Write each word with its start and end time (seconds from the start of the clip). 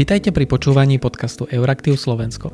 Vitajte 0.00 0.32
pri 0.32 0.48
počúvaní 0.48 0.96
podcastu 0.96 1.44
Euraktiv 1.44 2.00
Slovensko. 2.00 2.48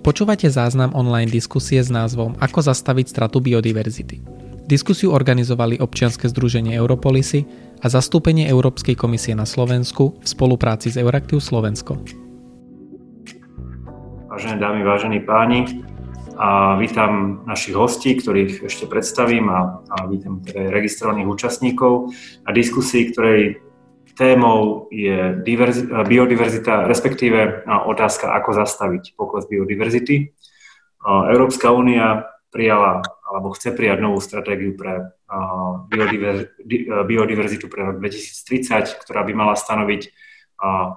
Počúvate 0.00 0.48
záznam 0.48 0.96
online 0.96 1.28
diskusie 1.28 1.84
s 1.84 1.92
názvom 1.92 2.40
Ako 2.40 2.64
zastaviť 2.64 3.12
stratu 3.12 3.44
biodiverzity. 3.44 4.24
Diskusiu 4.64 5.12
organizovali 5.12 5.76
občianske 5.76 6.24
združenie 6.24 6.72
Europolisy 6.72 7.44
a 7.84 7.92
zastúpenie 7.92 8.48
Európskej 8.48 8.96
komisie 8.96 9.36
na 9.36 9.44
Slovensku 9.44 10.16
v 10.16 10.24
spolupráci 10.24 10.88
s 10.88 10.96
Euraktiv 10.96 11.44
Slovensko. 11.44 12.00
Vážené 14.32 14.56
dámy, 14.56 14.80
vážení 14.80 15.20
páni, 15.20 15.84
a 16.36 16.80
vítam 16.80 17.44
našich 17.44 17.76
hostí, 17.76 18.16
ktorých 18.16 18.68
ešte 18.68 18.88
predstavím 18.88 19.52
a, 19.52 19.84
a 19.84 20.08
vítam 20.08 20.40
teda 20.44 20.72
registrovaných 20.72 21.28
účastníkov 21.28 22.12
na 22.44 22.52
diskusii, 22.56 23.12
ktorej 23.12 23.65
témou 24.16 24.88
je 24.88 25.36
biodiverzita, 26.08 26.88
respektíve 26.88 27.68
otázka, 27.68 28.32
ako 28.32 28.56
zastaviť 28.56 29.12
pokles 29.12 29.44
biodiverzity. 29.44 30.32
Európska 31.04 31.70
únia 31.70 32.24
prijala 32.48 33.04
alebo 33.26 33.52
chce 33.52 33.76
prijať 33.76 33.98
novú 34.00 34.22
stratégiu 34.22 34.72
pre 34.72 35.12
biodiverzitu 37.04 37.66
pre 37.68 37.92
rok 37.92 38.00
2030, 38.00 39.02
ktorá 39.04 39.20
by 39.26 39.32
mala 39.36 39.54
stanoviť 39.58 40.08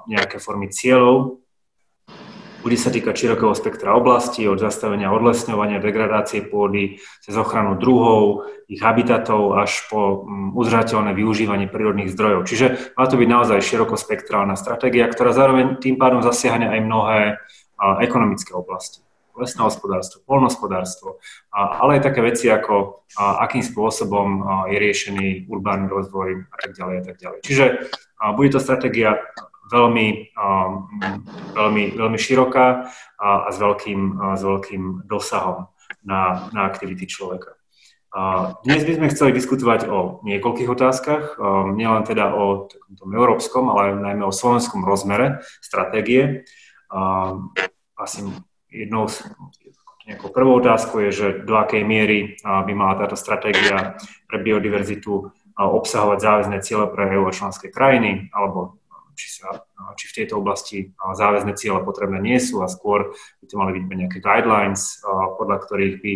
nejaké 0.08 0.40
formy 0.40 0.72
cieľov 0.72 1.44
bude 2.60 2.76
sa 2.76 2.92
týkať 2.92 3.16
širokého 3.16 3.56
spektra 3.56 3.96
oblastí, 3.96 4.44
od 4.48 4.60
zastavenia 4.60 5.12
odlesňovania, 5.16 5.80
degradácie 5.80 6.44
pôdy, 6.44 7.00
cez 7.24 7.36
ochranu 7.40 7.80
druhov, 7.80 8.48
ich 8.68 8.84
habitatov 8.84 9.56
až 9.58 9.88
po 9.88 10.28
mm, 10.28 10.54
udržateľné 10.60 11.16
využívanie 11.16 11.72
prírodných 11.72 12.12
zdrojov. 12.12 12.46
Čiže 12.46 12.96
má 13.00 13.08
to 13.08 13.16
byť 13.16 13.30
naozaj 13.32 13.60
širokospektrálna 13.64 14.60
stratégia, 14.60 15.08
ktorá 15.08 15.32
zároveň 15.32 15.80
tým 15.80 15.96
pádom 15.96 16.20
zasiahne 16.22 16.70
aj 16.70 16.80
mnohé 16.84 17.20
ekonomické 18.04 18.52
oblasti 18.52 19.02
lesné 19.40 19.64
hospodárstvo, 19.64 20.20
polnospodárstvo, 20.28 21.24
ale 21.56 21.98
aj 21.98 22.12
také 22.12 22.20
veci 22.20 22.52
ako 22.52 23.08
akým 23.16 23.64
spôsobom 23.64 24.44
je 24.68 24.78
riešený 24.78 25.48
urbánny 25.48 25.88
rozvoj 25.88 26.44
a 26.52 26.58
tak 26.60 26.76
ďalej 26.76 26.96
a 27.00 27.04
tak 27.08 27.16
ďalej. 27.24 27.40
Čiže 27.48 27.66
bude 28.36 28.50
to 28.52 28.60
stratégia 28.60 29.16
veľmi, 29.70 30.08
um, 30.36 30.90
veľmi, 31.54 31.84
veľmi 31.96 32.20
široká 32.20 32.90
a, 33.22 33.30
a 33.46 33.50
s, 33.54 33.58
veľkým, 33.62 34.02
a 34.18 34.26
s 34.36 34.44
veľkým 34.44 35.06
dosahom 35.06 35.70
na, 36.04 36.50
na 36.52 36.66
aktivity 36.66 37.06
človeka. 37.06 37.56
A 38.10 38.58
dnes 38.66 38.82
by 38.90 38.98
sme 38.98 39.12
chceli 39.14 39.38
diskutovať 39.38 39.86
o 39.86 40.26
niekoľkých 40.26 40.70
otázkach, 40.70 41.38
um, 41.38 41.78
nielen 41.78 42.02
teda 42.02 42.34
o 42.34 42.66
tom 42.98 43.10
európskom, 43.14 43.70
ale 43.70 43.94
najmä 43.94 44.26
o 44.26 44.34
slovenskom 44.34 44.82
rozmere 44.82 45.46
stratégie. 45.62 46.50
Um, 46.90 47.54
asi 47.94 48.26
jednou 48.74 49.06
z 49.06 49.30
nejakou 50.10 50.34
prvou 50.34 50.58
otázkou 50.58 51.06
je, 51.06 51.12
že 51.14 51.28
do 51.46 51.54
akej 51.54 51.86
miery 51.86 52.34
by 52.42 52.74
mala 52.74 52.98
táto 53.06 53.14
stratégia 53.14 53.94
pre 54.26 54.42
biodiverzitu 54.42 55.30
obsahovať 55.54 56.18
záväzné 56.18 56.58
ciele 56.66 56.90
pre 56.90 57.14
EU 57.14 57.30
a 57.30 57.36
členské 57.36 57.70
krajiny, 57.70 58.34
alebo 58.34 58.79
či, 59.20 59.28
sa, 59.44 59.68
či 60.00 60.08
v 60.08 60.16
tejto 60.24 60.40
oblasti 60.40 60.96
záväzne 60.96 61.60
ciele 61.60 61.84
potrebné 61.84 62.24
nie 62.24 62.40
sú 62.40 62.64
a 62.64 62.72
skôr 62.72 63.12
by 63.44 63.46
to 63.52 63.56
mali 63.60 63.76
byť 63.76 63.84
nejaké 63.84 64.20
guidelines, 64.24 65.04
podľa 65.36 65.58
ktorých 65.60 65.96
by, 66.00 66.14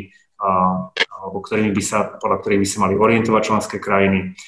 alebo 1.12 1.38
ktorými 1.44 1.76
by 1.76 1.84
sa, 1.84 2.16
podľa 2.16 2.40
ktorých 2.40 2.62
by 2.64 2.68
sa 2.72 2.78
mali 2.88 2.96
orientovať 2.96 3.42
členské 3.44 3.78
krajiny. 3.84 4.40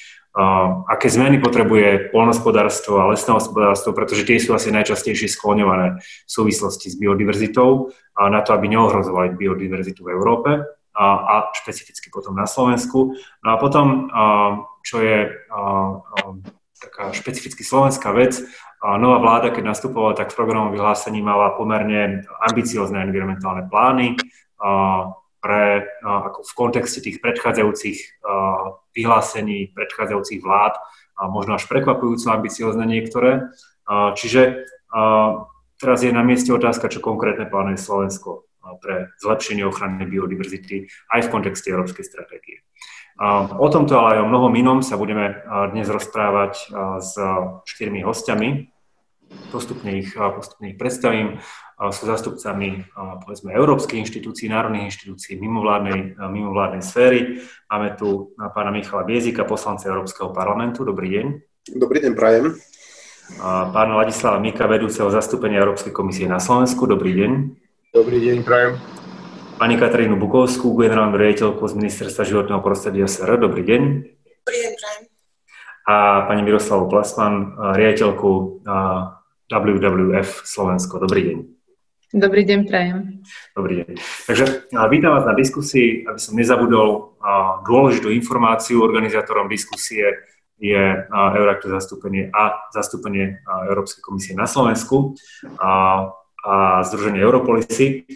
Aké 0.88 1.08
zmeny 1.08 1.40
potrebuje 1.40 2.12
polnospodárstvo 2.12 3.00
a 3.00 3.08
lesné 3.08 3.32
hospodárstvo, 3.32 3.96
pretože 3.96 4.28
tie 4.28 4.36
sú 4.36 4.52
asi 4.52 4.68
najčastejšie 4.68 5.32
skloňované 5.32 5.96
v 6.00 6.28
súvislosti 6.28 6.92
s 6.92 6.96
biodiverzitou 7.00 7.88
na 8.20 8.40
to, 8.44 8.52
aby 8.52 8.68
neohrozovali 8.68 9.32
biodiverzitu 9.32 10.04
v 10.04 10.12
Európe 10.12 10.60
a 10.96 11.52
špecificky 11.56 12.12
potom 12.12 12.36
na 12.36 12.44
Slovensku. 12.44 13.16
No 13.16 13.48
a 13.48 13.56
potom, 13.56 14.12
čo 14.84 15.00
je 15.00 15.32
taká 16.82 17.12
špecificky 17.12 17.64
slovenská 17.64 18.12
vec. 18.12 18.40
Nová 18.84 19.18
vláda, 19.18 19.48
keď 19.50 19.72
nastupovala, 19.72 20.14
tak 20.14 20.30
v 20.30 20.38
programovom 20.38 20.76
vyhlásení 20.76 21.24
mala 21.24 21.56
pomerne 21.56 22.28
ambiciozne 22.44 23.02
environmentálne 23.02 23.64
plány 23.66 24.20
pre, 25.40 25.64
ako 26.04 26.40
v 26.44 26.52
kontexte 26.54 27.00
tých 27.00 27.24
predchádzajúcich 27.24 27.98
vyhlásení 28.92 29.72
predchádzajúcich 29.72 30.40
vlád, 30.44 30.76
možno 31.32 31.56
až 31.56 31.64
prekvapujúco 31.66 32.28
ambiciozne 32.28 32.84
niektoré. 32.84 33.48
Čiže 33.88 34.68
teraz 35.80 35.98
je 36.04 36.12
na 36.12 36.20
mieste 36.20 36.52
otázka, 36.52 36.92
čo 36.92 37.00
konkrétne 37.00 37.48
plánuje 37.48 37.80
Slovensko 37.80 38.44
pre 38.82 39.14
zlepšenie 39.22 39.66
ochrany 39.66 40.06
biodiverzity 40.06 40.90
aj 41.14 41.20
v 41.26 41.32
kontexte 41.32 41.70
európskej 41.70 42.04
stratégie. 42.06 42.62
O 43.56 43.68
tomto, 43.72 43.96
ale 43.96 44.20
aj 44.20 44.22
o 44.24 44.30
mnohom 44.30 44.52
inom 44.52 44.84
sa 44.84 45.00
budeme 45.00 45.40
dnes 45.72 45.88
rozprávať 45.88 46.68
s 47.00 47.16
štyrmi 47.64 48.04
hostiami. 48.04 48.68
Postupne 49.50 50.04
ich, 50.04 50.14
postupne 50.14 50.70
ich 50.70 50.78
predstavím. 50.78 51.40
Sú 51.76 52.08
zastupcami 52.08 52.88
povedzme 53.24 53.52
európskych 53.52 54.00
inštitúcií, 54.04 54.48
národných 54.48 54.88
inštitúcií, 54.92 55.36
mimovládnej, 55.40 56.16
mimovládnej 56.16 56.80
sféry. 56.84 57.40
Máme 57.68 57.96
tu 57.96 58.36
pána 58.36 58.72
Michala 58.72 59.04
Biezika, 59.04 59.48
poslanca 59.48 59.88
Európskeho 59.88 60.30
parlamentu. 60.32 60.84
Dobrý 60.84 61.08
deň. 61.16 61.26
Dobrý 61.76 61.98
deň, 62.04 62.12
prajem. 62.14 62.54
Pána 63.42 63.98
Ladislava 63.98 64.38
Mika, 64.38 64.70
vedúceho 64.70 65.10
zastúpenia 65.10 65.58
Európskej 65.58 65.90
komisie 65.90 66.30
na 66.30 66.38
Slovensku. 66.38 66.86
Dobrý 66.86 67.16
deň. 67.18 67.32
Dobrý 67.96 68.20
deň, 68.20 68.44
prajem 68.44 68.76
pani 69.56 69.80
Katarínu 69.80 70.20
Bukovskú, 70.20 70.68
generálnu 70.76 71.16
riaditeľku 71.16 71.64
z 71.64 71.80
Ministerstva 71.80 72.28
životného 72.28 72.60
prostredia 72.60 73.08
SR. 73.08 73.40
Dobrý 73.40 73.64
deň. 73.64 73.82
Dobrý 74.44 74.56
deň, 74.68 74.72
prajem. 74.76 75.02
A 75.88 75.94
pani 76.28 76.44
Miroslavu 76.44 76.92
Plasman, 76.92 77.56
riaditeľku 77.56 78.60
WWF 79.48 80.44
Slovensko. 80.44 81.00
Dobrý 81.00 81.20
deň. 81.24 81.36
Dobrý 82.20 82.44
deň, 82.44 82.58
prajem. 82.68 83.24
Dobrý 83.56 83.74
deň. 83.80 83.96
Takže 84.28 84.44
vítam 84.92 85.16
vás 85.16 85.24
na 85.24 85.32
diskusii, 85.32 86.04
aby 86.04 86.20
som 86.20 86.36
nezabudol 86.36 87.16
dôležitú 87.64 88.12
informáciu 88.12 88.84
organizátorom 88.84 89.48
diskusie 89.48 90.20
je 90.60 91.00
Eurakto 91.36 91.72
zastúpenie 91.72 92.28
a 92.28 92.60
zastúpenie 92.76 93.40
Európskej 93.72 94.04
komisie 94.04 94.32
na 94.36 94.44
Slovensku 94.44 95.16
a, 95.60 96.12
a 96.46 96.86
Združenie 96.86 97.18
Europolisy. 97.18 98.06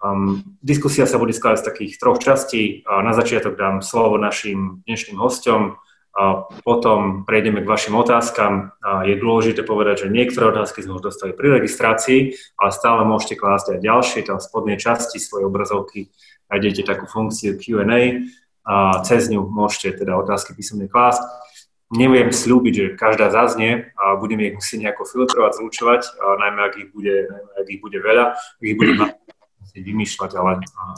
Um, 0.00 0.56
diskusia 0.64 1.04
sa 1.04 1.20
bude 1.20 1.36
skladať 1.36 1.58
z 1.60 1.68
takých 1.68 1.92
troch 2.00 2.16
častí. 2.20 2.84
Uh, 2.84 3.04
na 3.04 3.12
začiatok 3.12 3.60
dám 3.60 3.84
slovo 3.84 4.16
našim 4.16 4.84
dnešným 4.88 5.20
hostom, 5.20 5.76
uh, 5.76 6.48
potom 6.64 7.28
prejdeme 7.28 7.60
k 7.60 7.68
vašim 7.68 7.96
otázkam. 7.96 8.72
Uh, 8.80 9.04
je 9.08 9.20
dôležité 9.20 9.64
povedať, 9.64 10.08
že 10.08 10.12
niektoré 10.12 10.52
otázky 10.52 10.84
sme 10.84 10.96
už 10.96 11.12
dostali 11.12 11.32
pri 11.36 11.60
registrácii, 11.60 12.36
ale 12.56 12.70
stále 12.72 13.04
môžete 13.04 13.36
klásť 13.36 13.76
aj 13.76 13.78
ďalšie. 13.80 14.28
Tam 14.28 14.40
v 14.40 14.46
spodnej 14.48 14.76
časti 14.80 15.16
svojej 15.20 15.48
obrazovky 15.48 16.12
nájdete 16.48 16.84
takú 16.84 17.04
funkciu 17.08 17.56
Q&A 17.56 18.28
a 18.64 19.04
cez 19.04 19.28
ňu 19.28 19.44
môžete 19.44 20.04
teda 20.04 20.16
otázky 20.16 20.56
písomne 20.56 20.88
klásť. 20.88 21.20
Neviem 21.92 22.32
slúbiť, 22.32 22.72
že 22.72 22.86
každá 22.96 23.28
zaznie 23.28 23.92
a 24.00 24.16
budeme 24.16 24.48
ich 24.48 24.56
musieť 24.56 24.88
nejako 24.88 25.04
filtrovať, 25.04 25.60
zlučovať, 25.60 26.02
najmä 26.16 26.60
ak 26.64 26.74
ich 26.80 26.88
bude, 26.96 27.28
najmä 27.28 27.50
ak 27.60 27.68
ich 27.68 27.80
bude 27.84 27.98
veľa, 28.00 28.24
ak 28.34 28.64
ich 28.64 28.78
bude 28.80 28.92
musieť 29.60 29.82
vymýšľať, 29.84 30.30
ale 30.40 30.52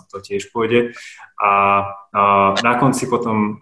to 0.06 0.16
tiež 0.22 0.54
pôjde. 0.54 0.94
A, 1.42 1.50
a 2.14 2.22
na 2.62 2.72
konci 2.78 3.10
potom 3.10 3.58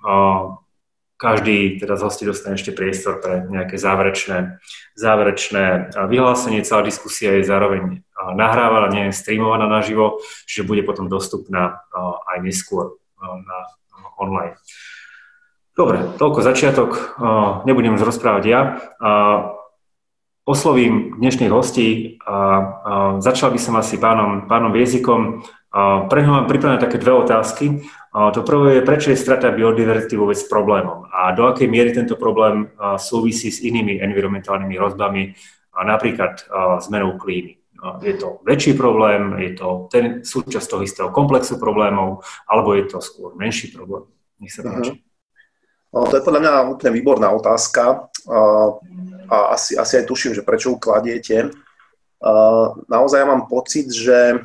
každý 1.16 1.80
teda 1.80 1.96
z 1.96 2.02
hostí 2.04 2.22
dostane 2.28 2.60
ešte 2.60 2.76
priestor 2.76 3.22
pre 3.22 3.48
nejaké 3.48 3.80
záverečné, 3.80 4.60
záverečné 4.98 5.96
vyhlásenie. 6.10 6.66
Celá 6.66 6.84
diskusia 6.84 7.40
je 7.40 7.48
zároveň 7.48 8.04
nahrávaná, 8.36 8.92
nie 8.92 9.08
je 9.08 9.16
streamovaná 9.16 9.64
naživo, 9.64 10.20
čiže 10.44 10.68
bude 10.68 10.84
potom 10.84 11.08
dostupná 11.08 11.80
aj 12.28 12.38
neskôr 12.44 13.00
na 13.22 13.58
online. 14.20 14.58
Dobre, 15.74 15.98
toľko 16.22 16.40
začiatok. 16.46 17.18
Nebudem 17.66 17.98
už 17.98 18.06
rozprávať 18.06 18.42
ja 18.46 18.60
oslovím 20.44 21.16
dnešných 21.16 21.48
hostí 21.48 22.20
a, 22.20 23.16
začal 23.16 23.48
by 23.48 23.56
som 23.58 23.80
asi 23.80 23.96
pánom, 23.96 24.44
pánom 24.44 24.76
Viezikom. 24.76 25.40
Pre 26.06 26.20
ňo 26.20 26.30
mám 26.30 26.46
pripravené 26.46 26.76
také 26.76 27.00
dve 27.00 27.16
otázky. 27.16 27.80
To 28.12 28.40
prvé 28.44 28.78
je, 28.78 28.86
prečo 28.86 29.08
je 29.10 29.18
strata 29.18 29.50
biodiverzity 29.50 30.14
vôbec 30.20 30.36
problémom 30.46 31.08
a 31.10 31.32
do 31.32 31.48
akej 31.48 31.66
miery 31.66 31.96
tento 31.96 32.20
problém 32.20 32.70
súvisí 33.00 33.48
s 33.48 33.64
inými 33.64 34.04
environmentálnymi 34.04 34.76
hrozbami, 34.76 35.32
napríklad 35.74 36.44
zmenou 36.84 37.16
klímy. 37.16 37.58
Je 38.04 38.14
to 38.20 38.44
väčší 38.44 38.76
problém, 38.76 39.40
je 39.40 39.56
to 39.56 39.88
ten 39.88 40.20
súčasť 40.22 40.66
toho 40.70 40.84
istého 40.84 41.08
komplexu 41.08 41.56
problémov, 41.56 42.20
alebo 42.46 42.76
je 42.76 42.84
to 42.84 43.00
skôr 43.00 43.32
menší 43.34 43.72
problém? 43.72 44.06
Nech 44.38 44.52
sa 44.52 44.60
páči. 44.60 45.00
Uh-huh. 45.94 46.10
To 46.10 46.14
je 46.18 46.26
podľa 46.26 46.40
mňa 46.42 46.52
úplne 46.74 46.90
výborná 46.90 47.30
otázka 47.30 48.10
a 49.30 49.36
asi, 49.54 49.78
asi 49.78 50.02
aj 50.02 50.10
tuším, 50.10 50.34
že 50.34 50.42
prečo 50.42 50.74
ju 50.74 50.82
kladiete. 50.82 51.54
naozaj 52.90 53.22
ja 53.22 53.30
mám 53.30 53.46
pocit, 53.46 53.86
že 53.94 54.42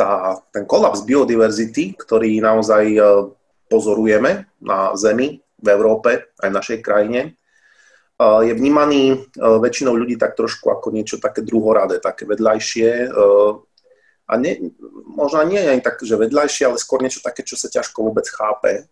tá, 0.00 0.12
ten 0.48 0.64
kolaps 0.64 1.04
biodiverzity, 1.04 1.92
ktorý 1.92 2.40
naozaj 2.40 2.96
pozorujeme 3.68 4.48
na 4.64 4.96
Zemi, 4.96 5.44
v 5.60 5.66
Európe, 5.68 6.32
aj 6.40 6.48
v 6.48 6.56
našej 6.56 6.78
krajine, 6.80 7.36
je 8.20 8.52
vnímaný 8.52 9.32
väčšinou 9.36 9.96
ľudí 9.96 10.16
tak 10.16 10.36
trošku 10.36 10.68
ako 10.72 10.92
niečo 10.92 11.16
také 11.20 11.44
druhoradé, 11.44 12.00
také 12.00 12.24
vedľajšie. 12.28 13.12
A 14.30 14.32
nie, 14.36 14.72
možno 15.04 15.40
nie 15.44 15.60
ani 15.60 15.80
tak, 15.80 16.00
že 16.04 16.20
vedľajšie, 16.20 16.68
ale 16.68 16.76
skôr 16.76 17.00
niečo 17.00 17.24
také, 17.24 17.44
čo 17.44 17.56
sa 17.56 17.72
ťažko 17.72 18.04
vôbec 18.04 18.28
chápe. 18.28 18.88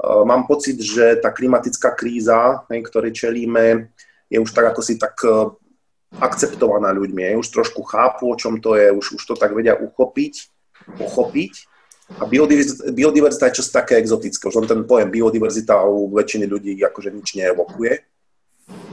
Mám 0.00 0.48
pocit, 0.48 0.80
že 0.80 1.20
tá 1.20 1.30
klimatická 1.30 1.92
kríza, 1.92 2.64
ktorej 2.68 3.12
čelíme, 3.12 3.92
je 4.32 4.38
už 4.40 4.50
tak 4.50 4.72
ako 4.72 4.80
si 4.82 4.96
tak 4.96 5.14
akceptovaná 6.20 6.92
ľuďmi. 6.92 7.36
Už 7.38 7.48
trošku 7.48 7.82
chápu, 7.84 8.32
o 8.32 8.36
čom 8.36 8.60
to 8.60 8.76
je, 8.76 8.92
už, 8.92 9.20
už 9.20 9.22
to 9.22 9.34
tak 9.36 9.56
vedia 9.56 9.76
uchopiť, 9.76 10.34
pochopiť. 10.98 11.52
A 12.20 12.28
biodiverzita, 12.28 12.92
biodiverzita 12.92 13.48
je 13.48 13.56
čosi 13.62 13.72
také 13.72 13.94
exotické. 13.96 14.44
Už 14.48 14.60
len 14.60 14.68
ten 14.68 14.82
pojem 14.84 15.08
biodiverzita 15.08 15.80
u 15.88 16.12
väčšiny 16.12 16.44
ľudí 16.44 16.76
akože 16.84 17.08
nič 17.08 17.40
neevokuje. 17.40 18.04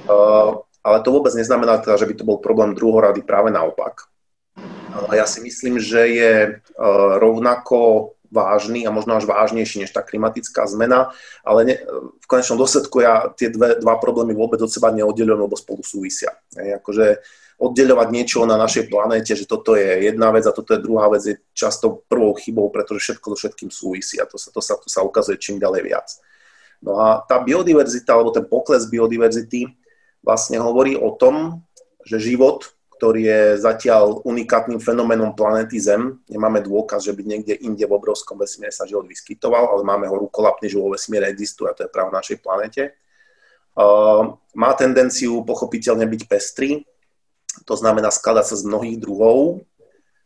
Uh, 0.07 0.63
ale 0.79 1.03
to 1.03 1.11
vôbec 1.11 1.35
neznamená 1.35 1.83
teda, 1.83 1.99
že 1.99 2.07
by 2.07 2.13
to 2.15 2.23
bol 2.23 2.39
problém 2.39 2.71
druhorady, 2.71 3.19
práve 3.19 3.51
naopak. 3.51 4.07
Uh, 4.55 5.11
ja 5.11 5.27
si 5.27 5.43
myslím, 5.43 5.83
že 5.83 6.01
je 6.07 6.33
uh, 6.47 7.19
rovnako 7.19 8.13
vážny 8.29 8.85
a 8.85 8.93
možno 8.93 9.17
až 9.17 9.25
vážnejší 9.25 9.85
než 9.85 9.91
tá 9.91 10.05
klimatická 10.05 10.65
zmena, 10.69 11.11
ale 11.41 11.59
ne, 11.65 11.75
v 12.21 12.25
konečnom 12.29 12.61
dôsledku 12.61 13.01
ja 13.01 13.33
tie 13.33 13.49
dve, 13.49 13.81
dva 13.81 13.97
problémy 13.97 14.37
vôbec 14.37 14.61
od 14.61 14.69
seba 14.69 14.93
neoddelujem, 14.93 15.49
lebo 15.49 15.57
spolu 15.57 15.81
súvisia. 15.81 16.37
Hej, 16.53 16.77
akože 16.81 17.05
oddeľovať 17.59 18.07
niečo 18.15 18.47
na 18.47 18.55
našej 18.55 18.87
planéte, 18.87 19.35
že 19.35 19.43
toto 19.43 19.75
je 19.75 20.07
jedna 20.07 20.31
vec 20.31 20.47
a 20.47 20.55
toto 20.55 20.71
je 20.71 20.79
druhá 20.79 21.11
vec, 21.11 21.25
je 21.27 21.35
často 21.51 22.07
prvou 22.07 22.31
chybou, 22.39 22.71
pretože 22.71 23.03
všetko 23.03 23.35
so 23.35 23.37
všetkým 23.37 23.69
súvisí 23.69 24.15
a 24.15 24.25
to 24.25 24.39
sa, 24.39 24.49
to 24.55 24.63
sa, 24.63 24.79
to 24.79 24.87
sa 24.87 25.03
ukazuje 25.03 25.35
čím 25.35 25.59
ďalej 25.59 25.81
viac. 25.83 26.07
No 26.79 26.95
a 26.95 27.19
tá 27.27 27.43
biodiverzita, 27.43 28.15
alebo 28.15 28.31
ten 28.31 28.47
pokles 28.47 28.87
biodiverzity 28.87 29.67
vlastne 30.23 30.55
hovorí 30.63 30.95
o 30.95 31.11
tom, 31.11 31.67
že 32.07 32.23
život, 32.23 32.71
ktorý 32.99 33.21
je 33.31 33.41
zatiaľ 33.63 34.19
unikátnym 34.27 34.83
fenoménom 34.83 35.31
planéty 35.31 35.79
Zem, 35.79 36.19
nemáme 36.27 36.59
dôkaz, 36.59 37.07
že 37.07 37.15
by 37.15 37.23
niekde 37.23 37.55
inde 37.63 37.87
v 37.87 37.95
obrovskom 37.95 38.35
vesmíre 38.35 38.75
sa 38.75 38.83
život 38.83 39.07
vyskytoval, 39.07 39.71
ale 39.71 39.87
máme 39.87 40.03
ho 40.11 40.19
rukolapne, 40.19 40.67
že 40.67 40.75
vo 40.75 40.91
vesmíre 40.91 41.31
existuje 41.31 41.71
a 41.71 41.75
to 41.79 41.87
je 41.87 41.95
práve 41.95 42.11
v 42.11 42.19
našej 42.19 42.37
planete. 42.43 42.91
Má 44.51 44.71
tendenciu 44.75 45.47
pochopiteľne 45.47 46.03
byť 46.03 46.21
pestrý, 46.27 46.83
to 47.63 47.79
znamená 47.79 48.11
skladať 48.11 48.45
sa 48.51 48.55
z 48.59 48.67
mnohých 48.67 48.99
druhov, 48.99 49.63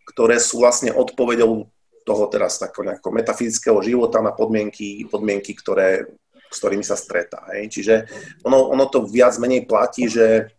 ktoré 0.10 0.42
sú 0.42 0.66
vlastne 0.66 0.90
odpovedou 0.98 1.70
toho 2.02 2.24
teraz 2.34 2.58
takého 2.58 2.98
metafyzického 3.14 3.78
života 3.86 4.18
na 4.18 4.34
podmienky, 4.34 5.06
podmienky 5.14 5.54
ktoré, 5.54 6.10
s 6.50 6.58
ktorými 6.58 6.82
sa 6.82 6.98
stretá. 6.98 7.46
Hej. 7.54 7.70
Čiže 7.70 7.96
ono, 8.42 8.74
ono 8.74 8.90
to 8.90 9.06
viac 9.06 9.38
menej 9.38 9.70
platí, 9.70 10.10
že 10.10 10.50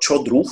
čo 0.00 0.24
druh, 0.24 0.48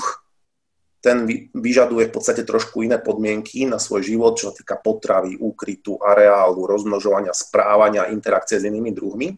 ten 1.04 1.28
vyžaduje 1.52 2.08
v 2.08 2.14
podstate 2.16 2.48
trošku 2.48 2.80
iné 2.80 2.96
podmienky 2.96 3.68
na 3.68 3.76
svoj 3.76 4.08
život, 4.08 4.40
čo 4.40 4.48
sa 4.48 4.56
týka 4.56 4.80
potravy, 4.80 5.36
úkrytu, 5.36 6.00
areálu, 6.00 6.64
rozmnožovania, 6.64 7.36
správania, 7.36 8.08
interakcie 8.08 8.56
s 8.56 8.64
inými 8.64 8.88
druhmi 8.96 9.36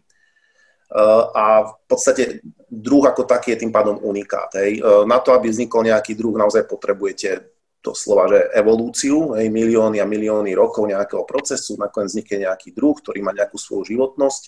a 1.35 1.67
v 1.67 1.73
podstate 1.83 2.39
druh 2.71 3.03
ako 3.03 3.27
taký 3.27 3.55
je 3.55 3.67
tým 3.67 3.75
pádom 3.75 3.99
unikát. 3.99 4.55
Hej. 4.55 4.79
E, 4.79 4.81
na 5.03 5.19
to, 5.19 5.35
aby 5.35 5.51
vznikol 5.51 5.83
nejaký 5.83 6.15
druh, 6.15 6.35
naozaj 6.39 6.63
potrebujete 6.63 7.51
to 7.83 7.91
slova, 7.91 8.31
že 8.31 8.39
evolúciu, 8.55 9.35
hej, 9.35 9.51
milióny 9.51 9.99
a 9.99 10.07
milióny 10.07 10.55
rokov 10.55 10.87
nejakého 10.87 11.27
procesu, 11.27 11.75
nakoniec 11.75 12.11
vznikne 12.11 12.47
nejaký 12.47 12.71
druh, 12.71 12.95
ktorý 12.95 13.19
má 13.19 13.31
nejakú 13.35 13.59
svoju 13.59 13.95
životnosť, 13.95 14.41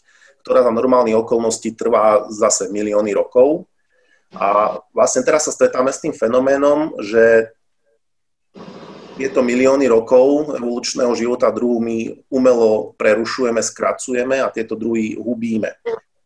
ktorá 0.44 0.63
za 0.63 0.71
normálnych 0.71 1.19
okolností 1.19 1.75
trvá 1.75 2.27
zase 2.31 2.71
milióny 2.71 3.12
rokov. 3.12 3.68
A 4.38 4.78
vlastne 4.94 5.26
teraz 5.26 5.50
sa 5.50 5.54
stretáme 5.54 5.90
s 5.90 6.02
tým 6.02 6.14
fenoménom, 6.14 6.94
že 7.02 7.50
tieto 9.18 9.44
milióny 9.44 9.90
rokov 9.90 10.56
evolučného 10.56 11.12
života 11.18 11.52
druhu 11.52 11.84
my 11.84 12.30
umelo 12.31 12.96
prerušujeme, 12.96 13.60
skracujeme 13.60 14.40
a 14.40 14.54
tieto 14.54 14.80
druhy 14.80 15.20
hubíme 15.20 15.76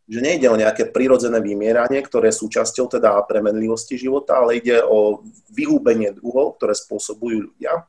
že 0.04 0.20
nejde 0.20 0.52
o 0.52 0.60
nejaké 0.60 0.92
prirodzené 0.92 1.40
vymieranie, 1.40 2.04
ktoré 2.04 2.28
je 2.28 2.40
súčasťou 2.44 2.92
teda 2.92 3.16
premenlivosti 3.24 3.96
života, 3.96 4.36
ale 4.36 4.60
ide 4.60 4.84
o 4.84 5.24
vyhúbenie 5.48 6.12
druhov, 6.12 6.60
ktoré 6.60 6.76
spôsobujú 6.76 7.52
ľudia. 7.52 7.88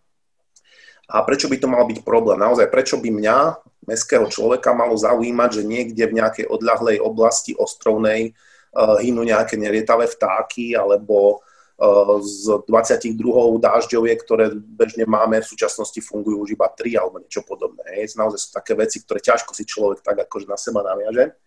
A 1.05 1.21
prečo 1.27 1.51
by 1.51 1.57
to 1.59 1.67
mal 1.67 1.83
byť 1.85 2.01
problém? 2.07 2.39
Naozaj, 2.39 2.71
prečo 2.71 2.97
by 2.97 3.11
mňa, 3.11 3.37
mestského 3.85 4.25
človeka, 4.31 4.73
malo 4.73 4.95
zaujímať, 4.95 5.61
že 5.61 5.67
niekde 5.67 6.03
v 6.07 6.17
nejakej 6.17 6.45
odľahlej 6.49 6.97
oblasti 7.03 7.51
ostrovnej 7.53 8.33
hynú 8.75 9.23
nejaké 9.23 9.55
nelietavé 9.55 10.05
vtáky 10.11 10.75
alebo 10.75 11.39
uh, 11.79 12.19
z 12.19 12.67
22 12.67 13.15
dážďoviek, 13.63 14.19
ktoré 14.19 14.51
bežne 14.51 15.07
máme, 15.07 15.39
v 15.39 15.47
súčasnosti 15.47 15.97
fungujú 16.03 16.43
už 16.43 16.59
iba 16.59 16.67
3 16.67 16.99
alebo 16.99 17.23
niečo 17.23 17.41
podobné. 17.47 17.87
Hej. 17.95 18.19
Naozaj 18.19 18.39
sú 18.39 18.49
také 18.51 18.75
veci, 18.75 18.99
ktoré 18.99 19.23
ťažko 19.23 19.55
si 19.55 19.63
človek 19.63 20.03
tak 20.03 20.27
akože 20.27 20.47
na 20.51 20.59
seba 20.59 20.83
naviaže. 20.83 21.39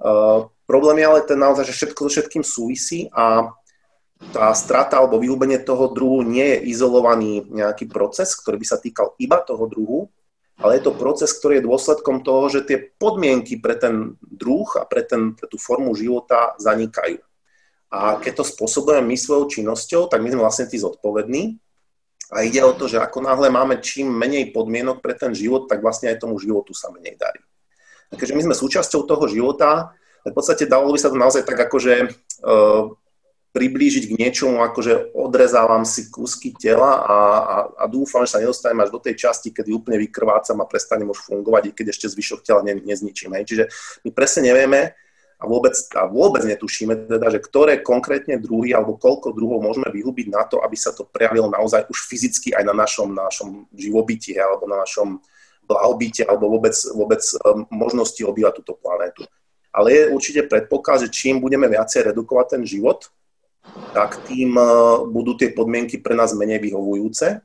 Uh, 0.00 0.48
problém 0.64 1.00
je 1.00 1.06
ale 1.08 1.20
ten 1.28 1.40
naozaj, 1.40 1.64
že 1.68 1.76
všetko 1.76 2.00
so 2.08 2.10
všetkým 2.12 2.44
súvisí 2.44 3.08
a 3.12 3.52
tá 4.32 4.52
strata 4.52 5.00
alebo 5.00 5.16
vyhubenie 5.16 5.56
toho 5.64 5.88
druhu 5.88 6.20
nie 6.20 6.44
je 6.44 6.76
izolovaný 6.76 7.48
nejaký 7.48 7.88
proces, 7.88 8.36
ktorý 8.36 8.60
by 8.60 8.66
sa 8.68 8.76
týkal 8.76 9.16
iba 9.16 9.40
toho 9.40 9.64
druhu, 9.64 10.12
ale 10.60 10.76
je 10.78 10.82
to 10.86 10.92
proces, 10.92 11.32
ktorý 11.32 11.58
je 11.58 11.68
dôsledkom 11.68 12.20
toho, 12.20 12.52
že 12.52 12.68
tie 12.68 12.78
podmienky 13.00 13.56
pre 13.58 13.76
ten 13.76 14.16
druh 14.20 14.68
a 14.76 14.84
pre, 14.84 15.02
ten, 15.02 15.32
pre 15.32 15.48
tú 15.48 15.56
formu 15.56 15.96
života 15.96 16.54
zanikajú. 16.60 17.18
A 17.90 18.22
keď 18.22 18.40
to 18.40 18.44
spôsobujeme 18.46 19.02
my 19.02 19.16
svojou 19.18 19.50
činnosťou, 19.50 20.06
tak 20.06 20.22
my 20.22 20.30
sme 20.30 20.44
vlastne 20.46 20.70
tí 20.70 20.78
zodpovední. 20.78 21.58
A 22.30 22.46
ide 22.46 22.62
o 22.62 22.70
to, 22.70 22.86
že 22.86 23.02
ako 23.02 23.26
náhle 23.26 23.50
máme 23.50 23.82
čím 23.82 24.06
menej 24.14 24.54
podmienok 24.54 25.02
pre 25.02 25.18
ten 25.18 25.34
život, 25.34 25.66
tak 25.66 25.82
vlastne 25.82 26.14
aj 26.14 26.22
tomu 26.22 26.38
životu 26.38 26.70
sa 26.70 26.94
menej 26.94 27.18
darí 27.18 27.42
keďže 28.16 28.34
my 28.34 28.42
sme 28.50 28.56
súčasťou 28.58 29.06
toho 29.06 29.24
života, 29.30 29.94
v 30.26 30.34
podstate 30.34 30.66
dalo 30.66 30.90
by 30.90 30.98
sa 30.98 31.08
to 31.08 31.16
naozaj 31.16 31.42
tak 31.46 31.56
akože 31.56 32.10
uh, 32.44 32.92
priblížiť 33.50 34.04
k 34.06 34.16
niečomu, 34.18 34.62
akože 34.62 35.10
odrezávam 35.10 35.82
si 35.82 36.06
kúsky 36.06 36.54
tela 36.54 37.02
a, 37.02 37.18
a, 37.42 37.56
a 37.82 37.84
dúfam, 37.90 38.22
že 38.22 38.38
sa 38.38 38.42
nedostanem 38.42 38.78
až 38.86 38.94
do 38.94 39.02
tej 39.02 39.18
časti, 39.26 39.50
kedy 39.50 39.74
úplne 39.74 39.98
vykrvácam 39.98 40.62
a 40.62 40.70
prestanem 40.70 41.10
už 41.10 41.18
fungovať, 41.26 41.70
i 41.70 41.74
keď 41.74 41.86
ešte 41.90 42.06
zvyšok 42.14 42.46
tela 42.46 42.62
ne, 42.62 42.78
nezničím. 42.78 43.34
Hej. 43.34 43.44
Čiže 43.50 43.64
my 44.06 44.10
presne 44.14 44.54
nevieme 44.54 44.94
a 45.40 45.44
vôbec, 45.50 45.74
a 45.98 46.06
vôbec 46.06 46.46
netušíme, 46.46 47.10
teda, 47.10 47.26
že 47.32 47.42
ktoré 47.42 47.82
konkrétne 47.82 48.38
druhy 48.38 48.70
alebo 48.70 48.94
koľko 49.00 49.34
druhov 49.34 49.66
môžeme 49.66 49.90
vyhubiť 49.90 50.26
na 50.30 50.46
to, 50.46 50.62
aby 50.62 50.76
sa 50.78 50.94
to 50.94 51.08
prejavilo 51.08 51.50
naozaj 51.50 51.90
už 51.90 52.06
fyzicky 52.06 52.54
aj 52.54 52.70
na 52.70 52.74
našom, 52.76 53.10
na 53.10 53.26
našom 53.26 53.66
živobytí 53.74 54.38
alebo 54.38 54.70
na 54.70 54.84
našom 54.84 55.18
blahobite 55.66 56.22
alebo 56.22 56.54
vôbec, 56.54 56.76
vôbec 56.94 57.22
um, 57.42 57.66
možnosti 57.72 58.20
obývať 58.22 58.62
túto 58.62 58.78
planétu. 58.78 59.26
Ale 59.74 59.90
je 59.90 60.02
určite 60.14 60.46
predpoklad, 60.50 61.06
že 61.06 61.14
čím 61.14 61.42
budeme 61.42 61.66
viacej 61.66 62.10
redukovať 62.10 62.58
ten 62.58 62.62
život, 62.62 63.10
tak 63.90 64.22
tým 64.26 64.54
uh, 64.54 65.04
budú 65.06 65.34
tie 65.34 65.50
podmienky 65.50 65.98
pre 65.98 66.14
nás 66.14 66.30
menej 66.36 66.62
vyhovujúce 66.62 67.42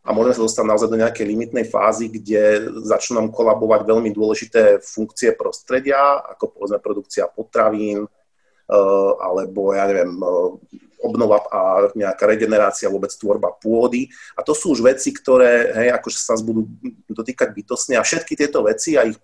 a 0.00 0.08
môžeme 0.16 0.34
sa 0.36 0.44
dostať 0.46 0.64
naozaj 0.64 0.88
do 0.88 1.00
nejakej 1.00 1.26
limitnej 1.28 1.66
fázy, 1.68 2.08
kde 2.08 2.72
začnú 2.88 3.20
nám 3.20 3.28
kolabovať 3.34 3.84
veľmi 3.84 4.10
dôležité 4.16 4.80
funkcie 4.80 5.36
prostredia, 5.36 6.24
ako 6.24 6.56
povedzme 6.56 6.78
produkcia 6.80 7.28
potravín, 7.28 8.06
uh, 8.06 9.12
alebo 9.20 9.76
ja 9.76 9.84
neviem, 9.90 10.14
uh, 10.18 10.56
obnova 11.00 11.40
a 11.48 11.60
nejaká 11.96 12.28
regenerácia, 12.28 12.92
vôbec 12.92 13.10
tvorba 13.16 13.56
pôdy. 13.56 14.12
A 14.36 14.44
to 14.44 14.52
sú 14.52 14.76
už 14.76 14.84
veci, 14.84 15.16
ktoré 15.16 15.72
hej, 15.72 15.88
akože 15.96 16.16
sa 16.20 16.36
nás 16.36 16.44
budú 16.44 16.68
dotýkať 17.08 17.56
bytostne 17.56 17.96
a 17.96 18.04
všetky 18.04 18.36
tieto 18.36 18.60
veci 18.62 19.00
a 19.00 19.08
ich 19.08 19.16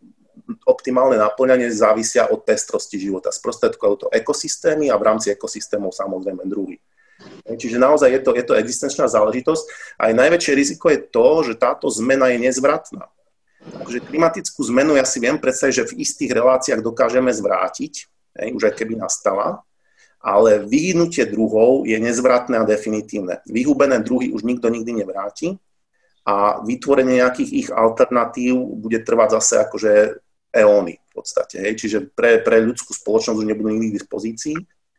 optimálne 0.66 1.14
naplňanie 1.16 1.70
závisia 1.70 2.26
od 2.26 2.42
pestrosti 2.42 2.98
života. 2.98 3.30
Sprostredkujú 3.30 3.94
to 3.96 4.06
ekosystémy 4.10 4.90
a 4.90 4.98
v 4.98 5.06
rámci 5.06 5.30
ekosystémov 5.30 5.94
samozrejme 5.94 6.42
druhy. 6.44 6.82
Čiže 7.46 7.80
naozaj 7.80 8.12
je 8.12 8.20
to, 8.20 8.30
je 8.36 8.44
to 8.44 8.54
existenčná 8.58 9.08
záležitosť. 9.08 9.96
Aj 9.96 10.12
najväčšie 10.12 10.52
riziko 10.52 10.92
je 10.92 11.00
to, 11.00 11.28
že 11.46 11.54
táto 11.56 11.88
zmena 11.88 12.28
je 12.34 12.38
nezvratná. 12.42 13.08
Takže 13.66 14.04
klimatickú 14.04 14.60
zmenu 14.68 14.94
ja 14.98 15.06
si 15.08 15.18
viem 15.18 15.40
predstaviť, 15.40 15.74
že 15.74 15.88
v 15.90 16.04
istých 16.04 16.30
reláciách 16.34 16.84
dokážeme 16.84 17.32
zvrátiť, 17.32 17.92
hej, 18.42 18.48
už 18.54 18.62
aj 18.70 18.74
keby 18.78 19.00
nastala, 19.00 19.64
ale 20.22 20.62
vyhnutie 20.62 21.26
druhov 21.26 21.86
je 21.86 21.98
nezvratné 21.98 22.62
a 22.62 22.68
definitívne. 22.68 23.42
Vyhubené 23.46 24.02
druhy 24.02 24.30
už 24.34 24.42
nikto 24.42 24.70
nikdy 24.70 25.02
nevráti 25.02 25.58
a 26.26 26.62
vytvorenie 26.62 27.22
nejakých 27.22 27.50
ich 27.54 27.68
alternatív 27.70 28.58
bude 28.82 29.02
trvať 29.06 29.38
zase 29.38 29.54
akože 29.62 29.92
eóny 30.56 30.96
v 30.96 31.12
podstate. 31.12 31.60
Hej. 31.60 31.72
Čiže 31.84 31.98
pre, 32.16 32.40
pre 32.40 32.64
ľudskú 32.64 32.96
spoločnosť 32.96 33.36
už 33.36 33.46
nebudú 33.46 33.76
nikdy 33.76 33.92
k 33.92 33.98
dispozícii. 34.00 34.56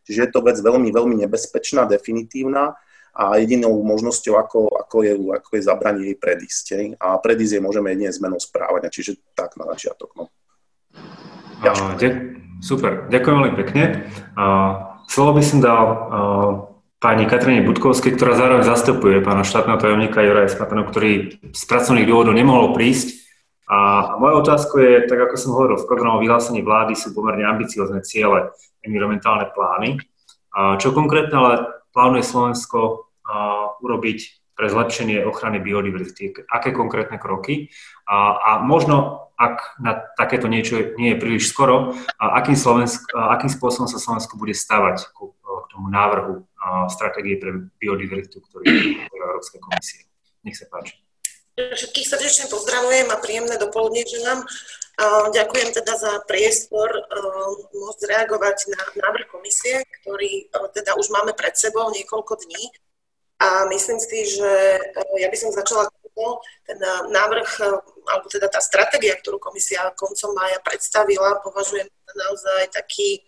Čiže 0.07 0.19
je 0.23 0.29
to 0.31 0.39
vec 0.45 0.55
veľmi, 0.61 0.93
veľmi 0.93 1.15
nebezpečná, 1.27 1.83
definitívna 1.89 2.79
a 3.17 3.41
jedinou 3.41 3.81
možnosťou, 3.81 4.37
ako, 4.37 4.59
ako, 4.77 4.97
je, 5.03 5.13
ako 5.17 5.49
je 5.57 5.61
zabranie 5.65 6.03
jej 6.13 6.17
predísť. 6.21 6.65
A 7.01 7.17
predísť 7.17 7.57
je 7.57 7.65
môžeme 7.65 7.91
jedine 7.91 8.13
zmenou 8.13 8.37
správania, 8.37 8.93
čiže 8.93 9.17
tak 9.33 9.57
na 9.57 9.65
začiatok. 9.73 10.13
No. 10.13 10.29
Uh, 11.65 11.97
super, 12.61 13.09
ďakujem 13.09 13.35
veľmi 13.41 13.53
pekne. 13.57 13.83
Uh, 14.37 15.01
slovo 15.09 15.41
by 15.41 15.43
som 15.43 15.59
dal 15.59 15.83
uh, 15.83 15.97
pani 17.01 17.25
Katrine 17.25 17.65
Budkovskej, 17.65 18.13
ktorá 18.13 18.37
zároveň 18.37 18.63
zastupuje 18.63 19.21
pána 19.25 19.41
štátneho 19.41 19.81
tajomníka 19.81 20.21
Juraja 20.21 20.53
Spatana, 20.53 20.85
ktorý 20.85 21.41
z 21.51 21.63
pracovných 21.65 22.05
dôvodov 22.05 22.37
nemohol 22.37 22.77
prísť. 22.77 23.26
A 23.67 24.15
moja 24.15 24.39
otázka 24.39 24.79
je, 24.79 25.11
tak 25.11 25.19
ako 25.27 25.35
som 25.35 25.51
hovoril, 25.51 25.75
v 25.75 25.89
programovom 25.91 26.23
vyhlásení 26.23 26.63
vlády 26.63 26.95
sú 26.95 27.11
pomerne 27.11 27.43
ambiciozne 27.43 27.99
ciele, 27.99 28.55
environmentálne 28.79 29.51
plány. 29.51 29.99
A 30.55 30.79
čo 30.79 30.95
konkrétne 30.95 31.35
ale 31.35 31.53
plánuje 31.91 32.23
Slovensko 32.23 33.11
urobiť 33.83 34.19
pre 34.55 34.71
zlepšenie 34.71 35.27
ochrany 35.27 35.59
biodiverzity? 35.59 36.47
Aké 36.47 36.71
konkrétne 36.71 37.19
kroky? 37.19 37.67
A, 38.07 38.39
a 38.39 38.51
možno, 38.63 39.27
ak 39.35 39.77
na 39.83 39.99
takéto 40.15 40.47
niečo 40.47 40.95
nie 40.95 41.13
je 41.13 41.21
príliš 41.21 41.51
skoro, 41.51 41.91
a 42.17 42.39
akým, 42.39 42.55
Slovensk, 42.55 43.11
a 43.13 43.35
akým 43.35 43.51
spôsobom 43.51 43.91
sa 43.91 43.99
Slovensko 43.99 44.39
bude 44.39 44.55
stavať 44.55 45.11
k, 45.11 45.17
k 45.35 45.65
tomu 45.75 45.91
návrhu 45.91 46.47
stratégie 46.87 47.35
pre 47.35 47.67
biodiverzitu, 47.83 48.39
ktorý 48.41 48.65
je 48.65 49.11
Európskej 49.11 49.59
komisie? 49.59 50.07
Nech 50.41 50.55
sa 50.55 50.65
páči. 50.71 51.06
Všetkých 51.57 52.05
srdečne 52.05 52.45
pozdravujem 52.53 53.09
a 53.09 53.17
príjemné 53.17 53.57
dopoludne 53.57 54.05
želám. 54.05 54.45
Ďakujem 55.33 55.73
teda 55.73 55.97
za 55.97 56.21
priestor 56.29 56.85
môcť 57.73 58.01
reagovať 58.13 58.69
na 58.77 58.81
návrh 59.01 59.25
komisie, 59.33 59.81
ktorý 60.01 60.53
teda 60.77 60.93
už 61.01 61.09
máme 61.09 61.33
pred 61.33 61.57
sebou 61.57 61.89
niekoľko 61.89 62.45
dní. 62.45 62.69
A 63.41 63.65
myslím 63.73 63.97
si, 63.97 64.37
že 64.37 64.51
ja 65.17 65.27
by 65.33 65.37
som 65.37 65.49
začala 65.49 65.89
ten 66.65 66.77
návrh, 67.09 67.49
alebo 68.05 68.25
teda 68.29 68.53
tá 68.53 68.61
stratégia, 68.61 69.17
ktorú 69.17 69.41
komisia 69.41 69.93
koncom 69.97 70.37
mája 70.37 70.61
predstavila, 70.61 71.41
považujem 71.41 71.89
za 71.89 72.13
naozaj 72.21 72.69
taký 72.69 73.25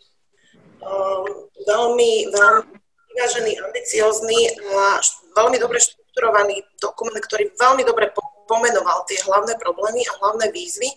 veľmi, 1.65 2.29
veľmi 2.29 2.77
vyvážený, 3.09 3.51
ambiciózny 3.57 4.53
a 4.74 5.01
veľmi 5.33 5.57
dobre 5.57 5.81
štrukturovaný 6.10 6.66
dokument, 6.82 7.22
ktorý 7.22 7.54
veľmi 7.54 7.86
dobre 7.86 8.10
pomenoval 8.50 9.06
tie 9.06 9.22
hlavné 9.22 9.54
problémy 9.62 10.01
a 10.10 10.16
hlavné 10.18 10.50
výzvy, 10.50 10.89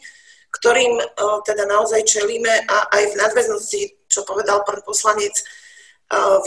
ktorým 0.57 0.97
e, 1.01 1.05
teda 1.45 1.69
naozaj 1.69 2.01
čelíme 2.09 2.65
a 2.65 2.89
aj 2.97 3.13
v 3.13 3.19
nadväznosti, 3.21 3.81
čo 4.09 4.25
povedal 4.25 4.65
pán 4.65 4.81
poslanec 4.85 5.37
e, 5.37 5.45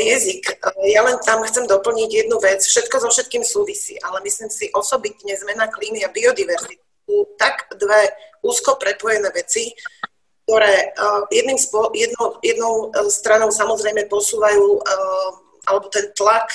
Viezik. 0.02 0.50
E, 0.50 0.90
ja 0.94 1.06
len 1.06 1.22
tam 1.22 1.46
chcem 1.46 1.70
doplniť 1.70 2.10
jednu 2.26 2.42
vec. 2.42 2.66
Všetko 2.66 3.06
so 3.06 3.10
všetkým 3.14 3.46
súvisí, 3.46 4.02
ale 4.02 4.26
myslím 4.26 4.50
si 4.50 4.74
osobitne 4.74 5.38
zmena 5.38 5.70
klímy 5.70 6.02
a 6.06 6.14
biodiverzity 6.14 6.82
sú 7.06 7.38
tak 7.38 7.70
dve 7.78 8.10
úzko 8.42 8.82
prepojené 8.82 9.30
veci, 9.30 9.78
ktoré 10.46 10.94
jedným 11.34 11.58
spo, 11.58 11.90
jedno, 11.94 12.38
jednou 12.42 12.94
stranou 13.10 13.50
samozrejme 13.50 14.06
posúvajú 14.06 14.82
alebo 15.66 15.90
ten 15.90 16.14
tlak 16.14 16.50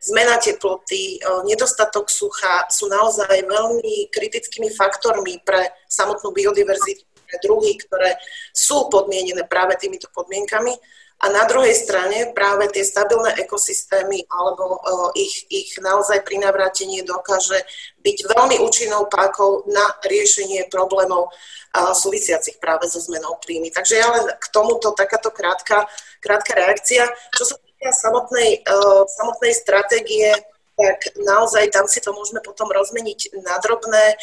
zmena 0.00 0.36
teploty, 0.38 1.16
e, 1.16 1.42
nedostatok 1.48 2.10
sucha 2.10 2.68
sú 2.68 2.86
naozaj 2.86 3.44
veľmi 3.46 4.10
kritickými 4.12 4.70
faktormi 4.74 5.40
pre 5.42 5.72
samotnú 5.88 6.30
biodiverzitu, 6.32 7.04
pre 7.26 7.36
druhy, 7.42 7.74
ktoré 7.82 8.14
sú 8.54 8.86
podmienené 8.86 9.42
práve 9.50 9.74
týmito 9.76 10.06
podmienkami. 10.14 10.72
A 11.16 11.32
na 11.32 11.48
druhej 11.48 11.72
strane 11.72 12.36
práve 12.36 12.68
tie 12.68 12.84
stabilné 12.84 13.40
ekosystémy 13.40 14.28
alebo 14.28 14.76
uh, 14.76 15.08
ich, 15.16 15.48
ich 15.48 15.72
naozaj 15.80 16.20
prinavrátenie 16.28 17.08
dokáže 17.08 17.56
byť 18.04 18.36
veľmi 18.36 18.60
účinnou 18.60 19.08
pákou 19.08 19.64
na 19.64 19.96
riešenie 20.04 20.68
problémov 20.68 21.32
uh, 21.32 21.96
súvisiacich 21.96 22.60
práve 22.60 22.92
so 22.92 23.00
zmenou 23.00 23.40
klímy. 23.40 23.72
Takže 23.72 23.96
ja 23.96 24.12
len 24.12 24.28
k 24.28 24.46
tomuto 24.52 24.92
takáto 24.92 25.32
krátka, 25.32 25.88
krátka 26.20 26.52
reakcia. 26.52 27.08
Čo 27.32 27.48
sa 27.48 27.56
týka 27.86 27.94
samotnej, 27.94 28.66
uh, 28.66 29.06
samotnej 29.06 29.54
stratégie, 29.54 30.34
tak 30.74 30.98
naozaj 31.22 31.70
tam 31.70 31.86
si 31.86 32.02
to 32.02 32.12
môžeme 32.12 32.42
potom 32.42 32.68
rozmeniť 32.68 33.38
na 33.46 33.56
drobné. 33.62 34.18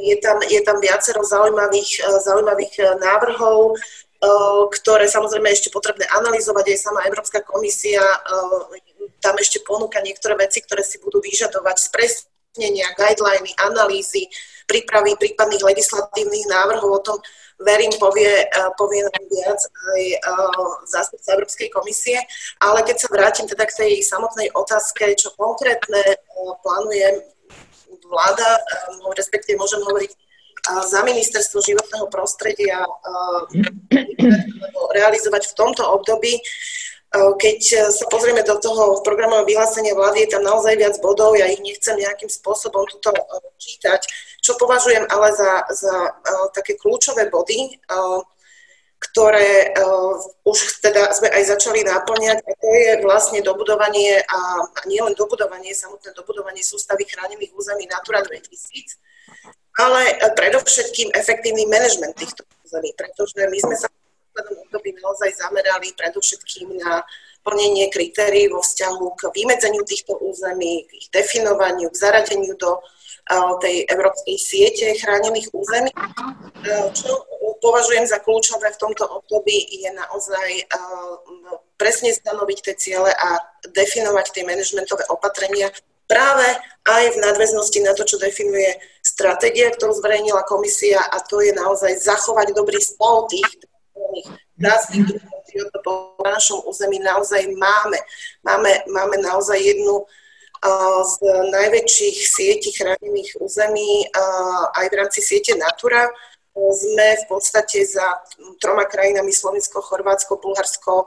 Je 0.00 0.16
tam, 0.22 0.40
je 0.40 0.60
tam 0.64 0.80
viacero 0.80 1.20
zaujímavých, 1.20 2.00
zaujímavých 2.24 2.96
návrhov, 2.96 3.76
ktoré 4.72 5.04
samozrejme 5.04 5.52
ešte 5.52 5.68
potrebné 5.68 6.08
analyzovať. 6.08 6.64
Aj 6.72 6.78
sama 6.80 7.04
Európska 7.04 7.44
komisia 7.44 8.00
tam 9.20 9.36
ešte 9.36 9.60
ponúka 9.68 10.00
niektoré 10.00 10.32
veci, 10.40 10.64
ktoré 10.64 10.80
si 10.80 10.96
budú 10.96 11.20
vyžadovať 11.20 11.76
spresnenia, 11.92 12.96
guideliny, 12.96 13.52
analýzy, 13.60 14.32
prípravy 14.64 15.12
prípadných 15.20 15.60
legislatívnych 15.60 16.48
návrhov. 16.48 16.88
O 16.88 17.04
tom 17.04 17.20
verím, 17.58 17.92
povie, 18.00 18.44
e, 18.44 18.46
povie 18.76 19.00
nám 19.02 19.24
viac 19.32 19.60
aj 19.64 20.02
e, 20.12 20.18
zástupca 20.88 21.32
Európskej 21.32 21.68
komisie. 21.72 22.20
Ale 22.60 22.84
keď 22.84 22.96
sa 23.00 23.08
vrátim 23.08 23.46
teda 23.48 23.64
k 23.64 23.76
tej 23.76 23.92
samotnej 24.04 24.52
otázke, 24.52 25.16
čo 25.16 25.32
konkrétne 25.36 26.02
e, 26.04 26.16
plánuje 26.60 27.24
vláda, 28.06 28.60
respektíve 29.18 29.58
môžem 29.58 29.82
hovoriť 29.82 30.12
za 30.66 31.02
ministerstvo 31.06 31.62
životného 31.62 32.06
prostredia 32.10 32.82
realizovať 34.98 35.42
v 35.50 35.56
tomto 35.58 35.82
období. 35.82 36.38
Keď 37.14 37.60
sa 37.90 38.04
pozrieme 38.10 38.42
do 38.42 38.58
toho 38.58 38.98
programového 39.02 39.46
vyhlásenia 39.46 39.94
vlády, 39.94 40.26
je 40.26 40.38
tam 40.38 40.42
naozaj 40.42 40.74
viac 40.74 40.98
bodov, 40.98 41.38
ja 41.38 41.46
ich 41.50 41.62
nechcem 41.62 41.98
nejakým 41.98 42.26
spôsobom 42.26 42.82
tuto 42.90 43.14
čítať, 43.58 44.02
čo 44.46 44.54
považujem 44.54 45.10
ale 45.10 45.34
za, 45.34 45.66
za 45.74 45.94
uh, 46.14 46.46
také 46.54 46.78
kľúčové 46.78 47.26
body, 47.26 47.74
uh, 47.90 48.22
ktoré 49.02 49.74
uh, 49.74 50.14
už 50.46 50.78
teda 50.86 51.10
sme 51.10 51.26
aj 51.34 51.58
začali 51.58 51.82
náplňať 51.82 52.38
a 52.46 52.50
to 52.54 52.68
je 52.70 52.90
vlastne 53.02 53.42
dobudovanie 53.42 54.22
a, 54.22 54.40
a 54.62 54.80
nielen 54.86 55.18
dobudovanie, 55.18 55.74
samotné 55.74 56.14
dobudovanie 56.14 56.62
sústavy 56.62 57.02
chránených 57.10 57.50
území 57.58 57.90
Natura 57.90 58.22
2000, 58.22 59.82
ale 59.82 60.14
predovšetkým 60.38 61.10
efektívny 61.18 61.66
manažment 61.66 62.14
týchto 62.14 62.46
území, 62.62 62.94
pretože 62.94 63.34
my 63.36 63.58
sme 63.58 63.76
sa 63.76 63.90
období 64.36 64.94
naozaj 65.02 65.32
zamerali 65.34 65.90
predovšetkým 65.96 66.76
na 66.80 67.02
plnenie 67.42 67.88
kritérií 67.88 68.50
vo 68.50 68.60
vzťahu 68.60 69.06
k 69.16 69.22
vymedzeniu 69.32 69.82
týchto 69.86 70.18
území, 70.18 70.84
k 70.88 70.90
ich 70.98 71.08
definovaniu, 71.14 71.88
k 71.88 71.96
zaradeniu 71.96 72.54
do 72.58 72.82
tej 73.58 73.86
európskej 73.90 74.36
siete 74.38 74.86
chránených 75.02 75.50
území. 75.50 75.90
Čo 76.94 77.26
považujem 77.58 78.06
za 78.06 78.22
kľúčové 78.22 78.70
v 78.70 78.80
tomto 78.80 79.04
období 79.06 79.66
je 79.82 79.90
naozaj 79.90 80.50
presne 81.76 82.14
stanoviť 82.14 82.58
tie 82.62 82.74
ciele 82.78 83.10
a 83.10 83.38
definovať 83.70 84.26
tie 84.32 84.42
manažmentové 84.46 85.04
opatrenia 85.10 85.68
práve 86.06 86.46
aj 86.86 87.18
v 87.18 87.20
nadväznosti 87.20 87.82
na 87.82 87.92
to, 87.92 88.06
čo 88.06 88.22
definuje 88.22 88.78
stratégia, 89.02 89.74
ktorú 89.74 89.90
zverejnila 89.98 90.46
komisia 90.46 91.02
a 91.02 91.18
to 91.18 91.42
je 91.42 91.50
naozaj 91.50 91.98
zachovať 91.98 92.54
dobrý 92.54 92.78
stav 92.78 93.26
tých 93.26 93.66
rastných 94.56 95.18
po 95.82 96.20
našom 96.20 96.62
území 96.68 97.00
naozaj 97.00 97.48
máme. 97.56 97.98
Máme, 98.44 98.72
máme 98.92 99.16
naozaj 99.24 99.56
jednu 99.56 100.04
z 101.06 101.16
najväčších 101.54 102.18
sietí 102.26 102.74
chránených 102.74 103.38
území 103.38 104.10
aj 104.74 104.86
v 104.90 104.94
rámci 104.98 105.22
siete 105.22 105.54
Natura. 105.54 106.10
Sme 106.56 107.20
v 107.20 107.24
podstate 107.28 107.84
za 107.84 108.24
troma 108.58 108.88
krajinami 108.88 109.30
Slovensko, 109.30 109.84
Chorvátsko, 109.84 110.40
Bulharsko 110.40 111.06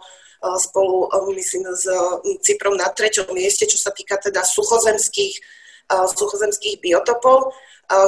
spolu, 0.62 1.10
myslím, 1.36 1.68
s 1.76 1.84
Cyprom 2.46 2.80
na 2.80 2.88
treťom 2.88 3.34
mieste, 3.36 3.68
čo 3.68 3.76
sa 3.76 3.92
týka 3.92 4.16
teda 4.22 4.46
suchozemských, 4.46 5.36
suchozemských 5.90 6.80
biotopov. 6.80 7.52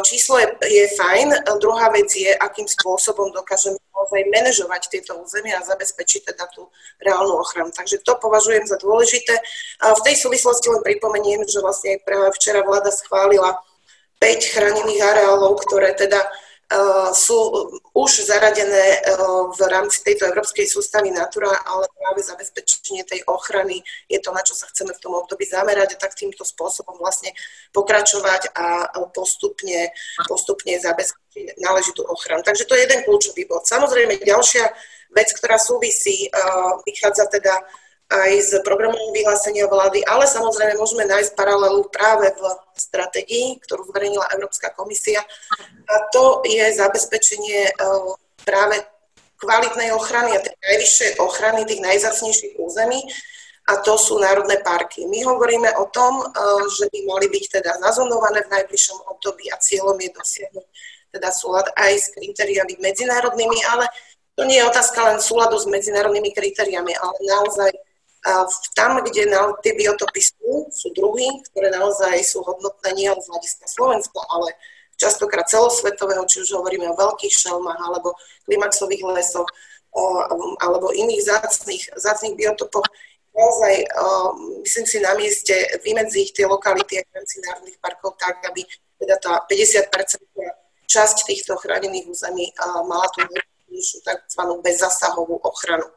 Číslo 0.05 0.37
je, 0.37 0.47
je 0.69 0.85
fajn. 0.93 1.57
Druhá 1.57 1.89
vec 1.89 2.13
je, 2.13 2.29
akým 2.37 2.69
spôsobom 2.69 3.33
dokážeme 3.33 3.81
naozaj 3.97 4.21
manažovať 4.29 4.81
tieto 4.93 5.17
územia 5.17 5.57
a 5.57 5.65
zabezpečiť 5.65 6.33
teda 6.33 6.45
tú 6.53 6.69
reálnu 7.01 7.33
ochranu. 7.37 7.73
Takže 7.73 8.05
to 8.05 8.13
považujem 8.21 8.65
za 8.69 8.77
dôležité. 8.77 9.33
V 9.81 10.01
tej 10.05 10.15
súvislosti 10.21 10.69
len 10.69 10.85
pripomeniem, 10.85 11.45
že 11.49 11.65
vlastne 11.65 11.97
práve 12.05 12.29
včera 12.37 12.61
vláda 12.61 12.93
schválila 12.93 13.57
5 14.21 14.53
chránených 14.53 15.01
areálov, 15.01 15.57
ktoré 15.65 15.97
teda 15.97 16.29
sú 17.11 17.37
už 17.91 18.11
zaradené 18.23 18.99
eh, 18.99 19.17
v 19.51 19.61
rámci 19.67 20.03
tejto 20.03 20.31
európskej 20.31 20.67
sústavy 20.67 21.11
Natura, 21.11 21.51
ale 21.67 21.91
práve 21.91 22.23
zabezpečenie 22.23 23.03
tej 23.03 23.21
ochrany 23.27 23.83
je 24.07 24.19
to, 24.23 24.31
na 24.31 24.39
čo 24.39 24.55
sa 24.55 24.67
chceme 24.71 24.95
v 24.95 25.01
tom 25.03 25.13
období 25.19 25.43
zamerať 25.43 25.95
a 25.95 26.01
tak 26.01 26.15
týmto 26.15 26.47
spôsobom 26.47 26.95
vlastne 26.95 27.35
pokračovať 27.75 28.55
a 28.55 28.87
postupne, 29.11 29.91
postupne 30.27 30.79
zabezpečiť 30.79 31.59
náležitú 31.59 32.03
ochranu. 32.07 32.43
Takže 32.43 32.67
to 32.67 32.75
je 32.75 32.83
jeden 32.87 33.03
kľúčový 33.03 33.43
bod. 33.47 33.67
Samozrejme, 33.67 34.23
ďalšia 34.23 34.67
vec, 35.11 35.29
ktorá 35.35 35.59
súvisí, 35.59 36.31
vychádza 36.87 37.27
teda 37.27 37.59
aj 38.11 38.31
z 38.43 38.51
programového 38.67 39.15
vyhlásenia 39.15 39.71
vlády, 39.71 40.03
ale 40.03 40.27
samozrejme 40.27 40.75
môžeme 40.75 41.07
nájsť 41.07 41.31
paralelu 41.31 41.87
práve 41.87 42.27
v 42.35 42.43
stratégii, 42.75 43.63
ktorú 43.63 43.87
zverejnila 43.87 44.27
Európska 44.35 44.75
komisia. 44.75 45.23
A 45.87 45.95
to 46.11 46.43
je 46.43 46.75
zabezpečenie 46.75 47.71
práve 48.43 48.83
kvalitnej 49.39 49.95
ochrany 49.95 50.35
a 50.35 50.43
tej 50.43 50.53
najvyššej 50.59 51.11
ochrany 51.23 51.65
tých 51.65 51.81
najzacnejších 51.81 52.59
území 52.61 53.01
a 53.71 53.79
to 53.81 53.97
sú 53.97 54.19
národné 54.19 54.59
parky. 54.61 55.07
My 55.07 55.23
hovoríme 55.25 55.71
o 55.79 55.87
tom, 55.89 56.21
že 56.77 56.91
by 56.91 56.99
mali 57.07 57.31
byť 57.31 57.61
teda 57.61 57.79
nazonované 57.79 58.43
v 58.45 58.53
najbližšom 58.59 59.01
období 59.07 59.49
a 59.49 59.57
cieľom 59.57 59.97
je 59.97 60.09
dosiahnuť 60.13 60.67
teda 61.11 61.29
súlad 61.31 61.67
aj 61.75 61.91
s 61.91 62.07
kritériami 62.15 62.79
medzinárodnými, 62.79 63.59
ale 63.67 63.89
to 64.39 64.47
nie 64.47 64.63
je 64.63 64.69
otázka 64.69 64.99
len 65.11 65.19
súladu 65.19 65.59
s 65.59 65.67
medzinárodnými 65.67 66.31
kritériami, 66.31 66.95
ale 66.95 67.17
naozaj 67.27 67.71
tam, 68.77 69.01
kde 69.01 69.25
na, 69.33 69.49
tie 69.65 69.73
biotopy 69.73 70.21
sú, 70.21 70.69
sú 70.69 70.87
druhy, 70.93 71.41
ktoré 71.49 71.73
naozaj 71.73 72.21
sú 72.21 72.45
hodnotné 72.45 72.93
nie 72.93 73.09
len 73.09 73.17
z 73.17 73.29
hľadiska 73.33 73.65
Slovenska, 73.65 74.21
ale 74.29 74.53
častokrát 74.93 75.49
celosvetového, 75.49 76.21
či 76.29 76.45
už 76.45 76.61
hovoríme 76.61 76.85
o 76.93 76.99
veľkých 76.99 77.33
šelmách 77.33 77.81
alebo 77.81 78.13
klimaxových 78.45 79.01
lesoch 79.17 79.49
alebo 80.61 80.93
iných 80.93 81.21
zácných, 81.25 81.83
zácných 81.97 82.37
biotopoch. 82.37 82.85
Naozaj 83.33 83.75
myslím 84.61 84.85
si 84.85 84.97
na 85.01 85.17
mieste 85.17 85.55
vymedziť 85.81 86.27
tie 86.37 86.45
lokality 86.45 87.01
v 87.01 87.11
rámci 87.15 87.41
národných 87.41 87.79
parkov 87.81 88.15
tak, 88.21 88.37
aby 88.47 88.61
teda 89.01 89.17
tá 89.17 89.41
50% 89.49 89.89
časť 90.85 91.17
týchto 91.25 91.57
chránených 91.57 92.05
území 92.05 92.53
mala 92.85 93.07
tú 93.15 93.25
tzv. 93.71 94.41
bezzasahovú 94.61 95.39
ochranu. 95.41 95.87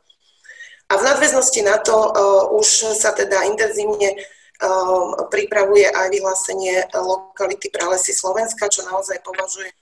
A 0.91 1.01
v 1.01 1.07
nadväznosti 1.07 1.61
na 1.65 1.81
to 1.81 1.97
uh, 1.97 2.57
už 2.57 2.93
sa 2.97 3.17
teda 3.17 3.45
intenzívne 3.49 4.15
uh, 4.15 5.29
pripravuje 5.33 5.89
aj 5.89 6.07
vyhlásenie 6.13 6.85
lokality 6.93 7.73
pralesy 7.73 8.13
Slovenska, 8.13 8.69
čo 8.69 8.85
naozaj 8.85 9.21
považuje 9.25 9.73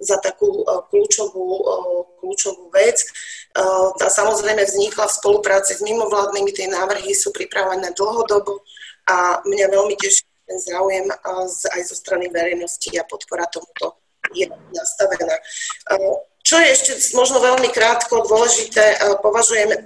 za 0.00 0.18
takú 0.18 0.64
uh, 0.64 0.82
kľúčovú, 0.90 1.46
kľúčovú 2.18 2.72
vec. 2.74 2.98
Tá 3.94 4.10
samozrejme 4.10 4.66
vznikla 4.66 5.06
v 5.06 5.16
spolupráci 5.22 5.78
s 5.78 5.82
mimovládnymi, 5.86 6.50
tie 6.50 6.66
návrhy 6.66 7.14
sú 7.14 7.30
pripravené 7.30 7.94
dlhodobo 7.94 8.66
a 9.06 9.38
mňa 9.46 9.70
veľmi 9.70 9.94
teší 9.94 10.26
ten 10.44 10.58
záujem 10.60 11.08
aj 11.72 11.80
zo 11.88 11.96
strany 11.96 12.28
verejnosti 12.28 12.92
a 13.00 13.08
podpora 13.08 13.48
tomuto 13.48 13.96
je 14.36 14.44
nastavená. 14.48 15.36
Čo 16.44 16.60
je 16.60 16.68
ešte 16.76 16.92
možno 17.16 17.40
veľmi 17.40 17.72
krátko 17.72 18.20
dôležité, 18.28 18.84
e, 18.84 18.96
považujem 19.24 19.72
e, 19.72 19.78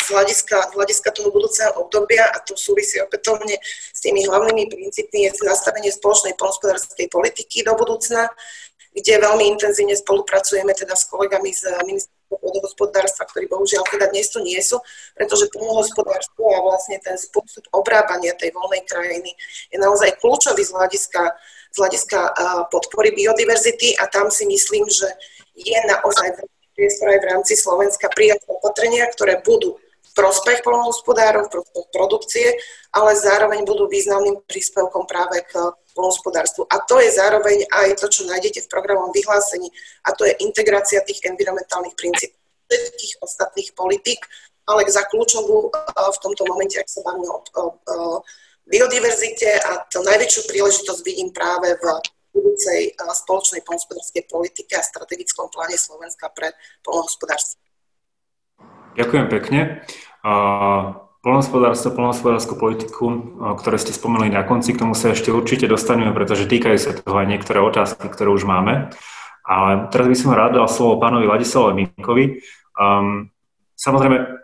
z 0.00 0.06
hľadiska, 0.08 0.72
z 0.72 0.74
hľadiska 0.80 1.12
toho 1.12 1.28
budúceho 1.28 1.76
obdobia, 1.76 2.24
a 2.32 2.40
to 2.40 2.56
súvisí 2.56 2.96
opätovne 2.96 3.60
s 3.92 4.00
tými 4.00 4.24
hlavnými 4.24 4.72
princípmi, 4.72 5.28
je 5.28 5.36
nastavenie 5.44 5.92
spoločnej 5.92 6.32
polnospodárskej 6.40 7.12
politiky 7.12 7.60
do 7.60 7.76
budúcna, 7.76 8.24
kde 8.96 9.20
veľmi 9.20 9.52
intenzívne 9.52 9.92
spolupracujeme 10.00 10.72
teda 10.72 10.96
s 10.96 11.12
kolegami 11.12 11.52
z 11.52 11.76
ministerstva 11.84 12.40
pôdohospodárstva, 12.40 13.28
ktorí 13.28 13.44
bohužiaľ 13.52 13.84
teda 13.88 14.08
dnes 14.08 14.32
tu 14.32 14.40
nie 14.40 14.60
sú, 14.64 14.80
pretože 15.12 15.52
pôdohospodárstvo 15.52 16.44
a 16.56 16.64
vlastne 16.72 16.96
ten 17.04 17.20
spôsob 17.20 17.68
obrábania 17.76 18.32
tej 18.32 18.52
voľnej 18.56 18.80
krajiny 18.88 19.36
je 19.68 19.76
naozaj 19.76 20.16
kľúčový 20.24 20.64
z 20.64 20.72
hľadiska, 20.72 21.22
z 21.72 21.76
hľadiska 21.76 22.18
podpory 22.72 23.12
biodiverzity 23.12 23.96
a 24.00 24.08
tam 24.08 24.32
si 24.32 24.48
myslím, 24.48 24.88
že 24.88 25.08
je 25.58 25.78
naozaj 25.90 26.38
priestor 26.78 27.10
aj 27.10 27.18
v 27.18 27.28
rámci 27.34 27.58
Slovenska 27.58 28.06
prijať 28.14 28.46
opatrenia, 28.46 29.10
ktoré 29.10 29.42
budú 29.42 29.74
v 29.78 30.10
prospech 30.14 30.62
polnohospodárov, 30.62 31.50
v 31.50 31.52
prospech 31.58 31.86
produkcie, 31.90 32.46
ale 32.94 33.18
zároveň 33.18 33.66
budú 33.66 33.90
významným 33.90 34.42
príspevkom 34.46 35.06
práve 35.10 35.42
k 35.42 35.58
polnohospodárstvu. 35.94 36.70
A 36.70 36.78
to 36.86 37.02
je 37.02 37.10
zároveň 37.10 37.66
aj 37.70 37.98
to, 37.98 38.06
čo 38.06 38.30
nájdete 38.30 38.66
v 38.66 38.70
programovom 38.70 39.10
vyhlásení, 39.10 39.66
a 40.06 40.14
to 40.14 40.22
je 40.22 40.38
integrácia 40.42 41.02
tých 41.02 41.22
environmentálnych 41.26 41.98
princípov 41.98 42.38
všetkých 42.68 43.14
ostatných 43.24 43.70
politik, 43.72 44.20
ale 44.68 44.84
za 44.86 45.00
kľúčovú 45.08 45.72
v 45.96 46.18
tomto 46.20 46.44
momente, 46.44 46.76
ak 46.76 46.84
sa 46.84 47.00
bavíme 47.00 47.24
o 47.32 48.20
biodiverzite 48.68 49.64
a 49.64 49.88
to 49.88 50.04
najväčšiu 50.04 50.44
príležitosť 50.44 51.00
vidím 51.00 51.32
práve 51.32 51.72
v 51.80 51.84
budúcej 52.38 52.94
spoločnej 52.94 53.66
polnohospodárskej 53.66 54.22
politike 54.30 54.78
a 54.78 54.86
strategickom 54.86 55.50
pláne 55.50 55.74
Slovenska 55.74 56.30
pre 56.30 56.54
polnohospodárstvo. 56.86 57.58
Ďakujem 58.94 59.26
pekne. 59.26 59.82
Polnohospodárstvo, 61.18 61.98
polnohospodárskú 61.98 62.54
politiku, 62.54 63.06
ktoré 63.58 63.74
ste 63.82 63.90
spomenuli 63.90 64.30
na 64.30 64.46
konci, 64.46 64.70
k 64.70 64.86
tomu 64.86 64.94
sa 64.94 65.10
ešte 65.10 65.34
určite 65.34 65.66
dostaneme, 65.66 66.14
pretože 66.14 66.46
týkajú 66.46 66.78
sa 66.78 66.94
toho 66.94 67.18
aj 67.18 67.26
niektoré 67.26 67.58
otázky, 67.58 68.06
ktoré 68.06 68.30
už 68.30 68.46
máme. 68.46 68.94
Ale 69.42 69.90
teraz 69.90 70.06
by 70.06 70.16
som 70.16 70.30
rád 70.30 70.62
dal 70.62 70.70
slovo 70.70 71.02
pánovi 71.02 71.26
Ladislavovi 71.26 71.90
Minkovi. 71.90 72.38
Um, 72.78 73.34
samozrejme, 73.74 74.37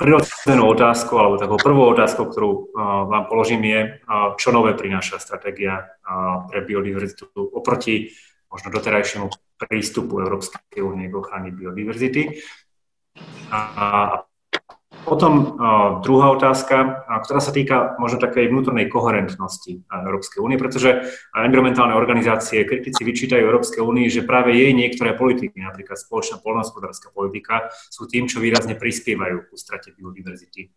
prirodzenú 0.00 0.64
otázku, 0.72 1.20
alebo 1.20 1.36
takou 1.36 1.60
prvou 1.60 1.92
otázkou, 1.92 2.32
ktorú 2.32 2.50
uh, 2.50 3.04
vám 3.04 3.28
položím 3.28 3.68
je, 3.68 3.80
uh, 4.00 4.32
čo 4.40 4.48
nové 4.48 4.72
prináša 4.72 5.20
stratégia 5.20 5.76
uh, 5.84 6.48
pre 6.48 6.64
biodiverzitu 6.64 7.28
oproti 7.36 8.08
možno 8.48 8.72
doterajšiemu 8.72 9.28
prístupu 9.60 10.24
Európskej 10.24 10.80
únie 10.80 11.12
k 11.12 11.14
ochrane 11.20 11.52
biodiverzity. 11.52 12.40
A 13.52 14.24
potom 15.04 15.56
druhá 16.04 16.30
otázka, 16.32 17.06
ktorá 17.24 17.40
sa 17.42 17.50
týka 17.50 17.96
možno 17.98 18.20
takej 18.22 18.52
vnútornej 18.52 18.86
koherentnosti 18.86 19.82
Európskej 19.90 20.38
únie, 20.44 20.60
pretože 20.60 21.02
environmentálne 21.34 21.96
organizácie, 21.96 22.68
kritici 22.68 23.02
vyčítajú 23.02 23.42
Európskej 23.42 23.82
únii, 23.82 24.06
že 24.12 24.28
práve 24.28 24.54
jej 24.54 24.70
niektoré 24.70 25.16
politiky, 25.18 25.58
napríklad 25.58 25.98
spoločná 25.98 26.38
polnohospodárska 26.38 27.10
politika, 27.10 27.72
sú 27.90 28.06
tým, 28.06 28.28
čo 28.28 28.38
výrazne 28.38 28.78
prispievajú 28.78 29.50
ku 29.50 29.54
strate 29.58 29.90
biodiverzity. 29.96 30.70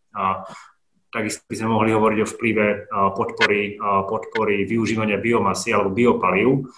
Takisto 1.13 1.45
by 1.45 1.55
sme 1.59 1.69
mohli 1.69 1.93
hovoriť 1.93 2.19
o 2.25 2.31
vplyve 2.33 2.65
podpory, 3.13 3.77
podpory 4.09 4.65
využívania 4.65 5.21
biomasy 5.21 5.69
alebo 5.69 5.93
biopalív. 5.93 6.73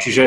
Čiže 0.00 0.24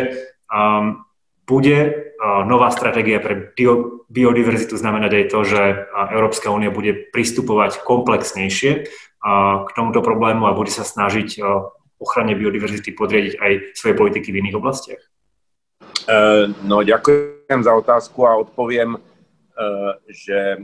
bude 1.48 2.12
nová 2.44 2.68
stratégia 2.76 3.24
pre 3.24 3.56
bio, 3.56 4.04
biodiverzitu 4.12 4.76
znamenať 4.76 5.12
aj 5.16 5.26
to, 5.32 5.40
že 5.48 5.62
Európska 6.12 6.52
únia 6.52 6.76
bude 6.76 7.08
pristupovať 7.16 7.88
komplexnejšie 7.88 8.72
k 9.64 9.70
tomuto 9.72 10.04
problému 10.04 10.44
a 10.44 10.58
bude 10.58 10.70
sa 10.70 10.84
snažiť 10.84 11.40
ochrane 11.98 12.38
biodiverzity 12.38 12.94
podriadiť 12.94 13.34
aj 13.42 13.52
svoje 13.74 13.96
politiky 13.98 14.30
v 14.30 14.40
iných 14.46 14.58
oblastiach? 14.58 15.02
E, 16.08 16.54
no, 16.64 16.86
ďakujem 16.86 17.60
za 17.66 17.74
otázku 17.74 18.24
a 18.24 18.38
odpoviem, 18.38 18.96
e, 18.96 19.00
že 20.08 20.40
e, 20.56 20.60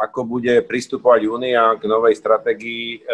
ako 0.00 0.24
bude 0.24 0.64
pristupovať 0.64 1.20
Únia 1.28 1.76
k 1.76 1.84
novej 1.86 2.16
stratégii, 2.16 3.04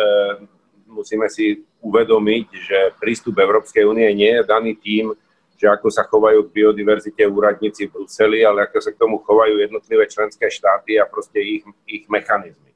musíme 0.87 1.27
si 1.27 1.67
uvedomiť, 1.83 2.47
že 2.55 2.79
prístup 3.03 3.35
Európskej 3.43 3.83
únie 3.83 4.07
nie 4.15 4.31
je 4.31 4.47
daný 4.47 4.79
tým, 4.79 5.11
že 5.55 5.67
ako 5.71 5.89
sa 5.91 6.03
chovajú 6.05 6.51
k 6.51 6.55
biodiverzite 6.61 7.23
úradníci 7.27 7.87
v 7.87 8.03
Bruseli, 8.03 8.43
ale 8.43 8.67
ako 8.67 8.79
sa 8.83 8.91
k 8.91 9.01
tomu 9.01 9.23
chovajú 9.23 9.63
jednotlivé 9.63 10.11
členské 10.11 10.51
štáty 10.51 10.99
a 10.99 11.07
proste 11.07 11.39
ich, 11.39 11.63
ich 11.87 12.05
mechanizmy. 12.11 12.75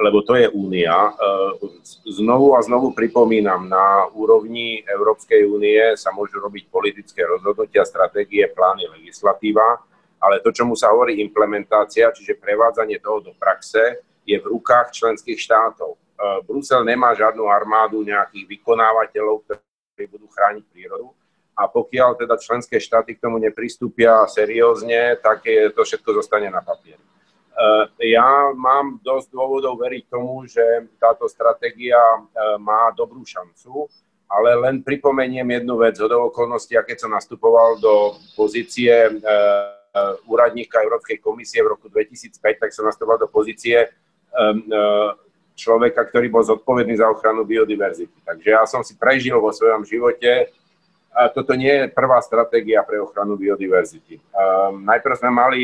Lebo 0.00 0.22
to 0.22 0.36
je 0.36 0.48
únia. 0.48 0.94
E, 0.94 1.12
znovu 2.08 2.56
a 2.56 2.60
znovu 2.62 2.92
pripomínam, 2.96 3.68
na 3.68 4.08
úrovni 4.14 4.80
Európskej 4.86 5.44
únie 5.44 5.96
sa 5.96 6.12
môžu 6.14 6.40
robiť 6.40 6.70
politické 6.72 7.24
rozhodnutia, 7.26 7.84
stratégie, 7.84 8.48
plány, 8.48 8.88
legislatíva, 9.00 9.82
ale 10.20 10.44
to, 10.44 10.52
čomu 10.52 10.76
sa 10.76 10.92
hovorí 10.92 11.20
implementácia, 11.24 12.12
čiže 12.12 12.36
prevádzanie 12.36 13.00
toho 13.00 13.24
do 13.24 13.32
praxe, 13.36 14.04
je 14.28 14.36
v 14.36 14.46
rukách 14.52 14.92
členských 14.92 15.40
štátov. 15.40 15.96
E, 15.96 15.98
Brusel 16.44 16.84
nemá 16.84 17.16
žiadnu 17.16 17.48
armádu 17.48 18.04
nejakých 18.04 18.44
vykonávateľov, 18.46 19.42
ktorí 19.44 20.04
budú 20.06 20.28
chrániť 20.28 20.64
prírodu, 20.70 21.12
a 21.60 21.68
pokiaľ 21.68 22.16
teda 22.16 22.40
členské 22.40 22.80
štáty 22.80 23.12
k 23.12 23.22
tomu 23.28 23.36
nepristúpia 23.36 24.24
seriózne, 24.24 25.20
tak 25.20 25.44
je, 25.44 25.68
to 25.68 25.84
všetko 25.84 26.24
zostane 26.24 26.48
na 26.48 26.64
papieri. 26.64 27.04
E, 27.04 27.08
ja 28.16 28.48
mám 28.56 28.96
dosť 29.04 29.28
dôvodov 29.28 29.76
veriť 29.76 30.08
tomu, 30.08 30.48
že 30.48 30.88
táto 30.96 31.28
stratégia 31.28 32.00
e, 32.00 32.20
má 32.56 32.88
dobrú 32.96 33.20
šancu, 33.28 33.92
ale 34.24 34.56
len 34.56 34.80
pripomeniem 34.80 35.60
jednu 35.60 35.76
vec. 35.76 36.00
Hodou 36.00 36.32
okolností, 36.32 36.80
a 36.80 36.86
keď 36.86 37.04
som 37.04 37.12
nastupoval 37.12 37.76
do 37.76 38.16
pozície 38.32 38.88
e, 38.88 39.12
úradníka 40.24 40.80
Európskej 40.80 41.20
komisie 41.20 41.60
v 41.60 41.76
roku 41.76 41.92
2005, 41.92 42.40
tak 42.40 42.72
som 42.72 42.88
nastupoval 42.88 43.20
do 43.20 43.28
pozície 43.28 43.90
človeka, 45.58 46.06
ktorý 46.06 46.30
bol 46.30 46.46
zodpovedný 46.46 46.94
za 46.94 47.10
ochranu 47.10 47.42
biodiverzity. 47.42 48.22
Takže 48.22 48.48
ja 48.54 48.62
som 48.70 48.86
si 48.86 48.94
prežil 48.94 49.34
vo 49.42 49.50
svojom 49.50 49.82
živote 49.82 50.54
toto 51.34 51.52
nie 51.58 51.70
je 51.70 51.92
prvá 51.92 52.22
stratégia 52.22 52.80
pre 52.86 53.02
ochranu 53.02 53.34
biodiverzity. 53.34 54.22
Um, 54.30 54.86
najprv 54.86 55.14
sme 55.18 55.30
mali 55.30 55.62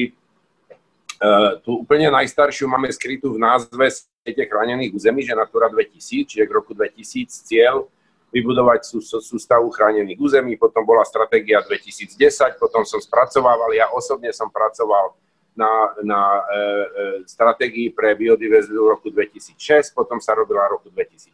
tú 1.64 1.80
úplne 1.80 2.12
najstaršiu 2.12 2.68
máme 2.68 2.92
skrytú 2.92 3.32
v 3.32 3.40
názve 3.40 3.88
siete 3.88 4.44
chránených 4.44 4.92
území, 4.92 5.24
že 5.24 5.32
Natura 5.32 5.72
2000, 5.72 6.28
čiže 6.28 6.44
k 6.44 6.52
roku 6.52 6.76
2000 6.76 7.46
cieľ 7.46 7.88
vybudovať 8.34 8.80
sú, 8.84 8.98
sú, 8.98 9.22
sústavu 9.22 9.70
chránených 9.70 10.18
území, 10.18 10.58
potom 10.58 10.82
bola 10.82 11.06
stratégia 11.06 11.62
2010, 11.62 12.18
potom 12.58 12.82
som 12.82 12.98
spracovával, 12.98 13.70
ja 13.72 13.86
osobne 13.94 14.34
som 14.34 14.50
pracoval 14.50 15.14
na, 15.56 15.72
na 16.04 16.20
e, 16.20 16.42
e, 16.44 16.62
stratégii 17.24 17.96
pre 17.96 18.12
biodiverzitu 18.12 18.76
v 18.76 18.92
roku 18.92 19.08
2006, 19.08 19.94
potom 19.96 20.20
sa 20.20 20.36
robila 20.36 20.68
roku 20.68 20.92
2016, 20.92 21.32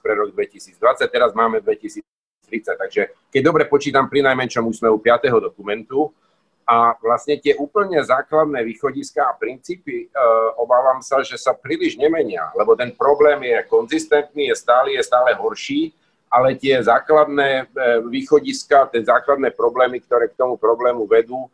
pre 0.00 0.16
rok 0.16 0.32
2020, 0.32 0.78
teraz 1.12 1.36
máme 1.36 1.60
2030. 2.48 2.82
Takže 2.82 3.02
keď 3.28 3.42
dobre 3.44 3.64
počítam, 3.68 4.08
pri 4.08 4.24
najmenšom 4.24 4.64
už 4.64 4.80
sme 4.80 4.88
u 4.88 4.98
5. 4.98 5.28
dokumentu 5.38 6.08
a 6.68 6.96
vlastne 7.00 7.36
tie 7.36 7.56
úplne 7.56 8.00
základné 8.00 8.64
východiska 8.64 9.24
a 9.28 9.36
princípy, 9.36 10.08
e, 10.08 10.26
obávam 10.56 11.04
sa, 11.04 11.20
že 11.20 11.36
sa 11.36 11.52
príliš 11.52 12.00
nemenia, 12.00 12.48
lebo 12.56 12.72
ten 12.72 12.92
problém 12.92 13.40
je 13.44 13.58
konzistentný, 13.68 14.48
je 14.52 14.56
stály, 14.56 14.96
je 14.96 15.04
stále 15.04 15.32
horší, 15.36 15.92
ale 16.28 16.56
tie 16.56 16.80
základné 16.80 17.50
e, 17.52 17.64
východiska, 18.08 18.92
tie 18.92 19.04
základné 19.04 19.52
problémy, 19.52 20.00
ktoré 20.04 20.28
k 20.28 20.36
tomu 20.36 20.56
problému 20.60 21.08
vedú, 21.08 21.48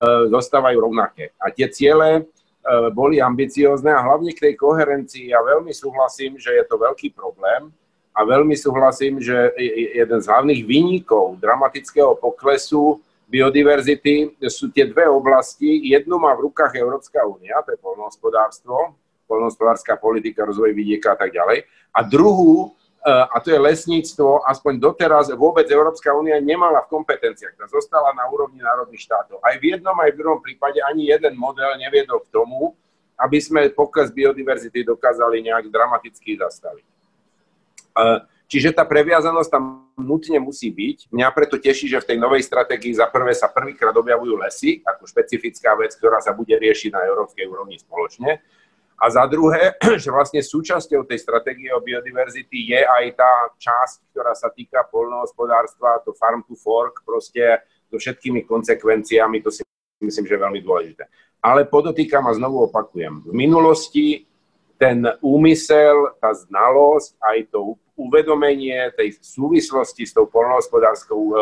E, 0.00 0.32
zostávajú 0.32 0.80
rovnaké. 0.80 1.36
A 1.36 1.52
tie 1.52 1.68
ciele 1.68 2.08
e, 2.16 2.22
boli 2.88 3.20
ambiciózne 3.20 3.92
a 3.92 4.00
hlavne 4.00 4.32
k 4.32 4.48
tej 4.48 4.54
koherencii 4.56 5.28
ja 5.28 5.44
veľmi 5.44 5.76
súhlasím, 5.76 6.40
že 6.40 6.56
je 6.56 6.64
to 6.64 6.80
veľký 6.80 7.12
problém 7.12 7.68
a 8.10 8.20
veľmi 8.26 8.58
súhlasím, 8.58 9.22
že 9.22 9.54
jeden 9.94 10.18
z 10.18 10.26
hlavných 10.26 10.62
výnikov 10.66 11.38
dramatického 11.38 12.18
poklesu 12.18 12.98
biodiverzity 13.30 14.34
sú 14.50 14.74
tie 14.74 14.90
dve 14.90 15.06
oblasti. 15.06 15.94
Jednu 15.94 16.18
má 16.18 16.34
v 16.34 16.50
rukách 16.50 16.74
Európska 16.74 17.22
únia, 17.22 17.62
to 17.62 17.70
je 17.70 17.78
polnohospodárstvo, 17.78 18.98
polnohospodárska 19.30 19.94
politika, 19.94 20.42
rozvoj 20.42 20.74
vidieka 20.74 21.14
a 21.14 21.18
tak 21.18 21.30
ďalej. 21.30 21.62
A 21.94 22.02
druhú 22.02 22.74
a 23.00 23.40
to 23.40 23.48
je 23.48 23.56
lesníctvo, 23.56 24.44
aspoň 24.44 24.76
doteraz 24.76 25.32
vôbec 25.32 25.64
Európska 25.72 26.12
únia 26.12 26.36
nemala 26.36 26.84
v 26.84 27.00
kompetenciách, 27.00 27.56
tá 27.56 27.64
zostala 27.64 28.12
na 28.12 28.28
úrovni 28.28 28.60
národných 28.60 29.00
štátov. 29.00 29.40
Aj 29.40 29.56
v 29.56 29.72
jednom, 29.72 29.96
aj 29.96 30.12
v 30.12 30.20
druhom 30.20 30.40
prípade 30.44 30.84
ani 30.84 31.08
jeden 31.08 31.32
model 31.32 31.80
neviedol 31.80 32.20
k 32.20 32.28
tomu, 32.28 32.76
aby 33.16 33.40
sme 33.40 33.72
pokles 33.72 34.12
biodiverzity 34.12 34.84
dokázali 34.84 35.40
nejak 35.48 35.72
dramaticky 35.72 36.36
zastaviť. 36.36 36.89
Čiže 38.50 38.74
tá 38.74 38.82
previazanosť 38.82 39.50
tam 39.50 39.94
nutne 39.94 40.42
musí 40.42 40.74
byť. 40.74 41.14
Mňa 41.14 41.28
preto 41.30 41.54
teší, 41.54 41.86
že 41.86 42.02
v 42.02 42.08
tej 42.14 42.18
novej 42.18 42.42
stratégii 42.42 42.98
za 42.98 43.06
prvé 43.06 43.30
sa 43.30 43.46
prvýkrát 43.46 43.94
objavujú 43.94 44.34
lesy, 44.42 44.82
ako 44.82 45.06
špecifická 45.06 45.78
vec, 45.78 45.94
ktorá 45.94 46.18
sa 46.18 46.34
bude 46.34 46.58
riešiť 46.58 46.90
na 46.90 47.06
európskej 47.06 47.46
úrovni 47.46 47.78
spoločne. 47.78 48.42
A 49.00 49.06
za 49.08 49.24
druhé, 49.30 49.78
že 50.02 50.10
vlastne 50.10 50.42
súčasťou 50.42 51.06
tej 51.06 51.18
stratégie 51.22 51.70
o 51.70 51.78
biodiverzity 51.78 52.74
je 52.74 52.80
aj 52.82 53.04
tá 53.14 53.32
časť, 53.54 54.12
ktorá 54.12 54.34
sa 54.34 54.50
týka 54.50 54.82
polnohospodárstva, 54.90 56.02
to 56.02 56.10
farm 56.18 56.42
to 56.44 56.58
fork, 56.58 57.06
proste 57.06 57.62
so 57.86 57.96
všetkými 58.02 58.44
konsekvenciami, 58.44 59.40
to 59.40 59.54
si 59.54 59.62
myslím, 60.02 60.26
že 60.26 60.34
je 60.36 60.42
veľmi 60.42 60.60
dôležité. 60.60 61.06
Ale 61.40 61.64
podotýkam 61.64 62.28
a 62.28 62.36
znovu 62.36 62.68
opakujem, 62.68 63.24
v 63.24 63.32
minulosti 63.32 64.28
ten 64.80 65.04
úmysel, 65.20 66.16
tá 66.24 66.32
znalosť, 66.32 67.12
aj 67.20 67.38
to 67.52 67.76
uvedomenie 68.00 68.88
tej 68.96 69.20
súvislosti 69.20 70.08
s 70.08 70.16
tou 70.16 70.24
polnohospodárskou 70.24 71.20
e, 71.20 71.34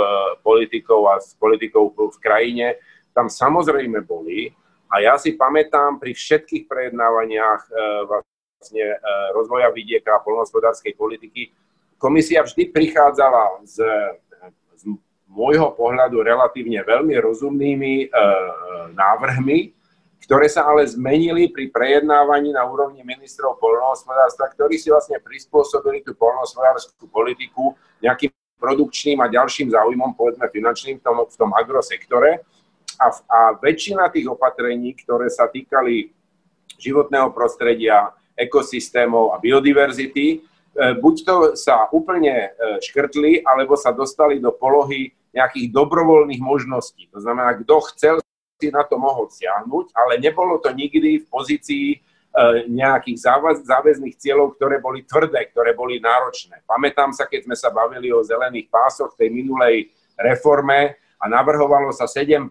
politikou 0.43 1.07
a 1.07 1.23
s 1.23 1.39
politikou 1.39 1.95
v 1.95 2.19
krajine, 2.19 2.75
tam 3.15 3.31
samozrejme 3.31 4.03
boli, 4.03 4.51
a 4.89 5.05
ja 5.05 5.15
si 5.21 5.37
pamätám 5.37 6.01
pri 6.01 6.17
všetkých 6.17 6.65
prejednávaniach 6.67 7.61
e, 7.69 7.73
vlastne 8.11 8.87
e, 8.91 8.99
rozvoja 9.37 9.71
vidieka 9.71 10.19
a 10.19 10.25
polnohospodárskej 10.25 10.99
politiky, 10.99 11.55
komisia 12.01 12.43
vždy 12.43 12.75
prichádzala 12.75 13.63
z, 13.69 13.85
z 14.75 14.83
môjho 15.29 15.77
pohľadu 15.77 16.25
relatívne 16.25 16.81
veľmi 16.83 17.15
rozumnými 17.21 17.95
e, 18.03 18.17
návrhmi, 18.97 19.78
ktoré 20.29 20.45
sa 20.53 20.69
ale 20.69 20.85
zmenili 20.85 21.49
pri 21.49 21.73
prejednávaní 21.73 22.53
na 22.53 22.61
úrovni 22.69 23.01
ministrov 23.01 23.57
polnohospodárstva, 23.57 24.53
ktorí 24.53 24.77
si 24.77 24.93
vlastne 24.93 25.17
prispôsobili 25.25 26.05
tú 26.05 26.13
polnohospodárskú 26.13 27.09
politiku 27.09 27.73
nejakým 28.05 28.29
produkčným 28.61 29.25
a 29.25 29.33
ďalším 29.33 29.73
záujmom, 29.73 30.13
povedzme 30.13 30.53
finančným 30.53 31.01
v 31.01 31.03
tom, 31.03 31.25
v 31.25 31.33
tom 31.33 31.51
agrosektore 31.57 32.45
a, 33.01 33.07
a 33.09 33.41
väčšina 33.57 34.13
tých 34.13 34.29
opatrení, 34.29 34.93
ktoré 35.01 35.33
sa 35.33 35.49
týkali 35.49 36.13
životného 36.77 37.33
prostredia, 37.33 38.13
ekosystémov 38.37 39.33
a 39.33 39.41
biodiverzity, 39.41 40.27
e, 40.31 40.37
buď 41.01 41.15
to 41.25 41.37
sa 41.57 41.89
úplne 41.91 42.53
e, 42.55 42.79
škrtli, 42.85 43.43
alebo 43.43 43.75
sa 43.75 43.91
dostali 43.97 44.39
do 44.39 44.53
polohy 44.55 45.11
nejakých 45.33 45.75
dobrovoľných 45.75 46.39
možností. 46.39 47.11
To 47.17 47.19
znamená, 47.19 47.59
kto 47.59 47.75
chcel, 47.91 48.17
si 48.59 48.75
na 48.75 48.83
to 48.83 48.99
mohol 48.99 49.31
siahnuť, 49.31 49.95
ale 49.95 50.19
nebolo 50.19 50.59
to 50.59 50.75
nikdy 50.75 51.23
v 51.23 51.27
pozícii 51.31 51.87
e, 51.95 51.99
nejakých 52.67 53.23
záväzných 53.63 54.19
cieľov, 54.19 54.59
ktoré 54.59 54.83
boli 54.83 55.07
tvrdé, 55.07 55.47
ktoré 55.55 55.79
boli 55.79 56.03
náročné. 56.03 56.67
Pamätám 56.67 57.15
sa, 57.15 57.31
keď 57.31 57.47
sme 57.47 57.57
sa 57.57 57.71
bavili 57.71 58.11
o 58.11 58.27
zelených 58.27 58.67
pásoch 58.67 59.15
tej 59.15 59.31
minulej 59.31 59.95
reforme, 60.19 60.99
a 61.19 61.27
navrhovalo 61.27 61.91
sa 61.91 62.07
7%, 62.07 62.47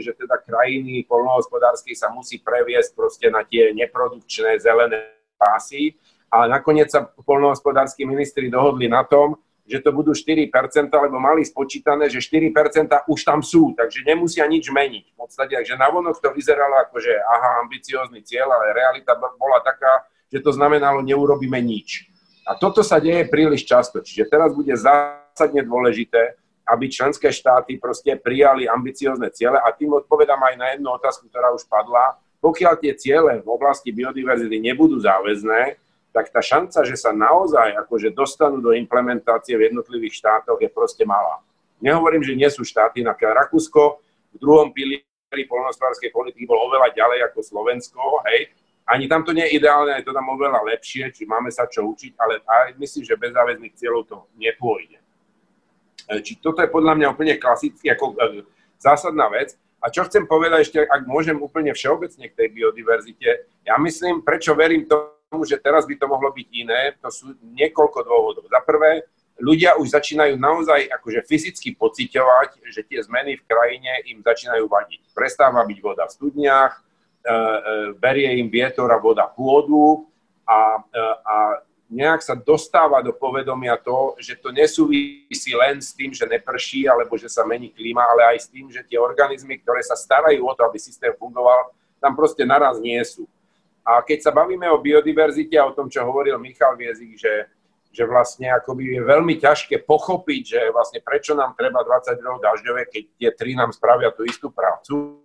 že 0.00 0.16
teda 0.16 0.40
krajiny 0.40 1.04
polnohospodárskej 1.04 1.92
sa 1.92 2.08
musí 2.08 2.40
previesť 2.40 2.96
proste 2.96 3.28
na 3.28 3.44
tie 3.44 3.68
neprodukčné 3.76 4.56
zelené 4.64 5.12
pásy. 5.36 5.92
A 6.32 6.48
nakoniec 6.48 6.88
sa 6.88 7.04
polnohospodárskí 7.04 8.08
ministri 8.08 8.48
dohodli 8.48 8.88
na 8.88 9.04
tom, 9.04 9.36
že 9.62 9.78
to 9.78 9.94
budú 9.94 10.10
4%, 10.10 10.50
lebo 10.90 11.16
mali 11.22 11.46
spočítané, 11.46 12.10
že 12.10 12.18
4% 12.18 13.06
už 13.06 13.20
tam 13.22 13.40
sú, 13.40 13.70
takže 13.78 14.02
nemusia 14.02 14.42
nič 14.50 14.68
meniť. 14.68 15.04
V 15.14 15.16
podstate, 15.16 15.54
takže 15.54 15.78
navonok 15.78 16.18
to 16.18 16.34
vyzeralo 16.34 16.82
ako, 16.82 16.98
že 16.98 17.14
aha, 17.14 17.62
ambiciózny 17.62 18.26
cieľ, 18.26 18.50
ale 18.50 18.74
realita 18.74 19.14
bola 19.14 19.62
taká, 19.62 20.02
že 20.34 20.42
to 20.42 20.50
znamenalo, 20.50 20.98
neurobíme 21.04 21.62
nič. 21.62 22.10
A 22.42 22.58
toto 22.58 22.82
sa 22.82 22.98
deje 22.98 23.30
príliš 23.30 23.62
často, 23.62 24.02
čiže 24.02 24.26
teraz 24.26 24.50
bude 24.50 24.74
zásadne 24.74 25.62
dôležité, 25.62 26.34
aby 26.66 26.90
členské 26.90 27.30
štáty 27.30 27.78
proste 27.78 28.18
prijali 28.18 28.66
ambiciozne 28.66 29.30
ciele 29.30 29.62
a 29.62 29.70
tým 29.70 29.94
odpovedám 30.02 30.38
aj 30.42 30.54
na 30.58 30.66
jednu 30.74 30.90
otázku, 30.94 31.30
ktorá 31.30 31.54
už 31.54 31.66
padla. 31.70 32.18
Pokiaľ 32.42 32.74
tie 32.82 32.92
ciele 32.98 33.38
v 33.38 33.48
oblasti 33.50 33.94
biodiverzity 33.94 34.58
nebudú 34.58 34.98
záväzné, 34.98 35.78
tak 36.12 36.28
tá 36.28 36.44
šanca, 36.44 36.84
že 36.84 36.94
sa 36.94 37.10
naozaj 37.10 37.72
akože 37.88 38.12
dostanú 38.12 38.60
do 38.60 38.76
implementácie 38.76 39.56
v 39.56 39.72
jednotlivých 39.72 40.20
štátoch 40.20 40.60
je 40.60 40.68
proste 40.68 41.08
malá. 41.08 41.40
Nehovorím, 41.80 42.22
že 42.22 42.36
nie 42.36 42.46
sú 42.52 42.62
štáty, 42.62 43.00
napríklad 43.00 43.48
Rakúsko 43.48 43.98
v 44.32 44.36
druhom 44.36 44.70
pilieri 44.70 45.44
polnospodárskej 45.48 46.12
politiky 46.12 46.44
bol 46.44 46.60
oveľa 46.68 46.92
ďalej 46.92 47.32
ako 47.32 47.40
Slovensko, 47.40 48.00
hej, 48.28 48.52
ani 48.86 49.08
tam 49.08 49.24
to 49.24 49.32
nie 49.32 49.46
je 49.48 49.56
ideálne, 49.56 49.96
je 49.96 50.04
to 50.04 50.12
tam 50.12 50.28
oveľa 50.28 50.60
lepšie, 50.68 51.08
či 51.14 51.24
máme 51.24 51.48
sa 51.48 51.64
čo 51.64 51.86
učiť, 51.86 52.12
ale 52.18 52.42
aj 52.44 52.76
myslím, 52.76 53.02
že 53.06 53.16
bez 53.16 53.32
záväzných 53.32 53.74
cieľov 53.78 54.02
to 54.04 54.16
nepôjde. 54.36 54.98
E, 56.10 56.20
či 56.20 56.36
toto 56.42 56.60
je 56.60 56.68
podľa 56.68 56.98
mňa 56.98 57.06
úplne 57.14 57.38
klasický, 57.38 57.94
ako 57.94 58.18
e, 58.18 58.42
zásadná 58.82 59.30
vec. 59.30 59.54
A 59.82 59.90
čo 59.90 60.06
chcem 60.06 60.26
povedať 60.26 60.70
ešte, 60.70 60.78
ak 60.82 61.06
môžem 61.06 61.38
úplne 61.38 61.74
všeobecne 61.74 62.30
k 62.30 62.36
tej 62.38 62.48
biodiverzite, 62.54 63.28
ja 63.66 63.74
myslím, 63.78 64.22
prečo 64.22 64.54
verím 64.54 64.86
tomu, 64.86 65.21
že 65.48 65.56
teraz 65.56 65.88
by 65.88 65.96
to 65.96 66.04
mohlo 66.04 66.28
byť 66.28 66.48
iné, 66.52 66.92
to 67.00 67.08
sú 67.08 67.26
niekoľko 67.40 67.98
dôvodov. 68.04 68.44
Za 68.52 68.60
prvé, 68.60 69.08
ľudia 69.40 69.80
už 69.80 69.96
začínajú 69.96 70.36
naozaj 70.36 70.92
akože 71.00 71.24
fyzicky 71.24 71.72
pociťovať, 71.80 72.60
že 72.68 72.84
tie 72.84 73.00
zmeny 73.00 73.40
v 73.40 73.46
krajine 73.48 73.92
im 74.12 74.20
začínajú 74.20 74.68
vadiť. 74.68 75.00
Prestáva 75.16 75.64
byť 75.64 75.78
voda 75.80 76.04
v 76.04 76.14
studniach, 76.14 76.72
e, 76.76 76.80
berie 77.96 78.36
im 78.38 78.52
vietor 78.52 78.92
a 78.92 79.00
voda 79.00 79.24
pôdu 79.26 80.04
a, 80.44 80.84
a 81.24 81.36
nejak 81.92 82.24
sa 82.24 82.32
dostáva 82.32 83.04
do 83.04 83.12
povedomia 83.12 83.76
to, 83.76 84.16
že 84.16 84.40
to 84.40 84.48
nesúvisí 84.48 85.52
len 85.52 85.76
s 85.76 85.92
tým, 85.92 86.08
že 86.08 86.24
neprší 86.24 86.88
alebo 86.88 87.20
že 87.20 87.28
sa 87.28 87.44
mení 87.44 87.68
klíma, 87.68 88.00
ale 88.00 88.32
aj 88.32 88.38
s 88.44 88.48
tým, 88.48 88.72
že 88.72 88.80
tie 88.88 88.96
organizmy, 88.96 89.60
ktoré 89.60 89.84
sa 89.84 89.92
starajú 89.92 90.40
o 90.40 90.52
to, 90.56 90.64
aby 90.64 90.80
systém 90.80 91.12
fungoval, 91.20 91.68
tam 92.00 92.16
proste 92.16 92.48
naraz 92.48 92.80
nie 92.80 92.98
sú. 93.04 93.28
A 93.82 94.02
keď 94.06 94.30
sa 94.30 94.32
bavíme 94.34 94.70
o 94.70 94.78
biodiverzite 94.78 95.58
a 95.58 95.66
o 95.66 95.74
tom, 95.74 95.90
čo 95.90 96.06
hovoril 96.06 96.38
Michal 96.38 96.78
Viezik, 96.78 97.18
že, 97.18 97.50
že 97.90 98.06
vlastne 98.06 98.50
akoby 98.54 98.96
je 98.96 99.00
veľmi 99.02 99.34
ťažké 99.42 99.82
pochopiť, 99.82 100.42
že 100.46 100.60
vlastne 100.70 101.02
prečo 101.02 101.34
nám 101.34 101.58
treba 101.58 101.82
20 101.82 102.18
rokov 102.22 102.40
dažďové, 102.46 102.82
keď 102.86 103.02
tie 103.18 103.30
tri 103.34 103.58
nám 103.58 103.74
spravia 103.74 104.14
tú 104.14 104.22
istú 104.22 104.54
prácu, 104.54 105.18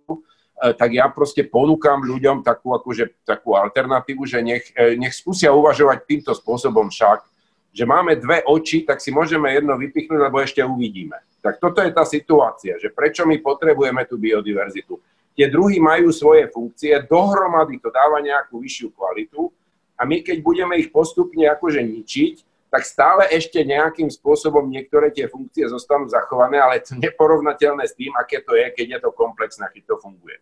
E, 0.58 0.74
tak 0.74 0.90
ja 0.90 1.06
proste 1.06 1.46
ponúkam 1.46 2.02
ľuďom 2.02 2.42
takú, 2.42 2.74
akože, 2.74 3.22
takú 3.22 3.54
alternatívu, 3.54 4.26
že 4.26 4.42
nech, 4.42 4.66
e, 4.74 4.98
nech 4.98 5.14
skúsia 5.14 5.54
uvažovať 5.54 6.02
týmto 6.02 6.34
spôsobom 6.34 6.90
však, 6.90 7.22
že 7.70 7.86
máme 7.86 8.18
dve 8.18 8.42
oči, 8.42 8.82
tak 8.82 8.98
si 8.98 9.14
môžeme 9.14 9.54
jedno 9.54 9.78
vypichnúť, 9.78 10.18
lebo 10.18 10.42
ešte 10.42 10.58
uvidíme. 10.66 11.14
Tak 11.38 11.62
toto 11.62 11.78
je 11.78 11.94
tá 11.94 12.02
situácia, 12.02 12.74
že 12.82 12.90
prečo 12.90 13.22
my 13.22 13.38
potrebujeme 13.38 14.02
tú 14.10 14.18
biodiverzitu. 14.18 14.98
Tie 15.38 15.46
druhy 15.46 15.78
majú 15.78 16.10
svoje 16.10 16.50
funkcie, 16.50 16.98
dohromady 17.06 17.78
to 17.78 17.94
dáva 17.94 18.18
nejakú 18.18 18.58
vyššiu 18.58 18.90
kvalitu 18.90 19.54
a 19.94 20.02
my 20.02 20.26
keď 20.26 20.42
budeme 20.42 20.74
ich 20.82 20.90
postupne 20.90 21.46
akože 21.46 21.78
ničiť, 21.78 22.34
tak 22.68 22.82
stále 22.84 23.30
ešte 23.30 23.62
nejakým 23.62 24.10
spôsobom 24.10 24.66
niektoré 24.66 25.14
tie 25.14 25.30
funkcie 25.30 25.64
zostanú 25.70 26.10
zachované, 26.10 26.58
ale 26.58 26.84
to 26.84 26.98
neporovnateľné 26.98 27.86
s 27.86 27.96
tým, 27.96 28.12
aké 28.18 28.42
to 28.42 28.58
je, 28.58 28.66
keď 28.74 28.86
je 28.96 29.00
to 29.06 29.10
komplexné, 29.14 29.70
keď 29.72 29.94
to 29.94 29.96
funguje. 30.02 30.36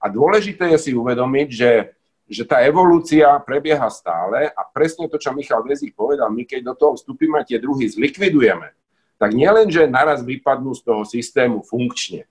A 0.00 0.10
dôležité 0.10 0.74
je 0.74 0.78
si 0.80 0.90
uvedomiť, 0.96 1.48
že, 1.52 1.72
že 2.26 2.42
tá 2.48 2.64
evolúcia 2.64 3.30
prebieha 3.44 3.86
stále 3.92 4.50
a 4.50 4.60
presne 4.66 5.06
to, 5.06 5.20
čo 5.20 5.30
Michal 5.30 5.62
Vezik 5.62 5.94
povedal, 5.94 6.32
my 6.34 6.42
keď 6.42 6.72
do 6.72 6.74
toho 6.74 6.92
vstúpime 6.98 7.38
tie 7.46 7.62
druhy 7.62 7.86
zlikvidujeme, 7.86 8.74
tak 9.18 9.34
nielen, 9.34 9.70
že 9.70 9.90
naraz 9.90 10.22
vypadnú 10.22 10.74
z 10.74 10.82
toho 10.82 11.02
systému 11.06 11.62
funkčne, 11.62 12.26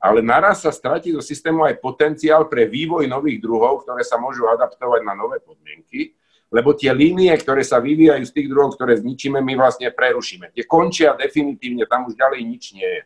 ale 0.00 0.24
naraz 0.24 0.64
sa 0.64 0.72
stratí 0.72 1.12
do 1.12 1.20
systému 1.20 1.68
aj 1.68 1.76
potenciál 1.76 2.48
pre 2.48 2.64
vývoj 2.64 3.04
nových 3.04 3.44
druhov, 3.44 3.84
ktoré 3.84 4.00
sa 4.00 4.16
môžu 4.16 4.48
adaptovať 4.48 5.04
na 5.04 5.12
nové 5.12 5.44
podmienky, 5.44 6.16
lebo 6.48 6.72
tie 6.74 6.90
línie, 6.90 7.30
ktoré 7.36 7.60
sa 7.62 7.78
vyvíjajú 7.78 8.24
z 8.26 8.34
tých 8.34 8.48
druhov, 8.48 8.74
ktoré 8.74 8.98
zničíme, 8.98 9.38
my 9.38 9.54
vlastne 9.60 9.92
prerušíme. 9.92 10.50
Tie 10.56 10.64
končia 10.64 11.14
definitívne, 11.14 11.84
tam 11.84 12.08
už 12.08 12.16
ďalej 12.16 12.40
nič 12.42 12.64
nie 12.74 12.88
je. 12.88 13.02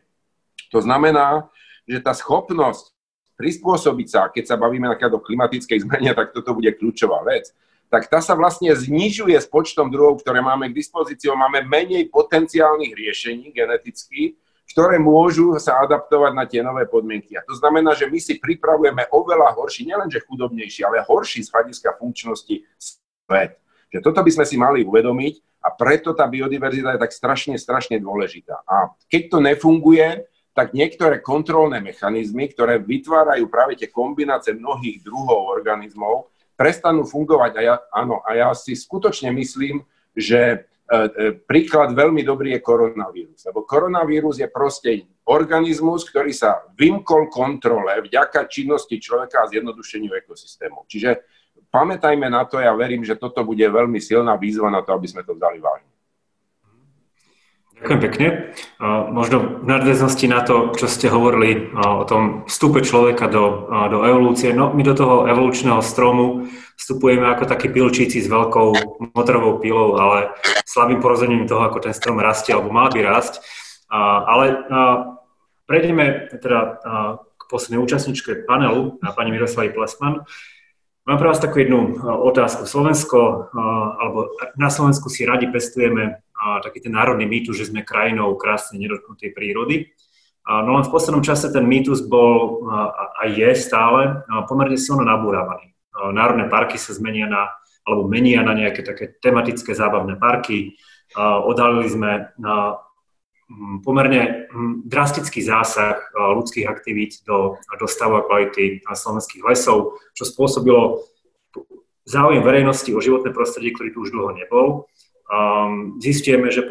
To 0.73 0.81
znamená, 0.81 1.51
že 1.85 2.01
tá 2.01 2.15
schopnosť 2.15 2.95
prispôsobiť 3.35 4.07
sa, 4.09 4.21
keď 4.31 4.43
sa 4.49 4.55
bavíme 4.55 4.87
napríklad 4.89 5.19
o 5.19 5.21
klimatickej 5.21 5.83
zmene, 5.85 6.15
tak 6.15 6.31
toto 6.31 6.55
bude 6.55 6.71
kľúčová 6.73 7.21
vec, 7.27 7.51
tak 7.91 8.09
tá 8.09 8.17
sa 8.23 8.33
vlastne 8.33 8.73
znižuje 8.73 9.37
s 9.37 9.45
počtom 9.45 9.93
druhov, 9.93 10.23
ktoré 10.23 10.41
máme 10.41 10.73
k 10.73 10.77
dispozícii. 10.81 11.29
Máme 11.29 11.61
menej 11.69 12.09
potenciálnych 12.09 12.91
riešení 12.97 13.53
genetických, 13.53 14.33
ktoré 14.65 14.97
môžu 14.97 15.55
sa 15.61 15.77
adaptovať 15.85 16.31
na 16.33 16.45
tie 16.49 16.65
nové 16.65 16.89
podmienky. 16.89 17.37
A 17.37 17.45
to 17.45 17.53
znamená, 17.53 17.93
že 17.93 18.09
my 18.09 18.17
si 18.17 18.41
pripravujeme 18.41 19.07
oveľa 19.13 19.53
horší, 19.53 19.85
nielenže 19.85 20.25
chudobnejší, 20.25 20.81
ale 20.83 21.05
horší 21.05 21.45
z 21.45 21.53
hľadiska 21.53 21.95
funkčnosti 22.01 22.55
svet. 22.77 23.61
Že 23.93 23.99
toto 24.01 24.19
by 24.25 24.31
sme 24.33 24.45
si 24.45 24.57
mali 24.57 24.81
uvedomiť 24.81 25.61
a 25.61 25.69
preto 25.73 26.17
tá 26.17 26.25
biodiverzita 26.25 26.97
je 26.97 27.03
tak 27.05 27.13
strašne, 27.13 27.55
strašne 27.57 28.01
dôležitá. 28.01 28.65
A 28.65 28.93
keď 29.05 29.21
to 29.29 29.37
nefunguje, 29.41 30.25
tak 30.55 30.71
niektoré 30.71 31.19
kontrolné 31.19 31.83
mechanizmy, 31.83 32.47
ktoré 32.47 32.79
vytvárajú 32.79 33.51
práve 33.51 33.75
tie 33.75 33.91
kombinácie 33.91 34.55
mnohých 34.55 35.03
druhov 35.03 35.51
organizmov, 35.51 36.31
prestanú 36.55 37.03
fungovať. 37.03 37.51
A 37.59 37.61
ja, 37.61 37.75
áno, 37.91 38.23
a 38.23 38.31
ja 38.39 38.49
si 38.55 38.71
skutočne 38.71 39.35
myslím, 39.35 39.83
že 40.15 40.63
príklad 41.49 41.97
veľmi 41.97 42.21
dobrý 42.21 42.53
je 42.57 42.61
koronavírus, 42.61 43.41
lebo 43.49 43.65
koronavírus 43.65 44.37
je 44.37 44.45
proste 44.45 45.09
organizmus, 45.25 46.05
ktorý 46.05 46.29
sa 46.29 46.61
vymkol 46.77 47.33
kontrole 47.33 48.05
vďaka 48.05 48.45
činnosti 48.45 49.01
človeka 49.01 49.41
a 49.41 49.49
zjednodušeniu 49.49 50.13
ekosystémov. 50.13 50.85
Čiže 50.85 51.25
pamätajme 51.73 52.29
na 52.29 52.45
to, 52.45 52.61
ja 52.61 52.69
verím, 52.77 53.01
že 53.01 53.17
toto 53.17 53.41
bude 53.41 53.65
veľmi 53.65 53.97
silná 53.97 54.37
výzva 54.37 54.69
na 54.69 54.85
to, 54.85 54.93
aby 54.93 55.07
sme 55.09 55.25
to 55.25 55.33
vzali 55.33 55.57
vážne. 55.57 55.94
Ďakujem 57.75 58.01
pekne. 58.07 58.27
Možno 59.11 59.61
v 59.61 59.67
nadväznosti 59.67 60.25
na 60.31 60.41
to, 60.47 60.71
čo 60.79 60.87
ste 60.87 61.11
hovorili 61.11 61.75
o 61.75 62.07
tom 62.07 62.47
vstupe 62.47 62.79
človeka 62.79 63.27
do, 63.27 63.67
do 63.91 63.99
evolúcie, 64.07 64.55
no 64.55 64.71
my 64.71 64.79
do 64.79 64.95
toho 64.95 65.27
evolučného 65.27 65.83
stromu 65.83 66.47
vstupujeme 66.79 67.27
ako 67.27 67.43
takí 67.45 67.67
pilčíci 67.67 68.23
s 68.23 68.31
veľkou 68.31 68.67
motorovou 69.11 69.59
pilou, 69.59 69.99
ale 69.99 70.31
slabým 70.63 71.03
porozením 71.03 71.51
toho, 71.51 71.67
ako 71.67 71.83
ten 71.83 71.91
strom 71.91 72.23
rastie 72.23 72.55
alebo 72.55 72.71
mal 72.71 72.87
by 72.89 72.99
rásť. 73.03 73.43
Ale 73.91 74.65
prejdeme 75.67 76.31
teda 76.31 76.79
k 77.35 77.41
poslednej 77.51 77.83
účastničke 77.83 78.47
panelu, 78.47 78.97
pani 79.03 79.35
Miroslavy 79.35 79.75
Plesman. 79.75 80.23
Mám 81.05 81.17
pre 81.21 81.27
vás 81.29 81.37
takú 81.37 81.61
jednu 81.61 82.01
otázku. 82.01 82.65
Slovensko, 82.65 83.51
alebo 83.99 84.31
na 84.57 84.73
Slovensku 84.73 85.05
si 85.11 85.21
radi 85.21 85.45
pestujeme 85.51 86.24
taký 86.63 86.85
ten 86.85 86.93
národný 86.93 87.25
mýtus, 87.25 87.57
že 87.57 87.69
sme 87.73 87.81
krajinou 87.81 88.37
krásnej 88.37 88.81
nedotknutej 88.85 89.33
prírody. 89.33 89.89
No 90.45 90.77
len 90.77 90.85
v 90.85 90.93
poslednom 90.93 91.25
čase 91.25 91.49
ten 91.49 91.65
mýtus 91.65 92.05
bol 92.05 92.61
a 93.17 93.25
je 93.25 93.49
stále 93.57 94.21
pomerne 94.45 94.77
silno 94.77 95.01
nabúravaný. 95.01 95.73
Národné 96.13 96.45
parky 96.51 96.77
sa 96.77 96.93
zmenia 96.93 97.25
na, 97.25 97.49
alebo 97.81 98.05
menia 98.05 98.45
na 98.45 98.53
nejaké 98.53 98.85
také 98.85 99.17
tematické 99.17 99.73
zábavné 99.73 100.21
parky. 100.21 100.77
Odhalili 101.17 101.89
sme 101.89 102.29
na 102.37 102.77
pomerne 103.85 104.49
drastický 104.85 105.41
zásah 105.41 105.97
ľudských 106.13 106.65
aktivít 106.65 107.21
do, 107.25 107.57
do 107.77 107.85
stavu 107.89 108.17
a 108.17 108.25
kvality 108.25 108.85
slovenských 108.85 109.45
lesov, 109.45 109.97
čo 110.13 110.25
spôsobilo 110.25 111.05
záujem 112.05 112.45
verejnosti 112.45 112.89
o 112.93 113.01
životné 113.01 113.33
prostredie, 113.33 113.73
ktorý 113.73 113.89
tu 113.93 114.05
už 114.05 114.13
dlho 114.13 114.33
nebol. 114.33 114.85
Zistujeme, 116.01 116.53
že 116.53 116.67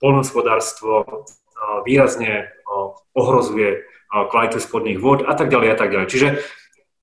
polnohospodárstvo 0.00 1.24
výrazne 1.88 2.52
ohrozuje 3.16 3.88
kvalitu 4.12 4.60
spodných 4.60 5.00
vod 5.00 5.24
a 5.24 5.32
tak 5.32 5.48
ďalej 5.48 5.68
a 5.72 5.76
tak 5.76 5.88
ďalej. 5.90 6.08
Čiže 6.12 6.28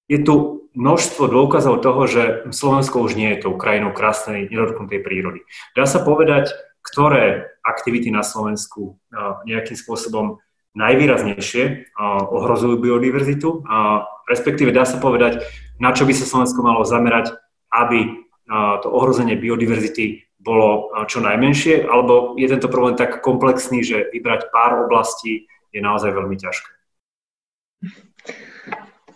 je 0.07 0.19
tu 0.21 0.65
množstvo 0.73 1.29
dôkazov 1.29 1.85
toho, 1.85 2.05
že 2.09 2.23
Slovensko 2.49 3.01
už 3.05 3.13
nie 3.13 3.33
je 3.33 3.45
tou 3.45 3.53
krajinou 3.57 3.93
krásnej, 3.93 4.49
nedotknutej 4.49 5.05
prírody. 5.05 5.45
Dá 5.77 5.85
sa 5.85 6.01
povedať, 6.01 6.49
ktoré 6.81 7.53
aktivity 7.63 8.09
na 8.09 8.25
Slovensku 8.25 8.97
nejakým 9.45 9.77
spôsobom 9.77 10.41
najvýraznejšie 10.73 11.93
ohrozujú 12.33 12.81
biodiverzitu, 12.81 13.61
respektíve 14.25 14.73
dá 14.73 14.83
sa 14.83 14.97
povedať, 14.97 15.45
na 15.77 15.93
čo 15.93 16.09
by 16.09 16.13
sa 16.17 16.25
Slovensko 16.25 16.65
malo 16.65 16.81
zamerať, 16.81 17.37
aby 17.69 18.25
to 18.83 18.87
ohrozenie 18.89 19.37
biodiverzity 19.37 20.25
bolo 20.43 20.91
čo 21.07 21.23
najmenšie, 21.23 21.87
alebo 21.87 22.35
je 22.35 22.51
tento 22.51 22.67
problém 22.67 22.99
tak 22.99 23.23
komplexný, 23.23 23.81
že 23.81 24.11
vybrať 24.11 24.51
pár 24.51 24.85
oblastí 24.85 25.47
je 25.71 25.79
naozaj 25.79 26.11
veľmi 26.11 26.35
ťažké. 26.35 26.69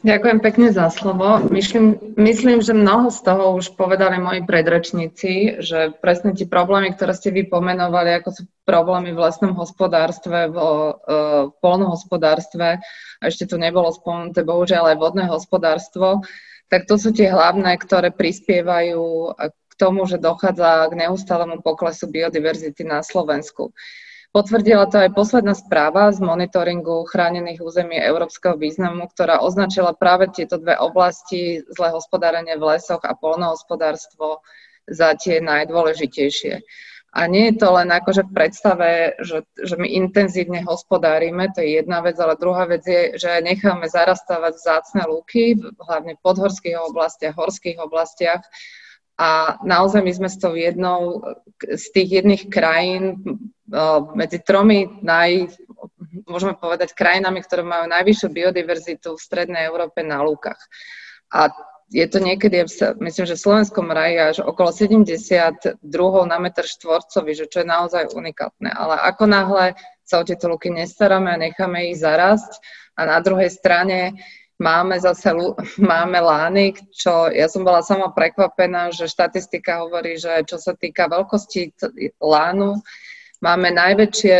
Ďakujem 0.08 0.40
pekne 0.40 0.70
za 0.70 0.88
slovo. 0.94 1.42
Myslím, 1.50 1.98
myslím, 2.16 2.62
že 2.62 2.72
mnoho 2.72 3.10
z 3.10 3.20
toho 3.28 3.58
už 3.58 3.74
povedali 3.76 4.22
moji 4.22 4.46
predrečníci, 4.46 5.60
že 5.60 5.92
presne 6.00 6.32
tie 6.38 6.46
problémy, 6.46 6.94
ktoré 6.94 7.18
ste 7.18 7.34
vy 7.34 7.50
pomenovali, 7.50 8.16
ako 8.16 8.30
sú 8.32 8.42
problémy 8.64 9.12
v 9.12 9.20
lesnom 9.26 9.58
hospodárstve, 9.58 10.54
v, 10.54 10.58
e, 10.58 11.14
v 11.50 11.54
polnohospodárstve, 11.60 12.78
a 13.20 13.24
ešte 13.26 13.50
tu 13.50 13.58
nebolo 13.58 13.90
spomenuté 13.90 14.46
bohužiaľ 14.46 14.94
aj 14.94 14.98
vodné 15.02 15.26
hospodárstvo, 15.28 16.22
tak 16.70 16.86
to 16.86 17.02
sú 17.02 17.10
tie 17.12 17.34
hlavné, 17.34 17.76
ktoré 17.82 18.14
prispievajú 18.14 19.34
tomu, 19.78 20.10
že 20.10 20.18
dochádza 20.18 20.90
k 20.90 21.08
neustálemu 21.08 21.62
poklesu 21.62 22.10
biodiverzity 22.10 22.84
na 22.84 23.06
Slovensku. 23.06 23.72
Potvrdila 24.36 24.86
to 24.92 25.02
aj 25.02 25.16
posledná 25.16 25.56
správa 25.56 26.12
z 26.12 26.20
monitoringu 26.20 27.08
chránených 27.08 27.64
území 27.64 27.96
európskeho 27.96 28.60
významu, 28.60 29.08
ktorá 29.10 29.40
označila 29.40 29.96
práve 29.96 30.28
tieto 30.30 30.60
dve 30.60 30.76
oblasti, 30.78 31.64
zlé 31.72 31.96
hospodárenie 31.96 32.60
v 32.60 32.76
lesoch 32.76 33.02
a 33.08 33.16
polnohospodárstvo, 33.16 34.44
za 34.88 35.16
tie 35.20 35.44
najdôležitejšie. 35.44 36.64
A 37.18 37.26
nie 37.26 37.50
je 37.50 37.66
to 37.66 37.74
len 37.74 37.90
akože 37.90 38.28
v 38.28 38.36
predstave, 38.36 38.90
že, 39.24 39.42
že 39.58 39.76
my 39.80 39.90
intenzívne 39.90 40.62
hospodárime, 40.68 41.50
to 41.50 41.64
je 41.64 41.82
jedna 41.82 42.04
vec, 42.04 42.20
ale 42.20 42.38
druhá 42.38 42.68
vec 42.70 42.84
je, 42.86 43.18
že 43.18 43.42
necháme 43.42 43.90
zarastávať 43.90 44.54
vzácne 44.60 45.04
lúky, 45.08 45.58
hlavne 45.82 46.14
v 46.14 46.24
podhorských 46.24 46.78
oblastiach, 46.78 47.34
horských 47.34 47.80
oblastiach, 47.82 48.44
a 49.18 49.58
naozaj 49.66 50.06
my 50.06 50.14
sme 50.14 50.30
s 50.30 50.38
tou 50.38 50.54
jednou 50.54 51.26
z 51.58 51.86
tých 51.90 52.22
jedných 52.22 52.54
krajín 52.54 53.18
medzi 54.14 54.40
tromi 54.46 54.86
naj, 55.02 55.58
môžeme 56.30 56.54
povedať, 56.54 56.94
krajinami, 56.94 57.42
ktoré 57.42 57.66
majú 57.66 57.90
najvyššiu 57.90 58.30
biodiverzitu 58.30 59.18
v 59.18 59.26
Strednej 59.26 59.66
Európe 59.66 60.06
na 60.06 60.22
lúkach. 60.22 60.62
A 61.34 61.50
je 61.88 62.04
to 62.08 62.20
niekedy, 62.20 62.68
myslím, 63.00 63.26
že 63.26 63.40
v 63.40 63.46
Slovenskom 63.48 63.88
raji 63.90 64.16
až 64.20 64.38
okolo 64.44 64.76
70 64.76 65.80
druhov 65.80 66.28
na 66.28 66.36
meter 66.36 66.68
štvorcový, 66.68 67.32
že 67.32 67.48
čo 67.48 67.64
je 67.64 67.68
naozaj 67.68 68.12
unikátne. 68.12 68.70
Ale 68.70 69.00
ako 69.02 69.24
náhle 69.24 69.66
sa 70.04 70.20
o 70.20 70.28
tieto 70.28 70.52
luky 70.52 70.68
nestaráme 70.68 71.32
a 71.32 71.42
necháme 71.42 71.92
ich 71.92 72.00
zarásť 72.00 72.60
a 72.96 73.08
na 73.08 73.18
druhej 73.24 73.52
strane 73.52 74.20
Máme 74.58 74.98
zase 74.98 75.34
máme 75.92 76.20
lány, 76.22 76.74
čo 76.90 77.30
ja 77.30 77.46
som 77.46 77.62
bola 77.62 77.86
sama 77.86 78.10
prekvapená, 78.10 78.90
že 78.90 79.10
štatistika 79.10 79.86
hovorí, 79.86 80.18
že 80.18 80.42
čo 80.50 80.58
sa 80.58 80.74
týka 80.74 81.06
veľkosti 81.06 81.78
lánu, 82.18 82.82
máme 83.38 83.70
najväčšie 83.70 84.36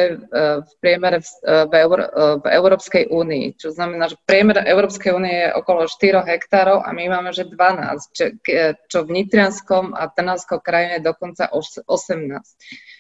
v 0.66 0.72
priemere 0.82 1.22
v, 1.22 1.30
v, 1.70 1.74
Eur, 1.86 2.00
v 2.42 2.46
Európskej 2.50 3.14
únii, 3.14 3.62
čo 3.62 3.70
znamená, 3.70 4.10
že 4.10 4.18
priemer 4.26 4.66
Európskej 4.66 5.14
únie 5.14 5.36
je 5.48 5.54
okolo 5.54 5.86
4 5.86 6.26
hektárov 6.26 6.82
a 6.82 6.90
my 6.94 7.06
máme, 7.14 7.30
že 7.30 7.46
12, 7.46 8.18
čo, 8.18 8.26
čo 8.90 8.98
v 9.06 9.10
Nitrianskom 9.22 9.94
a 9.94 10.10
Trnavskom 10.10 10.60
krajine 10.66 10.98
dokonca 10.98 11.46
18. 11.54 11.86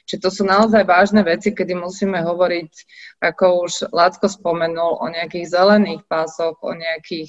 Čiže 0.07 0.23
to 0.23 0.29
sú 0.31 0.43
naozaj 0.47 0.87
vážne 0.87 1.19
veci, 1.19 1.51
kedy 1.51 1.75
musíme 1.75 2.23
hovoriť, 2.23 2.71
ako 3.19 3.67
už 3.67 3.73
Lácko 3.91 4.31
spomenul, 4.31 5.03
o 5.03 5.07
nejakých 5.11 5.51
zelených 5.51 6.07
pásoch, 6.07 6.55
o 6.63 6.71
nejakých 6.71 7.27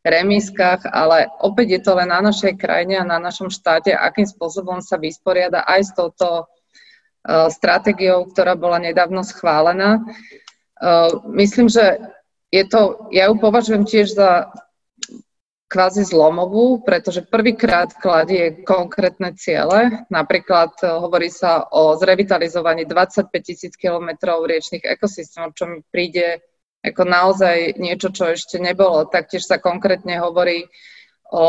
remískach, 0.00 0.88
ale 0.88 1.28
opäť 1.40 1.66
je 1.76 1.80
to 1.84 1.92
len 1.96 2.08
na 2.08 2.24
našej 2.24 2.56
krajine 2.56 3.00
a 3.00 3.08
na 3.08 3.20
našom 3.20 3.52
štáte, 3.52 3.92
akým 3.92 4.24
spôsobom 4.24 4.80
sa 4.80 4.96
vysporiada 4.96 5.64
aj 5.64 5.80
s 5.80 5.90
touto 5.92 6.44
uh, 6.44 7.48
stratégiou, 7.52 8.28
ktorá 8.28 8.56
bola 8.56 8.80
nedávno 8.80 9.24
schválená. 9.24 10.00
Uh, 10.80 11.24
myslím, 11.36 11.68
že 11.68 12.00
je 12.52 12.64
to, 12.68 13.08
ja 13.12 13.32
ju 13.32 13.36
považujem 13.40 13.84
tiež 13.84 14.16
za 14.16 14.52
kvázi 15.74 16.06
zlomovú, 16.06 16.86
pretože 16.86 17.26
prvýkrát 17.26 17.90
kladie 17.98 18.62
konkrétne 18.62 19.34
ciele. 19.34 20.06
Napríklad 20.06 20.78
uh, 20.86 21.02
hovorí 21.02 21.34
sa 21.34 21.66
o 21.66 21.98
zrevitalizovaní 21.98 22.86
25 22.86 23.34
tisíc 23.42 23.74
kilometrov 23.74 24.46
riečných 24.46 24.86
ekosystémov, 24.86 25.58
čo 25.58 25.66
mi 25.66 25.82
príde 25.82 26.46
ako 26.86 27.02
naozaj 27.02 27.74
niečo, 27.82 28.14
čo 28.14 28.30
ešte 28.30 28.62
nebolo. 28.62 29.10
Taktiež 29.10 29.50
sa 29.50 29.58
konkrétne 29.58 30.22
hovorí 30.22 30.70
o, 31.32 31.48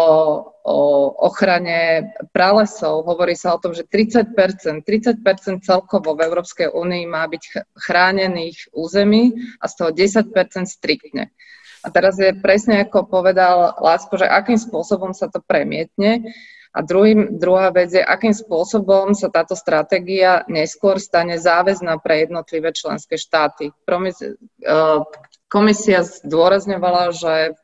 o 0.65 0.77
ochrane 1.21 2.09
pralesov. 2.33 3.05
Hovorí 3.05 3.37
sa 3.37 3.53
o 3.53 3.61
tom, 3.61 3.77
že 3.77 3.85
30% 3.85 4.33
30 4.81 5.21
celkovo 5.61 6.17
v 6.17 6.23
Európskej 6.25 6.73
únii 6.73 7.05
má 7.05 7.29
byť 7.29 7.43
chránených 7.77 8.73
území 8.73 9.37
a 9.61 9.69
z 9.69 9.73
toho 9.75 9.91
10% 9.93 10.33
striktne. 10.65 11.29
A 11.85 11.87
teraz 11.93 12.17
je 12.17 12.33
presne 12.33 12.81
ako 12.81 13.05
povedal 13.05 13.77
Lásko, 13.77 14.17
že 14.17 14.25
akým 14.25 14.57
spôsobom 14.57 15.13
sa 15.13 15.29
to 15.29 15.37
premietne. 15.45 16.33
A 16.75 16.83
druhý, 16.83 17.15
druhá 17.39 17.71
vec 17.71 17.93
je, 17.93 18.03
akým 18.03 18.35
spôsobom 18.35 19.15
sa 19.15 19.31
táto 19.31 19.55
stratégia 19.55 20.43
neskôr 20.51 20.99
stane 20.99 21.39
záväzná 21.39 22.01
pre 22.03 22.27
jednotlivé 22.27 22.75
členské 22.75 23.15
štáty. 23.15 23.71
Uh, 23.87 25.07
komisia 25.47 26.03
zdôrazňovala, 26.03 27.15
že 27.15 27.55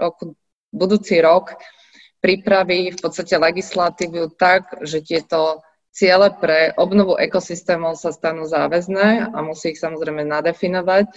roku, 0.00 0.34
budúci 0.74 1.22
rok 1.22 1.54
pripraví 2.18 2.90
v 2.90 2.98
podstate 2.98 3.38
legislatívu 3.38 4.34
tak, 4.34 4.82
že 4.82 4.98
tieto 4.98 5.62
ciele 5.94 6.28
pre 6.34 6.74
obnovu 6.74 7.14
ekosystémov 7.16 7.94
sa 7.96 8.10
stanú 8.10 8.50
záväzné 8.50 9.30
a 9.30 9.38
musí 9.46 9.72
ich 9.72 9.80
samozrejme 9.80 10.26
nadefinovať, 10.26 11.08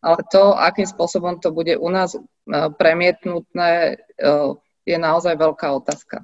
ale 0.00 0.20
to, 0.32 0.56
akým 0.56 0.88
spôsobom 0.88 1.38
to 1.40 1.52
bude 1.52 1.76
u 1.76 1.88
nás 1.88 2.16
uh, 2.16 2.68
premietnutné, 2.74 4.00
uh, 4.20 4.58
je 4.86 4.96
naozaj 4.96 5.34
veľká 5.34 5.66
otázka. 5.82 6.22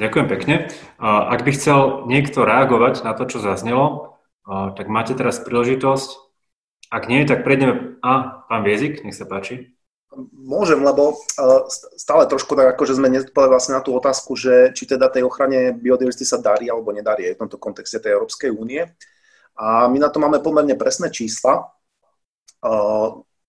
Ďakujem 0.00 0.26
pekne. 0.28 0.54
Ak 1.00 1.44
by 1.44 1.50
chcel 1.52 2.08
niekto 2.08 2.44
reagovať 2.44 3.04
na 3.04 3.12
to, 3.12 3.28
čo 3.28 3.38
zaznelo, 3.40 4.16
tak 4.48 4.88
máte 4.88 5.12
teraz 5.12 5.40
príležitosť. 5.44 6.08
Ak 6.88 7.08
nie, 7.08 7.24
tak 7.28 7.44
prejdeme... 7.44 8.00
A, 8.00 8.44
pán 8.48 8.64
Viezik, 8.64 9.04
nech 9.04 9.16
sa 9.16 9.28
páči. 9.28 9.76
Môžem, 10.32 10.80
lebo 10.80 11.20
stále 12.00 12.24
trošku 12.24 12.56
tak 12.56 12.76
akože 12.76 12.96
sme 12.96 13.12
nezodpovedali 13.12 13.52
vlastne 13.52 13.76
na 13.76 13.84
tú 13.84 13.92
otázku, 13.92 14.34
že 14.40 14.72
či 14.72 14.88
teda 14.88 15.12
tej 15.12 15.28
ochrane 15.28 15.76
biodiverzity 15.76 16.24
sa 16.24 16.40
darí 16.40 16.72
alebo 16.72 16.96
nedarí 16.96 17.28
v 17.28 17.40
tomto 17.40 17.60
kontexte 17.60 18.00
tej 18.00 18.16
Európskej 18.16 18.50
únie. 18.52 18.88
A 19.58 19.90
my 19.90 19.98
na 19.98 20.06
to 20.08 20.22
máme 20.22 20.38
pomerne 20.38 20.78
presné 20.78 21.10
čísla. 21.10 21.66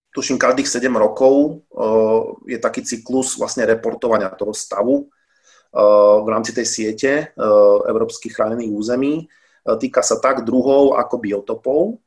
Tuším, 0.10 0.42
každých 0.42 0.66
7 0.66 0.90
rokov 0.98 1.62
je 2.50 2.58
taký 2.58 2.82
cyklus 2.82 3.38
vlastne 3.38 3.70
reportovania 3.70 4.34
toho 4.34 4.58
stavu 4.58 5.06
v 6.26 6.28
rámci 6.34 6.50
tej 6.50 6.66
siete 6.66 7.12
európskych 7.86 8.34
chránených 8.34 8.74
území. 8.74 9.30
Týka 9.62 10.02
sa 10.02 10.18
tak 10.18 10.42
druhov 10.42 10.98
ako 10.98 11.16
biotopov 11.22 12.02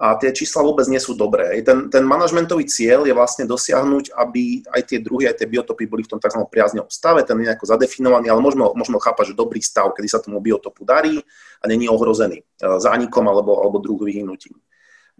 a 0.00 0.16
tie 0.16 0.32
čísla 0.32 0.64
vôbec 0.64 0.88
nie 0.88 0.96
sú 0.96 1.12
dobré. 1.12 1.60
Ten, 1.60 1.92
ten 1.92 2.00
manažmentový 2.08 2.64
cieľ 2.64 3.04
je 3.04 3.12
vlastne 3.12 3.44
dosiahnuť, 3.44 4.16
aby 4.16 4.64
aj 4.72 4.82
tie 4.88 4.98
druhy, 5.04 5.28
aj 5.28 5.44
tie 5.44 5.44
biotopy 5.44 5.84
boli 5.84 6.08
v 6.08 6.16
tom 6.16 6.20
tzv. 6.20 6.40
priaznevom 6.48 6.88
stave, 6.88 7.20
ten 7.20 7.36
je 7.36 7.52
nejako 7.52 7.68
zadefinovaný, 7.68 8.32
ale 8.32 8.40
môžeme, 8.40 8.64
môžeme 8.72 8.96
chápať, 8.96 9.36
že 9.36 9.36
dobrý 9.36 9.60
stav, 9.60 9.92
kedy 9.92 10.08
sa 10.08 10.24
tomu 10.24 10.40
biotopu 10.40 10.88
darí 10.88 11.20
a 11.60 11.64
není 11.68 11.84
ohrozený 11.84 12.40
e, 12.40 12.44
zánikom 12.80 13.28
alebo, 13.28 13.60
alebo 13.60 13.76
druhu 13.76 14.08
vyhnutím. 14.08 14.56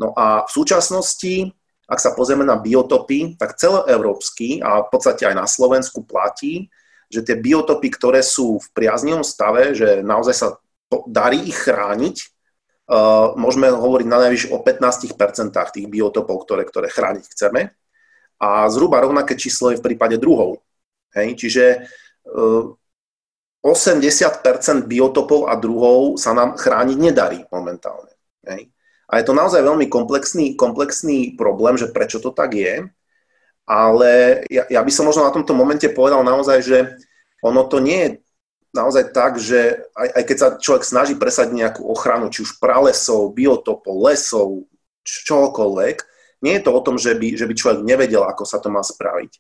No 0.01 0.16
a 0.16 0.49
v 0.49 0.51
súčasnosti, 0.57 1.53
ak 1.85 2.01
sa 2.01 2.16
pozrieme 2.16 2.49
na 2.49 2.57
biotopy, 2.57 3.37
tak 3.37 3.61
celoeurópsky 3.61 4.64
a 4.64 4.81
v 4.81 4.88
podstate 4.88 5.29
aj 5.29 5.37
na 5.37 5.45
Slovensku 5.45 6.09
platí, 6.09 6.73
že 7.12 7.21
tie 7.21 7.37
biotopy, 7.37 7.93
ktoré 7.93 8.25
sú 8.25 8.57
v 8.57 8.66
priaznivom 8.73 9.29
stave, 9.29 9.77
že 9.77 10.01
naozaj 10.01 10.33
sa 10.33 10.49
darí 11.05 11.53
ich 11.53 11.69
chrániť, 11.69 12.39
môžeme 13.38 13.70
hovoriť 13.70 14.07
na 14.11 14.18
najvyššie 14.26 14.50
o 14.50 14.59
15% 14.59 15.55
tých 15.55 15.87
biotopov, 15.87 16.42
ktoré, 16.42 16.66
ktoré 16.66 16.90
chrániť 16.90 17.24
chceme. 17.31 17.70
A 18.40 18.66
zhruba 18.72 18.98
rovnaké 19.05 19.38
číslo 19.38 19.70
je 19.70 19.79
v 19.79 19.87
prípade 19.92 20.18
druhov. 20.18 20.64
Hej? 21.14 21.37
Čiže 21.38 21.64
uh, 22.26 22.72
80% 23.62 24.90
biotopov 24.90 25.46
a 25.46 25.55
druhov 25.61 26.16
sa 26.16 26.33
nám 26.33 26.57
chrániť 26.57 26.98
nedarí 26.98 27.38
momentálne. 27.53 28.11
Hej? 28.48 28.72
A 29.07 29.20
je 29.20 29.24
to 29.29 29.37
naozaj 29.37 29.61
veľmi 29.61 29.87
komplexný, 29.87 30.57
komplexný 30.57 31.37
problém, 31.37 31.76
že 31.76 31.92
prečo 31.92 32.18
to 32.18 32.33
tak 32.33 32.57
je 32.57 32.88
ale 33.70 34.42
ja, 34.50 34.66
ja 34.66 34.83
by 34.83 34.90
som 34.90 35.07
možno 35.07 35.22
na 35.22 35.31
tomto 35.31 35.55
momente 35.55 35.87
povedal 35.94 36.26
naozaj, 36.26 36.59
že 36.59 36.79
ono 37.38 37.62
to 37.70 37.79
nie 37.79 37.98
je 38.03 38.11
naozaj 38.70 39.14
tak, 39.14 39.37
že 39.37 39.85
aj, 39.94 40.09
aj 40.14 40.22
keď 40.26 40.37
sa 40.37 40.48
človek 40.59 40.85
snaží 40.87 41.14
presadiť 41.18 41.54
nejakú 41.54 41.83
ochranu, 41.87 42.30
či 42.30 42.46
už 42.46 42.59
pralesov, 42.62 43.35
biotopov, 43.35 43.94
lesov, 44.06 44.66
čokoľvek, 45.04 45.96
nie 46.40 46.54
je 46.56 46.62
to 46.64 46.70
o 46.72 46.85
tom, 46.85 46.96
že 46.96 47.12
by, 47.16 47.37
že 47.37 47.44
by 47.44 47.54
človek 47.54 47.80
nevedel, 47.85 48.24
ako 48.24 48.44
sa 48.48 48.59
to 48.62 48.72
má 48.72 48.80
spraviť. 48.80 49.33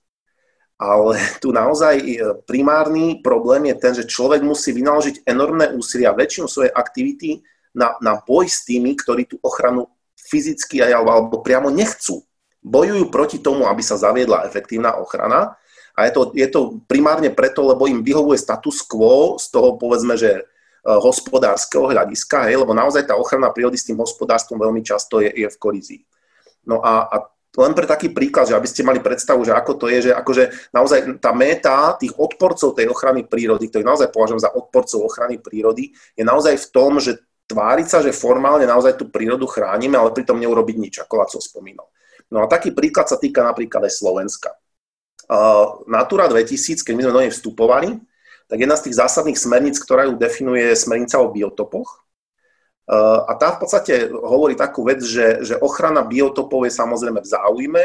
Ale 0.80 1.20
tu 1.44 1.52
naozaj 1.52 1.94
e, 2.00 2.04
primárny 2.48 3.20
problém 3.20 3.68
je 3.68 3.76
ten, 3.76 3.92
že 3.92 4.08
človek 4.08 4.40
musí 4.40 4.72
vynaložiť 4.72 5.28
enormné 5.28 5.76
úsilia, 5.76 6.16
väčšinu 6.16 6.48
svojej 6.48 6.72
aktivity 6.72 7.44
na, 7.76 7.96
na 8.00 8.16
boj 8.16 8.48
s 8.48 8.64
tými, 8.64 8.96
ktorí 8.96 9.28
tú 9.28 9.36
ochranu 9.44 9.92
fyzicky 10.16 10.80
aj 10.80 11.04
alebo 11.04 11.44
priamo 11.44 11.68
nechcú 11.68 12.24
bojujú 12.60 13.08
proti 13.08 13.40
tomu, 13.40 13.64
aby 13.68 13.80
sa 13.80 13.96
zaviedla 13.96 14.44
efektívna 14.44 14.96
ochrana. 15.00 15.56
A 16.00 16.08
je 16.08 16.12
to, 16.16 16.22
je 16.32 16.48
to 16.48 16.60
primárne 16.88 17.28
preto, 17.28 17.60
lebo 17.60 17.84
im 17.84 18.00
vyhovuje 18.00 18.40
status 18.40 18.80
quo 18.88 19.36
z 19.36 19.52
toho, 19.52 19.76
povedzme, 19.76 20.16
že 20.16 20.40
e, 20.40 20.42
hospodárskeho 20.88 21.92
hľadiska, 21.92 22.48
hej, 22.48 22.56
lebo 22.64 22.72
naozaj 22.72 23.04
tá 23.04 23.20
ochrana 23.20 23.52
prírody 23.52 23.76
s 23.76 23.84
tým 23.84 24.00
hospodárstvom 24.00 24.56
veľmi 24.56 24.80
často 24.80 25.20
je, 25.20 25.28
je 25.28 25.48
v 25.52 25.60
kolízii. 25.60 26.00
No 26.64 26.80
a, 26.80 27.04
a 27.04 27.16
len 27.60 27.74
pre 27.74 27.84
taký 27.84 28.14
príklad, 28.14 28.48
že 28.48 28.56
aby 28.56 28.64
ste 28.64 28.86
mali 28.86 29.02
predstavu, 29.02 29.42
že 29.44 29.52
ako 29.52 29.72
to 29.76 29.86
je, 29.90 30.08
že 30.08 30.12
akože 30.14 30.70
naozaj 30.72 31.20
tá 31.20 31.34
méta 31.36 31.92
tých 31.98 32.14
odporcov 32.14 32.72
tej 32.72 32.86
ochrany 32.88 33.26
prírody, 33.26 33.66
ktorých 33.68 33.90
naozaj 33.90 34.08
považujem 34.14 34.40
za 34.40 34.54
odporcov 34.54 35.04
ochrany 35.04 35.36
prírody, 35.36 35.90
je 36.16 36.24
naozaj 36.24 36.56
v 36.56 36.66
tom, 36.72 36.96
že 37.02 37.18
tváriť 37.50 37.86
sa, 37.90 37.98
že 37.98 38.14
formálne 38.14 38.62
naozaj 38.70 38.94
tú 38.94 39.10
prírodu 39.10 39.50
chránime, 39.50 39.98
ale 39.98 40.14
pritom 40.14 40.38
neurobiť 40.38 40.76
nič, 40.78 40.94
ako 41.02 41.14
Laco 41.18 41.42
spomínal. 41.42 41.90
No 42.30 42.46
a 42.46 42.46
taký 42.46 42.70
príklad 42.70 43.10
sa 43.10 43.18
týka 43.18 43.42
napríklad 43.42 43.90
aj 43.90 43.98
Slovenska. 43.98 44.54
Natura 45.86 46.26
2000, 46.26 46.82
keď 46.82 46.94
my 46.98 47.02
sme 47.06 47.14
do 47.14 47.22
nej 47.22 47.32
vstupovali, 47.32 47.88
tak 48.50 48.58
jedna 48.58 48.74
z 48.74 48.90
tých 48.90 48.98
zásadných 48.98 49.38
smerníc, 49.38 49.78
ktorá 49.78 50.10
ju 50.10 50.18
definuje, 50.18 50.74
je 50.74 50.82
smernica 50.82 51.22
o 51.22 51.30
biotopoch. 51.30 52.02
A 52.90 53.30
tá 53.38 53.54
v 53.54 53.62
podstate 53.62 54.10
hovorí 54.10 54.58
takú 54.58 54.82
vec, 54.82 54.98
že, 55.06 55.46
že 55.46 55.54
ochrana 55.62 56.02
biotopov 56.02 56.66
je 56.66 56.74
samozrejme 56.74 57.22
v 57.22 57.30
záujme 57.30 57.84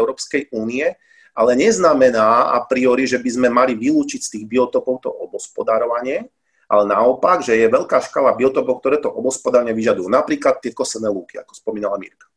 Európskej 0.00 0.48
únie, 0.56 0.96
ale 1.36 1.52
neznamená 1.52 2.56
a 2.56 2.64
priori, 2.64 3.04
že 3.04 3.20
by 3.20 3.30
sme 3.36 3.48
mali 3.52 3.76
vylúčiť 3.76 4.20
z 4.24 4.32
tých 4.40 4.44
biotopov 4.48 5.04
to 5.04 5.12
obospodárovanie, 5.12 6.32
ale 6.72 6.88
naopak, 6.88 7.44
že 7.44 7.60
je 7.60 7.68
veľká 7.68 8.00
škala 8.08 8.32
biotopov, 8.32 8.80
ktoré 8.80 8.96
to 9.04 9.12
obospodárne 9.12 9.76
vyžadujú. 9.76 10.08
Napríklad 10.08 10.64
tie 10.64 10.72
kosené 10.72 11.12
lúky, 11.12 11.36
ako 11.36 11.52
spomínala 11.52 12.00
Mirka 12.00 12.27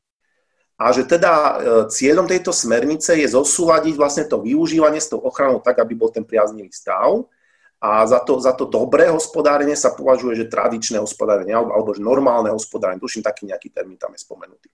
a 0.82 0.90
že 0.90 1.06
teda 1.06 1.32
e, 1.38 1.54
cieľom 1.94 2.26
tejto 2.26 2.50
smernice 2.50 3.14
je 3.14 3.30
zosúľadiť 3.30 3.94
vlastne 3.94 4.26
to 4.26 4.42
využívanie 4.42 4.98
s 4.98 5.14
tou 5.14 5.22
ochranou 5.22 5.62
tak, 5.62 5.78
aby 5.78 5.94
bol 5.94 6.10
ten 6.10 6.26
priaznivý 6.26 6.74
stav. 6.74 7.30
A 7.78 8.06
za 8.10 8.22
to, 8.26 8.42
za 8.42 8.58
to 8.58 8.66
dobré 8.66 9.10
hospodárenie 9.14 9.78
sa 9.78 9.94
považuje, 9.94 10.42
že 10.42 10.50
tradičné 10.50 10.98
hospodárenie 10.98 11.54
alebo, 11.54 11.78
alebo 11.78 11.90
že 11.94 12.02
normálne 12.02 12.50
hospodárenie, 12.50 12.98
tuším, 12.98 13.22
taký 13.22 13.46
nejaký 13.46 13.70
termín 13.70 14.02
tam 14.02 14.14
je 14.18 14.26
spomenutý. 14.26 14.74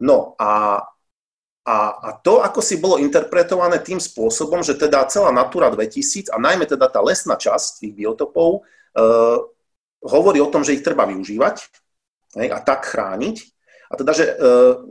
No 0.00 0.32
a, 0.40 0.80
a, 1.64 1.76
a 1.92 2.08
to, 2.24 2.40
ako 2.40 2.64
si 2.64 2.80
bolo 2.80 2.96
interpretované 2.96 3.84
tým 3.84 4.00
spôsobom, 4.00 4.64
že 4.64 4.80
teda 4.80 5.04
celá 5.12 5.28
Natura 5.28 5.68
2000 5.68 6.32
a 6.32 6.40
najmä 6.40 6.64
teda 6.64 6.88
tá 6.88 7.04
lesná 7.04 7.36
časť 7.36 7.84
tých 7.84 7.92
biotopov 7.92 8.64
e, 8.96 9.00
hovorí 10.08 10.40
o 10.40 10.48
tom, 10.48 10.64
že 10.64 10.72
ich 10.72 10.84
treba 10.84 11.04
využívať 11.04 11.56
a 12.48 12.58
tak 12.64 12.88
chrániť. 12.88 13.57
A 13.88 13.96
teda, 13.96 14.12
že 14.12 14.24
e, 14.28 14.34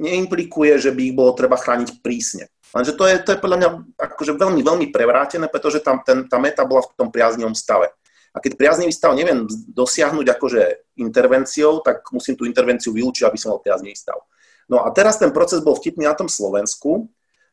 neimplikuje, 0.01 0.81
že 0.81 0.89
by 0.89 1.01
ich 1.13 1.15
bolo 1.15 1.37
treba 1.37 1.53
chrániť 1.53 2.01
prísne. 2.01 2.49
Lenže 2.73 2.97
to 2.97 3.05
je, 3.05 3.15
to 3.21 3.29
je 3.37 3.39
podľa 3.39 3.57
mňa 3.61 3.69
akože 3.95 4.33
veľmi, 4.35 4.61
veľmi 4.65 4.87
prevrátené, 4.89 5.45
pretože 5.47 5.79
tam 5.79 6.01
ten, 6.01 6.25
tá 6.25 6.41
meta 6.41 6.65
bola 6.65 6.83
v 6.83 6.91
tom 6.97 7.09
priaznivom 7.13 7.53
stave. 7.53 7.93
A 8.35 8.41
keď 8.43 8.53
priaznivý 8.53 8.93
stav 8.93 9.17
neviem 9.17 9.49
dosiahnuť 9.71 10.27
akože 10.37 10.61
intervenciou, 11.01 11.81
tak 11.81 12.05
musím 12.13 12.37
tú 12.37 12.45
intervenciu 12.45 12.93
vylúčiť, 12.93 13.25
aby 13.25 13.37
som 13.39 13.55
mal 13.55 13.63
priaznivý 13.63 13.97
stav. 13.97 14.19
No 14.67 14.83
a 14.83 14.91
teraz 14.91 15.17
ten 15.17 15.31
proces 15.31 15.63
bol 15.63 15.73
vtipný 15.73 16.05
na 16.05 16.13
tom 16.13 16.27
Slovensku, 16.27 17.07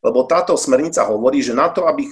lebo 0.05 0.29
táto 0.29 0.53
smernica 0.61 1.07
hovorí, 1.09 1.41
že 1.41 1.57
na 1.57 1.73
to, 1.73 1.89
aby 1.89 2.05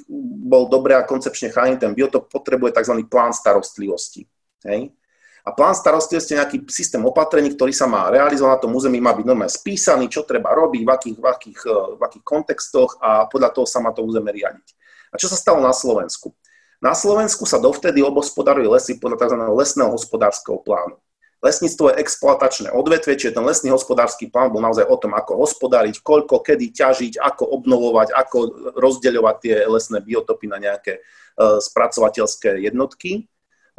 bol 0.49 0.71
dobre 0.73 0.97
a 0.97 1.05
koncepčne 1.05 1.53
chránený 1.53 1.77
ten 1.77 1.93
biotop, 1.93 2.33
potrebuje 2.33 2.81
tzv. 2.81 3.05
plán 3.05 3.37
starostlivosti. 3.37 4.25
Hej? 4.65 4.97
A 5.43 5.51
plán 5.51 5.75
starostlivosti 5.75 6.35
je 6.35 6.39
nejaký 6.39 6.59
systém 6.71 7.03
opatrení, 7.03 7.51
ktorý 7.51 7.75
sa 7.75 7.91
má 7.91 8.07
realizovať 8.15 8.53
na 8.55 8.63
tom 8.63 8.73
území, 8.79 9.03
má 9.03 9.11
byť 9.11 9.27
normálne 9.27 9.51
spísaný, 9.51 10.07
čo 10.07 10.23
treba 10.23 10.55
robiť, 10.55 10.83
v 10.87 10.91
akých, 10.91 11.17
v 11.19 11.27
akých, 11.27 11.61
eh, 11.67 11.89
v 11.99 12.01
akých 12.01 12.25
kontextoch 12.25 12.91
a 13.03 13.27
podľa 13.27 13.51
toho 13.51 13.67
sa 13.67 13.83
má 13.83 13.91
to 13.91 14.07
územie 14.07 14.31
riadiť. 14.31 14.69
A 15.11 15.19
čo 15.19 15.27
sa 15.27 15.35
stalo 15.35 15.59
na 15.59 15.75
Slovensku? 15.75 16.31
Na 16.79 16.95
Slovensku 16.95 17.43
sa 17.47 17.59
dovtedy 17.59 18.03
obospodarujú 18.03 18.75
lesy 18.75 18.99
podľa 18.99 19.27
tzv. 19.27 19.39
lesného 19.39 19.91
hospodárskeho 19.95 20.63
plánu. 20.63 20.99
Lesníctvo 21.43 21.91
je 21.91 21.99
exploatačné 21.99 22.71
odvetvie, 22.71 23.19
čiže 23.19 23.35
ten 23.35 23.43
lesný 23.43 23.75
hospodársky 23.75 24.31
plán 24.31 24.55
bol 24.55 24.63
naozaj 24.63 24.87
o 24.87 24.95
tom, 24.95 25.11
ako 25.19 25.43
hospodáriť, 25.43 25.99
koľko, 25.99 26.39
kedy 26.39 26.71
ťažiť, 26.71 27.19
ako 27.19 27.51
obnovovať, 27.59 28.15
ako 28.15 28.39
rozdeľovať 28.79 29.37
tie 29.43 29.55
lesné 29.67 29.99
biotopy 30.07 30.47
na 30.47 30.63
nejaké 30.63 31.03
uh, 31.03 31.59
spracovateľské 31.59 32.63
jednotky, 32.63 33.27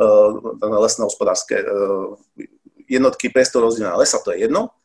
uh, 0.04 0.82
lesné 0.84 1.08
hospodárske 1.08 1.56
uh, 1.64 2.20
jednotky, 2.92 3.32
priestor 3.32 3.64
rozdelené 3.64 3.96
lesa, 3.96 4.20
to 4.20 4.36
je 4.36 4.44
jedno. 4.44 4.76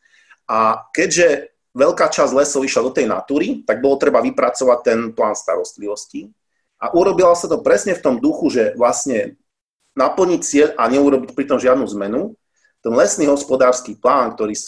A 0.47 0.87
keďže 0.95 1.51
veľká 1.75 2.09
časť 2.09 2.31
lesov 2.33 2.65
išla 2.65 2.87
do 2.87 2.91
tej 2.95 3.05
natúry, 3.05 3.61
tak 3.67 3.83
bolo 3.83 3.99
treba 3.99 4.23
vypracovať 4.23 4.79
ten 4.81 4.99
plán 5.13 5.37
starostlivosti. 5.37 6.31
A 6.79 6.95
urobila 6.95 7.35
sa 7.35 7.51
to 7.51 7.59
presne 7.59 7.93
v 7.93 8.03
tom 8.03 8.15
duchu, 8.17 8.49
že 8.49 8.63
vlastne 8.79 9.35
naplniť 9.99 10.41
cieľ 10.41 10.67
a 10.79 10.87
neurobiť 10.87 11.35
pritom 11.35 11.59
žiadnu 11.59 11.85
zmenu, 11.99 12.39
ten 12.79 12.95
lesný 12.95 13.27
hospodársky 13.27 13.99
plán, 13.99 14.39
ktorý 14.39 14.55
e, 14.55 14.61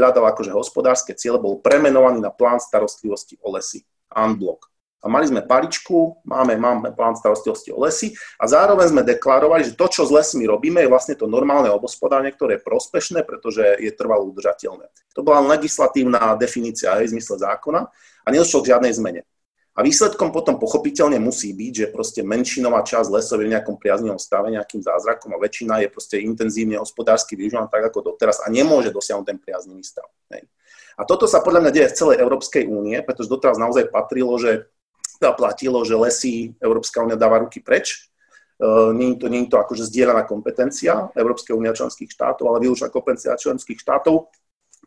hľadal 0.00 0.32
akože 0.32 0.48
hospodárske 0.48 1.12
ciele, 1.12 1.36
bol 1.36 1.60
premenovaný 1.60 2.24
na 2.24 2.32
plán 2.32 2.56
starostlivosti 2.56 3.36
o 3.44 3.52
lesy, 3.52 3.84
unblock. 4.08 4.64
A 5.00 5.08
mali 5.08 5.24
sme 5.24 5.40
paličku, 5.40 6.20
máme, 6.28 6.60
máme 6.60 6.92
plán 6.92 7.16
starostlivosti 7.16 7.72
o 7.72 7.80
lesy 7.80 8.12
a 8.36 8.44
zároveň 8.44 8.92
sme 8.92 9.02
deklarovali, 9.02 9.72
že 9.72 9.76
to, 9.76 9.88
čo 9.88 10.04
s 10.04 10.12
lesmi 10.12 10.44
robíme, 10.44 10.84
je 10.84 10.92
vlastne 10.92 11.16
to 11.16 11.24
normálne 11.24 11.72
obospodárenie, 11.72 12.36
ktoré 12.36 12.60
je 12.60 12.66
prospešné, 12.68 13.24
pretože 13.24 13.64
je 13.80 13.88
trvalo 13.96 14.28
udržateľné. 14.28 14.92
To 15.16 15.24
bola 15.24 15.40
legislatívna 15.56 16.36
definícia 16.36 16.92
aj 17.00 17.08
v 17.08 17.12
zmysle 17.16 17.40
zákona 17.40 17.80
a 18.24 18.28
nedošlo 18.28 18.60
k 18.60 18.76
žiadnej 18.76 18.92
zmene. 18.92 19.22
A 19.70 19.86
výsledkom 19.86 20.28
potom 20.28 20.60
pochopiteľne 20.60 21.16
musí 21.16 21.56
byť, 21.56 21.72
že 21.72 21.86
proste 21.88 22.20
menšinová 22.20 22.84
časť 22.84 23.08
lesov 23.08 23.40
je 23.40 23.48
v 23.48 23.54
nejakom 23.56 23.80
priaznivom 23.80 24.20
stave, 24.20 24.52
nejakým 24.52 24.84
zázrakom 24.84 25.32
a 25.32 25.40
väčšina 25.40 25.80
je 25.80 25.88
proste 25.88 26.20
intenzívne 26.20 26.76
hospodársky 26.76 27.38
využívaná 27.38 27.70
tak 27.70 27.88
ako 27.88 28.12
doteraz 28.12 28.44
a 28.44 28.52
nemôže 28.52 28.92
dosiahnuť 28.92 29.24
ten 29.24 29.38
priaznivý 29.40 29.80
stav. 29.80 30.04
A 31.00 31.02
toto 31.08 31.24
sa 31.24 31.40
podľa 31.40 31.64
mňa 31.64 31.72
deje 31.72 31.88
v 31.88 31.96
celej 31.96 32.16
Európskej 32.20 32.68
únie, 32.68 33.00
pretože 33.00 33.32
doteraz 33.32 33.56
naozaj 33.56 33.88
patrilo, 33.88 34.36
že 34.36 34.68
platilo, 35.20 35.84
že 35.84 35.92
lesy 35.92 36.56
Európska 36.56 37.04
únia 37.04 37.20
dáva 37.20 37.44
ruky 37.44 37.60
preč. 37.60 38.08
Nie 38.96 39.12
je 39.12 39.20
to, 39.20 39.26
je 39.28 39.48
to 39.52 39.56
akože 39.60 39.84
zdieľaná 39.92 40.24
kompetencia 40.24 41.12
Európskej 41.12 41.52
únie 41.52 41.68
a 41.68 41.76
členských 41.76 42.08
štátov, 42.08 42.48
ale 42.48 42.64
výlučná 42.64 42.88
kompetencia 42.88 43.36
členských 43.36 43.76
štátov. 43.76 44.32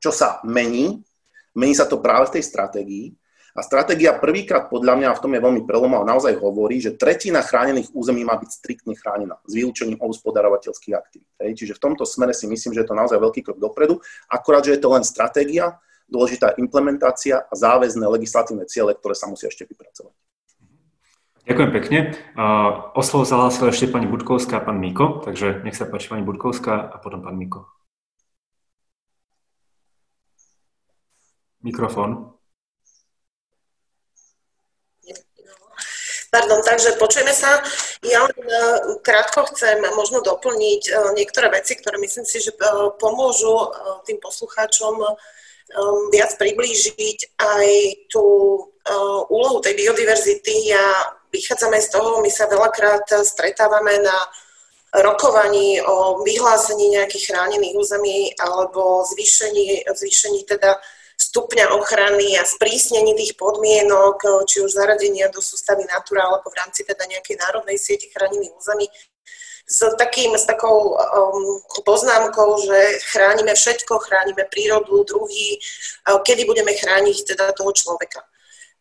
Čo 0.02 0.10
sa 0.10 0.42
mení? 0.46 1.06
Mení 1.54 1.74
sa 1.78 1.86
to 1.86 2.02
práve 2.02 2.34
v 2.34 2.42
tej 2.42 2.44
stratégii, 2.50 3.14
a 3.54 3.62
stratégia 3.62 4.18
prvýkrát 4.18 4.66
podľa 4.66 4.98
mňa 4.98 5.10
v 5.14 5.22
tom 5.22 5.32
je 5.38 5.46
veľmi 5.46 5.62
prelomová, 5.70 6.02
naozaj 6.02 6.42
hovorí, 6.42 6.82
že 6.82 6.98
tretina 6.98 7.46
chránených 7.46 7.94
území 7.94 8.26
má 8.26 8.34
byť 8.34 8.50
striktne 8.50 8.98
chránená 8.98 9.38
s 9.46 9.54
vylúčením 9.54 10.02
obspodarovateľských 10.02 10.98
aktivít. 10.98 11.30
Čiže 11.38 11.78
v 11.78 11.84
tomto 11.86 12.02
smere 12.02 12.34
si 12.34 12.50
myslím, 12.50 12.74
že 12.74 12.82
je 12.82 12.90
to 12.90 12.98
naozaj 12.98 13.22
veľký 13.22 13.46
krok 13.46 13.62
dopredu, 13.62 14.02
akorát, 14.26 14.66
že 14.66 14.74
je 14.74 14.82
to 14.82 14.90
len 14.90 15.06
stratégia, 15.06 15.78
dôležitá 16.10 16.58
implementácia 16.58 17.46
a 17.46 17.54
záväzné 17.54 18.02
legislatívne 18.10 18.66
ciele, 18.66 18.98
ktoré 18.98 19.14
sa 19.14 19.30
musia 19.30 19.54
ešte 19.54 19.70
vypracovať. 19.70 20.18
Ďakujem 21.44 21.72
pekne. 21.76 22.00
O 22.96 23.02
slovo 23.04 23.28
zahlásila 23.28 23.76
ešte 23.76 23.92
pani 23.92 24.08
Budkovská 24.08 24.64
a 24.64 24.66
pán 24.66 24.80
Miko, 24.80 25.20
takže 25.28 25.60
nech 25.68 25.76
sa 25.76 25.84
páči 25.84 26.08
pani 26.08 26.24
Budkovská 26.24 26.88
a 26.88 26.96
potom 27.04 27.20
pán 27.20 27.36
Miko. 27.36 27.68
Mikrofón. 31.60 32.32
Pardon, 36.34 36.64
takže 36.66 36.98
počujeme 36.98 37.30
sa. 37.30 37.62
Ja 38.02 38.26
len 38.26 38.42
e, 38.42 38.58
krátko 39.06 39.46
chcem 39.54 39.86
možno 39.94 40.26
doplniť 40.26 40.82
e, 40.90 40.92
niektoré 41.14 41.54
veci, 41.54 41.78
ktoré 41.78 42.02
myslím 42.02 42.26
si, 42.26 42.42
že 42.42 42.58
e, 42.58 42.60
pomôžu 42.98 43.70
tým 44.10 44.18
poslucháčom 44.18 44.98
viac 46.12 46.38
priblížiť 46.38 47.40
aj 47.40 47.68
tú 48.12 48.26
úlohu 49.32 49.58
tej 49.64 49.74
biodiverzity 49.80 50.76
a 50.76 50.86
vychádzame 51.34 51.82
z 51.82 51.90
toho, 51.90 52.22
my 52.22 52.30
sa 52.30 52.46
veľakrát 52.46 53.10
stretávame 53.26 53.98
na 54.06 54.18
rokovaní 54.94 55.82
o 55.82 56.22
vyhlásení 56.22 56.94
nejakých 56.94 57.34
chránených 57.34 57.74
území 57.74 58.38
alebo 58.38 59.02
zvýšení, 59.10 59.90
zvýšení 59.90 60.46
teda 60.46 60.78
stupňa 61.18 61.74
ochrany 61.74 62.38
a 62.38 62.46
sprísnení 62.46 63.18
tých 63.18 63.34
podmienok, 63.34 64.46
či 64.46 64.62
už 64.62 64.78
zaradenia 64.78 65.34
do 65.34 65.42
sústavy 65.42 65.82
Natura 65.90 66.30
alebo 66.30 66.46
v 66.54 66.58
rámci 66.62 66.86
teda 66.86 67.10
nejakej 67.10 67.42
národnej 67.42 67.78
siete 67.82 68.06
chránených 68.14 68.54
území, 68.54 68.86
s, 69.64 69.80
takým, 69.98 70.36
s 70.36 70.46
takou 70.46 70.94
um, 70.94 71.62
poznámkou, 71.88 72.68
že 72.68 73.00
chránime 73.16 73.56
všetko, 73.56 73.96
chránime 74.04 74.44
prírodu, 74.52 75.08
druhy, 75.08 75.58
uh, 76.12 76.20
kedy 76.20 76.44
budeme 76.46 76.76
chrániť 76.76 77.18
teda 77.24 77.56
toho 77.56 77.72
človeka. 77.72 78.22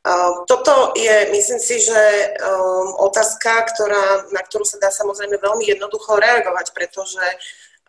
Uh, 0.02 0.42
toto 0.50 0.90
je, 0.98 1.30
myslím 1.30 1.62
si, 1.62 1.78
že 1.78 2.02
um, 2.42 3.06
otázka, 3.06 3.70
ktorá, 3.70 4.34
na 4.34 4.42
ktorú 4.42 4.66
sa 4.66 4.82
dá 4.82 4.90
samozrejme 4.90 5.38
veľmi 5.38 5.62
jednoducho 5.62 6.18
reagovať, 6.18 6.74
pretože 6.74 7.22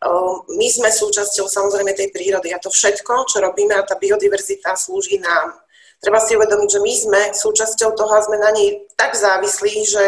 Ehm, 0.04 0.36
my 0.60 0.68
sme 0.68 0.90
súčasťou 0.92 1.48
samozrejme 1.48 1.96
tej 1.96 2.12
prírody 2.12 2.52
a 2.52 2.60
to 2.60 2.68
všetko, 2.68 3.24
čo 3.32 3.40
robíme 3.40 3.72
a 3.76 3.88
tá 3.88 3.96
biodiverzita 3.96 4.76
slúži 4.76 5.20
nám. 5.24 5.56
Treba 6.04 6.20
si 6.20 6.36
uvedomiť, 6.36 6.68
že 6.68 6.80
my 6.84 6.94
sme 6.94 7.22
súčasťou 7.32 7.96
toho 7.96 8.12
a 8.12 8.26
sme 8.26 8.36
na 8.36 8.52
nej 8.52 8.84
tak 9.00 9.16
závislí, 9.16 9.74
že 9.88 10.04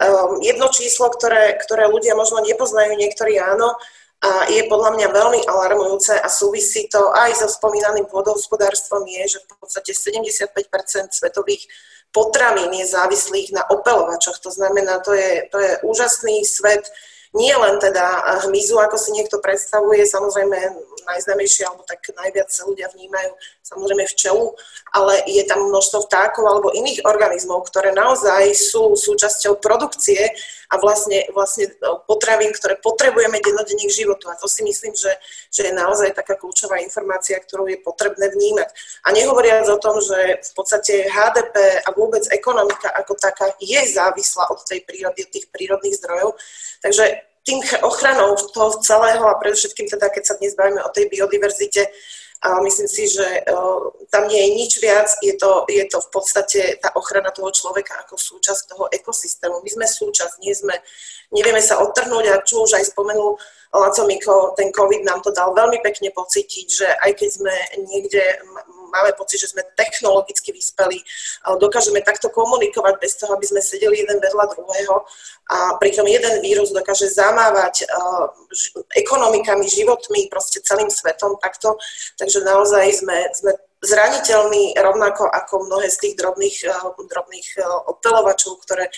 ehm, 0.00 0.40
jedno 0.40 0.72
číslo, 0.72 1.12
ktoré, 1.12 1.60
ktoré 1.60 1.84
ľudia 1.92 2.16
možno 2.16 2.40
nepoznajú, 2.40 2.96
niektorí 2.96 3.36
áno, 3.36 3.76
a 4.16 4.48
je 4.48 4.64
podľa 4.64 4.96
mňa 4.96 5.08
veľmi 5.12 5.40
alarmujúce 5.44 6.16
a 6.16 6.28
súvisí 6.32 6.88
to 6.88 7.12
aj 7.12 7.36
so 7.36 7.48
spomínaným 7.52 8.08
pôdohospodárstvom 8.08 9.04
je, 9.04 9.36
že 9.36 9.38
v 9.44 9.46
podstate 9.60 9.92
75% 9.92 11.12
svetových 11.12 11.68
potravín 12.16 12.72
je 12.72 12.88
závislých 12.88 13.52
na 13.52 13.62
opelovačoch. 13.68 14.40
To 14.40 14.50
znamená, 14.50 15.04
to 15.04 15.12
je, 15.12 15.44
to 15.52 15.60
je 15.60 15.72
úžasný 15.84 16.48
svet 16.48 16.88
nie 17.36 17.52
len 17.52 17.76
teda 17.78 18.40
hmyzu, 18.48 18.80
ako 18.80 18.96
si 18.96 19.12
niekto 19.12 19.38
predstavuje, 19.38 20.02
samozrejme 20.08 20.56
najznámejšie, 21.06 21.68
alebo 21.68 21.86
tak 21.86 22.02
najviac 22.10 22.50
sa 22.50 22.66
ľudia 22.66 22.90
vnímajú 22.90 23.30
samozrejme 23.66 24.06
včelu, 24.06 24.54
ale 24.94 25.26
je 25.26 25.42
tam 25.42 25.66
množstvo 25.66 26.06
vtákov 26.06 26.44
alebo 26.46 26.70
iných 26.70 27.02
organizmov, 27.02 27.66
ktoré 27.66 27.90
naozaj 27.90 28.54
sú 28.54 28.94
súčasťou 28.94 29.58
produkcie 29.58 30.30
a 30.70 30.78
vlastne, 30.78 31.26
vlastne 31.34 31.70
potravín, 32.06 32.50
ktoré 32.54 32.78
potrebujeme 32.78 33.38
dennodenne 33.42 33.86
k 33.86 33.96
životu. 34.02 34.30
A 34.30 34.38
to 34.38 34.46
si 34.50 34.66
myslím, 34.66 34.94
že, 34.94 35.14
že 35.50 35.70
je 35.70 35.72
naozaj 35.74 36.14
taká 36.14 36.34
kľúčová 36.38 36.82
informácia, 36.82 37.38
ktorú 37.38 37.70
je 37.70 37.78
potrebné 37.82 38.30
vnímať. 38.30 38.70
A 39.06 39.14
nehovoriac 39.14 39.66
o 39.70 39.82
tom, 39.82 39.98
že 40.02 40.42
v 40.42 40.52
podstate 40.54 41.10
HDP 41.10 41.82
a 41.86 41.88
vôbec 41.94 42.26
ekonomika 42.30 42.90
ako 42.94 43.14
taká 43.18 43.50
je 43.62 43.78
závislá 43.94 44.50
od 44.50 44.62
tej 44.66 44.82
prírody, 44.86 45.26
od 45.26 45.30
tých 45.30 45.46
prírodných 45.50 45.98
zdrojov. 45.98 46.34
Takže 46.82 47.25
tým 47.46 47.62
ochranou 47.86 48.34
toho 48.50 48.82
celého 48.82 49.22
a 49.22 49.38
predovšetkým 49.38 49.86
teda, 49.86 50.10
keď 50.10 50.22
sa 50.26 50.34
dnes 50.34 50.58
bavíme 50.58 50.82
o 50.82 50.90
tej 50.90 51.06
biodiverzite, 51.06 51.86
a 52.44 52.60
myslím 52.60 52.88
si, 52.88 53.08
že 53.08 53.24
tam 54.12 54.28
nie 54.28 54.36
je 54.36 54.50
nič 54.54 54.72
viac, 54.76 55.08
je 55.24 55.32
to, 55.40 55.64
je 55.72 55.80
to 55.88 55.98
v 56.04 56.08
podstate 56.12 56.60
tá 56.84 56.92
ochrana 56.92 57.32
toho 57.32 57.48
človeka 57.48 57.96
ako 58.04 58.20
súčasť 58.20 58.76
toho 58.76 58.84
ekosystému. 58.92 59.64
My 59.64 59.70
sme 59.72 59.86
súčasť, 59.88 60.44
nie 60.44 60.52
sme, 60.52 60.76
nevieme 61.32 61.64
sa 61.64 61.80
odtrhnúť 61.80 62.24
a 62.28 62.44
čo 62.44 62.68
už 62.68 62.76
aj 62.76 62.92
spomenul 62.92 63.40
Laco 63.72 64.04
Miko, 64.04 64.52
ten 64.52 64.68
COVID 64.68 65.02
nám 65.08 65.24
to 65.24 65.32
dal 65.32 65.56
veľmi 65.56 65.80
pekne 65.80 66.12
pocítiť, 66.12 66.66
že 66.68 66.88
aj 67.08 67.12
keď 67.16 67.28
sme 67.40 67.54
niekde 67.88 68.24
máme 68.96 69.12
pocit, 69.12 69.44
že 69.44 69.52
sme 69.52 69.60
technologicky 69.76 70.56
vyspeli, 70.56 71.04
dokážeme 71.60 72.00
takto 72.00 72.32
komunikovať 72.32 72.94
bez 72.96 73.20
toho, 73.20 73.36
aby 73.36 73.44
sme 73.44 73.60
sedeli 73.60 74.00
jeden 74.00 74.16
vedľa 74.16 74.44
druhého. 74.56 75.04
A 75.46 75.76
pritom 75.78 76.08
jeden 76.08 76.40
vírus 76.40 76.72
dokáže 76.72 77.06
zamávať 77.12 77.86
ekonomikami, 78.96 79.68
životmi, 79.68 80.26
proste 80.32 80.64
celým 80.64 80.88
svetom 80.90 81.38
takto, 81.38 81.78
takže 82.18 82.42
naozaj 82.42 82.84
sme, 82.98 83.18
sme 83.36 83.52
zraniteľní 83.84 84.74
rovnako 84.74 85.28
ako 85.28 85.68
mnohé 85.68 85.92
z 85.92 85.98
tých 86.02 86.14
drobných, 86.16 86.56
drobných 86.96 87.48
opelovačov, 87.86 88.58
ktoré 88.64 88.88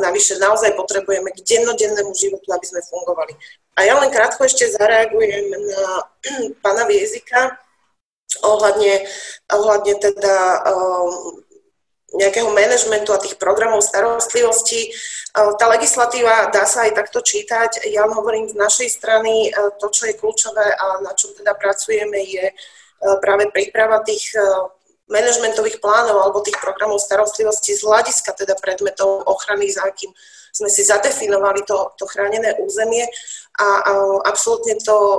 navyše 0.00 0.38
naozaj 0.38 0.78
potrebujeme 0.78 1.34
k 1.34 1.44
dennodennému 1.44 2.14
životu, 2.14 2.48
aby 2.54 2.66
sme 2.66 2.80
fungovali. 2.86 3.34
A 3.76 3.88
ja 3.88 3.98
len 3.98 4.08
krátko 4.08 4.46
ešte 4.46 4.70
zareagujem 4.72 5.50
na 5.50 5.84
pána 6.64 6.86
Viezika 6.86 7.58
ohľadne, 8.40 9.04
ohľadne 9.52 9.94
teda 10.00 10.36
um, 10.64 11.42
nejakého 12.16 12.48
manažmentu 12.52 13.12
a 13.12 13.20
tých 13.20 13.36
programov 13.36 13.84
starostlivosti. 13.84 14.92
Uh, 15.36 15.52
tá 15.60 15.68
legislatíva 15.68 16.48
dá 16.48 16.64
sa 16.64 16.88
aj 16.88 16.96
takto 16.96 17.20
čítať. 17.20 17.88
Ja 17.92 18.08
hovorím 18.08 18.48
z 18.48 18.56
našej 18.56 18.88
strany, 18.88 19.52
uh, 19.52 19.72
to, 19.76 19.92
čo 19.92 20.08
je 20.08 20.16
kľúčové 20.16 20.72
a 20.72 21.00
na 21.04 21.12
čom 21.12 21.36
teda 21.36 21.52
pracujeme, 21.56 22.20
je 22.24 22.52
uh, 22.52 23.16
práve 23.20 23.52
príprava 23.52 24.00
tých 24.00 24.32
manažmentových 25.10 25.82
plánov 25.82 26.22
alebo 26.22 26.44
tých 26.44 26.58
programov 26.62 27.02
starostlivosti 27.02 27.74
z 27.74 27.82
hľadiska 27.82 28.36
teda 28.38 28.54
predmetov 28.58 29.26
ochrany, 29.26 29.70
za 29.70 29.82
akým 29.82 30.12
sme 30.52 30.68
si 30.68 30.84
zadefinovali 30.84 31.64
to, 31.64 31.96
to 31.96 32.04
chránené 32.04 32.52
územie. 32.60 33.08
A, 33.52 33.64
a 33.64 33.92
absolútne 34.28 34.80
to 34.80 34.96
e, 34.96 35.18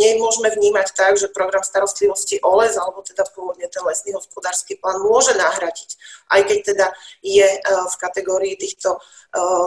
nemôžeme 0.00 0.48
vnímať 0.48 0.96
tak, 0.96 1.16
že 1.20 1.32
program 1.32 1.60
starostlivosti 1.60 2.40
o 2.40 2.56
les, 2.60 2.72
alebo 2.76 3.04
teda 3.04 3.24
pôvodne 3.36 3.68
ten 3.68 3.84
lesný 3.84 4.16
hospodársky 4.16 4.80
plán 4.80 5.00
môže 5.04 5.36
nahradiť, 5.36 5.90
aj 6.32 6.40
keď 6.48 6.58
teda 6.72 6.86
je 7.20 7.44
e, 7.44 7.60
v 7.64 7.94
kategórii 8.00 8.56
týchto 8.56 8.96
e, 8.96 9.00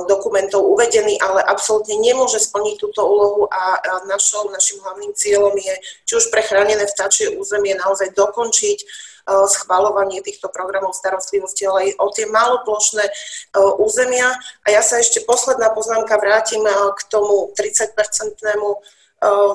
dokumentov 0.10 0.66
uvedený, 0.66 1.22
ale 1.22 1.46
absolútne 1.46 2.02
nemôže 2.02 2.42
splniť 2.42 2.82
túto 2.82 3.06
úlohu 3.06 3.46
a 3.50 3.78
našou, 4.10 4.50
našim 4.50 4.82
hlavným 4.82 5.14
cieľom 5.14 5.54
je, 5.54 5.74
či 6.06 6.14
už 6.18 6.34
pre 6.34 6.42
chránené 6.42 6.90
vtáčie 6.90 7.34
územie 7.38 7.78
naozaj 7.78 8.14
dokončiť 8.18 9.09
schvalovanie 9.28 10.22
týchto 10.22 10.48
programov 10.54 10.94
starostlivosti, 10.94 11.66
ale 11.68 11.80
aj 11.82 11.90
o 12.00 12.08
tie 12.14 12.26
maloplošné 12.30 13.06
územia. 13.82 14.36
A 14.64 14.68
ja 14.72 14.86
sa 14.86 15.00
ešte 15.02 15.26
posledná 15.28 15.72
poznámka 15.72 16.16
vrátim 16.22 16.62
k 16.68 17.02
tomu 17.10 17.52
30-percentnému 17.58 18.70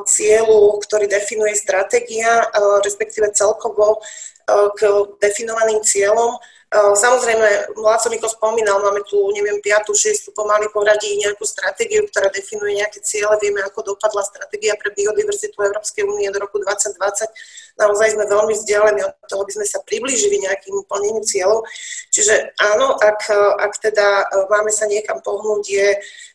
cieľu, 0.05 0.77
ktorý 0.85 1.09
definuje 1.09 1.57
stratégia, 1.57 2.45
respektíve 2.85 3.33
celkovo 3.33 4.05
k 4.77 4.81
definovaným 5.25 5.81
cieľom. 5.81 6.37
Samozrejme, 6.75 7.79
Láco 7.79 8.11
Miko 8.11 8.27
spomínal, 8.27 8.83
máme 8.83 9.07
tu, 9.07 9.31
neviem, 9.31 9.63
5. 9.63 9.95
6. 9.95 10.35
pomaly 10.35 10.67
poradí 10.75 11.15
nejakú 11.23 11.47
stratégiu, 11.47 12.03
ktorá 12.11 12.27
definuje 12.35 12.83
nejaké 12.83 12.99
ciele. 12.99 13.31
Vieme, 13.39 13.63
ako 13.63 13.95
dopadla 13.95 14.27
stratégia 14.27 14.75
pre 14.75 14.91
biodiverzitu 14.91 15.55
Európskej 15.55 16.03
únie 16.03 16.27
do 16.35 16.43
roku 16.43 16.59
2020. 16.59 17.31
Naozaj 17.79 18.19
sme 18.19 18.27
veľmi 18.27 18.55
vzdialení 18.59 19.07
od 19.07 19.15
toho, 19.31 19.47
aby 19.47 19.55
sme 19.55 19.67
sa 19.71 19.79
priblížili 19.87 20.43
nejakým 20.43 20.83
plneniu 20.91 21.23
cieľov. 21.23 21.63
Čiže 22.11 22.59
áno, 22.59 22.99
ak, 22.99 23.31
ak 23.63 23.73
teda 23.79 24.07
e, 24.27 24.47
máme 24.51 24.75
sa 24.75 24.91
niekam 24.91 25.23
pohnúť, 25.23 25.63
je 25.71 25.89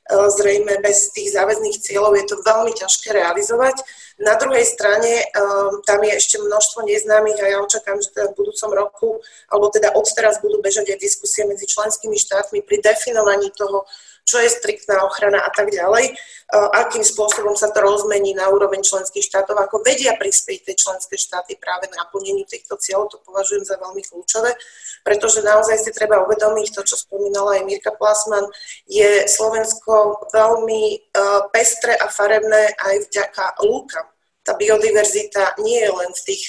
zrejme 0.09 0.81
bez 0.81 1.13
tých 1.13 1.37
záväzných 1.37 1.77
cieľov 1.85 2.17
je 2.17 2.25
to 2.25 2.41
veľmi 2.41 2.73
ťažké 2.73 3.13
realizovať. 3.13 3.77
Na 4.19 4.35
druhej 4.35 4.65
strane 4.67 5.23
um, 5.31 5.79
tam 5.85 6.03
je 6.03 6.11
ešte 6.17 6.41
množstvo 6.43 6.83
neznámych 6.83 7.39
a 7.39 7.55
ja 7.55 7.57
očakám, 7.63 8.01
že 8.03 8.11
teda 8.11 8.35
v 8.35 8.37
budúcom 8.41 8.71
roku, 8.75 9.09
alebo 9.47 9.71
teda 9.71 9.95
odteraz 9.95 10.43
budú 10.43 10.59
bežať 10.59 10.91
aj 10.91 10.99
diskusie 10.99 11.47
medzi 11.47 11.63
členskými 11.63 12.19
štátmi 12.19 12.59
pri 12.65 12.83
definovaní 12.83 13.47
toho, 13.55 13.87
čo 14.29 14.37
je 14.37 14.53
striktná 14.53 15.01
ochrana 15.01 15.41
a 15.41 15.49
tak 15.49 15.73
ďalej, 15.73 16.13
akým 16.53 17.01
spôsobom 17.01 17.57
sa 17.57 17.73
to 17.73 17.81
rozmení 17.81 18.37
na 18.37 18.45
úroveň 18.53 18.85
členských 18.85 19.25
štátov, 19.25 19.57
ako 19.57 19.81
vedia 19.81 20.13
prispieť 20.13 20.69
tie 20.69 20.75
členské 20.77 21.17
štáty 21.17 21.57
práve 21.57 21.89
na 21.89 22.05
naplneniu 22.05 22.45
týchto 22.45 22.77
cieľov, 22.77 23.09
to 23.09 23.17
považujem 23.25 23.65
za 23.65 23.77
veľmi 23.81 24.05
kľúčové, 24.05 24.53
pretože 25.01 25.41
naozaj 25.41 25.81
si 25.81 25.89
treba 25.89 26.21
uvedomiť 26.25 26.67
to, 26.77 26.81
čo 26.85 26.93
spomínala 26.97 27.57
aj 27.57 27.65
Mirka 27.65 27.93
Plasman, 27.97 28.45
je 28.85 29.25
Slovensko 29.25 30.29
veľmi 30.29 31.13
pestre 31.49 31.97
a 31.97 32.05
farebné 32.09 32.77
aj 32.77 33.09
vďaka 33.09 33.65
lúkam. 33.65 34.05
Tá 34.45 34.53
biodiverzita 34.57 35.57
nie 35.61 35.81
je 35.81 35.91
len 35.93 36.11
v 36.13 36.21
tých 36.33 36.43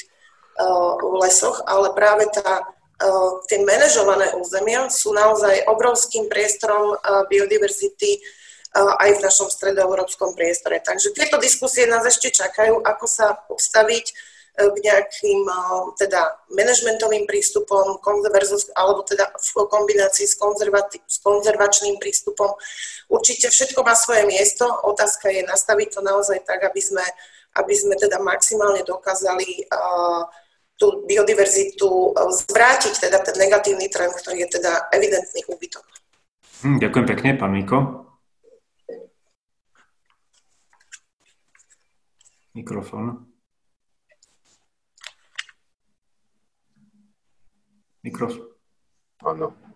lesoch, 1.20 1.60
ale 1.64 1.92
práve 1.96 2.28
tá 2.32 2.64
tie 3.48 3.58
manažované 3.64 4.36
územia 4.36 4.92
sú 4.92 5.16
naozaj 5.16 5.64
obrovským 5.68 6.28
priestorom 6.28 6.94
eh, 6.94 6.98
biodiverzity 7.32 8.10
eh, 8.16 8.22
aj 8.76 9.10
v 9.16 9.24
našom 9.24 9.48
stredoeurópskom 9.48 10.36
priestore. 10.36 10.84
Takže 10.84 11.16
tieto 11.16 11.40
diskusie 11.40 11.88
nás 11.88 12.04
ešte 12.04 12.28
čakajú, 12.28 12.84
ako 12.84 13.06
sa 13.08 13.40
postaviť 13.48 14.36
k 14.60 14.76
nejakým 14.82 15.48
teda 15.96 16.36
manažmentovým 16.52 17.24
prístupom 17.24 17.96
versus, 18.28 18.68
alebo 18.76 19.00
teda 19.08 19.32
v 19.32 19.48
kombinácii 19.72 20.26
s, 20.28 20.36
s 21.06 21.16
konzervačným 21.22 21.96
prístupom. 21.96 22.52
Určite 23.08 23.48
všetko 23.48 23.80
má 23.80 23.96
svoje 23.96 24.28
miesto. 24.28 24.68
Otázka 24.68 25.32
je 25.32 25.48
nastaviť 25.48 25.88
to 25.96 26.00
naozaj 26.04 26.44
tak, 26.44 26.60
aby 26.66 26.82
sme, 26.82 27.04
aby 27.56 27.72
sme 27.72 27.94
teda 27.96 28.20
maximálne 28.20 28.84
dokázali 28.84 29.64
uh, 29.70 30.28
tú 30.80 31.04
biodiverzitu 31.04 32.16
e, 32.16 32.32
zvrátiť 32.32 33.04
teda 33.04 33.20
ten 33.20 33.36
negatívny 33.36 33.92
trend, 33.92 34.16
ktorý 34.16 34.48
je 34.48 34.56
teda 34.56 34.88
evidentný 34.96 35.44
úbytok. 35.52 35.84
Hm, 36.64 36.80
ďakujem 36.80 37.06
pekne, 37.06 37.30
pán 37.36 37.52
Miko. 37.52 38.08
Mikrofón. 42.56 43.28
Mikrofón. 48.00 48.48
Áno. 49.20 49.69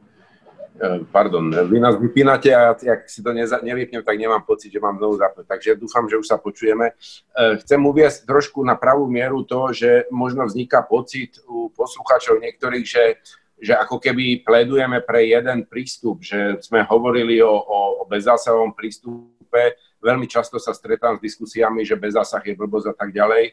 E, 0.75 1.07
pardon, 1.07 1.55
vy 1.70 1.79
nás 1.79 1.95
vypínate 1.95 2.51
a 2.51 2.75
ak 2.75 3.07
si 3.07 3.22
to 3.22 3.31
neza, 3.31 3.62
nevypnem, 3.62 4.03
tak 4.03 4.18
nemám 4.18 4.43
pocit, 4.43 4.75
že 4.75 4.83
mám 4.83 4.99
znovu 4.99 5.14
zapnúť. 5.22 5.47
Takže 5.47 5.70
dúfam, 5.79 6.11
že 6.11 6.18
už 6.18 6.27
sa 6.27 6.35
počujeme. 6.35 6.91
E, 6.91 7.62
chcem 7.62 7.79
uviesť 7.79 8.27
trošku 8.27 8.59
na 8.66 8.75
pravú 8.75 9.07
mieru 9.07 9.47
to, 9.47 9.70
že 9.70 10.11
možno 10.11 10.51
vzniká 10.51 10.83
pocit 10.83 11.39
u 11.47 11.70
poslucháčov 11.70 12.43
niektorých, 12.43 12.87
že, 12.87 13.22
že 13.62 13.79
ako 13.79 14.03
keby 14.03 14.43
plédujeme 14.43 14.99
pre 15.07 15.31
jeden 15.31 15.62
prístup, 15.62 16.27
že 16.27 16.59
sme 16.59 16.83
hovorili 16.83 17.39
o, 17.39 17.55
o, 17.55 18.03
o 18.03 18.05
bezzásahovom 18.11 18.75
prístupe, 18.75 19.79
veľmi 20.03 20.27
často 20.27 20.59
sa 20.59 20.75
stretám 20.75 21.16
s 21.16 21.25
diskusiami, 21.25 21.87
že 21.87 21.95
bez 21.95 22.18
je 22.18 22.59
blbosť 22.59 22.91
a 22.91 22.95
tak 22.99 23.14
ďalej. 23.14 23.45
E, 23.47 23.53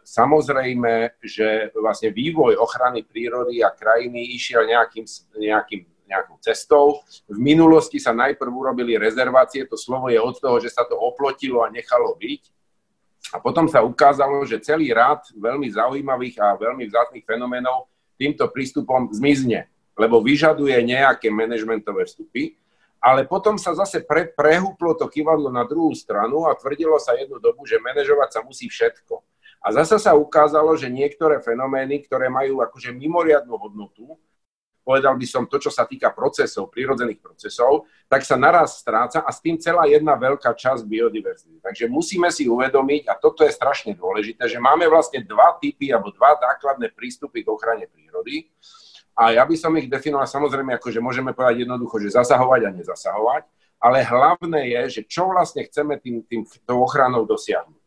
samozrejme, 0.00 1.20
že 1.20 1.76
vlastne 1.76 2.08
vývoj 2.08 2.56
ochrany 2.56 3.04
prírody 3.04 3.60
a 3.60 3.68
krajiny 3.68 4.32
išiel 4.32 4.64
nejakým, 4.64 5.04
nejakým 5.36 5.89
nejakou 6.10 6.42
cestou. 6.42 6.98
V 7.30 7.38
minulosti 7.38 8.02
sa 8.02 8.10
najprv 8.10 8.50
urobili 8.50 8.98
rezervácie, 8.98 9.62
to 9.70 9.78
slovo 9.78 10.10
je 10.10 10.18
od 10.18 10.34
toho, 10.34 10.58
že 10.58 10.74
sa 10.74 10.82
to 10.82 10.98
oplotilo 10.98 11.62
a 11.62 11.70
nechalo 11.70 12.18
byť. 12.18 12.42
A 13.30 13.38
potom 13.38 13.70
sa 13.70 13.86
ukázalo, 13.86 14.42
že 14.42 14.58
celý 14.58 14.90
rád 14.90 15.22
veľmi 15.38 15.70
zaujímavých 15.70 16.36
a 16.42 16.58
veľmi 16.58 16.90
vzácných 16.90 17.22
fenoménov 17.22 17.86
týmto 18.18 18.50
prístupom 18.50 19.06
zmizne, 19.14 19.70
lebo 19.94 20.18
vyžaduje 20.18 20.74
nejaké 20.82 21.30
manažmentové 21.30 22.10
vstupy. 22.10 22.58
Ale 23.00 23.24
potom 23.24 23.56
sa 23.56 23.72
zase 23.72 24.04
pre, 24.04 24.28
prehúplo 24.28 24.92
to 24.92 25.08
kývadlo 25.08 25.48
na 25.48 25.64
druhú 25.64 25.96
stranu 25.96 26.44
a 26.44 26.52
tvrdilo 26.52 27.00
sa 27.00 27.16
jednu 27.16 27.40
dobu, 27.40 27.64
že 27.64 27.80
manažovať 27.80 28.28
sa 28.28 28.40
musí 28.44 28.68
všetko. 28.68 29.24
A 29.60 29.72
zase 29.72 29.96
sa 29.96 30.12
ukázalo, 30.12 30.76
že 30.76 30.92
niektoré 30.92 31.40
fenomény, 31.40 32.04
ktoré 32.04 32.28
majú 32.28 32.60
akože 32.60 32.92
mimoriadnú 32.92 33.56
hodnotu, 33.56 34.20
povedal 34.82 35.14
by 35.14 35.26
som 35.28 35.44
to, 35.46 35.60
čo 35.60 35.70
sa 35.70 35.84
týka 35.86 36.10
procesov, 36.10 36.72
prírodzených 36.72 37.20
procesov, 37.20 37.86
tak 38.08 38.24
sa 38.26 38.34
naraz 38.34 38.80
stráca 38.80 39.22
a 39.22 39.30
s 39.30 39.38
tým 39.38 39.60
celá 39.60 39.86
jedna 39.86 40.16
veľká 40.16 40.56
časť 40.56 40.82
biodiverzity. 40.88 41.62
Takže 41.62 41.84
musíme 41.86 42.32
si 42.32 42.48
uvedomiť, 42.48 43.06
a 43.06 43.14
toto 43.16 43.44
je 43.46 43.52
strašne 43.52 43.94
dôležité, 43.94 44.48
že 44.48 44.58
máme 44.58 44.88
vlastne 44.88 45.22
dva 45.22 45.56
typy 45.60 45.92
alebo 45.92 46.10
dva 46.10 46.34
základné 46.36 46.90
prístupy 46.96 47.44
k 47.44 47.52
ochrane 47.52 47.86
prírody. 47.86 48.48
A 49.14 49.36
ja 49.36 49.44
by 49.44 49.56
som 49.58 49.76
ich 49.76 49.90
definoval 49.90 50.24
samozrejme 50.24 50.76
ako, 50.80 50.88
že 50.88 51.04
môžeme 51.04 51.36
povedať 51.36 51.68
jednoducho, 51.68 52.00
že 52.00 52.16
zasahovať 52.16 52.60
a 52.66 52.70
nezasahovať, 52.72 53.42
ale 53.80 54.04
hlavné 54.04 54.60
je, 54.76 55.00
že 55.00 55.02
čo 55.08 55.28
vlastne 55.28 55.64
chceme 55.64 55.96
tým, 56.00 56.24
tým, 56.24 56.44
tou 56.64 56.84
ochranou 56.84 57.24
dosiahnuť. 57.24 57.79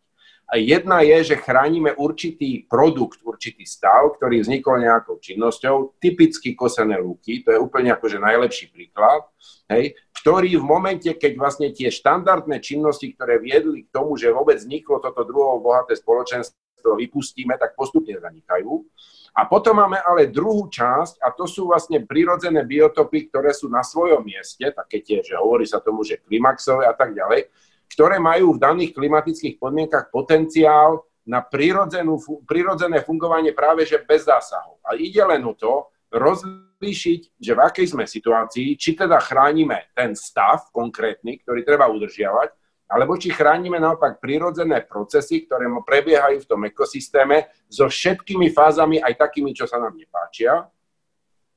Jedna 0.53 1.01
je, 1.01 1.33
že 1.33 1.41
chránime 1.41 1.97
určitý 1.97 2.69
produkt, 2.69 3.25
určitý 3.25 3.65
stav, 3.65 4.13
ktorý 4.21 4.45
vznikol 4.45 4.85
nejakou 4.85 5.17
činnosťou, 5.17 5.97
typicky 5.97 6.53
kosené 6.53 7.01
lúky, 7.01 7.41
to 7.41 7.57
je 7.57 7.59
úplne 7.59 7.89
akože 7.89 8.21
najlepší 8.21 8.69
príklad, 8.69 9.25
hej, 9.73 9.97
ktorý 10.21 10.61
v 10.61 10.65
momente, 10.65 11.09
keď 11.09 11.31
vlastne 11.41 11.73
tie 11.73 11.89
štandardné 11.89 12.61
činnosti, 12.61 13.17
ktoré 13.17 13.41
viedli 13.41 13.89
k 13.89 13.93
tomu, 13.93 14.13
že 14.13 14.29
vôbec 14.29 14.61
vzniklo 14.61 15.01
toto 15.01 15.25
druhovo 15.25 15.73
bohaté 15.73 15.97
spoločenstvo, 15.97 17.01
vypustíme, 17.01 17.57
tak 17.57 17.73
postupne 17.73 18.13
zanikajú. 18.21 18.85
A 19.33 19.49
potom 19.49 19.81
máme 19.81 19.97
ale 19.97 20.29
druhú 20.29 20.69
časť 20.69 21.17
a 21.17 21.33
to 21.33 21.49
sú 21.49 21.65
vlastne 21.65 22.05
prirodzené 22.05 22.61
biotopy, 22.61 23.33
ktoré 23.33 23.49
sú 23.49 23.65
na 23.65 23.81
svojom 23.81 24.21
mieste, 24.21 24.69
také 24.69 25.01
tie, 25.01 25.25
že 25.25 25.33
hovorí 25.33 25.65
sa 25.65 25.81
tomu, 25.81 26.05
že 26.05 26.21
klimaxové 26.21 26.85
a 26.85 26.93
tak 26.93 27.17
ďalej, 27.17 27.49
ktoré 27.93 28.17
majú 28.17 28.57
v 28.57 28.61
daných 28.61 28.91
klimatických 28.97 29.61
podmienkach 29.61 30.09
potenciál 30.09 31.05
na 31.23 31.39
prirodzené 31.45 32.99
fungovanie 33.05 33.55
práve 33.55 33.87
že 33.87 34.01
bez 34.03 34.27
zásahov. 34.27 34.81
A 34.83 34.97
ide 34.99 35.23
len 35.23 35.45
o 35.47 35.55
to 35.55 35.87
rozlíšiť, 36.13 37.39
že 37.39 37.51
v 37.55 37.59
akej 37.63 37.87
sme 37.95 38.05
situácii, 38.05 38.75
či 38.77 38.93
teda 38.93 39.17
chránime 39.17 39.89
ten 39.97 40.13
stav 40.13 40.69
konkrétny, 40.69 41.41
ktorý 41.41 41.65
treba 41.65 41.89
udržiavať, 41.89 42.53
alebo 42.93 43.17
či 43.17 43.33
chránime 43.33 43.81
naopak 43.81 44.21
prirodzené 44.21 44.85
procesy, 44.85 45.49
ktoré 45.49 45.65
prebiehajú 45.65 46.45
v 46.45 46.49
tom 46.49 46.61
ekosystéme 46.69 47.49
so 47.65 47.89
všetkými 47.89 48.53
fázami, 48.53 49.01
aj 49.01 49.17
takými, 49.17 49.55
čo 49.57 49.65
sa 49.65 49.81
nám 49.81 49.97
nepáčia. 49.97 50.69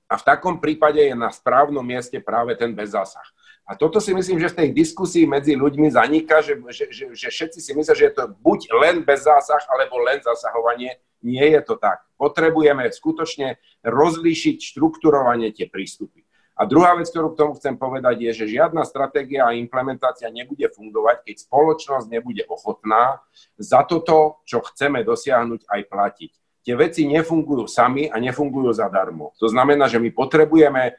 A 0.07 0.15
v 0.17 0.23
takom 0.25 0.63
prípade 0.63 1.03
je 1.03 1.13
na 1.13 1.29
správnom 1.29 1.85
mieste 1.85 2.17
práve 2.23 2.57
ten 2.57 2.73
bezzásah. 2.73 3.27
A 3.67 3.75
toto 3.75 3.99
si 3.99 4.15
myslím, 4.15 4.39
že 4.39 4.55
v 4.55 4.59
tej 4.63 4.69
diskusii 4.71 5.27
medzi 5.27 5.59
ľuďmi 5.59 5.91
zaniká, 5.91 6.39
že, 6.39 6.55
že, 6.71 6.87
že, 6.95 7.05
že 7.19 7.29
všetci 7.35 7.59
si 7.59 7.71
myslia, 7.75 7.99
že 7.99 8.07
je 8.09 8.15
to 8.15 8.25
buď 8.39 8.71
len 8.79 8.97
bezzásah, 9.03 9.59
alebo 9.67 9.99
len 10.07 10.23
zasahovanie. 10.23 11.03
Nie 11.27 11.51
je 11.51 11.61
to 11.67 11.75
tak. 11.75 12.07
Potrebujeme 12.15 12.87
skutočne 12.87 13.59
rozlíšiť 13.83 14.63
štrukturovanie 14.63 15.51
tie 15.51 15.67
prístupy. 15.67 16.23
A 16.57 16.65
druhá 16.65 16.97
vec, 16.97 17.11
ktorú 17.13 17.35
k 17.35 17.41
tomu 17.43 17.53
chcem 17.61 17.77
povedať, 17.77 18.17
je, 18.23 18.31
že 18.33 18.55
žiadna 18.57 18.87
stratégia 18.89 19.45
a 19.45 19.53
implementácia 19.53 20.33
nebude 20.33 20.65
fungovať, 20.73 21.29
keď 21.29 21.37
spoločnosť 21.45 22.07
nebude 22.09 22.49
ochotná 22.49 23.21
za 23.61 23.85
toto, 23.85 24.41
čo 24.49 24.65
chceme 24.65 25.05
dosiahnuť, 25.05 25.69
aj 25.69 25.81
platiť. 25.85 26.31
Tie 26.65 26.75
veci 26.75 27.05
nefungujú 27.05 27.69
sami 27.69 28.09
a 28.09 28.17
nefungujú 28.17 28.73
zadarmo. 28.73 29.37
To 29.37 29.53
znamená, 29.53 29.87
že 29.87 30.01
my 30.01 30.09
potrebujeme 30.11 30.97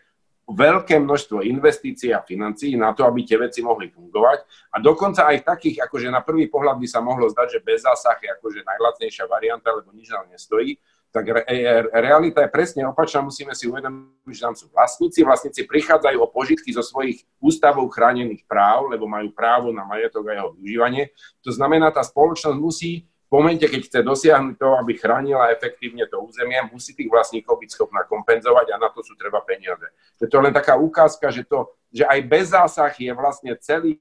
veľké 0.48 0.95
množstvo 1.04 1.43
investícií 1.43 2.16
a 2.16 2.24
financií 2.24 2.80
na 2.80 2.95
to, 2.95 3.04
aby 3.04 3.28
tie 3.28 3.36
veci 3.36 3.60
mohli 3.60 3.91
fungovať. 3.91 4.72
A 4.72 4.80
dokonca 4.80 5.28
aj 5.28 5.43
takých, 5.43 5.84
akože 5.84 6.08
na 6.08 6.24
prvý 6.24 6.48
pohľad 6.48 6.80
by 6.80 6.88
sa 6.88 7.04
mohlo 7.04 7.28
zdať, 7.28 7.60
že 7.60 7.66
bez 7.68 7.84
zásah 7.84 8.16
je 8.16 8.32
akože 8.32 8.64
najlacnejšia 8.64 9.28
varianta, 9.28 9.76
lebo 9.76 9.91
nič 9.91 10.08
nám 10.08 10.32
nestojí 10.32 10.80
tak 11.18 11.34
re, 11.34 11.41
re, 11.48 11.89
realita 11.89 12.45
je 12.45 12.54
presne 12.54 12.86
opačná. 12.86 13.24
Musíme 13.24 13.56
si 13.56 13.66
uvedomiť, 13.66 14.36
že 14.38 14.43
tam 14.43 14.54
sú 14.54 14.70
vlastníci. 14.70 15.26
Vlastníci 15.26 15.62
prichádzajú 15.66 16.18
o 16.22 16.30
požitky 16.30 16.70
zo 16.76 16.84
svojich 16.84 17.26
ústavov 17.39 17.89
chránených 17.89 18.43
práv, 18.45 18.91
lebo 18.91 19.08
majú 19.10 19.34
právo 19.34 19.74
na 19.74 19.88
majetok 19.88 20.30
a 20.30 20.38
jeho 20.38 20.50
využívanie. 20.60 21.10
To 21.41 21.50
znamená, 21.50 21.89
tá 21.89 22.04
spoločnosť 22.04 22.58
musí 22.60 23.08
v 23.28 23.32
momente, 23.36 23.68
keď 23.68 23.82
chce 23.92 24.00
dosiahnuť 24.08 24.56
to, 24.56 24.70
aby 24.80 24.96
chránila 24.96 25.52
efektívne 25.52 26.08
to 26.08 26.24
územie, 26.24 26.64
musí 26.72 26.96
tých 26.96 27.12
vlastníkov 27.12 27.60
byť 27.60 27.70
schopná 27.76 28.08
kompenzovať 28.08 28.72
a 28.72 28.80
na 28.80 28.88
to 28.88 29.04
sú 29.04 29.20
treba 29.20 29.44
peniaze. 29.44 29.84
To 30.16 30.32
je 30.32 30.40
len 30.40 30.56
taká 30.56 30.80
ukázka, 30.80 31.28
že, 31.28 31.44
to, 31.44 31.76
že 31.92 32.08
aj 32.08 32.20
bez 32.24 32.56
zásah 32.56 32.96
je 32.96 33.12
vlastne 33.12 33.52
celý 33.60 34.00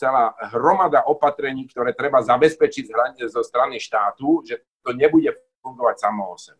celá 0.00 0.32
hromada 0.56 1.04
opatrení, 1.04 1.68
ktoré 1.68 1.92
treba 1.92 2.24
zabezpečiť 2.24 2.88
zo 3.28 3.44
strany 3.44 3.76
štátu, 3.76 4.40
že 4.48 4.64
to 4.80 4.96
nebude 4.96 5.28
fungovať 5.60 5.96
samo 6.00 6.32
o 6.32 6.36
sebe. 6.40 6.59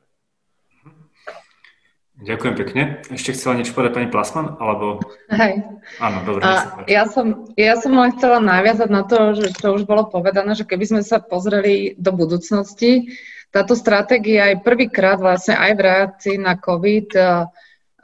Ďakujem 2.21 2.55
pekne. 2.61 2.83
Ešte 3.09 3.33
chcela 3.33 3.57
niečo 3.57 3.73
povedať 3.73 3.97
pani 3.97 4.09
Plasman? 4.13 4.61
Alebo... 4.61 5.01
Hej. 5.33 5.65
Áno, 6.05 6.19
dobre. 6.29 6.45
A 6.45 6.85
ja, 6.85 7.09
som, 7.09 7.49
ja 7.57 7.81
som 7.81 7.97
len 7.97 8.13
chcela 8.13 8.45
naviazať 8.45 8.89
na 8.93 9.09
to, 9.09 9.33
že 9.41 9.57
čo 9.57 9.73
už 9.73 9.89
bolo 9.89 10.05
povedané, 10.05 10.53
že 10.53 10.69
keby 10.69 10.85
sme 10.85 11.03
sa 11.03 11.17
pozreli 11.25 11.97
do 11.97 12.13
budúcnosti, 12.13 13.17
táto 13.51 13.75
stratégia 13.75 14.53
je 14.55 14.63
prvýkrát 14.63 15.19
vlastne 15.19 15.59
aj 15.59 15.73
v 15.75 15.81
reakcii 15.81 16.37
na 16.39 16.55
COVID 16.61 17.09
uh, 17.19 17.51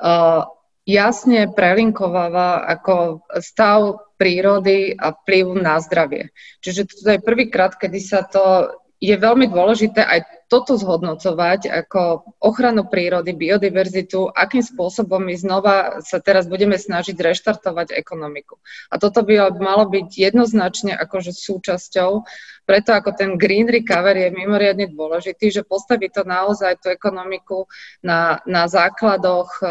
uh, 0.00 0.42
jasne 0.82 1.50
prelinkováva 1.54 2.66
ako 2.66 3.26
stav 3.38 4.10
prírody 4.16 4.96
a 4.96 5.12
vplyv 5.12 5.60
na 5.60 5.78
zdravie. 5.78 6.34
Čiže 6.64 6.88
toto 6.88 7.10
je 7.14 7.20
prvýkrát, 7.20 7.78
kedy 7.78 7.98
sa 8.00 8.24
to 8.26 8.74
je 8.96 9.12
veľmi 9.12 9.52
dôležité 9.52 10.00
aj 10.02 10.24
toto 10.46 10.78
zhodnocovať 10.78 11.66
ako 11.66 12.22
ochranu 12.38 12.86
prírody, 12.86 13.34
biodiverzitu, 13.34 14.30
akým 14.30 14.62
spôsobom 14.62 15.18
my 15.18 15.34
znova 15.34 15.98
sa 16.06 16.22
teraz 16.22 16.46
budeme 16.46 16.78
snažiť 16.78 17.18
reštartovať 17.18 17.90
ekonomiku. 17.90 18.62
A 18.90 19.02
toto 19.02 19.26
by 19.26 19.50
malo 19.58 19.90
byť 19.90 20.08
jednoznačne 20.14 20.94
akože 20.94 21.34
súčasťou, 21.34 22.22
preto 22.62 22.90
ako 22.94 23.10
ten 23.14 23.34
green 23.34 23.66
recovery 23.66 24.26
je 24.26 24.38
mimoriadne 24.38 24.86
dôležitý, 24.90 25.50
že 25.50 25.66
postaví 25.66 26.10
to 26.10 26.22
naozaj 26.22 26.78
tú 26.78 26.90
ekonomiku 26.94 27.66
na, 28.02 28.38
na 28.46 28.70
základoch 28.70 29.50
e, 29.58 29.66
e, 29.66 29.70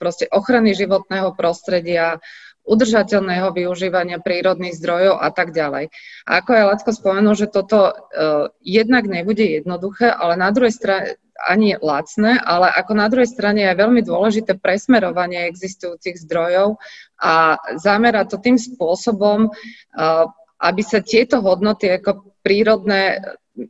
proste 0.00 0.24
ochrany 0.32 0.72
životného 0.72 1.36
prostredia, 1.36 2.20
udržateľného 2.64 3.52
využívania 3.52 4.18
prírodných 4.24 4.76
zdrojov 4.76 5.20
a 5.20 5.28
tak 5.28 5.52
ďalej. 5.52 5.92
A 6.24 6.30
ako 6.40 6.50
aj 6.56 6.64
Lacko 6.64 6.90
spomenul, 6.96 7.36
že 7.36 7.52
toto 7.52 7.92
uh, 7.92 8.48
jednak 8.64 9.04
nebude 9.04 9.44
jednoduché, 9.44 10.08
ale 10.08 10.40
na 10.40 10.48
druhej 10.48 10.72
strane 10.72 11.20
ani 11.34 11.76
lacné, 11.76 12.40
ale 12.40 12.70
ako 12.72 12.92
na 12.94 13.10
druhej 13.10 13.26
strane 13.28 13.66
je 13.66 13.80
veľmi 13.80 14.00
dôležité 14.06 14.56
presmerovanie 14.56 15.50
existujúcich 15.50 16.16
zdrojov 16.24 16.78
a 17.20 17.58
zamerať 17.76 18.26
to 18.32 18.38
tým 18.40 18.56
spôsobom, 18.56 19.50
uh, 19.50 20.24
aby 20.64 20.80
sa 20.80 21.04
tieto 21.04 21.44
hodnoty 21.44 21.90
ako 21.90 22.32
prírodné 22.40 23.20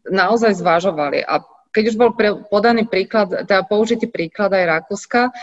naozaj 0.06 0.54
zvažovali. 0.54 1.26
A 1.26 1.42
keď 1.74 1.84
už 1.90 1.96
bol 1.98 2.14
pre, 2.14 2.46
podaný 2.46 2.86
príklad, 2.86 3.34
teda 3.44 3.66
použitý 3.66 4.06
príklad 4.06 4.54
aj 4.54 4.64
Rakúska, 4.78 5.34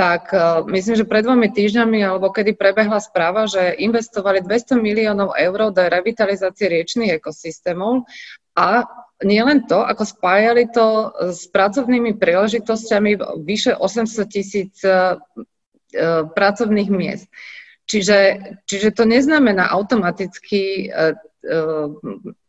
tak 0.00 0.32
uh, 0.32 0.64
myslím, 0.64 0.96
že 0.96 1.04
pred 1.04 1.20
dvomi 1.20 1.52
týždňami, 1.52 2.00
alebo 2.00 2.32
kedy 2.32 2.56
prebehla 2.56 3.04
správa, 3.04 3.44
že 3.44 3.76
investovali 3.76 4.40
200 4.40 4.80
miliónov 4.80 5.36
eur 5.36 5.68
do 5.68 5.82
revitalizácie 5.84 6.72
riečných 6.72 7.20
ekosystémov 7.20 8.08
a 8.56 8.88
nielen 9.20 9.68
to, 9.68 9.84
ako 9.84 10.08
spájali 10.08 10.72
to 10.72 11.12
s 11.36 11.44
pracovnými 11.52 12.16
príležitosťami 12.16 13.44
vyše 13.44 13.76
800 13.76 14.24
tisíc 14.32 14.80
uh, 14.88 15.20
pracovných 16.32 16.88
miest. 16.88 17.28
Čiže, 17.84 18.18
čiže 18.64 18.94
to 18.94 19.02
neznamená 19.02 19.66
automaticky 19.74 20.86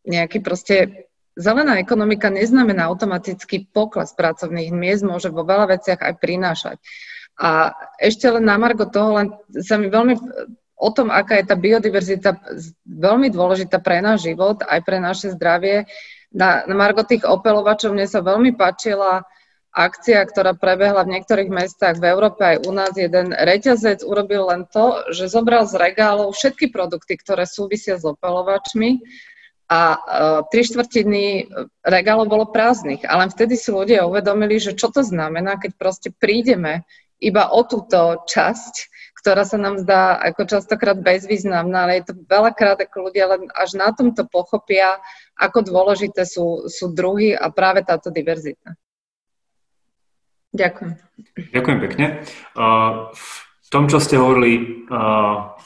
nejaký 0.06 0.38
proste 0.46 1.10
Zelená 1.32 1.80
ekonomika 1.80 2.28
neznamená 2.28 2.92
automaticky 2.92 3.64
pokles 3.72 4.12
pracovných 4.12 4.76
miest, 4.76 5.08
môže 5.08 5.32
vo 5.32 5.48
veľa 5.48 5.80
veciach 5.80 6.04
aj 6.04 6.14
prinášať. 6.20 6.78
A 7.40 7.74
ešte 7.98 8.28
len 8.28 8.44
na 8.44 8.60
Margo 8.60 8.86
toho, 8.90 9.18
len 9.18 9.28
sa 9.64 9.80
mi 9.80 9.88
veľmi 9.88 10.14
o 10.82 10.90
tom, 10.90 11.14
aká 11.14 11.38
je 11.38 11.46
tá 11.46 11.54
biodiverzita 11.54 12.42
veľmi 12.90 13.30
dôležitá 13.30 13.78
pre 13.78 14.02
náš 14.02 14.26
život, 14.34 14.66
aj 14.66 14.82
pre 14.82 14.98
naše 14.98 15.30
zdravie. 15.38 15.86
Na, 16.34 16.66
na 16.66 16.74
Margo 16.74 17.06
tých 17.06 17.22
opelovačov 17.22 17.94
mne 17.94 18.10
sa 18.10 18.26
veľmi 18.26 18.58
páčila 18.58 19.22
akcia, 19.72 20.20
ktorá 20.28 20.52
prebehla 20.58 21.08
v 21.08 21.14
niektorých 21.18 21.48
mestách 21.48 22.02
v 22.02 22.10
Európe 22.12 22.44
aj 22.44 22.68
u 22.68 22.72
nás. 22.76 22.92
Jeden 22.98 23.32
reťazec 23.32 24.04
urobil 24.04 24.50
len 24.52 24.68
to, 24.68 25.06
že 25.14 25.32
zobral 25.32 25.64
z 25.70 25.80
regálov 25.80 26.36
všetky 26.36 26.74
produkty, 26.74 27.16
ktoré 27.16 27.48
súvisia 27.48 27.96
s 27.96 28.04
opelovačmi 28.04 29.00
a 29.72 29.82
uh, 29.96 29.98
tri 30.52 30.68
štvrtiny 30.68 31.48
regálov 31.88 32.28
bolo 32.28 32.46
prázdnych. 32.52 33.08
Ale 33.08 33.32
vtedy 33.32 33.56
si 33.56 33.72
ľudia 33.72 34.04
uvedomili, 34.04 34.60
že 34.60 34.76
čo 34.76 34.92
to 34.92 35.00
znamená, 35.08 35.56
keď 35.56 35.72
proste 35.80 36.10
prídeme 36.12 36.84
iba 37.22 37.54
o 37.54 37.62
túto 37.64 38.26
časť, 38.26 38.90
ktorá 39.22 39.46
sa 39.46 39.62
nám 39.62 39.78
zdá 39.78 40.18
ako 40.18 40.50
častokrát 40.50 40.98
bezvýznamná, 40.98 41.86
ale 41.86 42.02
je 42.02 42.10
to 42.10 42.14
veľakrát, 42.26 42.82
ako 42.82 43.14
ľudia 43.14 43.30
len 43.30 43.46
až 43.54 43.78
na 43.78 43.94
tomto 43.94 44.26
pochopia, 44.26 44.98
ako 45.38 45.62
dôležité 45.62 46.26
sú, 46.26 46.66
sú 46.66 46.90
druhy 46.90 47.38
a 47.38 47.54
práve 47.54 47.86
táto 47.86 48.10
diverzita. 48.10 48.74
Ďakujem. 50.52 50.94
Ďakujem 51.54 51.80
pekne. 51.80 52.06
v 53.62 53.70
tom, 53.72 53.88
čo 53.88 54.04
ste 54.04 54.20
hovorili, 54.20 54.84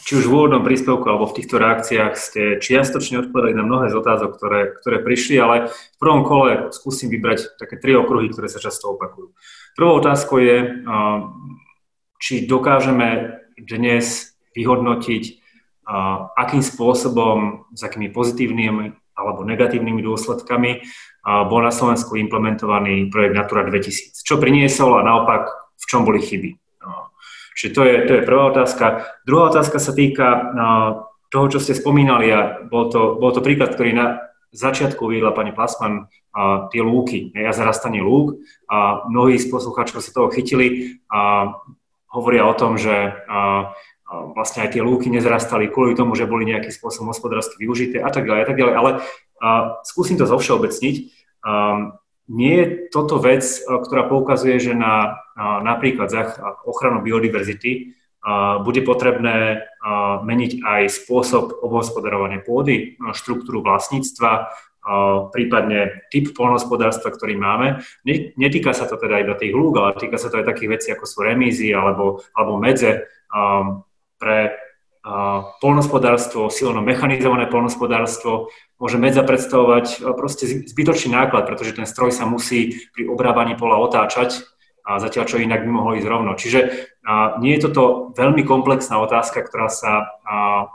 či 0.05 0.11
už 0.13 0.29
v 0.29 0.35
úvodnom 0.35 0.61
príspevku 0.61 1.09
alebo 1.09 1.25
v 1.25 1.41
týchto 1.41 1.57
reakciách 1.57 2.13
ste 2.13 2.41
čiastočne 2.61 3.25
odpovedali 3.25 3.57
na 3.57 3.65
mnohé 3.65 3.89
z 3.89 3.97
otázok, 3.97 4.37
ktoré, 4.37 4.61
ktoré 4.77 5.01
prišli, 5.01 5.41
ale 5.41 5.73
v 5.73 5.97
prvom 5.97 6.21
kole 6.21 6.69
skúsim 6.69 7.09
vybrať 7.09 7.57
také 7.57 7.81
tri 7.81 7.97
okruhy, 7.97 8.29
ktoré 8.29 8.45
sa 8.45 8.61
často 8.61 8.93
opakujú. 8.93 9.33
Prvou 9.75 9.99
otázkou 9.99 10.39
je, 10.39 10.87
či 12.15 12.47
dokážeme 12.47 13.35
dnes 13.59 14.31
vyhodnotiť, 14.55 15.23
akým 16.39 16.63
spôsobom, 16.63 17.67
s 17.75 17.83
akými 17.83 18.07
pozitívnymi 18.07 18.95
alebo 19.19 19.43
negatívnymi 19.43 19.99
dôsledkami 19.99 20.79
bol 21.51 21.59
na 21.59 21.75
Slovensku 21.75 22.15
implementovaný 22.15 23.11
projekt 23.11 23.35
Natura 23.35 23.67
2000. 23.67 24.15
Čo 24.23 24.39
priniesol 24.39 24.95
a 24.95 25.03
naopak, 25.03 25.51
v 25.75 25.85
čom 25.91 26.07
boli 26.07 26.23
chyby. 26.23 26.55
Čiže 27.59 27.69
to 27.75 27.81
je, 27.83 27.95
to 28.07 28.11
je 28.15 28.27
prvá 28.27 28.55
otázka. 28.55 29.03
Druhá 29.27 29.51
otázka 29.51 29.83
sa 29.83 29.91
týka 29.91 30.55
toho, 31.35 31.45
čo 31.51 31.59
ste 31.59 31.75
spomínali 31.75 32.31
a 32.31 32.63
bol 32.63 32.87
to, 32.87 33.19
bol 33.19 33.35
to 33.35 33.43
príklad, 33.43 33.75
ktorý 33.75 33.91
na, 33.91 34.23
začiatku 34.57 34.99
uviedla 35.05 35.35
pani 35.35 35.51
Plasman 35.51 36.07
a, 36.31 36.67
tie 36.71 36.81
lúky, 36.81 37.31
ja 37.35 37.51
zarastanie 37.51 37.99
lúk. 37.99 38.39
A 38.71 39.07
mnohí 39.07 39.35
z 39.35 39.51
poslucháčov 39.51 39.99
sa 39.99 40.11
toho 40.15 40.31
chytili 40.31 40.99
a 41.11 41.51
hovoria 42.11 42.47
o 42.47 42.55
tom, 42.55 42.79
že 42.79 42.93
a, 43.27 43.71
vlastne 44.33 44.63
aj 44.63 44.77
tie 44.77 44.81
lúky 44.81 45.11
nezrastali 45.11 45.67
kvôli 45.67 45.93
tomu, 45.97 46.15
že 46.15 46.29
boli 46.29 46.47
nejakým 46.47 46.71
spôsobom 46.71 47.11
hospodársky 47.11 47.59
využité 47.59 47.99
a 47.99 48.09
tak 48.09 48.23
ďalej 48.23 48.41
a 48.41 48.47
tak 48.47 48.57
ďalej. 48.57 48.73
Ale 48.73 48.91
a, 49.43 49.47
skúsim 49.83 50.15
to 50.15 50.25
zovšeobecniť. 50.25 50.95
A, 51.43 51.93
nie 52.25 52.53
je 52.57 52.65
toto 52.89 53.21
vec, 53.21 53.45
ktorá 53.69 54.09
poukazuje, 54.09 54.57
že 54.57 54.73
na, 54.73 55.21
na 55.37 55.61
napríklad 55.61 56.09
za 56.09 56.33
ochranu 56.65 57.05
biodiverzity 57.05 57.93
bude 58.65 58.81
potrebné 58.81 59.69
meniť 60.25 60.65
aj 60.65 60.81
spôsob 60.89 61.61
obhospodarovania 61.61 62.41
pôdy, 62.41 62.97
štruktúru 63.13 63.61
vlastníctva, 63.61 64.49
prípadne 65.29 66.09
typ 66.09 66.33
polnohospodárstva, 66.33 67.13
ktorý 67.13 67.37
máme. 67.37 67.85
Netýka 68.37 68.73
sa 68.73 68.89
to 68.89 68.97
teda 68.97 69.21
iba 69.21 69.37
tých 69.37 69.53
lúk, 69.53 69.77
ale 69.77 69.97
týka 69.97 70.17
sa 70.17 70.33
to 70.33 70.41
aj 70.41 70.49
takých 70.49 70.69
vecí, 70.77 70.87
ako 70.89 71.05
sú 71.05 71.21
remízy 71.21 71.69
alebo, 71.69 72.25
alebo 72.33 72.57
medze 72.57 73.05
pre 74.17 74.57
polnospodárstvo, 75.61 76.49
silno 76.49 76.81
mechanizované 76.81 77.45
polnospodárstvo, 77.45 78.49
môže 78.81 78.97
medza 78.97 79.21
predstavovať 79.21 80.01
proste 80.17 80.65
zbytočný 80.65 81.13
náklad, 81.13 81.45
pretože 81.45 81.77
ten 81.77 81.85
stroj 81.85 82.09
sa 82.09 82.25
musí 82.25 82.89
pri 82.89 83.05
obrábaní 83.05 83.53
pola 83.53 83.77
otáčať 83.77 84.41
a 84.85 85.01
zatiaľ 85.01 85.25
čo 85.25 85.41
inak 85.41 85.65
by 85.65 85.69
mohlo 85.73 85.97
ísť 85.97 86.07
rovno. 86.07 86.37
Čiže 86.37 86.59
a, 87.01 87.41
nie 87.41 87.57
je 87.57 87.65
toto 87.65 88.13
veľmi 88.13 88.45
komplexná 88.45 89.01
otázka, 89.01 89.41
ktorá 89.41 89.67
sa 89.67 90.21
a, 90.21 90.69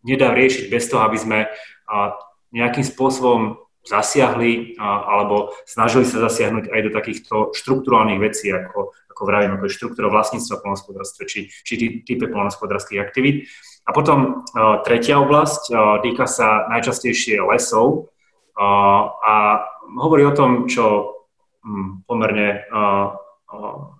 nedá 0.00 0.32
riešiť 0.32 0.72
bez 0.72 0.88
toho, 0.88 1.04
aby 1.04 1.18
sme 1.20 1.38
a, 1.44 2.16
nejakým 2.56 2.82
spôsobom 2.82 3.60
zasiahli 3.80 4.76
alebo 4.76 5.56
snažili 5.64 6.04
sa 6.04 6.20
zasiahnuť 6.28 6.68
aj 6.68 6.80
do 6.84 6.90
takýchto 6.92 7.34
štruktúrálnych 7.56 8.20
vecí, 8.20 8.52
ako, 8.52 8.92
ako 9.08 9.22
vravím, 9.24 9.56
ako 9.56 9.64
je 9.66 9.76
štruktúra 9.80 10.12
vlastníctva 10.12 10.60
v 10.60 10.64
polnospodárstve, 10.68 11.22
či, 11.24 11.40
či 11.64 12.04
type 12.04 12.28
polnospodárských 12.28 13.00
aktivít. 13.00 13.48
A 13.88 13.96
potom 13.96 14.44
tretia 14.84 15.16
oblasť 15.16 15.72
týka 16.04 16.28
sa 16.28 16.68
najčastejšie 16.68 17.40
lesov 17.40 18.12
a, 18.52 19.64
hovorí 19.96 20.28
o 20.28 20.36
tom, 20.36 20.68
čo 20.68 21.16
hm, 21.64 22.04
pomerne 22.04 22.68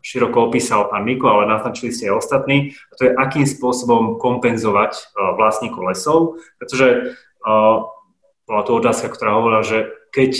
široko 0.00 0.46
opísal 0.46 0.86
pán 0.86 1.02
Miko, 1.02 1.26
ale 1.26 1.50
naznačili 1.50 1.90
ste 1.90 2.06
aj 2.10 2.22
ostatní, 2.22 2.78
a 2.88 2.92
to 2.94 3.10
je 3.10 3.16
akým 3.18 3.46
spôsobom 3.46 4.22
kompenzovať 4.22 5.10
vlastníkov 5.34 5.90
lesov, 5.90 6.38
pretože 6.56 7.18
bola 8.46 8.62
to 8.62 8.72
otázka, 8.78 9.10
ktorá 9.10 9.38
hovorila, 9.38 9.62
že 9.66 9.90
keď 10.14 10.32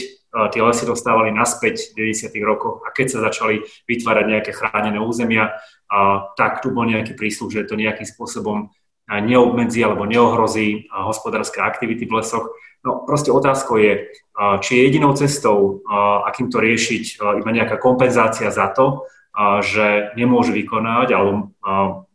tie 0.55 0.63
lesy 0.63 0.87
dostávali 0.87 1.35
naspäť 1.35 1.91
v 1.91 2.15
90. 2.15 2.31
rokoch 2.47 2.87
a 2.87 2.95
keď 2.95 3.07
sa 3.11 3.19
začali 3.27 3.67
vytvárať 3.91 4.25
nejaké 4.31 4.55
chránené 4.55 5.03
územia, 5.03 5.59
tak 6.39 6.63
tu 6.63 6.71
bol 6.71 6.87
nejaký 6.87 7.19
prísľub, 7.19 7.51
že 7.51 7.67
to 7.67 7.75
nejakým 7.75 8.07
spôsobom 8.07 8.71
neobmedzí 9.11 9.83
alebo 9.83 10.07
neohrozí 10.07 10.87
hospodárske 10.95 11.59
aktivity 11.59 12.07
v 12.07 12.23
lesoch. 12.23 12.47
No 12.87 13.03
proste 13.03 13.35
otázkou 13.35 13.83
je, 13.83 14.15
či 14.63 14.71
je 14.79 14.85
jedinou 14.87 15.13
cestou, 15.19 15.83
akým 16.25 16.47
to 16.47 16.63
riešiť, 16.63 17.19
iba 17.43 17.51
nejaká 17.51 17.77
kompenzácia 17.83 18.55
za 18.55 18.71
to, 18.71 19.11
že 19.67 20.15
nemôžu 20.15 20.55
vykonávať 20.55 21.09
alebo 21.13 21.51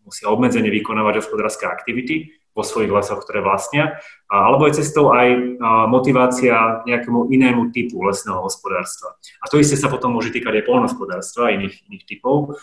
musia 0.08 0.32
obmedzene 0.32 0.72
vykonávať 0.72 1.20
hospodárske 1.20 1.68
aktivity 1.68 2.32
vo 2.56 2.64
svojich 2.64 2.88
lesoch, 2.88 3.20
ktoré 3.20 3.44
vlastnia, 3.44 4.00
alebo 4.32 4.64
je 4.64 4.80
cestou 4.80 5.12
aj 5.12 5.60
motivácia 5.92 6.88
nejakému 6.88 7.28
inému 7.28 7.76
typu 7.76 8.00
lesného 8.00 8.40
hospodárstva. 8.40 9.20
A 9.44 9.52
to 9.52 9.60
isté 9.60 9.76
sa 9.76 9.92
potom 9.92 10.16
môže 10.16 10.32
týkať 10.32 10.64
aj 10.64 10.68
polnohospodárstva 10.72 11.52
iných, 11.52 11.84
iných 11.92 12.04
typov, 12.08 12.56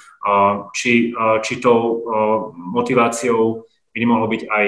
či, 0.72 1.12
či 1.44 1.52
tou 1.60 2.08
motiváciou 2.56 3.68
by 3.92 3.98
nemohlo 4.00 4.26
byť 4.28 4.42
aj 4.48 4.66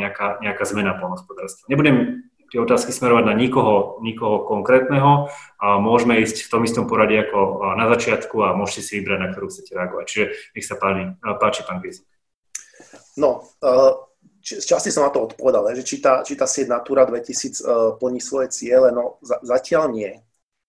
nejaká, 0.00 0.26
nejaká 0.40 0.64
zmena 0.64 0.96
polnohospodárstva. 0.96 1.68
Nebudem 1.68 2.24
tie 2.52 2.60
otázky 2.60 2.92
smerovať 2.92 3.24
na 3.28 3.34
nikoho, 3.36 3.96
nikoho 4.04 4.44
konkrétneho. 4.44 5.32
Môžeme 5.60 6.20
ísť 6.20 6.44
v 6.44 6.50
tom 6.52 6.64
istom 6.68 6.84
poradí 6.84 7.16
ako 7.16 7.72
na 7.76 7.88
začiatku 7.88 8.44
a 8.44 8.52
môžete 8.52 8.80
si 8.84 8.92
vybrať, 9.00 9.18
na 9.24 9.28
ktorú 9.32 9.48
chcete 9.48 9.72
reagovať. 9.72 10.04
Čiže 10.04 10.24
nech 10.52 10.66
sa 10.68 10.76
páči, 10.76 11.16
páči 11.40 11.60
pán 11.64 11.80
Grizik. 11.80 12.04
No, 13.16 13.44
z 14.44 14.64
časti 14.68 14.92
som 14.92 15.08
na 15.08 15.12
to 15.12 15.24
odpovedal, 15.32 15.68
že 15.72 15.80
či 15.80 16.00
tá, 16.00 16.20
či 16.20 16.36
tá 16.36 16.44
sieť 16.44 16.68
Natura 16.68 17.08
2000 17.08 17.96
plní 17.96 18.20
svoje 18.20 18.52
ciele, 18.52 18.92
no 18.92 19.16
za, 19.24 19.40
zatiaľ 19.40 19.88
nie. 19.88 20.12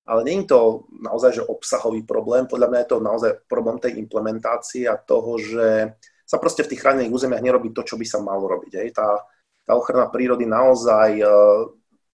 Ale 0.04 0.28
je 0.28 0.43
to 0.43 0.88
naozaj 0.99 1.39
že 1.39 1.47
obsahový 1.47 2.04
problém, 2.04 2.43
podľa 2.47 2.68
mňa 2.68 2.80
je 2.84 2.89
to 2.91 2.97
naozaj 2.99 3.32
problém 3.47 3.80
tej 3.80 3.95
implementácie 3.99 4.84
a 4.88 4.99
toho, 4.99 5.39
že 5.39 5.95
sa 6.34 6.41
proste 6.41 6.65
v 6.65 6.73
tých 6.73 6.81
chránených 6.81 7.13
územiach 7.13 7.45
nerobí 7.45 7.69
to, 7.77 7.86
čo 7.86 7.93
by 7.93 8.05
sa 8.09 8.17
malo 8.17 8.49
robiť. 8.49 8.73
Hej. 8.81 8.97
Tá, 8.97 9.21
tá 9.69 9.77
ochrana 9.77 10.09
prírody 10.09 10.49
naozaj, 10.49 11.21
e, 11.21 11.25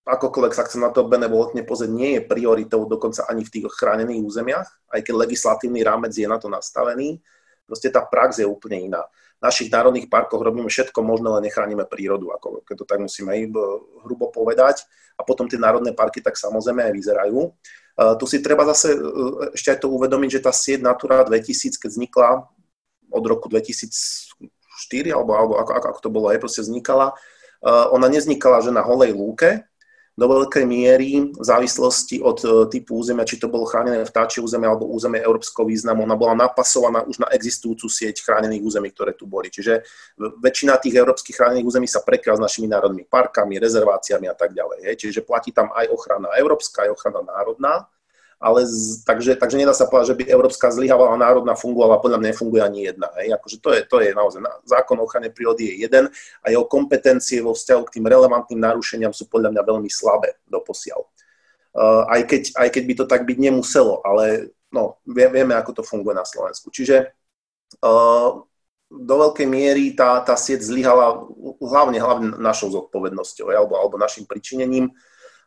akokoľvek 0.03 0.51
sa 0.51 0.67
chce 0.67 0.75
na 0.75 0.91
to 0.91 1.07
benevolentne 1.07 1.63
pozrieť, 1.63 1.87
nie 1.87 2.19
je 2.19 2.27
prioritou 2.27 2.83
dokonca 2.83 3.23
ani 3.31 3.47
v 3.47 3.53
tých 3.55 3.65
chránených 3.71 4.19
územiach, 4.19 4.67
aj 4.91 5.07
keď 5.07 5.13
legislatívny 5.23 5.87
rámec 5.87 6.11
je 6.11 6.27
na 6.27 6.35
to 6.35 6.51
nastavený. 6.51 7.23
Proste 7.63 7.87
tá 7.87 8.03
prax 8.03 8.43
je 8.43 8.47
úplne 8.49 8.91
iná. 8.91 9.07
V 9.39 9.47
našich 9.47 9.71
národných 9.71 10.11
parkoch 10.11 10.43
robíme 10.43 10.67
všetko 10.67 10.99
možné, 10.99 11.31
len 11.31 11.47
nechránime 11.47 11.87
prírodu, 11.87 12.35
ako 12.35 12.59
keď 12.67 12.75
to 12.75 12.85
tak 12.91 12.99
musíme 12.99 13.31
aj 13.31 13.39
hrubo 14.03 14.27
povedať. 14.35 14.83
A 15.15 15.23
potom 15.23 15.47
tie 15.47 15.55
národné 15.55 15.95
parky 15.95 16.19
tak 16.19 16.35
samozrejme 16.35 16.91
aj 16.91 16.91
vyzerajú. 16.91 17.39
Uh, 17.95 18.15
tu 18.19 18.27
si 18.27 18.43
treba 18.43 18.67
zase 18.67 18.99
uh, 18.99 19.55
ešte 19.55 19.71
aj 19.71 19.79
to 19.79 19.87
uvedomiť, 19.95 20.39
že 20.39 20.43
tá 20.43 20.51
sieť 20.51 20.83
Natura 20.83 21.23
2000, 21.23 21.79
keď 21.79 21.87
vznikla 21.87 22.29
od 23.09 23.23
roku 23.25 23.49
2004, 23.49 24.39
alebo, 25.11 25.31
alebo 25.35 25.53
ako, 25.57 25.71
ako, 25.75 25.85
ako 25.91 25.99
to 26.01 26.09
bolo, 26.09 26.25
aj 26.29 26.39
proste 26.39 26.61
vznikala, 26.63 27.17
Eh, 27.59 27.85
ona 27.91 28.07
neznikala, 28.07 28.63
že 28.63 28.71
na 28.71 28.79
holej 28.79 29.11
lúke, 29.11 29.67
do 30.19 30.27
veľkej 30.27 30.67
miery 30.67 31.31
v 31.31 31.43
závislosti 31.43 32.23
od 32.23 32.39
eh, 32.43 32.51
typu 32.71 32.95
územia, 32.95 33.27
či 33.27 33.35
to 33.35 33.51
bolo 33.51 33.67
chránené 33.67 33.99
vtáčie 34.07 34.39
územie 34.39 34.63
alebo 34.63 34.87
územie 34.87 35.19
európskeho 35.19 35.67
významu, 35.67 36.07
ona 36.07 36.15
bola 36.15 36.39
napasovaná 36.39 37.03
už 37.03 37.19
na 37.19 37.27
existujúcu 37.35 37.91
sieť 37.91 38.23
chránených 38.23 38.63
území, 38.63 38.95
ktoré 38.95 39.11
tu 39.11 39.27
boli. 39.27 39.51
Čiže 39.51 39.83
väčšina 40.39 40.79
tých 40.79 41.03
európskych 41.03 41.35
chránených 41.35 41.67
území 41.67 41.87
sa 41.87 41.99
prekrýva 41.99 42.39
s 42.39 42.43
našimi 42.47 42.71
národnými 42.71 43.11
parkami, 43.11 43.59
rezerváciami 43.59 44.31
a 44.31 44.35
tak 44.39 44.55
ďalej. 44.55 44.95
Čiže 44.95 45.27
platí 45.27 45.51
tam 45.51 45.67
aj 45.75 45.91
ochrana 45.91 46.31
európska, 46.39 46.87
aj 46.87 46.95
ochrana 46.95 47.27
národná 47.27 47.91
ale 48.39 48.63
z, 48.63 49.03
takže, 49.03 49.35
takže 49.35 49.59
nedá 49.59 49.75
sa 49.75 49.83
povedať, 49.83 50.15
že 50.15 50.17
by 50.17 50.23
európska 50.31 50.71
zlyhávala 50.71 51.19
národná 51.19 51.59
fungovala, 51.59 51.99
podľa 51.99 52.23
mňa 52.23 52.29
nefunguje 52.31 52.61
ani 52.63 52.79
jedna. 52.87 53.11
Hej. 53.19 53.35
Akože 53.35 53.57
to, 53.59 53.69
je, 53.75 53.81
to 53.83 53.97
je 53.99 54.09
naozaj, 54.15 54.39
zákon 54.63 54.95
o 54.95 55.03
ochrane 55.03 55.27
prírody 55.27 55.67
je 55.67 55.75
jeden 55.83 56.07
a 56.39 56.45
jeho 56.47 56.63
kompetencie 56.63 57.43
vo 57.43 57.51
vzťahu 57.51 57.81
k 57.91 57.99
tým 57.99 58.07
relevantným 58.07 58.63
narušeniam 58.63 59.11
sú 59.11 59.27
podľa 59.27 59.51
mňa 59.51 59.61
veľmi 59.67 59.91
slabé 59.91 60.39
doposiaľ. 60.47 61.03
Uh, 61.69 62.07
aj, 62.09 62.21
keď, 62.25 62.43
aj 62.55 62.69
keď 62.71 62.83
by 62.87 62.93
to 62.95 63.05
tak 63.05 63.21
byť 63.27 63.37
nemuselo, 63.37 64.01
ale 64.07 64.55
no, 64.71 64.97
vie, 65.03 65.27
vieme, 65.29 65.53
ako 65.59 65.79
to 65.79 65.83
funguje 65.83 66.15
na 66.15 66.23
Slovensku. 66.23 66.71
Čiže 66.71 67.11
uh, 67.83 68.29
do 68.89 69.15
veľkej 69.21 69.45
miery 69.45 69.93
tá, 69.93 70.17
tá 70.25 70.33
sieť 70.33 70.65
zlyhala 70.65 71.29
hlavne, 71.61 72.01
hlavne 72.01 72.27
našou 72.41 72.73
zodpovednosťou 72.73 73.53
alebo, 73.53 73.77
alebo 73.77 74.01
našim 74.01 74.25
pričinením. 74.25 74.89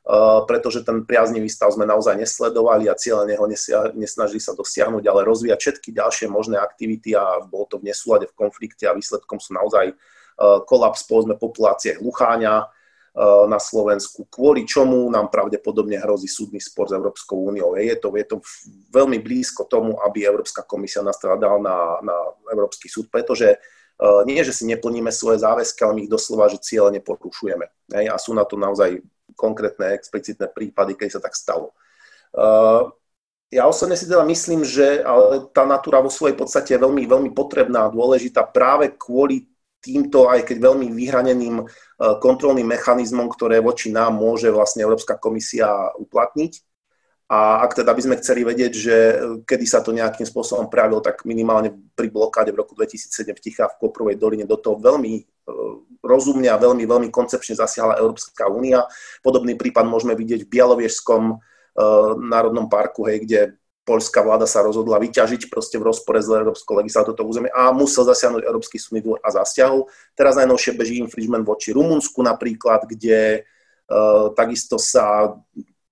Eh, 0.02 0.40
pretože 0.50 0.82
ten 0.82 1.06
priaznivý 1.06 1.46
stav 1.46 1.70
sme 1.70 1.86
naozaj 1.86 2.18
nesledovali 2.18 2.90
a 2.90 2.98
cieľene 2.98 3.38
ho 3.38 3.46
nesnažili 3.94 4.42
sa 4.42 4.50
dosiahnuť, 4.50 5.06
ale 5.06 5.22
rozvíjať 5.22 5.58
všetky 5.62 5.94
ďalšie 5.94 6.26
možné 6.26 6.58
aktivity 6.58 7.14
a 7.14 7.38
bolo 7.46 7.70
to 7.70 7.78
v 7.78 7.86
nesúlade, 7.86 8.26
v 8.26 8.34
konflikte 8.34 8.82
a 8.90 8.98
výsledkom 8.98 9.38
sú 9.38 9.54
naozaj 9.54 9.94
eh, 9.94 10.58
kolaps 10.66 11.06
povedzme 11.06 11.38
populácie 11.38 12.02
hlucháňa 12.02 12.66
eh, 12.66 13.44
na 13.46 13.62
Slovensku, 13.62 14.26
kvôli 14.26 14.66
čomu 14.66 15.06
nám 15.06 15.30
pravdepodobne 15.30 16.02
hrozí 16.02 16.26
súdny 16.26 16.58
spor 16.58 16.90
s 16.90 16.98
Európskou 16.98 17.38
úniou. 17.54 17.78
Je 17.78 17.94
to, 17.94 18.10
je 18.18 18.26
to 18.26 18.42
veľmi 18.90 19.22
blízko 19.22 19.70
tomu, 19.70 20.02
aby 20.02 20.26
Európska 20.26 20.66
komisia 20.66 21.06
nastavila 21.06 21.38
dal 21.38 21.56
na, 21.62 22.02
na 22.02 22.16
Európsky 22.50 22.90
súd, 22.90 23.06
pretože 23.06 23.54
nie, 24.26 24.42
že 24.42 24.50
si 24.50 24.66
neplníme 24.66 25.14
svoje 25.14 25.46
záväzky, 25.46 25.78
ale 25.86 25.94
my 25.94 26.00
ich 26.02 26.10
doslova, 26.10 26.50
že 26.50 26.58
cieľe 26.58 26.90
neporušujeme. 26.98 27.94
A 28.10 28.18
sú 28.18 28.34
na 28.34 28.42
to 28.42 28.58
naozaj 28.58 28.98
konkrétne 29.42 29.98
explicitné 29.98 30.46
prípady, 30.54 30.94
keď 30.94 31.18
sa 31.18 31.20
tak 31.26 31.34
stalo. 31.34 31.74
Uh, 32.30 32.94
ja 33.50 33.66
osobne 33.66 33.98
si 33.98 34.06
teda 34.06 34.22
myslím, 34.24 34.62
že 34.62 35.02
ale 35.02 35.50
tá 35.50 35.66
natúra 35.66 35.98
vo 35.98 36.08
svojej 36.08 36.38
podstate 36.38 36.78
je 36.78 36.80
veľmi, 36.80 37.04
veľmi 37.04 37.30
potrebná 37.34 37.84
a 37.84 37.92
dôležitá 37.92 38.46
práve 38.48 38.94
kvôli 38.94 39.50
týmto, 39.82 40.30
aj 40.30 40.46
keď 40.46 40.56
veľmi 40.62 40.94
vyhraneným 40.94 41.56
uh, 41.60 41.66
kontrolným 42.22 42.70
mechanizmom, 42.70 43.26
ktoré 43.26 43.58
voči 43.58 43.90
nám 43.90 44.14
môže 44.14 44.46
vlastne 44.54 44.86
Európska 44.86 45.18
komisia 45.18 45.90
uplatniť. 45.98 46.62
A 47.32 47.64
ak 47.64 47.80
teda 47.80 47.96
by 47.96 48.00
sme 48.04 48.20
chceli 48.22 48.46
vedieť, 48.46 48.72
že 48.72 48.96
uh, 48.96 49.16
kedy 49.42 49.66
sa 49.66 49.82
to 49.82 49.90
nejakým 49.90 50.24
spôsobom 50.24 50.70
prejavilo, 50.70 51.02
tak 51.02 51.26
minimálne 51.26 51.74
pri 51.98 52.08
blokáde 52.08 52.54
v 52.54 52.62
roku 52.62 52.78
2007 52.78 53.34
v 53.34 53.42
Tichá 53.42 53.66
v 53.68 53.78
Koprovej 53.82 54.16
doline 54.16 54.46
do 54.46 54.54
toho 54.56 54.78
veľmi 54.78 55.31
rozumne 56.02 56.48
a 56.50 56.58
veľmi, 56.58 56.86
veľmi 56.86 57.08
koncepčne 57.10 57.58
zasiahla 57.58 57.98
Európska 57.98 58.46
únia. 58.50 58.86
Podobný 59.22 59.54
prípad 59.58 59.86
môžeme 59.86 60.14
vidieť 60.18 60.46
v 60.46 60.52
Bialoviežskom 60.52 61.38
národnom 62.20 62.68
parku, 62.68 63.08
hej, 63.08 63.24
kde 63.24 63.40
poľská 63.82 64.22
vláda 64.22 64.46
sa 64.46 64.62
rozhodla 64.62 65.02
vyťažiť 65.02 65.50
proste 65.50 65.74
v 65.74 65.90
rozpore 65.90 66.22
s 66.22 66.30
európskou 66.30 66.78
legislatívou 66.78 67.18
toto 67.18 67.26
územie 67.26 67.50
a 67.50 67.74
musel 67.74 68.06
zasiahnuť 68.06 68.46
Európsky 68.46 68.78
súdny 68.78 69.02
dvor 69.02 69.18
a 69.18 69.34
zasiahol. 69.34 69.90
Teraz 70.14 70.38
najnovšie 70.38 70.78
beží 70.78 71.02
infringement 71.02 71.42
voči 71.42 71.74
Rumunsku 71.74 72.22
napríklad, 72.22 72.86
kde 72.86 73.42
uh, 73.42 74.30
takisto 74.38 74.78
sa 74.78 75.34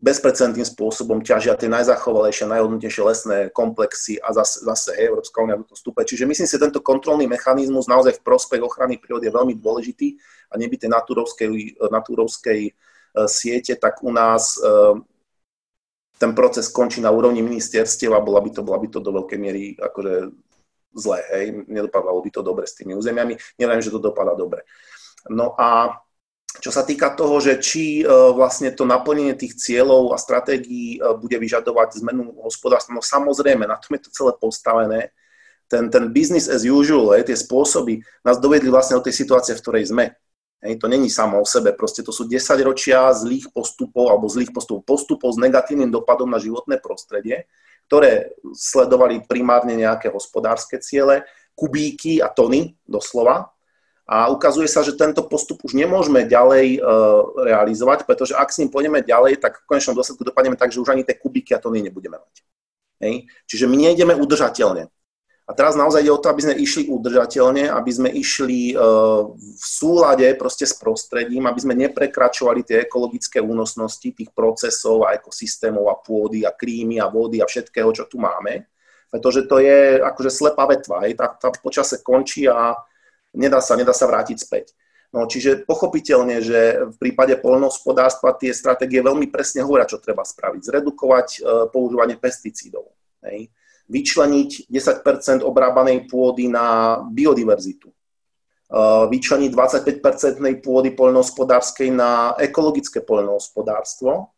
bezprecedentným 0.01 0.65
spôsobom 0.65 1.21
ťažia 1.21 1.53
tie 1.61 1.69
najzachovalejšie, 1.69 2.49
najhodnotnejšie 2.49 3.03
lesné 3.05 3.39
komplexy 3.53 4.17
a 4.17 4.33
zase, 4.33 4.65
zase 4.65 4.97
hej, 4.97 5.13
Európska 5.13 5.45
únia 5.45 5.61
do 5.61 5.69
toho 5.69 5.77
vstúpe. 5.77 6.01
Čiže 6.09 6.25
myslím 6.25 6.49
si, 6.49 6.57
že 6.57 6.65
tento 6.65 6.81
kontrolný 6.81 7.29
mechanizmus 7.29 7.85
naozaj 7.85 8.17
v 8.17 8.25
prospech 8.25 8.65
ochrany 8.65 8.97
prírody 8.97 9.29
je 9.29 9.37
veľmi 9.37 9.55
dôležitý 9.61 10.17
a 10.49 10.57
neby 10.57 10.81
tej 10.81 10.89
natúrovskej, 10.89 11.77
natúrovskej 11.93 12.73
siete, 13.29 13.77
tak 13.77 14.01
u 14.01 14.09
nás 14.09 14.57
ten 16.17 16.33
proces 16.33 16.73
končí 16.73 17.05
na 17.05 17.13
úrovni 17.13 17.45
ministerstiev 17.45 18.17
a 18.17 18.25
bola 18.25 18.41
by 18.41 18.51
to, 18.57 18.61
bola 18.65 18.81
by 18.81 18.89
to 18.89 19.05
do 19.05 19.13
veľkej 19.13 19.39
miery 19.41 19.77
akože 19.77 20.33
zlé, 20.97 21.21
hej, 21.33 21.47
nedopadalo 21.69 22.19
by 22.25 22.31
to 22.33 22.41
dobre 22.41 22.65
s 22.67 22.77
tými 22.77 22.97
územiami, 22.97 23.37
neviem, 23.61 23.81
že 23.85 23.95
to 23.95 24.01
dopadá 24.03 24.33
dobre. 24.33 24.65
No 25.29 25.55
a 25.55 26.01
čo 26.59 26.75
sa 26.75 26.83
týka 26.83 27.15
toho, 27.15 27.39
že 27.39 27.63
či 27.63 28.03
uh, 28.03 28.35
vlastne 28.35 28.75
to 28.75 28.83
naplnenie 28.83 29.39
tých 29.39 29.55
cieľov 29.55 30.11
a 30.11 30.19
stratégií 30.19 30.99
uh, 30.99 31.15
bude 31.15 31.39
vyžadovať 31.39 32.03
zmenu 32.03 32.35
hospodárstva, 32.43 32.99
no 32.99 33.03
samozrejme, 33.05 33.71
na 33.71 33.79
tom 33.79 33.95
je 33.95 34.03
to 34.03 34.11
celé 34.11 34.33
postavené. 34.35 35.15
Ten, 35.71 35.87
ten 35.87 36.11
business 36.11 36.51
as 36.51 36.67
usual, 36.67 37.15
hej, 37.15 37.31
tie 37.31 37.39
spôsoby 37.39 38.03
nás 38.27 38.43
dovedli 38.43 38.67
vlastne 38.67 38.99
do 38.99 39.07
tej 39.07 39.15
situácie, 39.15 39.55
v 39.55 39.63
ktorej 39.63 39.95
sme. 39.95 40.11
Hej, 40.61 40.83
to 40.83 40.91
není 40.91 41.07
samo 41.07 41.39
o 41.41 41.47
sebe, 41.47 41.71
proste 41.73 42.03
to 42.03 42.11
sú 42.11 42.27
10 42.27 42.43
ročia 42.67 43.09
zlých 43.15 43.49
postupov 43.55 44.11
alebo 44.11 44.27
zlých 44.27 44.51
postupov, 44.51 44.83
postupov 44.83 45.33
s 45.33 45.39
negatívnym 45.39 45.89
dopadom 45.89 46.29
na 46.29 46.43
životné 46.43 46.83
prostredie, 46.83 47.47
ktoré 47.87 48.35
sledovali 48.53 49.25
primárne 49.25 49.79
nejaké 49.79 50.11
hospodárske 50.11 50.83
ciele, 50.83 51.25
kubíky 51.55 52.21
a 52.21 52.29
tony 52.29 52.77
doslova. 52.85 53.55
A 54.11 54.27
ukazuje 54.27 54.67
sa, 54.67 54.83
že 54.83 54.99
tento 54.99 55.23
postup 55.23 55.63
už 55.63 55.79
nemôžeme 55.79 56.27
ďalej 56.27 56.67
e, 56.75 56.79
realizovať, 57.47 58.11
pretože 58.11 58.35
ak 58.35 58.51
s 58.51 58.59
ním 58.59 58.67
pôjdeme 58.67 59.07
ďalej, 59.07 59.39
tak 59.39 59.63
v 59.63 59.71
konečnom 59.71 59.95
dôsledku 59.95 60.27
dopadneme 60.27 60.59
tak, 60.59 60.75
že 60.75 60.83
už 60.83 60.91
ani 60.91 61.07
tie 61.07 61.15
kubíky 61.15 61.55
a 61.55 61.63
tony 61.63 61.79
nebudeme 61.79 62.19
mať. 62.19 62.35
Hej. 63.07 63.31
Čiže 63.47 63.71
my 63.71 63.77
nejdeme 63.79 64.19
udržateľne. 64.19 64.91
A 65.47 65.51
teraz 65.55 65.79
naozaj 65.79 66.03
ide 66.03 66.11
o 66.11 66.19
to, 66.19 66.27
aby 66.27 66.43
sme 66.43 66.55
išli 66.59 66.91
udržateľne, 66.91 67.71
aby 67.71 67.91
sme 67.91 68.11
išli 68.11 68.71
e, 68.71 68.75
v 69.39 69.65
súlade 69.67 70.27
proste 70.35 70.67
s 70.67 70.75
prostredím, 70.75 71.47
aby 71.47 71.59
sme 71.63 71.79
neprekračovali 71.79 72.67
tie 72.67 72.83
ekologické 72.91 73.39
únosnosti 73.39 74.11
tých 74.11 74.35
procesov 74.35 75.07
a 75.07 75.15
ekosystémov 75.15 75.87
a 75.87 75.99
pôdy 76.03 76.43
a 76.43 76.51
klímy 76.51 76.99
a 76.99 77.07
vody 77.07 77.39
a 77.39 77.47
všetkého, 77.47 77.95
čo 77.95 78.11
tu 78.11 78.19
máme. 78.19 78.67
Pretože 79.07 79.47
to 79.47 79.63
je 79.63 80.03
akože 80.03 80.31
slepá 80.35 80.67
vetva, 80.67 81.07
hej, 81.07 81.15
tá, 81.15 81.31
tá 81.31 81.51
počase 81.51 82.03
končí 82.03 82.51
a 82.51 82.75
nedá 83.35 83.59
sa, 83.63 83.75
nedá 83.79 83.95
sa 83.95 84.07
vrátiť 84.11 84.39
späť. 84.39 84.73
No, 85.11 85.27
čiže 85.27 85.67
pochopiteľne, 85.67 86.39
že 86.39 86.87
v 86.87 86.97
prípade 86.99 87.35
poľnohospodárstva 87.43 88.39
tie 88.39 88.55
stratégie 88.55 89.03
veľmi 89.03 89.27
presne 89.27 89.67
hovoria, 89.67 89.89
čo 89.89 89.99
treba 89.99 90.23
spraviť. 90.23 90.63
Zredukovať 90.63 91.29
e, 91.35 91.39
používanie 91.75 92.15
pesticídov. 92.15 92.95
Hej 93.27 93.51
vyčleniť 93.91 94.71
10% 94.71 95.43
obrábanej 95.43 96.07
pôdy 96.07 96.47
na 96.47 96.99
biodiverzitu, 97.11 97.91
uh, 97.91 99.11
vyčleniť 99.11 99.51
25% 99.51 100.39
pôdy 100.63 100.95
poľnohospodárskej 100.95 101.91
na 101.91 102.39
ekologické 102.39 103.03
poľnohospodárstvo 103.03 104.31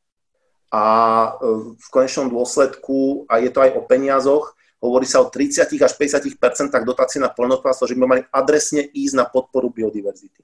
a 0.72 0.84
uh, 1.28 1.76
v 1.76 1.86
konečnom 1.93 2.32
dôsledku, 2.32 3.28
a 3.28 3.45
je 3.45 3.53
to 3.53 3.61
aj 3.61 3.70
o 3.76 3.84
peniazoch, 3.84 4.57
hovorí 4.83 5.07
sa 5.07 5.22
o 5.22 5.30
30 5.30 5.78
až 5.78 5.95
50% 5.95 6.37
dotácií 6.83 7.22
na 7.22 7.30
poľnohospodárstvo, 7.30 7.87
že 7.87 7.95
by 7.95 8.03
mali 8.03 8.22
adresne 8.35 8.83
ísť 8.83 9.14
na 9.14 9.24
podporu 9.30 9.70
biodiverzity. 9.70 10.43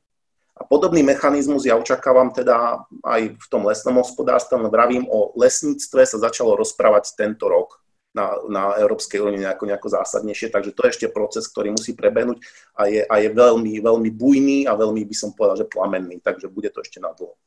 A 0.59 0.66
podobný 0.66 1.03
mechanizmus 1.07 1.66
ja 1.66 1.78
očakávam 1.78 2.34
teda 2.34 2.82
aj 3.07 3.34
v 3.39 3.47
tom 3.51 3.66
lesnom 3.66 3.99
hospodárstve, 4.03 4.59
vravím 4.70 5.07
o 5.07 5.30
lesníctve 5.39 6.03
sa 6.07 6.18
začalo 6.18 6.59
rozprávať 6.59 7.14
tento 7.14 7.47
rok 7.47 7.78
na, 8.11 8.34
na 8.51 8.62
európskej 8.82 9.22
úrovni 9.22 9.47
nejako, 9.47 9.70
nejako 9.70 9.89
zásadnejšie, 9.95 10.51
takže 10.51 10.74
to 10.74 10.82
je 10.82 10.91
ešte 10.91 11.07
proces, 11.14 11.47
ktorý 11.47 11.78
musí 11.78 11.95
prebehnúť 11.95 12.43
a 12.74 12.91
je, 12.91 13.03
a 13.07 13.14
je 13.22 13.28
veľmi, 13.30 13.78
veľmi 13.78 14.11
bujný 14.11 14.59
a 14.66 14.74
veľmi 14.74 15.07
by 15.07 15.14
som 15.14 15.30
povedal, 15.30 15.62
že 15.62 15.70
plamenný, 15.70 16.18
takže 16.18 16.51
bude 16.51 16.74
to 16.74 16.82
ešte 16.82 16.99
na 16.99 17.14
dlho. 17.14 17.39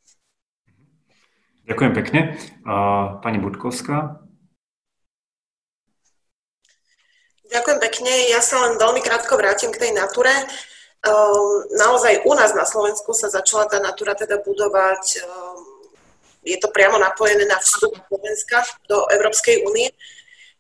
Ďakujem 1.67 1.93
pekne. 1.93 2.19
Pani 3.19 3.37
Budkovská. 3.43 4.23
Ďakujem 7.51 7.79
pekne. 7.83 8.11
Ja 8.31 8.39
sa 8.39 8.63
len 8.63 8.79
veľmi 8.79 9.03
krátko 9.03 9.35
vrátim 9.35 9.75
k 9.75 9.81
tej 9.83 9.91
nature. 9.91 10.31
Ehm, 10.31 11.57
naozaj 11.75 12.23
u 12.23 12.31
nás 12.31 12.55
na 12.55 12.63
Slovensku 12.63 13.11
sa 13.11 13.27
začala 13.27 13.67
tá 13.67 13.83
natura 13.83 14.15
teda 14.15 14.39
budovať, 14.39 15.19
ehm, 15.19 15.59
je 16.47 16.57
to 16.57 16.71
priamo 16.71 16.95
napojené 16.95 17.43
na 17.43 17.59
vstup 17.59 17.91
Slovenska 18.07 18.63
do 18.87 19.03
Európskej 19.11 19.67
únie. 19.67 19.91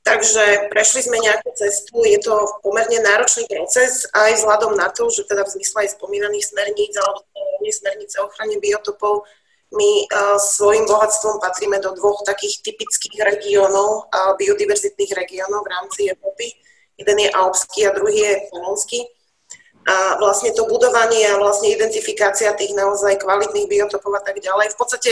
Takže 0.03 0.67
prešli 0.73 1.05
sme 1.05 1.21
nejakú 1.21 1.53
cestu, 1.53 2.01
je 2.03 2.17
to 2.19 2.33
pomerne 2.65 2.99
náročný 3.05 3.45
proces 3.45 4.09
aj 4.17 4.41
vzhľadom 4.41 4.73
na 4.73 4.89
to, 4.89 5.07
že 5.13 5.29
teda 5.29 5.45
v 5.45 5.53
zmysle 5.61 5.85
aj 5.85 5.93
spomínaných 5.93 6.49
smerníc 6.49 6.97
alebo 6.97 7.21
smernice 7.69 8.17
o 8.19 8.25
ochrane 8.25 8.57
biotopov 8.57 9.23
my 9.71 9.91
uh, 10.03 10.35
svojim 10.35 10.83
bohatstvom 10.83 11.39
patríme 11.39 11.79
do 11.79 11.95
dvoch 11.95 12.27
takých 12.27 12.59
typických 12.59 13.23
regiónov, 13.23 14.11
biodiverzitných 14.35 15.15
regiónov 15.15 15.63
v 15.63 15.71
rámci 15.71 15.99
Európy. 16.11 16.51
Jeden 17.01 17.17
je 17.17 17.29
alpský 17.33 17.89
a 17.89 17.95
druhý 17.97 18.17
je 18.21 18.33
panonský. 18.53 19.01
A 19.81 20.21
vlastne 20.21 20.53
to 20.53 20.69
budovanie 20.69 21.25
a 21.25 21.41
vlastne 21.41 21.73
identifikácia 21.73 22.53
tých 22.53 22.77
naozaj 22.77 23.17
kvalitných 23.17 23.65
biotopov 23.65 24.13
a 24.13 24.21
tak 24.21 24.37
ďalej 24.37 24.69
v 24.69 24.77
podstate 24.77 25.11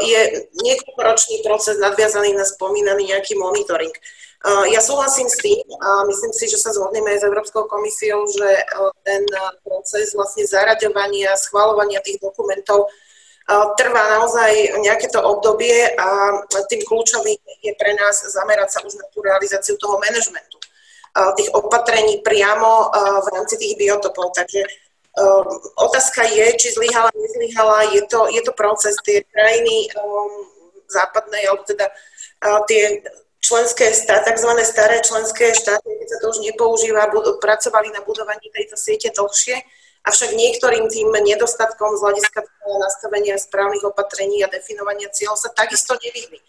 je 0.00 0.20
niekoľkoročný 0.64 1.44
proces 1.44 1.76
nadviazaný 1.76 2.32
na 2.32 2.48
spomínaný 2.48 3.12
nejaký 3.12 3.36
monitoring. 3.36 3.92
Ja 4.72 4.80
súhlasím 4.80 5.28
s 5.28 5.36
tým 5.44 5.60
a 5.80 6.08
myslím 6.08 6.32
si, 6.32 6.48
že 6.48 6.56
sa 6.56 6.72
zhodneme 6.72 7.12
aj 7.12 7.20
s 7.20 7.28
Európskou 7.28 7.68
komisiou, 7.68 8.24
že 8.30 8.48
ten 9.04 9.28
proces 9.60 10.16
vlastne 10.16 10.48
zaraďovania, 10.48 11.36
schvalovania 11.36 12.00
tých 12.00 12.16
dokumentov 12.16 12.88
trvá 13.78 14.18
naozaj 14.18 14.82
nejaké 14.82 15.06
to 15.12 15.22
obdobie 15.22 15.94
a 15.98 16.42
tým 16.66 16.82
kľúčovým 16.82 17.38
je 17.62 17.72
pre 17.78 17.94
nás 17.94 18.24
zamerať 18.24 18.68
sa 18.72 18.80
už 18.82 18.98
na 18.98 19.06
tú 19.14 19.22
realizáciu 19.22 19.78
toho 19.78 19.98
manažmentu, 20.02 20.55
tých 21.36 21.50
opatrení 21.56 22.20
priamo 22.20 22.92
v 23.24 23.26
rámci 23.32 23.56
tých 23.56 23.74
biotopov. 23.80 24.36
Takže 24.36 24.64
Um, 25.16 25.48
otázka 25.80 26.28
je, 26.28 26.52
či 26.60 26.76
zlyhala, 26.76 27.08
nezlyhala, 27.16 27.88
je 27.88 28.04
to, 28.04 28.28
je 28.28 28.42
to 28.44 28.52
proces, 28.52 28.92
tie 29.00 29.24
krajiny 29.24 29.88
západnej, 30.92 31.48
alebo 31.48 31.64
teda 31.64 31.88
tie 32.68 33.00
členské 33.40 33.96
tzv. 33.96 34.50
staré 34.60 35.00
členské 35.00 35.56
štáty, 35.56 35.88
keď 35.88 36.08
sa 36.12 36.18
to 36.20 36.26
už 36.36 36.38
nepoužíva, 36.44 37.08
budú, 37.08 37.40
pracovali 37.40 37.96
na 37.96 38.04
budovaní 38.04 38.52
tejto 38.52 38.76
siete 38.76 39.08
dlhšie, 39.08 39.56
avšak 40.04 40.36
niektorým 40.36 40.84
tým 40.92 41.08
nedostatkom 41.08 41.96
z 41.96 42.00
hľadiska 42.04 42.44
nastavenia 42.76 43.40
správnych 43.40 43.88
opatrení 43.88 44.44
a 44.44 44.52
definovania 44.52 45.08
cieľov 45.08 45.40
sa 45.40 45.48
takisto 45.48 45.96
nevyhli. 45.96 46.44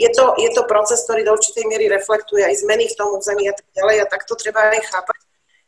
Je 0.00 0.08
to, 0.16 0.32
je 0.40 0.48
to 0.56 0.64
proces, 0.64 1.04
ktorý 1.04 1.28
do 1.28 1.36
určitej 1.36 1.68
miery 1.68 1.92
reflektuje 1.92 2.40
aj 2.40 2.64
zmeny 2.64 2.88
v 2.88 2.96
tom 2.96 3.12
území 3.12 3.52
a 3.52 3.54
tak 3.54 3.68
ďalej 3.76 3.96
a 4.00 4.06
tak 4.08 4.24
to 4.24 4.32
treba 4.32 4.72
aj 4.72 4.80
chápať. 4.88 5.20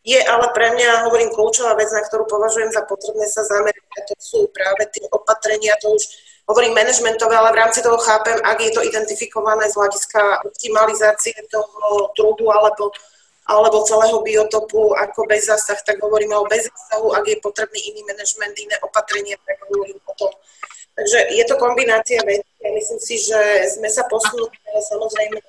Je 0.02 0.18
ale 0.18 0.50
pre 0.56 0.72
mňa, 0.72 1.06
hovorím, 1.06 1.30
kľúčová 1.30 1.78
vec, 1.78 1.86
na 1.92 2.02
ktorú 2.02 2.26
považujem 2.26 2.74
za 2.74 2.82
potrebné 2.88 3.28
sa 3.28 3.46
zamerať, 3.46 3.86
a 3.86 4.00
to 4.08 4.14
sú 4.18 4.50
práve 4.50 4.88
tie 4.90 5.06
opatrenia, 5.14 5.78
to 5.78 5.94
už 5.94 6.02
hovorím 6.50 6.74
manažmentové, 6.74 7.34
ale 7.36 7.54
v 7.54 7.60
rámci 7.62 7.86
toho 7.86 7.94
chápem, 8.02 8.34
ak 8.42 8.58
je 8.58 8.72
to 8.74 8.82
identifikované 8.82 9.70
z 9.70 9.78
hľadiska 9.78 10.42
optimalizácie 10.42 11.36
toho 11.46 12.10
trudu 12.18 12.50
alebo, 12.50 12.90
alebo 13.46 13.86
celého 13.86 14.18
biotopu 14.26 14.90
ako 14.90 15.22
bez 15.30 15.46
zásah, 15.46 15.78
tak 15.86 16.02
hovoríme 16.02 16.34
o 16.34 16.50
bez 16.50 16.66
zásahu, 16.66 17.14
ak 17.14 17.22
je 17.22 17.36
potrebný 17.38 17.78
iný 17.94 18.02
manažment, 18.02 18.58
iné 18.58 18.74
opatrenie, 18.82 19.38
tak 19.46 19.60
hovorím 19.70 20.02
o 20.02 20.12
tom. 20.18 20.34
Takže 20.92 21.18
je 21.32 21.44
to 21.48 21.56
kombinácia 21.56 22.20
vecí 22.20 22.52
a 22.60 22.68
myslím 22.68 23.00
si, 23.00 23.16
že 23.16 23.40
sme 23.74 23.88
sa 23.88 24.04
posunuli, 24.12 24.52
samozrejme 24.92 25.40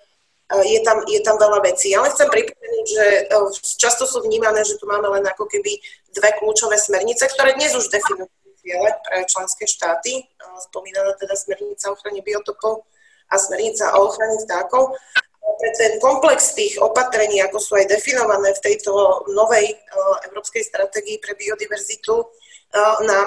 je 0.64 0.80
tam, 0.86 1.04
je 1.04 1.20
tam 1.20 1.36
veľa 1.36 1.60
vecí. 1.68 1.91
Ale 1.91 2.14
chcem 2.16 2.30
pripomenúť, 2.32 2.86
že 2.88 3.06
často 3.76 4.08
sú 4.08 4.24
vnímané, 4.24 4.64
že 4.64 4.80
tu 4.80 4.88
máme 4.88 5.10
len 5.12 5.26
ako 5.28 5.50
keby 5.52 5.76
dve 6.16 6.30
kľúčové 6.39 6.80
smernice, 6.80 7.28
ktoré 7.28 7.60
dnes 7.60 7.76
už 7.76 7.91
definujú 7.91 8.30
ciele 8.64 8.89
pre 9.04 9.28
členské 9.28 9.68
štáty. 9.68 10.24
Spomínaná 10.72 11.12
teda 11.20 11.36
smernica 11.36 11.91
o 11.91 12.00
ochrane 12.00 12.24
biotopov 12.24 12.88
a 13.28 13.36
smernica 13.36 13.91
o 14.00 14.08
ochrane 14.08 14.39
vtákov. 14.48 14.96
pre 15.64 15.72
ten 15.80 15.96
komplex 16.00 16.56
tých 16.56 16.76
opatrení, 16.80 17.39
ako 17.39 17.56
sú 17.60 17.80
aj 17.80 17.88
definované 17.88 18.52
v 18.52 18.64
tejto 18.64 19.24
novej 19.32 19.76
európskej 20.28 20.64
stratégii 20.68 21.24
pre 21.24 21.39
biodiverzitu, 21.39 22.20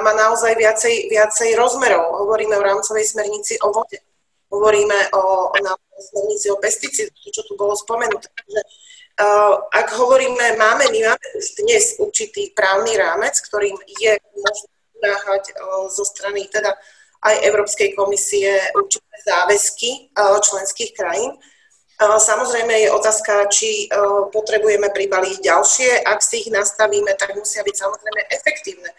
má 0.03 0.13
naozaj 0.13 0.59
viacej, 0.59 1.07
viacej 1.07 1.55
rozmerov. 1.55 2.27
Hovoríme 2.27 2.59
o 2.59 2.67
rámcovej 2.67 3.07
smernici 3.07 3.55
o 3.63 3.71
vode, 3.71 4.03
hovoríme 4.51 5.15
o, 5.15 5.55
o 5.55 6.01
smernici 6.03 6.51
o 6.51 6.59
pesticídoch, 6.59 7.15
čo 7.15 7.43
tu 7.47 7.55
bolo 7.55 7.79
spomenuté. 7.79 8.27
Takže, 8.27 8.61
ak 9.71 9.89
hovoríme, 9.97 10.61
máme, 10.61 10.91
my 10.91 11.01
máme 11.09 11.27
už 11.39 11.47
dnes 11.63 11.97
určitý 11.97 12.53
právny 12.53 12.99
rámec, 13.01 13.39
ktorým 13.39 13.79
je 13.87 14.13
možné 14.35 14.69
vymáhať 14.99 15.45
zo 15.89 16.05
strany 16.05 16.51
teda 16.53 16.75
aj 17.25 17.35
Európskej 17.49 17.97
komisie 17.97 18.61
určité 18.77 19.17
záväzky 19.25 20.13
členských 20.17 20.93
krajín. 20.93 21.33
Samozrejme 21.97 22.77
je 22.77 22.93
otázka, 22.93 23.49
či 23.49 23.89
potrebujeme 24.29 24.93
pribaliť 24.93 25.41
ďalšie. 25.41 26.05
Ak 26.05 26.21
si 26.21 26.45
ich 26.45 26.53
nastavíme, 26.53 27.17
tak 27.17 27.33
musia 27.33 27.65
byť 27.65 27.73
samozrejme 27.73 28.21
efektívne. 28.37 28.93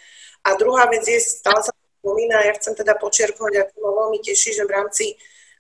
A 0.44 0.50
druhá 0.60 0.86
vec 0.92 1.08
je, 1.08 1.18
stále 1.22 1.64
sa 1.64 1.74
spomína, 2.02 2.46
ja 2.46 2.54
chcem 2.60 2.76
teda 2.78 2.96
počiarknúť, 3.00 3.54
ako 3.68 3.76
ma 3.82 3.92
veľmi 4.06 4.20
teší, 4.22 4.54
že 4.56 4.64
v 4.64 4.72
rámci, 4.72 5.06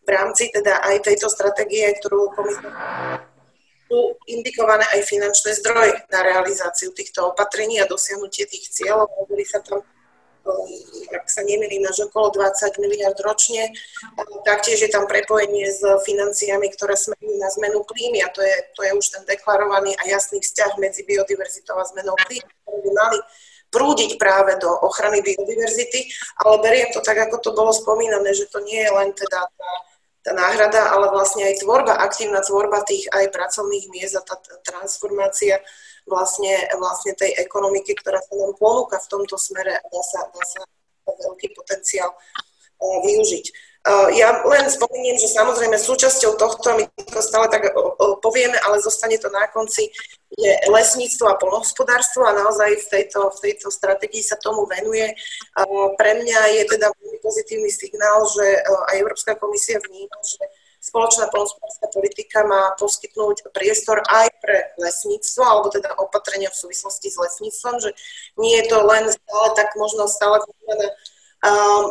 v 0.05 0.09
rámci 0.09 0.53
teda 0.53 0.83
aj 0.85 1.07
tejto 1.07 1.27
stratégie, 1.27 1.87
ktorú 1.99 2.31
komisia 2.35 2.69
sú 3.87 4.19
indikované 4.27 4.83
aj 4.91 5.07
finančné 5.07 5.55
zdroje 5.63 5.95
na 6.11 6.19
realizáciu 6.19 6.91
týchto 6.91 7.31
opatrení 7.31 7.79
a 7.79 7.87
dosiahnutie 7.87 8.43
tých 8.43 8.67
cieľov. 8.67 9.07
Hovorí 9.15 9.47
sa 9.47 9.63
tam 9.63 9.79
ak 11.11 11.27
sa 11.27 11.43
nemýlim, 11.43 11.83
až 11.83 12.07
okolo 12.07 12.31
20 12.39 12.79
miliard 12.79 13.19
ročne. 13.19 13.67
Taktiež 14.47 14.79
je 14.79 14.89
tam 14.91 15.03
prepojenie 15.03 15.67
s 15.67 15.83
financiami, 16.07 16.71
ktoré 16.71 16.95
smerujú 16.95 17.35
na 17.35 17.51
zmenu 17.59 17.83
klímy 17.83 18.23
a 18.23 18.31
to 18.31 18.39
je, 18.39 18.55
to 18.71 18.81
je 18.87 18.91
už 18.95 19.05
ten 19.11 19.23
deklarovaný 19.27 19.91
a 19.99 20.07
jasný 20.07 20.39
vzťah 20.39 20.79
medzi 20.79 21.03
biodiverzitou 21.03 21.75
a 21.75 21.83
zmenou 21.83 22.15
klímy, 22.15 22.47
ktoré 22.63 22.77
by 22.79 22.91
mali 22.95 23.19
prúdiť 23.69 24.15
práve 24.15 24.55
do 24.57 24.71
ochrany 24.83 25.19
biodiverzity, 25.19 26.07
ale 26.43 26.63
beriem 26.63 26.89
to 26.95 27.03
tak, 27.03 27.19
ako 27.27 27.43
to 27.43 27.51
bolo 27.51 27.75
spomínané, 27.75 28.31
že 28.31 28.47
to 28.47 28.63
nie 28.63 28.79
je 28.79 28.91
len 28.91 29.09
teda 29.11 29.47
tá, 29.47 29.71
tá 30.23 30.31
náhrada, 30.31 30.91
ale 30.91 31.11
vlastne 31.11 31.43
aj 31.47 31.63
tvorba, 31.63 31.99
aktívna 31.99 32.39
tvorba 32.39 32.83
tých 32.87 33.07
aj 33.11 33.31
pracovných 33.31 33.85
miest 33.91 34.15
a 34.15 34.23
tá 34.23 34.39
transformácia 34.63 35.59
vlastne, 36.07 36.55
vlastne 36.79 37.11
tej 37.13 37.35
ekonomiky, 37.35 37.91
ktorá 37.99 38.23
sa 38.23 38.33
nám 38.39 38.55
ponúka 38.55 38.97
v 39.03 39.11
tomto 39.11 39.35
smere 39.35 39.75
a 39.75 39.83
dá 39.83 40.01
sa, 40.03 40.23
dá 40.31 40.43
sa 40.47 40.63
veľký 41.07 41.51
potenciál 41.51 42.11
uh, 42.15 42.97
využiť. 43.03 43.45
Uh, 43.87 44.11
ja 44.11 44.43
len 44.43 44.67
spomeniem, 44.67 45.15
že 45.15 45.31
samozrejme 45.31 45.79
súčasťou 45.79 46.35
tohto, 46.35 46.75
my 46.75 46.83
to 47.07 47.23
stále 47.23 47.47
tak 47.47 47.71
povieme, 48.19 48.59
ale 48.67 48.83
zostane 48.83 49.15
to 49.15 49.31
na 49.31 49.47
konci, 49.47 49.87
je 50.35 50.51
lesníctvo 50.67 51.23
a 51.31 51.39
polnohospodárstvo 51.39 52.27
a 52.27 52.35
naozaj 52.35 52.83
v 52.83 52.87
tejto, 52.91 53.31
v 53.31 53.39
tejto 53.47 53.71
stratégii 53.71 54.19
sa 54.19 54.35
tomu 54.43 54.67
venuje. 54.67 55.15
Pre 55.95 56.11
mňa 56.19 56.39
je 56.59 56.63
teda 56.67 56.91
veľmi 56.91 57.19
pozitívny 57.23 57.71
signál, 57.71 58.27
že 58.27 58.59
aj 58.91 58.99
Európska 58.99 59.39
komisia 59.39 59.79
vníma, 59.79 60.19
že 60.19 60.43
spoločná 60.83 61.31
polnospodárska 61.31 61.87
politika 61.95 62.43
má 62.43 62.75
poskytnúť 62.75 63.55
priestor 63.55 64.03
aj 64.03 64.27
pre 64.43 64.75
lesníctvo, 64.83 65.41
alebo 65.47 65.71
teda 65.71 65.95
opatrenia 65.95 66.51
v 66.51 66.59
súvislosti 66.59 67.07
s 67.07 67.17
lesníctvom, 67.23 67.75
že 67.79 67.95
nie 68.35 68.59
je 68.59 68.67
to 68.67 68.83
len 68.83 69.07
stále 69.07 69.47
tak 69.55 69.71
možno 69.79 70.11
stále 70.11 70.43
vnímané 70.43 70.91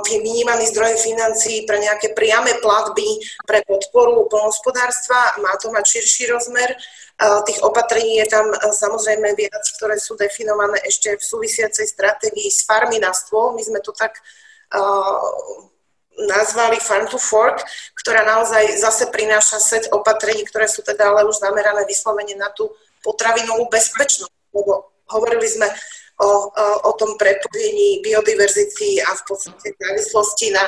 vnímaný 0.04 0.68
zdroj 0.72 1.00
financií 1.00 1.64
pre 1.64 1.80
nejaké 1.80 2.12
priame 2.12 2.58
platby 2.60 3.20
pre 3.46 3.64
podporu 3.64 4.28
polnospodárstva, 4.28 5.40
má 5.40 5.56
to 5.56 5.72
mať 5.72 5.84
širší 5.86 6.28
rozmer. 6.28 6.76
Tých 7.16 7.64
opatrení 7.64 8.20
je 8.20 8.28
tam 8.28 8.52
samozrejme 8.52 9.32
viac, 9.32 9.64
ktoré 9.80 9.96
sú 9.96 10.20
definované 10.20 10.76
ešte 10.84 11.16
v 11.16 11.22
súvisiacej 11.24 11.86
stratégii 11.88 12.52
s 12.52 12.68
farmy 12.68 13.00
na 13.00 13.16
stôl. 13.16 13.56
My 13.56 13.64
sme 13.64 13.80
to 13.80 13.96
tak 13.96 14.20
nazvali 16.16 16.80
Farm 16.80 17.08
to 17.12 17.20
Fork, 17.20 17.60
ktorá 17.96 18.24
naozaj 18.24 18.80
zase 18.80 19.08
prináša 19.12 19.60
set 19.60 19.84
opatrení, 19.92 20.44
ktoré 20.48 20.64
sú 20.64 20.80
teda 20.80 21.12
ale 21.12 21.28
už 21.28 21.40
zamerané 21.40 21.84
vyslovene 21.84 22.36
na 22.36 22.48
tú 22.52 22.72
potravinovú 23.04 23.68
bezpečnosť. 23.68 24.32
Lebo 24.52 24.92
hovorili 25.12 25.44
sme 25.48 25.68
o, 26.20 26.30
o, 26.88 26.92
tom 26.96 27.16
prepojení 27.20 28.00
biodiverzity 28.00 29.04
a 29.04 29.12
v 29.16 29.22
podstate 29.28 29.76
závislosti 29.76 30.52
na, 30.52 30.64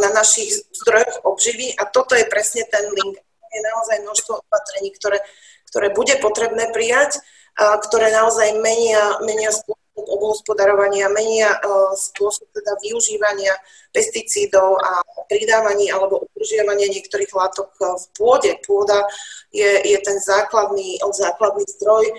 na 0.00 0.08
našich 0.12 0.64
zdrojoch 0.72 1.24
obživy 1.24 1.76
a 1.76 1.88
toto 1.88 2.12
je 2.16 2.28
presne 2.28 2.64
ten 2.68 2.84
link. 2.92 3.16
Je 3.52 3.60
naozaj 3.60 4.00
množstvo 4.00 4.32
opatrení, 4.48 4.96
ktoré, 4.96 5.20
ktoré 5.68 5.92
bude 5.92 6.16
potrebné 6.20 6.72
prijať, 6.72 7.20
a 7.52 7.76
ktoré 7.76 8.08
naozaj 8.08 8.56
menia, 8.64 9.20
menia 9.28 9.52
spôsob 9.52 9.82
obhospodarovania, 9.92 11.12
menia 11.12 11.52
e, 11.52 11.58
spôsob 12.00 12.48
teda 12.48 12.72
využívania 12.80 13.52
pesticídov 13.92 14.80
a 14.80 15.04
pridávaní 15.28 15.92
alebo 15.92 16.24
udržiavania 16.32 16.88
niektorých 16.88 17.28
látok 17.28 17.76
v 17.76 18.04
pôde. 18.16 18.56
Pôda 18.64 19.04
je, 19.52 19.68
je 19.84 19.98
ten 20.00 20.16
základný, 20.16 20.96
základný 21.04 21.64
zdroj 21.76 22.04
e, 22.08 22.14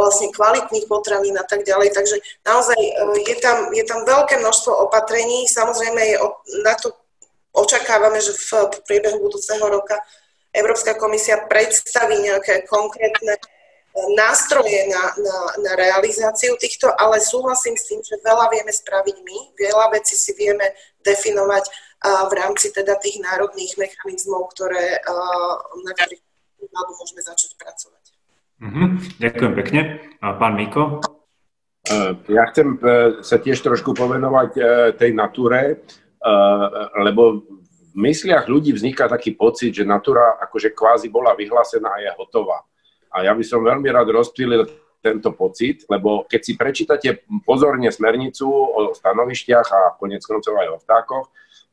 vlastne 0.00 0.32
kvalitných 0.32 0.88
potravín 0.88 1.36
a 1.36 1.44
tak 1.44 1.64
ďalej. 1.68 1.92
Takže 1.92 2.16
naozaj 2.44 2.78
e, 2.80 2.92
je 3.28 3.36
tam, 3.36 3.68
je 3.68 3.84
tam 3.84 4.00
veľké 4.08 4.40
množstvo 4.40 4.72
opatrení. 4.88 5.44
Samozrejme 5.44 6.00
je 6.00 6.16
na 6.64 6.74
to 6.80 6.96
očakávame, 7.52 8.16
že 8.20 8.32
v 8.32 8.80
priebehu 8.88 9.20
budúceho 9.20 9.60
roka 9.68 10.00
Európska 10.52 10.96
komisia 10.96 11.36
predstaví 11.48 12.16
nejaké 12.24 12.64
konkrétne 12.64 13.36
nástroje 14.16 14.88
na, 14.88 15.12
na, 15.20 15.38
na 15.60 15.72
realizáciu 15.76 16.56
týchto, 16.56 16.88
ale 16.96 17.20
súhlasím 17.20 17.76
s 17.76 17.92
tým, 17.92 18.00
že 18.00 18.24
veľa 18.24 18.48
vieme 18.48 18.72
spraviť 18.72 19.16
my, 19.20 19.38
veľa 19.52 19.92
vecí 19.92 20.16
si 20.16 20.32
vieme 20.32 20.64
definovať 21.04 21.64
uh, 21.68 22.24
v 22.28 22.32
rámci 22.40 22.72
teda 22.72 22.96
tých 22.96 23.20
národných 23.20 23.76
mechanizmov, 23.76 24.48
ktoré, 24.56 24.96
na 25.84 25.92
ktorých 25.92 26.24
môžeme 26.72 27.20
začať 27.20 27.52
pracovať. 27.60 28.01
Mm-hmm. 28.62 29.18
Ďakujem 29.18 29.52
pekne. 29.58 29.80
A 30.22 30.38
pán 30.38 30.54
Miko? 30.54 31.02
Ja 32.30 32.46
chcem 32.54 32.78
sa 33.26 33.36
tiež 33.42 33.58
trošku 33.58 33.90
povenovať 33.90 34.50
tej 34.94 35.10
nature, 35.18 35.82
lebo 37.02 37.42
v 37.92 37.96
mysliach 37.98 38.46
ľudí 38.46 38.70
vzniká 38.70 39.10
taký 39.10 39.34
pocit, 39.34 39.74
že 39.74 39.82
natura 39.82 40.38
akože 40.46 40.70
kvázi 40.72 41.10
bola 41.10 41.34
vyhlásená 41.34 41.90
a 41.90 42.00
je 42.06 42.10
hotová. 42.14 42.62
A 43.10 43.26
ja 43.26 43.34
by 43.34 43.42
som 43.42 43.66
veľmi 43.66 43.90
rád 43.90 44.14
rozptýlil 44.14 44.64
tento 45.02 45.34
pocit, 45.34 45.82
lebo 45.90 46.22
keď 46.30 46.40
si 46.40 46.54
prečítate 46.54 47.26
pozorne 47.42 47.90
smernicu 47.90 48.46
o 48.46 48.94
stanovištiach 48.94 49.68
a 49.74 49.80
konec 49.98 50.22
koncov 50.22 50.54
aj 50.62 50.68
o 50.70 50.78
vtákoch, 50.78 51.26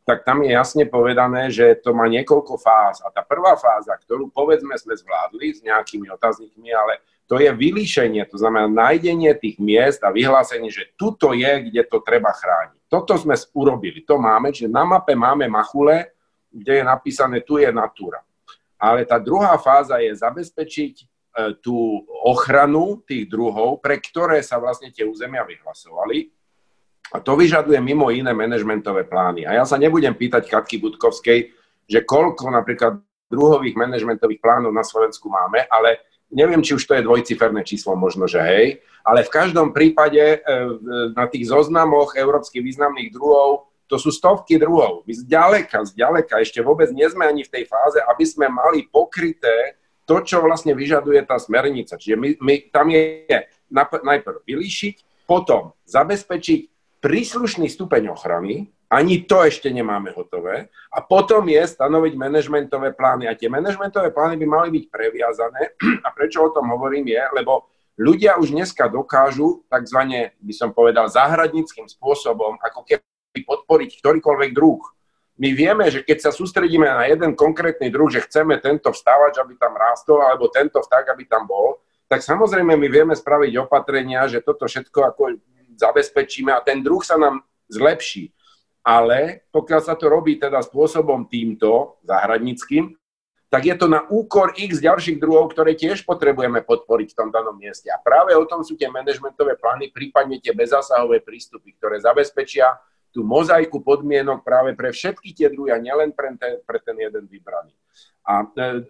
tak 0.09 0.25
tam 0.25 0.41
je 0.41 0.57
jasne 0.57 0.89
povedané, 0.89 1.53
že 1.53 1.77
to 1.85 1.93
má 1.93 2.09
niekoľko 2.09 2.57
fáz. 2.57 3.05
A 3.05 3.13
tá 3.13 3.21
prvá 3.21 3.53
fáza, 3.53 3.93
ktorú 3.93 4.33
povedzme 4.33 4.73
sme 4.81 4.97
zvládli 4.97 5.53
s 5.53 5.59
nejakými 5.61 6.09
otáznikmi, 6.09 6.73
ale 6.73 7.05
to 7.29 7.37
je 7.37 7.53
vylíšenie, 7.53 8.25
to 8.25 8.41
znamená 8.41 8.65
nájdenie 8.65 9.37
tých 9.37 9.61
miest 9.61 10.01
a 10.01 10.09
vyhlásenie, 10.09 10.73
že 10.73 10.89
tuto 10.97 11.37
je, 11.37 11.69
kde 11.69 11.85
to 11.85 12.01
treba 12.01 12.33
chrániť. 12.33 12.89
Toto 12.89 13.13
sme 13.21 13.37
urobili, 13.53 14.01
to 14.01 14.17
máme, 14.17 14.49
čiže 14.49 14.73
na 14.73 14.81
mape 14.81 15.13
máme 15.13 15.45
machule, 15.45 16.09
kde 16.49 16.81
je 16.81 16.83
napísané, 16.83 17.45
tu 17.45 17.61
je 17.61 17.69
natúra. 17.69 18.25
Ale 18.81 19.05
tá 19.05 19.21
druhá 19.21 19.53
fáza 19.61 20.01
je 20.01 20.09
zabezpečiť 20.09 21.05
E, 21.29 21.53
tú 21.61 22.03
ochranu 22.25 23.05
tých 23.05 23.29
druhov, 23.29 23.77
pre 23.79 24.01
ktoré 24.01 24.41
sa 24.41 24.57
vlastne 24.57 24.89
tie 24.89 25.05
územia 25.05 25.45
vyhlasovali. 25.45 26.33
A 27.09 27.17
to 27.19 27.33
vyžaduje 27.33 27.81
mimo 27.81 28.13
iné 28.13 28.29
manažmentové 28.33 29.09
plány. 29.09 29.45
A 29.49 29.57
ja 29.57 29.63
sa 29.65 29.81
nebudem 29.81 30.13
pýtať 30.13 30.45
Katky 30.45 30.77
Budkovskej, 30.77 31.49
že 31.89 31.99
koľko 32.05 32.53
napríklad 32.53 33.01
druhových 33.29 33.77
manažmentových 33.77 34.41
plánov 34.41 34.73
na 34.73 34.85
Slovensku 34.85 35.29
máme, 35.29 35.65
ale 35.69 36.01
neviem, 36.29 36.61
či 36.61 36.77
už 36.77 36.85
to 36.85 36.93
je 36.97 37.05
dvojciferné 37.05 37.61
číslo, 37.65 37.97
možno, 37.97 38.29
že 38.29 38.41
hej, 38.41 38.67
ale 39.01 39.25
v 39.25 39.33
každom 39.33 39.73
prípade 39.73 40.21
e, 40.21 40.37
na 41.17 41.25
tých 41.25 41.49
zoznamoch 41.49 42.13
európskych 42.13 42.61
významných 42.61 43.09
druhov 43.13 43.69
to 43.89 43.97
sú 43.97 44.13
stovky 44.13 44.61
druhov. 44.61 45.01
My 45.09 45.17
zďaleka, 45.17 45.81
zďaleka 45.81 46.37
ešte 46.45 46.61
vôbec 46.61 46.93
nie 46.93 47.09
sme 47.09 47.25
ani 47.25 47.41
v 47.41 47.53
tej 47.57 47.63
fáze, 47.65 47.97
aby 48.05 48.21
sme 48.21 48.45
mali 48.45 48.85
pokryté 48.85 49.81
to, 50.05 50.21
čo 50.21 50.45
vlastne 50.45 50.77
vyžaduje 50.77 51.25
tá 51.25 51.41
smernica. 51.41 51.97
Čiže 51.97 52.13
my, 52.13 52.29
my, 52.37 52.53
tam 52.69 52.93
je 52.93 53.25
najprv 54.05 54.45
vylíšiť, 54.45 55.25
potom 55.25 55.73
zabezpečiť 55.89 56.78
príslušný 56.99 57.71
stupeň 57.71 58.11
ochrany, 58.11 58.71
ani 58.89 59.21
to 59.23 59.45
ešte 59.45 59.69
nemáme 59.69 60.09
hotové, 60.17 60.67
a 60.89 60.99
potom 61.05 61.45
je 61.45 61.61
stanoviť 61.61 62.13
manažmentové 62.17 62.97
plány. 62.97 63.29
A 63.29 63.37
tie 63.37 63.45
manažmentové 63.45 64.09
plány 64.09 64.35
by 64.41 64.45
mali 64.49 64.69
byť 64.73 64.85
previazané. 64.89 65.77
A 66.05 66.09
prečo 66.09 66.41
o 66.41 66.49
tom 66.49 66.73
hovorím 66.73 67.05
je, 67.13 67.21
lebo 67.37 67.69
ľudia 68.01 68.41
už 68.41 68.49
dneska 68.49 68.89
dokážu 68.89 69.61
takzvané, 69.69 70.33
by 70.41 70.53
som 70.57 70.73
povedal, 70.73 71.05
záhradníckým 71.05 71.85
spôsobom, 71.85 72.57
ako 72.57 72.81
keby 72.81 73.45
podporiť 73.45 74.01
ktorýkoľvek 74.01 74.51
druh. 74.57 74.81
my 75.39 75.49
vieme, 75.53 75.85
že 75.93 76.01
keď 76.01 76.17
sa 76.27 76.31
sústredíme 76.33 76.89
na 76.89 77.05
jeden 77.07 77.37
konkrétny 77.37 77.93
druh, 77.93 78.09
že 78.09 78.25
chceme 78.25 78.57
tento 78.57 78.89
vstávať, 78.89 79.39
aby 79.39 79.53
tam 79.55 79.77
rástol, 79.77 80.25
alebo 80.25 80.49
tento 80.49 80.81
vták, 80.81 81.13
aby 81.13 81.29
tam 81.29 81.45
bol, 81.45 81.79
tak 82.09 82.25
samozrejme 82.25 82.73
my 82.73 82.87
vieme 82.89 83.13
spraviť 83.13 83.53
opatrenia, 83.69 84.25
že 84.25 84.41
toto 84.41 84.65
všetko 84.65 85.13
ako 85.13 85.21
zabezpečíme 85.79 86.51
a 86.51 86.59
ten 86.59 86.83
druh 86.83 86.99
sa 86.99 87.15
nám 87.15 87.41
zlepší. 87.71 88.35
Ale 88.83 89.47
pokiaľ 89.51 89.81
sa 89.83 89.95
to 89.95 90.11
robí 90.11 90.39
teda 90.39 90.59
spôsobom 90.63 91.27
týmto 91.31 91.99
záhradníckým, 92.03 92.99
tak 93.49 93.65
je 93.65 93.75
to 93.75 93.89
na 93.89 94.05
úkor 94.13 94.53
x 94.53 94.77
ďalších 94.77 95.17
druhov, 95.17 95.49
ktoré 95.49 95.73
tiež 95.73 96.05
potrebujeme 96.05 96.61
podporiť 96.61 97.07
v 97.11 97.17
tom 97.17 97.29
danom 97.33 97.57
mieste. 97.57 97.89
A 97.89 97.97
práve 97.97 98.37
o 98.37 98.45
tom 98.45 98.61
sú 98.61 98.77
tie 98.77 98.85
manažmentové 98.93 99.57
plány, 99.57 99.89
prípadne 99.89 100.37
tie 100.37 100.53
bezásahové 100.53 101.25
prístupy, 101.25 101.73
ktoré 101.73 101.97
zabezpečia 101.97 102.77
tú 103.09 103.25
mozaiku 103.25 103.81
podmienok 103.81 104.45
práve 104.45 104.77
pre 104.77 104.93
všetky 104.93 105.33
tie 105.33 105.49
druhy 105.49 105.73
a 105.73 105.81
nielen 105.81 106.13
pre 106.13 106.29
ten, 106.37 106.61
pre 106.61 106.77
ten 106.77 106.93
jeden 106.93 107.25
vybraný. 107.25 107.73
A 108.21 108.45
e, 108.45 108.85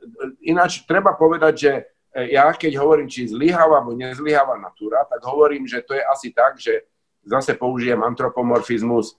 ináč 0.52 0.84
treba 0.84 1.16
povedať, 1.16 1.54
že 1.56 1.72
e, 1.72 1.84
ja 2.16 2.50
keď 2.54 2.74
hovorím, 2.82 3.06
či 3.06 3.30
zlyháva 3.30 3.82
alebo 3.82 3.94
nezlyháva 3.94 4.58
natúra, 4.58 5.06
tak 5.06 5.22
hovorím, 5.22 5.70
že 5.70 5.86
to 5.86 5.94
je 5.94 6.04
asi 6.04 6.34
tak, 6.34 6.58
že 6.58 6.90
zase 7.22 7.54
použijem 7.54 8.02
antropomorfizmus. 8.02 9.14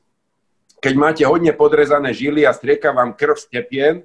Keď 0.81 0.95
máte 0.97 1.23
hodne 1.29 1.53
podrezané 1.53 2.11
žily 2.17 2.49
a 2.49 2.57
strieka 2.57 2.91
vám 2.91 3.15
krv 3.15 3.37
z 3.37 3.47
tepien, 3.53 3.97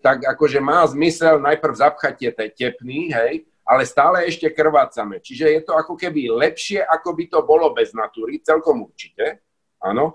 tak 0.00 0.24
akože 0.24 0.62
má 0.62 0.80
zmysel 0.88 1.42
najprv 1.42 1.74
zapchať 1.76 2.12
tie 2.16 2.30
tepny, 2.32 3.12
hej, 3.12 3.44
ale 3.66 3.84
stále 3.84 4.24
ešte 4.24 4.48
krvácame. 4.48 5.20
Čiže 5.20 5.46
je 5.52 5.60
to 5.60 5.76
ako 5.76 5.94
keby 5.94 6.32
lepšie, 6.32 6.80
ako 6.80 7.12
by 7.12 7.24
to 7.28 7.38
bolo 7.44 7.70
bez 7.76 7.92
natúry, 7.92 8.40
celkom 8.40 8.88
určite. 8.88 9.44
Áno, 9.80 10.12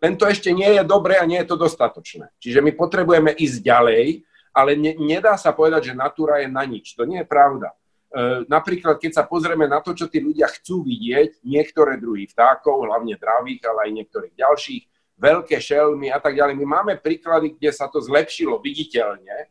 len 0.00 0.16
to 0.16 0.24
ešte 0.24 0.48
nie 0.56 0.72
je 0.72 0.82
dobré 0.88 1.20
a 1.20 1.28
nie 1.28 1.36
je 1.44 1.48
to 1.52 1.60
dostatočné. 1.60 2.32
Čiže 2.40 2.64
my 2.64 2.72
potrebujeme 2.72 3.32
ísť 3.36 3.58
ďalej, 3.60 4.24
ale 4.52 4.76
ne, 4.76 4.92
nedá 5.00 5.34
sa 5.40 5.50
povedať, 5.56 5.92
že 5.92 5.98
natúra 5.98 6.44
je 6.44 6.48
na 6.48 6.62
nič. 6.68 6.92
To 6.94 7.08
nie 7.08 7.24
je 7.24 7.28
pravda. 7.28 7.72
E, 7.72 8.44
napríklad, 8.46 9.00
keď 9.00 9.20
sa 9.20 9.24
pozrieme 9.24 9.64
na 9.64 9.80
to, 9.80 9.96
čo 9.96 10.06
tí 10.06 10.20
ľudia 10.20 10.46
chcú 10.52 10.84
vidieť, 10.84 11.40
niektoré 11.42 11.96
druhy 11.96 12.28
vtákov, 12.28 12.84
hlavne 12.84 13.16
dravých, 13.16 13.64
ale 13.64 13.88
aj 13.88 13.90
niektorých 13.96 14.34
ďalších, 14.36 14.82
veľké 15.16 15.56
šelmy 15.56 16.12
a 16.12 16.20
tak 16.20 16.36
ďalej. 16.36 16.54
My 16.60 16.66
máme 16.80 17.00
príklady, 17.00 17.56
kde 17.56 17.72
sa 17.72 17.88
to 17.88 18.04
zlepšilo 18.04 18.60
viditeľne, 18.60 19.48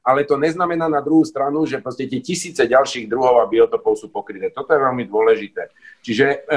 ale 0.00 0.24
to 0.24 0.40
neznamená 0.40 0.88
na 0.88 1.04
druhú 1.04 1.20
stranu, 1.28 1.68
že 1.68 1.76
proste 1.84 2.08
tie 2.08 2.24
tisíce 2.24 2.64
ďalších 2.64 3.04
druhov 3.04 3.44
a 3.44 3.50
biotopov 3.50 4.00
sú 4.00 4.08
pokryté. 4.08 4.48
Toto 4.48 4.72
je 4.72 4.80
veľmi 4.80 5.04
dôležité. 5.04 5.68
Čiže 6.00 6.26
e, 6.48 6.56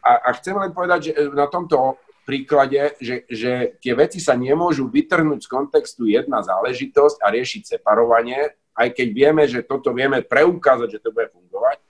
a, 0.00 0.12
a 0.24 0.28
chcem 0.40 0.56
len 0.56 0.72
povedať, 0.72 1.10
že 1.10 1.12
e, 1.12 1.28
na 1.36 1.44
tomto 1.44 2.00
príklade, 2.28 2.92
že, 3.00 3.24
že 3.32 3.80
tie 3.80 3.96
veci 3.96 4.20
sa 4.20 4.36
nemôžu 4.36 4.92
vytrhnúť 4.92 5.40
z 5.40 5.48
kontextu 5.48 6.04
jedna 6.04 6.44
záležitosť 6.44 7.24
a 7.24 7.32
riešiť 7.32 7.80
separovanie, 7.80 8.52
aj 8.76 8.88
keď 8.92 9.08
vieme, 9.16 9.48
že 9.48 9.64
toto 9.64 9.96
vieme 9.96 10.20
preukázať, 10.20 10.88
že 10.92 11.00
to 11.00 11.16
bude 11.16 11.32
fungovať. 11.32 11.80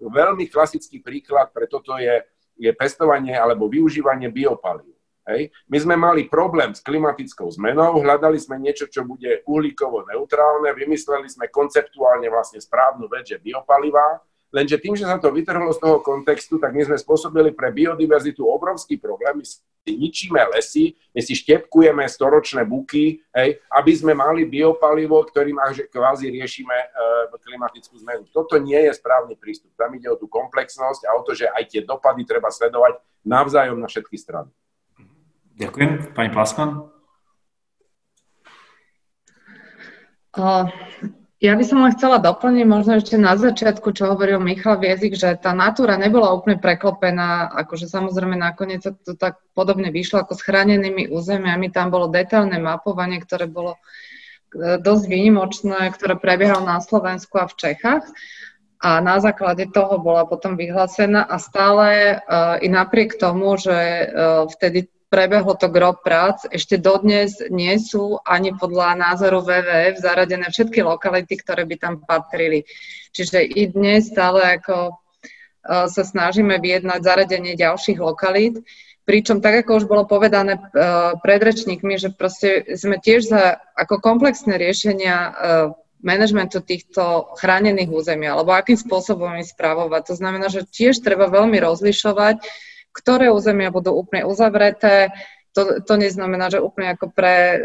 Veľmi 0.00 0.48
klasický 0.48 1.04
príklad 1.04 1.52
pre 1.52 1.68
toto 1.68 2.00
je, 2.00 2.24
je 2.56 2.72
pestovanie 2.72 3.36
alebo 3.36 3.68
využívanie 3.68 4.32
biopalív. 4.32 4.96
Hej. 5.28 5.50
My 5.66 5.78
sme 5.82 5.94
mali 5.98 6.30
problém 6.30 6.70
s 6.72 6.80
klimatickou 6.80 7.50
zmenou, 7.50 7.98
hľadali 7.98 8.38
sme 8.38 8.62
niečo, 8.62 8.86
čo 8.86 9.02
bude 9.02 9.42
uhlíkovo 9.44 10.06
neutrálne, 10.06 10.70
vymysleli 10.72 11.26
sme 11.26 11.50
konceptuálne 11.50 12.30
vlastne 12.30 12.62
správnu 12.62 13.10
vec, 13.10 13.26
že 13.26 13.42
biopalivá, 13.42 14.22
Lenže 14.54 14.78
tým, 14.78 14.94
že 14.94 15.04
sa 15.04 15.18
to 15.18 15.34
vytrhlo 15.34 15.68
z 15.74 15.82
toho 15.82 15.98
kontextu, 16.00 16.56
tak 16.62 16.72
my 16.72 16.86
sme 16.86 16.96
spôsobili 16.96 17.50
pre 17.52 17.74
biodiverzitu 17.74 18.46
obrovský 18.46 18.96
problém. 18.96 19.42
My 19.42 19.44
si 19.46 19.92
ničíme 19.94 20.38
lesy, 20.54 20.94
my 21.14 21.20
si 21.22 21.34
štepkujeme 21.34 22.02
storočné 22.06 22.66
buky, 22.66 23.22
hej, 23.34 23.58
aby 23.74 23.92
sme 23.94 24.14
mali 24.14 24.46
biopalivo, 24.46 25.22
ktorým 25.26 25.58
až 25.62 25.86
kvázi 25.90 26.30
riešime 26.30 26.74
e, 26.74 26.86
klimatickú 27.46 27.94
zmenu. 28.02 28.26
Toto 28.34 28.58
nie 28.58 28.78
je 28.90 28.92
správny 28.98 29.38
prístup. 29.38 29.70
Tam 29.78 29.94
ide 29.94 30.10
o 30.10 30.18
tú 30.18 30.26
komplexnosť 30.26 31.06
a 31.06 31.14
o 31.14 31.22
to, 31.22 31.38
že 31.38 31.46
aj 31.46 31.62
tie 31.70 31.80
dopady 31.86 32.26
treba 32.26 32.50
sledovať 32.50 32.98
navzájom 33.22 33.78
na 33.78 33.86
všetky 33.86 34.18
strany. 34.18 34.50
Ďakujem. 35.56 36.12
Pani 36.12 36.30
Plasman? 36.34 36.90
Uh, 40.36 40.68
ja 41.36 41.52
by 41.52 41.64
som 41.68 41.84
len 41.84 41.92
chcela 41.92 42.16
doplniť 42.16 42.64
možno 42.64 42.96
ešte 42.96 43.20
na 43.20 43.36
začiatku, 43.36 43.92
čo 43.92 44.08
hovoril 44.08 44.40
Michal 44.40 44.80
Viezik, 44.80 45.20
že 45.20 45.36
tá 45.36 45.52
natúra 45.52 46.00
nebola 46.00 46.32
úplne 46.32 46.56
preklopená, 46.56 47.52
akože 47.52 47.92
samozrejme 47.92 48.40
nakoniec 48.40 48.80
to, 48.80 48.96
to 49.04 49.12
tak 49.20 49.36
podobne 49.52 49.92
vyšlo 49.92 50.24
ako 50.24 50.32
s 50.32 50.40
chránenými 50.40 51.12
územiami, 51.12 51.68
tam 51.68 51.92
bolo 51.92 52.08
detailné 52.08 52.56
mapovanie, 52.56 53.20
ktoré 53.20 53.52
bolo 53.52 53.76
e, 53.76 54.80
dosť 54.80 55.04
výnimočné, 55.12 55.92
ktoré 55.92 56.16
prebiehalo 56.16 56.64
na 56.64 56.80
Slovensku 56.80 57.36
a 57.36 57.44
v 57.52 57.56
Čechách. 57.60 58.08
A 58.80 59.04
na 59.04 59.20
základe 59.20 59.68
toho 59.68 60.00
bola 60.00 60.24
potom 60.24 60.56
vyhlásená 60.56 61.24
a 61.24 61.40
stále 61.40 62.20
uh, 62.20 62.60
i 62.60 62.68
napriek 62.68 63.16
tomu, 63.16 63.56
že 63.56 63.72
uh, 63.72 64.44
vtedy 64.52 64.92
prebehlo 65.06 65.54
to 65.54 65.70
gro 65.70 65.94
prác. 65.94 66.44
Ešte 66.50 66.76
dodnes 66.78 67.38
nie 67.50 67.74
sú 67.78 68.18
ani 68.26 68.54
podľa 68.54 68.98
názoru 68.98 69.42
WWF 69.42 70.02
zaradené 70.02 70.46
všetky 70.50 70.82
lokality, 70.82 71.34
ktoré 71.38 71.62
by 71.64 71.76
tam 71.78 71.94
patrili. 72.02 72.66
Čiže 73.14 73.46
i 73.46 73.70
dnes 73.70 74.10
stále 74.10 74.58
ako 74.58 74.90
e, 74.90 74.92
sa 75.88 76.02
snažíme 76.02 76.58
vyjednať 76.58 77.00
zaradenie 77.00 77.54
ďalších 77.54 77.98
lokalít. 78.02 78.60
Pričom 79.06 79.38
tak, 79.38 79.62
ako 79.62 79.70
už 79.78 79.86
bolo 79.86 80.02
povedané 80.02 80.58
uh, 80.58 81.14
predrečníkmi, 81.22 81.94
že 81.94 82.10
proste 82.10 82.74
sme 82.74 82.98
tiež 82.98 83.30
za 83.30 83.62
ako 83.78 84.02
komplexné 84.02 84.58
riešenia 84.58 85.14
uh, 85.14 85.32
manažmentu 86.02 86.58
týchto 86.58 87.30
chránených 87.38 87.86
území, 87.86 88.26
alebo 88.26 88.50
akým 88.50 88.74
spôsobom 88.74 89.30
ich 89.38 89.54
správovať. 89.54 90.10
To 90.10 90.14
znamená, 90.18 90.50
že 90.50 90.66
tiež 90.66 91.06
treba 91.06 91.30
veľmi 91.30 91.54
rozlišovať, 91.54 92.42
ktoré 92.96 93.28
územia 93.28 93.68
budú 93.68 93.92
úplne 93.92 94.24
uzavreté. 94.24 95.12
To, 95.52 95.84
to 95.84 95.94
neznamená, 96.00 96.48
že 96.48 96.64
úplne 96.64 96.96
ako 96.96 97.12
pre 97.12 97.36
uh, 97.36 97.56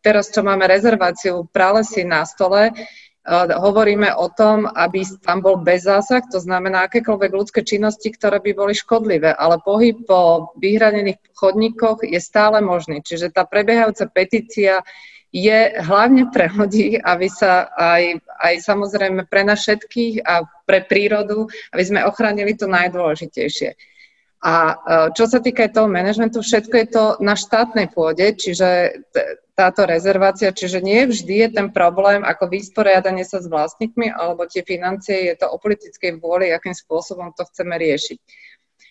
teraz, 0.00 0.32
čo 0.32 0.40
máme 0.40 0.64
rezerváciu 0.64 1.48
pralesy 1.52 2.04
na 2.04 2.24
stole, 2.24 2.72
uh, 2.72 3.48
hovoríme 3.60 4.12
o 4.16 4.28
tom, 4.32 4.68
aby 4.68 5.04
tam 5.24 5.40
bol 5.44 5.60
bez 5.60 5.88
zásah, 5.88 6.20
to 6.28 6.36
znamená 6.36 6.84
akékoľvek 6.88 7.32
ľudské 7.32 7.60
činnosti, 7.64 8.12
ktoré 8.12 8.44
by 8.44 8.52
boli 8.52 8.72
škodlivé, 8.76 9.32
ale 9.32 9.56
pohyb 9.60 10.04
po 10.04 10.52
vyhranených 10.60 11.20
chodníkoch 11.32 12.04
je 12.04 12.20
stále 12.20 12.60
možný. 12.60 13.00
Čiže 13.00 13.32
tá 13.32 13.48
prebiehajúca 13.48 14.08
petícia 14.12 14.84
je 15.30 15.78
hlavne 15.78 16.26
pre 16.28 16.50
ľudí, 16.50 16.98
aby 16.98 17.30
sa 17.30 17.70
aj, 17.78 18.18
aj 18.42 18.54
samozrejme 18.66 19.30
pre 19.30 19.46
nás 19.46 19.62
všetkých 19.62 20.26
a 20.26 20.42
pre 20.66 20.82
prírodu, 20.82 21.46
aby 21.70 21.82
sme 21.86 22.02
ochránili 22.02 22.58
to 22.58 22.66
najdôležitejšie. 22.66 23.78
A 24.40 24.52
e, 24.56 24.74
čo 25.12 25.28
sa 25.28 25.38
týka 25.44 25.68
toho 25.68 25.84
manažmentu, 25.84 26.40
všetko 26.40 26.74
je 26.80 26.88
to 26.88 27.04
na 27.20 27.36
štátnej 27.36 27.92
pôde, 27.92 28.32
čiže 28.32 29.00
táto 29.60 29.84
rezervácia, 29.84 30.56
čiže 30.56 30.80
nie 30.80 31.04
vždy 31.04 31.34
je 31.44 31.48
ten 31.52 31.68
problém 31.68 32.24
ako 32.24 32.48
vysporiadanie 32.48 33.28
sa 33.28 33.44
s 33.44 33.50
vlastníkmi 33.52 34.08
alebo 34.08 34.48
tie 34.48 34.64
financie, 34.64 35.28
je 35.28 35.36
to 35.36 35.52
o 35.52 35.60
politickej 35.60 36.16
vôli, 36.16 36.48
akým 36.48 36.72
spôsobom 36.72 37.36
to 37.36 37.44
chceme 37.52 37.76
riešiť. 37.76 38.18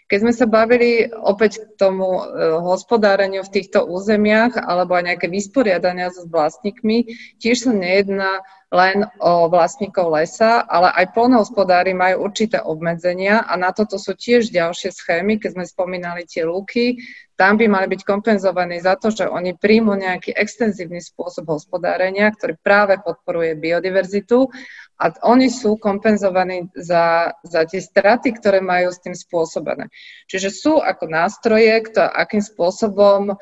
Keď 0.10 0.18
sme 0.26 0.34
sa 0.34 0.49
bavili 0.49 1.05
opäť 1.05 1.62
k 1.62 1.66
tomu 1.78 2.18
e, 2.18 2.22
hospodáreniu 2.66 3.45
v 3.45 3.53
týchto 3.62 3.86
územiach 3.86 4.57
alebo 4.57 4.97
aj 4.97 5.14
nejaké 5.14 5.30
vysporiadania 5.30 6.10
so 6.10 6.26
vlastníkmi, 6.26 7.14
tiež 7.38 7.70
sa 7.70 7.72
nejedná 7.72 8.41
len 8.74 9.05
o 9.18 9.49
vlastníkov 9.49 10.14
lesa, 10.14 10.66
ale 10.66 10.93
aj 10.93 11.14
polnohospodári 11.14 11.94
majú 11.94 12.26
určité 12.26 12.61
obmedzenia 12.61 13.41
a 13.45 13.57
na 13.57 13.73
toto 13.73 13.98
sú 13.98 14.14
tiež 14.14 14.53
ďalšie 14.53 14.94
schémy, 14.94 15.41
keď 15.41 15.57
sme 15.57 15.65
spomínali 15.65 16.26
tie 16.26 16.45
luky, 16.45 17.02
tam 17.34 17.57
by 17.57 17.65
mali 17.65 17.88
byť 17.90 18.02
kompenzovaní 18.03 18.77
za 18.84 18.99
to, 18.99 19.10
že 19.10 19.26
oni 19.26 19.56
príjmu 19.57 19.95
nejaký 19.95 20.36
extenzívny 20.36 21.02
spôsob 21.02 21.49
hospodárenia, 21.49 22.30
ktorý 22.30 22.60
práve 22.61 22.99
podporuje 23.02 23.57
biodiverzitu 23.57 24.52
a 25.00 25.16
oni 25.24 25.48
sú 25.48 25.80
kompenzovaní 25.80 26.68
za, 26.76 27.32
za 27.48 27.64
tie 27.64 27.80
straty, 27.80 28.36
ktoré 28.36 28.60
majú 28.60 28.92
s 28.92 29.00
tým 29.00 29.16
spôsobené. 29.16 29.88
Čiže 30.28 30.52
sú 30.52 30.84
ako 30.84 31.08
nástroje, 31.08 31.72
kto, 31.88 32.04
akým 32.04 32.44
spôsobom 32.44 33.40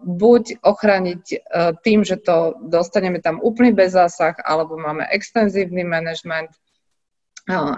buď 0.00 0.64
ochrániť 0.64 1.22
tým, 1.84 2.00
že 2.00 2.16
to 2.16 2.56
dostaneme 2.64 3.20
tam 3.20 3.44
úplný 3.44 3.76
bez 3.76 3.92
zásah, 3.92 4.32
alebo 4.40 4.80
máme 4.80 5.04
extenzívny 5.12 5.84
manažment, 5.84 6.48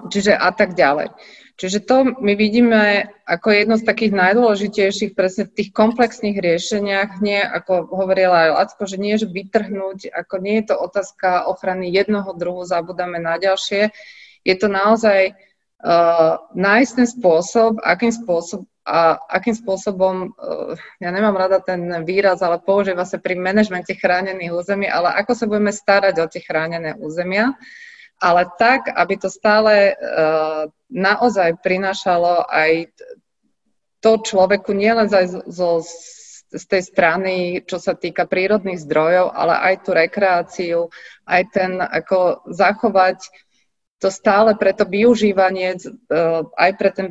čiže 0.07 0.31
a 0.31 0.55
tak 0.55 0.79
ďalej. 0.79 1.11
Čiže 1.57 1.89
to 1.89 1.97
my 2.21 2.37
vidíme 2.37 3.09
ako 3.25 3.49
jedno 3.49 3.81
z 3.81 3.89
takých 3.89 4.13
najdôležitejších 4.13 5.17
presne 5.17 5.49
v 5.49 5.57
tých 5.57 5.71
komplexných 5.73 6.37
riešeniach, 6.37 7.25
nie 7.25 7.41
ako 7.41 7.89
hovorila 7.97 8.45
aj 8.45 8.51
Lacko, 8.53 8.85
že 8.85 9.01
nie, 9.01 9.17
že 9.17 9.25
vytrhnúť, 9.25 10.13
ako 10.13 10.35
nie 10.45 10.61
je 10.61 10.65
to 10.69 10.75
otázka 10.77 11.49
ochrany 11.49 11.89
jednoho 11.89 12.37
druhu, 12.37 12.69
zabudáme 12.69 13.17
na 13.17 13.41
ďalšie. 13.41 13.89
Je 14.45 14.55
to 14.61 14.69
naozaj 14.69 15.33
uh, 15.33 16.45
nájsť 16.53 16.93
ten 16.93 17.09
spôsob, 17.09 17.81
akým 17.81 18.13
spôsob, 18.13 18.69
a 18.87 19.19
akým 19.19 19.59
spôsobom, 19.59 20.31
eh, 20.31 20.79
ja 21.03 21.11
nemám 21.11 21.35
rada 21.35 21.59
ten 21.59 22.07
výraz, 22.07 22.39
ale 22.39 22.63
používa 22.63 23.03
sa 23.03 23.19
pri 23.19 23.35
manažmente 23.35 23.99
chránených 23.99 24.55
území, 24.55 24.87
ale 24.87 25.11
ako 25.11 25.33
sa 25.35 25.51
budeme 25.51 25.75
starať 25.75 26.15
o 26.23 26.31
tie 26.31 26.39
chránené 26.39 26.95
územia, 26.95 27.59
ale 28.17 28.49
tak, 28.57 28.89
aby 28.89 29.15
to 29.21 29.29
stále 29.29 29.93
uh, 29.93 30.69
naozaj 30.89 31.61
prinášalo 31.61 32.49
aj 32.49 32.89
to 34.01 34.23
človeku 34.23 34.73
nielen 34.73 35.11
zo, 35.11 35.45
zo, 35.45 35.71
z 36.49 36.65
tej 36.65 36.83
strany, 36.85 37.35
čo 37.67 37.77
sa 37.77 37.93
týka 37.93 38.25
prírodných 38.25 38.81
zdrojov, 38.81 39.35
ale 39.35 39.55
aj 39.73 39.75
tú 39.85 39.91
rekreáciu, 39.93 40.81
aj 41.29 41.43
ten, 41.53 41.73
ako 41.81 42.47
zachovať 42.49 43.29
to 43.97 44.09
stále 44.13 44.53
pre 44.57 44.77
to 44.77 44.89
využívanie, 44.89 45.77
uh, 45.77 46.45
aj 46.57 46.71
pre 46.77 46.91
ten 46.93 47.07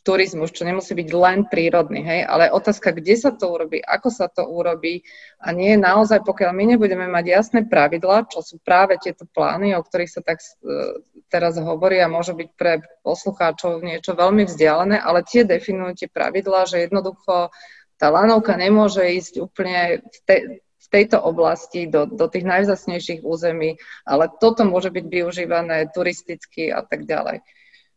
turizmus, 0.00 0.50
čo 0.50 0.64
nemusí 0.64 0.96
byť 0.96 1.08
len 1.12 1.44
prírodný, 1.46 2.00
hej, 2.00 2.20
ale 2.24 2.48
otázka, 2.48 2.96
kde 2.96 3.14
sa 3.16 3.30
to 3.30 3.52
urobí, 3.52 3.80
ako 3.84 4.08
sa 4.08 4.26
to 4.32 4.44
urobí 4.48 5.04
a 5.40 5.52
nie 5.52 5.76
je 5.76 5.80
naozaj, 5.80 6.24
pokiaľ 6.24 6.50
my 6.56 6.64
nebudeme 6.74 7.06
mať 7.08 7.24
jasné 7.28 7.60
pravidlá, 7.68 8.28
čo 8.32 8.40
sú 8.40 8.56
práve 8.64 8.96
tieto 8.96 9.28
plány, 9.28 9.76
o 9.76 9.84
ktorých 9.84 10.10
sa 10.10 10.20
tak 10.24 10.40
uh, 10.40 10.96
teraz 11.28 11.60
hovorí 11.60 12.00
a 12.00 12.10
môže 12.10 12.32
byť 12.32 12.48
pre 12.56 12.80
poslucháčov 13.06 13.84
niečo 13.84 14.16
veľmi 14.16 14.48
vzdialené, 14.48 14.98
ale 14.98 15.22
tie 15.22 15.44
definujú 15.44 16.04
tie 16.04 16.08
pravidlá, 16.08 16.66
že 16.66 16.88
jednoducho 16.88 17.52
tá 18.00 18.06
lanovka 18.08 18.56
nemôže 18.56 19.04
ísť 19.04 19.44
úplne 19.44 20.00
v, 20.00 20.18
te, 20.24 20.36
v 20.58 20.86
tejto 20.88 21.20
oblasti 21.20 21.84
do, 21.84 22.08
do 22.08 22.26
tých 22.32 22.48
najvzácnejších 22.48 23.20
území, 23.20 23.76
ale 24.08 24.32
toto 24.40 24.64
môže 24.64 24.88
byť 24.88 25.04
využívané 25.04 25.92
turisticky 25.92 26.72
a 26.72 26.80
tak 26.80 27.04
ďalej. 27.04 27.44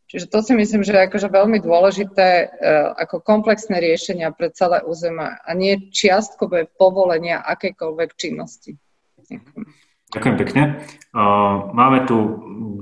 Čiže 0.08 0.30
to 0.30 0.40
si 0.46 0.54
myslím, 0.54 0.86
že 0.86 0.94
je 0.94 1.06
akože 1.10 1.28
veľmi 1.32 1.58
dôležité 1.58 2.28
e, 2.30 2.46
ako 3.02 3.24
komplexné 3.26 3.82
riešenia 3.82 4.30
pre 4.30 4.54
celé 4.54 4.86
územie 4.86 5.42
a 5.42 5.52
nie 5.58 5.90
čiastkové 5.90 6.70
povolenia 6.70 7.42
akejkoľvek 7.42 8.10
činnosti. 8.14 8.78
Ďakujem 10.14 10.38
pekne. 10.38 10.64
Máme 11.74 12.06
tu 12.06 12.18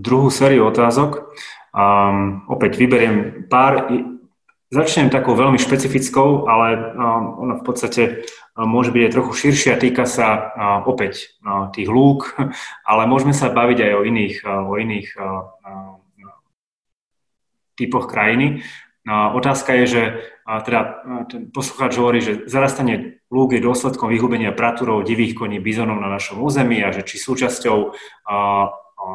druhú 0.04 0.28
sériu 0.28 0.68
otázok. 0.68 1.32
Opäť 2.52 2.72
vyberiem 2.76 3.48
pár. 3.48 3.88
Začnem 4.72 5.12
takou 5.12 5.36
veľmi 5.36 5.60
špecifickou, 5.60 6.48
ale 6.48 6.96
ona 7.44 7.60
v 7.60 7.64
podstate 7.64 8.24
môže 8.56 8.96
byť 8.96 9.04
aj 9.04 9.16
trochu 9.16 9.32
širšia, 9.36 9.76
týka 9.76 10.08
sa 10.08 10.56
opäť 10.88 11.36
tých 11.76 11.92
lúk, 11.92 12.36
ale 12.90 13.04
môžeme 13.04 13.36
sa 13.36 13.52
baviť 13.52 13.80
aj 13.84 13.92
o 13.96 14.02
iných, 14.08 14.36
o 14.48 14.74
iných 14.80 15.08
typoch 17.76 18.08
krajiny. 18.08 18.64
No 19.02 19.34
otázka 19.34 19.74
je, 19.82 19.86
že 19.88 20.02
teda 20.46 21.02
ten 21.26 21.50
poslucháč 21.50 21.98
hovorí, 21.98 22.22
že 22.22 22.46
zarastanie 22.46 23.22
lúk 23.34 23.58
je 23.58 23.66
dôsledkom 23.66 24.14
vyhubenia 24.14 24.54
pratúrov 24.54 25.02
divých 25.02 25.34
koní 25.34 25.58
bizonov 25.58 25.98
na 25.98 26.12
našom 26.12 26.38
území 26.38 26.86
a 26.86 26.94
že 26.94 27.02
či 27.02 27.18
súčasťou 27.18 27.78
a, 28.30 28.38
a, 28.70 29.06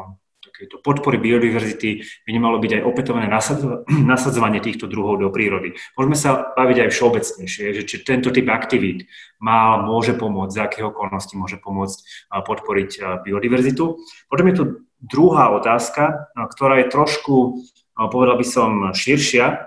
takéto 0.57 0.81
podpory 0.81 1.21
biodiverzity 1.21 2.01
by 2.25 2.29
nemalo 2.33 2.57
byť 2.57 2.81
aj 2.81 2.85
opätovné 2.89 3.29
nasadzovanie 4.11 4.57
týchto 4.57 4.89
druhov 4.89 5.21
do 5.21 5.29
prírody. 5.29 5.77
Môžeme 5.93 6.17
sa 6.17 6.49
baviť 6.57 6.77
aj 6.83 6.89
všeobecnejšie, 6.89 7.65
že 7.77 7.83
či 7.85 7.95
tento 8.01 8.33
typ 8.33 8.49
aktivít 8.49 9.05
má, 9.37 9.77
môže 9.77 10.17
pomôcť, 10.17 10.51
z 10.57 10.63
akého 10.65 10.89
okolnosti 10.89 11.37
môže 11.37 11.61
pomôcť 11.61 12.27
podporiť 12.33 13.21
biodiverzitu. 13.21 14.01
Potom 14.25 14.45
je 14.49 14.55
tu 14.57 14.63
druhá 14.97 15.53
otázka, 15.53 16.33
ktorá 16.33 16.81
je 16.81 16.89
trošku 16.89 17.61
povedal 18.05 18.37
by 18.37 18.45
som, 18.45 18.71
širšia. 18.93 19.65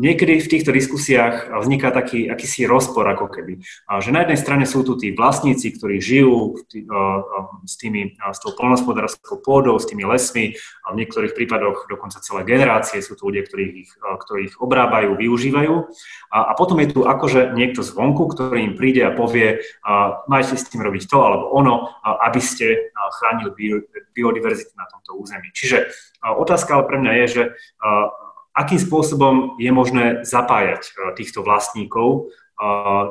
Niekedy 0.00 0.40
v 0.40 0.48
týchto 0.48 0.72
diskusiách 0.72 1.52
vzniká 1.60 1.92
taký 1.92 2.24
akýsi 2.24 2.64
rozpor 2.64 3.04
ako 3.04 3.28
keby. 3.28 3.60
Že 4.00 4.10
na 4.16 4.24
jednej 4.24 4.40
strane 4.40 4.64
sú 4.64 4.80
tu 4.80 4.96
tí 4.96 5.12
vlastníci, 5.12 5.76
ktorí 5.76 6.00
žijú 6.00 6.56
s, 7.68 7.74
tými, 7.76 8.16
s 8.16 8.38
tou 8.40 8.56
polnospodárskou 8.56 9.44
pôdou, 9.44 9.76
s 9.76 9.84
tými 9.84 10.08
lesmi, 10.08 10.56
a 10.88 10.96
v 10.96 11.04
niektorých 11.04 11.36
prípadoch 11.36 11.84
dokonca 11.84 12.22
celé 12.24 12.48
generácie 12.48 13.04
sú 13.04 13.12
tu 13.12 13.28
ľudia, 13.28 13.44
ktorí 13.44 13.84
ich, 13.84 13.92
ktorí 14.00 14.40
ich 14.48 14.56
obrábajú, 14.56 15.20
využívajú. 15.20 15.74
A, 16.32 16.38
a 16.48 16.52
potom 16.56 16.80
je 16.80 16.96
tu 16.96 17.04
akože 17.04 17.52
niekto 17.52 17.84
zvonku, 17.84 18.32
ktorý 18.32 18.72
im 18.72 18.74
príde 18.78 19.04
a 19.04 19.12
povie, 19.12 19.60
majte 20.32 20.56
s 20.56 20.64
tým 20.70 20.80
robiť 20.80 21.12
to 21.12 21.18
alebo 21.20 21.52
ono, 21.52 21.92
aby 22.24 22.40
ste 22.40 22.88
chránili 23.20 23.52
biodiverzitu 24.16 24.72
na 24.80 24.88
tomto 24.88 25.20
území. 25.20 25.52
Čiže 25.52 25.92
otázka 26.24 26.80
ale 26.80 26.88
pre 26.88 26.98
mňa 27.04 27.12
je, 27.20 27.26
že 27.28 27.42
akým 28.56 28.80
spôsobom 28.80 29.60
je 29.60 29.68
možné 29.68 30.24
zapájať 30.24 31.12
týchto 31.12 31.44
vlastníkov 31.44 32.32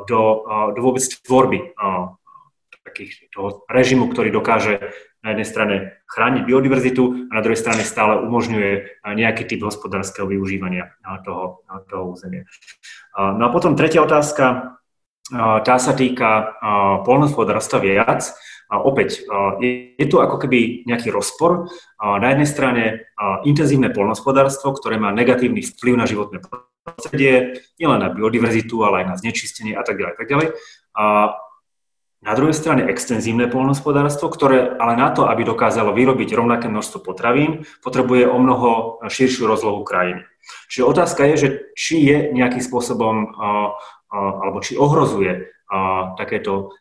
do, 0.10 0.22
do 0.74 0.80
vôbec 0.82 1.06
tvorby 1.06 1.78
takých, 2.82 3.30
toho 3.30 3.62
režimu, 3.70 4.10
ktorý 4.10 4.34
dokáže 4.34 4.82
na 5.22 5.34
jednej 5.34 5.48
strane 5.50 5.76
chrániť 6.06 6.46
biodiverzitu 6.46 7.30
a 7.30 7.32
na 7.34 7.42
druhej 7.42 7.58
strane 7.58 7.82
stále 7.82 8.22
umožňuje 8.26 9.02
nejaký 9.06 9.50
typ 9.50 9.62
hospodárskeho 9.66 10.30
využívania 10.30 10.94
toho, 11.26 11.66
toho 11.90 12.14
územia. 12.14 12.46
No 13.18 13.50
a 13.50 13.50
potom 13.50 13.74
tretia 13.74 14.06
otázka, 14.06 14.78
tá 15.34 15.76
sa 15.82 15.94
týka 15.98 16.58
polnospodárstva 17.02 17.82
viac. 17.82 18.30
A 18.66 18.82
opäť, 18.82 19.22
je 19.62 20.06
tu 20.10 20.18
ako 20.18 20.42
keby 20.42 20.90
nejaký 20.90 21.14
rozpor. 21.14 21.70
Na 22.02 22.34
jednej 22.34 22.50
strane 22.50 22.84
intenzívne 23.46 23.94
polnospodárstvo, 23.94 24.74
ktoré 24.74 24.98
má 24.98 25.14
negatívny 25.14 25.62
vplyv 25.62 25.94
na 25.94 26.10
životné 26.10 26.42
prostredie, 26.82 27.62
nielen 27.78 28.02
na 28.02 28.10
biodiverzitu, 28.10 28.82
ale 28.82 29.06
aj 29.06 29.06
na 29.06 29.16
znečistenie 29.22 29.78
a 29.78 29.86
tak 29.86 30.02
ďalej. 30.02 30.16
Tak 30.18 30.28
ďalej. 30.30 30.48
A 30.98 31.04
na 32.26 32.34
druhej 32.34 32.58
strane 32.58 32.90
extenzívne 32.90 33.46
polnospodárstvo, 33.46 34.34
ktoré 34.34 34.74
ale 34.82 34.98
na 34.98 35.14
to, 35.14 35.30
aby 35.30 35.46
dokázalo 35.46 35.94
vyrobiť 35.94 36.34
rovnaké 36.34 36.66
množstvo 36.66 37.06
potravín, 37.06 37.70
potrebuje 37.86 38.26
o 38.26 38.38
mnoho 38.42 38.98
širšiu 39.06 39.46
rozlohu 39.46 39.86
krajiny. 39.86 40.26
Čiže 40.74 40.90
otázka 40.90 41.22
je, 41.30 41.36
že 41.38 41.50
či 41.78 42.02
je 42.02 42.34
nejakým 42.34 42.66
spôsobom, 42.66 43.30
alebo 44.16 44.64
či 44.64 44.80
ohrozuje 44.80 45.52
takéto 46.16 46.72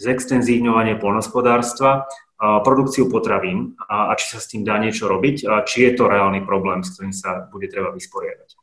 zextenzívňovanie 0.00 0.96
polnospodárstva, 0.96 2.08
produkciu 2.38 3.10
potravín 3.10 3.74
a, 3.90 4.08
a 4.08 4.12
či 4.14 4.30
sa 4.30 4.38
s 4.38 4.46
tým 4.46 4.62
dá 4.62 4.78
niečo 4.78 5.10
robiť 5.10 5.42
a 5.50 5.66
či 5.66 5.90
je 5.90 5.98
to 5.98 6.06
reálny 6.06 6.46
problém, 6.46 6.86
s 6.86 6.94
ktorým 6.94 7.10
sa 7.10 7.50
bude 7.50 7.66
treba 7.66 7.90
vysporiadať. 7.90 8.54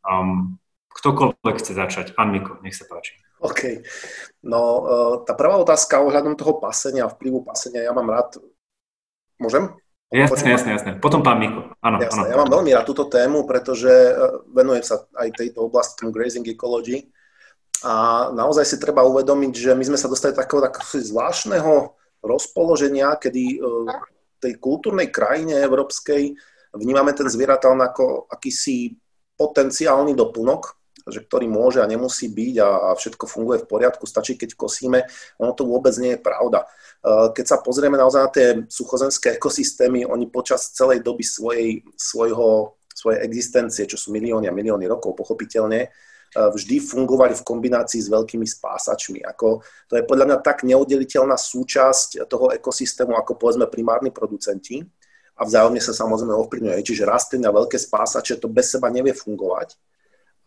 Um, 0.00 0.56
ktokoľvek 0.96 1.56
chce 1.60 1.72
začať. 1.76 2.06
Pán 2.16 2.32
Miko, 2.32 2.56
nech 2.64 2.72
sa 2.72 2.88
páči. 2.88 3.20
OK. 3.44 3.84
No, 4.40 4.60
uh, 4.80 5.14
tá 5.28 5.36
prvá 5.36 5.60
otázka 5.60 6.00
ohľadom 6.00 6.40
toho 6.40 6.56
pasenia, 6.56 7.04
vplyvu 7.04 7.44
pasenia, 7.44 7.84
ja 7.84 7.92
mám 7.92 8.08
rád... 8.08 8.40
Môžem? 9.36 9.76
Jasne, 10.08 10.48
jasne, 10.48 10.70
jasne. 10.72 10.90
Potom 10.96 11.20
pán 11.20 11.36
Miko. 11.36 11.76
Áno, 11.84 12.00
jasne, 12.00 12.24
áno. 12.24 12.32
Ja 12.32 12.36
mám 12.40 12.48
veľmi 12.48 12.72
rád 12.72 12.88
túto 12.88 13.04
tému, 13.12 13.44
pretože 13.44 13.92
uh, 13.92 14.40
venujem 14.56 14.88
sa 14.88 15.04
aj 15.20 15.36
tejto 15.36 15.68
oblasti, 15.68 16.00
tomu 16.00 16.16
grazing 16.16 16.48
ecology. 16.48 17.12
A 17.86 18.26
naozaj 18.34 18.66
si 18.66 18.76
treba 18.82 19.06
uvedomiť, 19.06 19.52
že 19.54 19.70
my 19.74 19.84
sme 19.86 19.98
sa 20.00 20.10
dostali 20.10 20.34
takého, 20.34 20.58
takého 20.58 20.82
zvláštneho 20.98 21.94
rozpoloženia, 22.26 23.14
kedy 23.14 23.62
v 23.62 23.86
e, 23.86 23.94
tej 24.42 24.52
kultúrnej 24.58 25.14
krajine 25.14 25.62
európskej 25.62 26.34
vnímame 26.74 27.14
ten 27.14 27.30
zvieratá 27.30 27.70
ako 27.70 28.26
akýsi 28.26 28.98
potenciálny 29.38 30.18
doplnok, 30.18 30.74
že 31.06 31.22
ktorý 31.22 31.46
môže 31.46 31.78
a 31.78 31.86
nemusí 31.86 32.26
byť 32.26 32.54
a, 32.58 32.70
a 32.90 32.98
všetko 32.98 33.24
funguje 33.30 33.62
v 33.62 33.70
poriadku, 33.70 34.04
stačí 34.10 34.34
keď 34.34 34.58
kosíme. 34.58 35.06
Ono 35.38 35.54
to 35.54 35.62
vôbec 35.62 35.94
nie 36.02 36.18
je 36.18 36.20
pravda. 36.20 36.66
E, 36.66 37.30
keď 37.30 37.44
sa 37.46 37.62
pozrieme 37.62 37.94
naozaj 37.94 38.20
na 38.26 38.30
tie 38.34 38.46
suchozemské 38.66 39.38
ekosystémy, 39.38 40.02
oni 40.02 40.26
počas 40.26 40.74
celej 40.74 41.06
doby 41.06 41.22
svojej, 41.22 41.86
svojho, 41.94 42.74
svojej 42.90 43.22
existencie, 43.22 43.86
čo 43.86 43.94
sú 43.94 44.10
milióny 44.10 44.50
a 44.50 44.56
milióny 44.56 44.90
rokov, 44.90 45.14
pochopiteľne, 45.14 45.94
vždy 46.36 46.76
fungovali 46.84 47.32
v 47.36 47.46
kombinácii 47.46 48.00
s 48.04 48.12
veľkými 48.12 48.44
spásačmi. 48.44 49.24
Ako, 49.24 49.64
to 49.88 49.96
je 49.96 50.04
podľa 50.04 50.24
mňa 50.28 50.38
tak 50.44 50.64
neoddeliteľná 50.68 51.36
súčasť 51.40 52.28
toho 52.28 52.52
ekosystému, 52.52 53.16
ako 53.16 53.40
povedzme 53.40 53.70
primárni 53.70 54.12
producenti 54.12 54.84
a 55.38 55.42
vzájomne 55.46 55.80
sa 55.80 55.96
samozrejme 55.96 56.34
ovplyvňuje. 56.34 56.84
Čiže 56.84 57.08
rastliny 57.08 57.48
a 57.48 57.56
veľké 57.56 57.78
spásače 57.80 58.36
to 58.42 58.50
bez 58.50 58.74
seba 58.74 58.92
nevie 58.92 59.16
fungovať. 59.16 59.78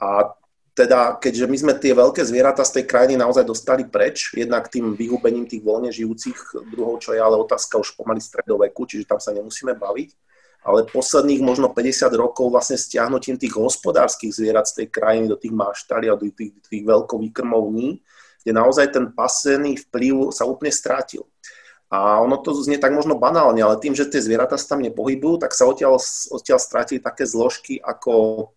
A 0.02 0.36
teda, 0.72 1.20
keďže 1.20 1.46
my 1.52 1.58
sme 1.58 1.74
tie 1.76 1.92
veľké 1.92 2.24
zvieratá 2.24 2.64
z 2.64 2.80
tej 2.80 2.86
krajiny 2.88 3.20
naozaj 3.20 3.44
dostali 3.44 3.84
preč, 3.84 4.32
jednak 4.32 4.72
tým 4.72 4.96
vyhubením 4.96 5.44
tých 5.44 5.60
voľne 5.60 5.92
žijúcich 5.92 6.64
druhov, 6.72 7.04
čo 7.04 7.12
je 7.12 7.20
ale 7.20 7.36
otázka 7.36 7.76
už 7.76 8.00
pomaly 8.00 8.24
stredoveku, 8.24 8.88
čiže 8.88 9.04
tam 9.04 9.20
sa 9.20 9.36
nemusíme 9.36 9.76
baviť, 9.76 10.10
ale 10.62 10.86
posledných 10.86 11.42
možno 11.42 11.74
50 11.74 12.14
rokov 12.14 12.54
vlastne 12.54 12.78
stiahnutím 12.78 13.38
tých 13.42 13.58
hospodárskych 13.58 14.30
zvierat 14.30 14.70
z 14.70 14.86
tej 14.86 14.88
krajiny 14.94 15.26
do 15.26 15.38
tých 15.38 15.54
máštali 15.54 16.06
a 16.06 16.18
do 16.18 16.30
tých, 16.30 16.54
tých 16.62 16.84
veľkovýkrmovní, 16.86 17.98
kde 18.46 18.52
naozaj 18.54 18.94
ten 18.94 19.10
pasený 19.10 19.82
vplyv 19.90 20.30
sa 20.30 20.46
úplne 20.46 20.70
strátil. 20.70 21.26
A 21.92 22.24
ono 22.24 22.40
to 22.40 22.56
znie 22.56 22.80
tak 22.80 22.96
možno 22.96 23.20
banálne, 23.20 23.60
ale 23.60 23.76
tým, 23.82 23.92
že 23.92 24.08
tie 24.08 24.24
zvieratá 24.24 24.56
sa 24.56 24.78
tam 24.78 24.86
nepohybujú, 24.86 25.44
tak 25.44 25.52
sa 25.52 25.68
odtiaľ, 25.68 26.00
odtiaľ 26.32 26.60
strátili 26.62 27.04
také 27.04 27.28
zložky 27.28 27.84
ako 27.84 28.48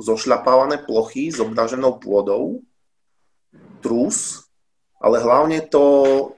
zošľapávané 0.00 0.88
plochy 0.88 1.28
s 1.28 1.36
obnaženou 1.36 2.00
pôdou, 2.00 2.64
trus, 3.84 4.47
ale 4.98 5.22
hlavne 5.22 5.62
to 5.70 5.84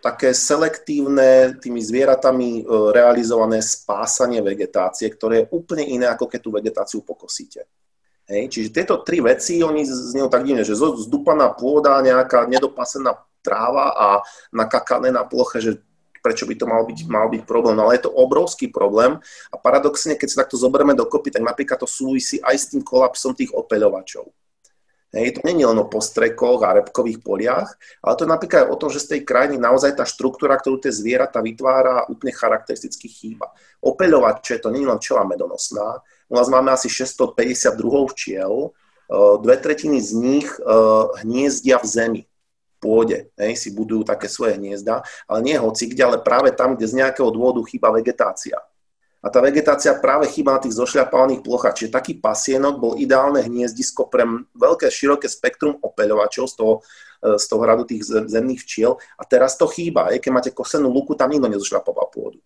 také 0.05 0.37
selektívne 0.37 1.57
tými 1.57 1.81
zvieratami 1.81 2.69
realizované 2.93 3.65
spásanie 3.65 4.45
vegetácie, 4.45 5.09
ktoré 5.09 5.45
je 5.45 5.51
úplne 5.57 5.89
iné, 5.89 6.07
ako 6.13 6.29
keď 6.29 6.41
tú 6.45 6.51
vegetáciu 6.53 7.01
pokosíte. 7.01 7.65
Hej, 8.29 8.53
čiže 8.53 8.71
tieto 8.71 9.03
tri 9.03 9.19
veci, 9.19 9.59
oni 9.59 9.83
znejú 9.83 10.29
tak 10.31 10.47
divne, 10.47 10.63
že 10.63 10.79
zdupaná 10.79 11.51
pôda, 11.57 11.99
nejaká 12.05 12.47
nedopasená 12.47 13.19
tráva 13.43 13.91
a 13.97 14.09
nakakané 14.55 15.11
na 15.11 15.25
ploche, 15.25 15.59
že 15.59 15.73
prečo 16.21 16.45
by 16.45 16.53
to 16.53 16.69
mal 16.69 16.85
byť, 16.85 16.99
mal 17.09 17.33
byť 17.33 17.43
problém. 17.49 17.75
No 17.75 17.89
ale 17.89 17.97
je 17.97 18.05
to 18.07 18.13
obrovský 18.13 18.69
problém 18.69 19.17
a 19.49 19.57
paradoxne, 19.57 20.21
keď 20.21 20.29
sa 20.29 20.41
takto 20.45 20.61
zoberieme 20.61 20.93
dokopy, 20.93 21.33
tak 21.33 21.43
napríklad 21.43 21.81
to 21.81 21.89
súvisí 21.89 22.37
aj 22.45 22.55
s 22.55 22.69
tým 22.71 22.85
kolapsom 22.85 23.33
tých 23.33 23.51
opeľovačov. 23.57 24.29
Hej, 25.11 25.43
to 25.43 25.43
je 25.43 25.67
len 25.67 25.75
o 25.75 25.91
postrekoch 25.91 26.63
a 26.63 26.79
repkových 26.79 27.19
poliach, 27.19 27.75
ale 27.99 28.15
to 28.15 28.23
je 28.23 28.31
napríklad 28.31 28.71
o 28.71 28.79
tom, 28.79 28.95
že 28.95 29.03
z 29.03 29.19
tej 29.19 29.21
krajiny 29.27 29.59
naozaj 29.59 29.99
tá 29.99 30.07
štruktúra, 30.07 30.55
ktorú 30.55 30.79
tie 30.79 30.95
zvieratá 30.95 31.43
vytvára, 31.43 32.07
úplne 32.07 32.31
charakteristicky 32.31 33.11
chýba. 33.11 33.51
Opeľovače, 33.83 34.63
to 34.63 34.71
nie 34.71 34.87
je 34.87 34.91
len 34.95 35.03
včela 35.03 35.27
medonosná, 35.27 35.99
u 36.31 36.35
nás 36.39 36.47
máme 36.47 36.71
asi 36.71 36.87
650 36.87 37.75
druhov 37.75 38.15
včiel, 38.15 38.71
dve 39.43 39.57
tretiny 39.59 39.99
z 39.99 40.15
nich 40.15 40.47
hniezdia 41.27 41.83
v 41.83 41.87
zemi, 41.91 42.23
v 42.23 42.77
pôde, 42.79 43.35
hej, 43.35 43.59
si 43.59 43.75
budujú 43.75 44.07
také 44.07 44.31
svoje 44.31 44.63
hniezda, 44.63 45.03
ale 45.27 45.39
nie 45.43 45.59
hoci 45.59 45.91
kde, 45.91 46.07
ale 46.07 46.19
práve 46.23 46.55
tam, 46.55 46.79
kde 46.79 46.87
z 46.87 47.03
nejakého 47.03 47.35
dôvodu 47.35 47.59
chýba 47.67 47.91
vegetácia. 47.91 48.63
A 49.21 49.29
tá 49.29 49.45
vegetácia 49.45 49.93
práve 50.01 50.33
chýba 50.33 50.57
na 50.57 50.65
tých 50.65 50.81
zošľapávaných 50.81 51.45
plochách. 51.45 51.77
Čiže 51.77 51.93
taký 51.93 52.13
pasienok 52.17 52.81
bol 52.81 52.93
ideálne 52.97 53.45
hniezdisko 53.45 54.09
pre 54.09 54.25
veľké, 54.57 54.89
široké 54.89 55.29
spektrum 55.29 55.77
opeľovačov 55.77 56.45
z 56.49 56.55
toho, 56.57 56.75
e, 57.21 57.37
z 57.37 57.45
toho 57.45 57.61
hradu 57.61 57.85
tých 57.85 58.09
zemných 58.09 58.65
včiel. 58.65 58.97
A 59.21 59.29
teraz 59.29 59.61
to 59.61 59.69
chýba. 59.69 60.09
Aj 60.09 60.17
keď 60.17 60.31
máte 60.33 60.51
kosenú 60.57 60.89
luku, 60.89 61.13
tam 61.13 61.37
nikto 61.37 61.53
nezošľapoval 61.53 62.07
pôdu. 62.09 62.41
E, 62.41 62.45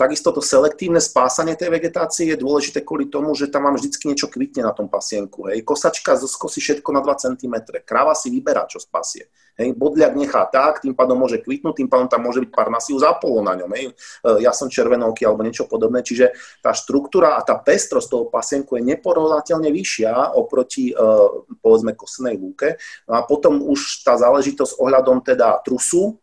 takisto 0.00 0.32
to 0.32 0.40
selektívne 0.40 0.96
spásanie 0.96 1.60
tej 1.60 1.68
vegetácie 1.68 2.32
je 2.32 2.40
dôležité 2.40 2.80
kvôli 2.80 3.12
tomu, 3.12 3.36
že 3.36 3.52
tam 3.52 3.68
vám 3.68 3.76
vždy 3.76 3.92
niečo 4.08 4.32
kvitne 4.32 4.64
na 4.64 4.72
tom 4.72 4.88
pasienku. 4.88 5.52
Hej. 5.52 5.60
Kosačka 5.60 6.16
skosí 6.24 6.64
všetko 6.64 6.88
na 6.88 7.04
2 7.04 7.36
cm. 7.36 7.54
Kráva 7.84 8.16
si 8.16 8.32
vyberá, 8.32 8.64
čo 8.64 8.80
spasie. 8.80 9.28
Hej. 9.58 9.74
Bodliak 9.74 10.14
nechá 10.14 10.46
tak, 10.46 10.78
tým 10.78 10.94
pádom 10.94 11.18
môže 11.18 11.42
kvitnúť, 11.42 11.82
tým 11.82 11.90
pádom 11.90 12.06
tam 12.06 12.22
môže 12.22 12.38
byť 12.46 12.50
pár 12.54 12.70
nasív 12.70 13.02
zapolo 13.02 13.42
na 13.42 13.58
ňom. 13.58 13.70
Hej. 13.74 13.90
E, 13.90 13.92
ja 14.46 14.54
som 14.54 14.70
červenovky 14.70 15.26
alebo 15.26 15.42
niečo 15.42 15.66
podobné. 15.66 16.06
Čiže 16.06 16.30
tá 16.62 16.70
štruktúra 16.70 17.34
a 17.34 17.42
tá 17.42 17.58
pestrosť 17.58 18.06
toho 18.06 18.24
pasienku 18.30 18.78
je 18.78 18.86
neporovnateľne 18.86 19.74
vyššia 19.74 20.38
oproti 20.38 20.94
e, 20.94 21.04
povedzme 21.58 21.98
kosenej 21.98 22.38
lúke. 22.38 22.78
No 23.10 23.18
a 23.18 23.26
potom 23.26 23.58
už 23.66 24.06
tá 24.06 24.14
záležitosť 24.14 24.78
ohľadom 24.78 25.26
teda 25.26 25.58
trusu, 25.66 26.14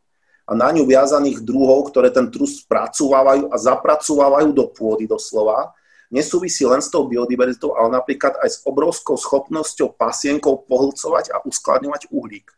a 0.46 0.54
na 0.54 0.70
ňu 0.70 0.86
viazaných 0.86 1.42
druhov, 1.42 1.90
ktoré 1.90 2.14
ten 2.14 2.30
trus 2.30 2.62
spracovávajú 2.62 3.50
a 3.50 3.58
zapracovávajú 3.58 4.54
do 4.54 4.70
pôdy 4.70 5.10
doslova, 5.10 5.74
nesúvisí 6.14 6.62
len 6.70 6.86
s 6.86 6.94
tou 6.94 7.10
biodiverzitou, 7.10 7.74
ale 7.74 7.98
napríklad 7.98 8.38
aj 8.38 8.50
s 8.54 8.58
obrovskou 8.62 9.18
schopnosťou 9.18 9.98
pasienkov 9.98 10.70
pohlcovať 10.70 11.34
a 11.34 11.42
uskladňovať 11.42 12.14
uhlík, 12.14 12.54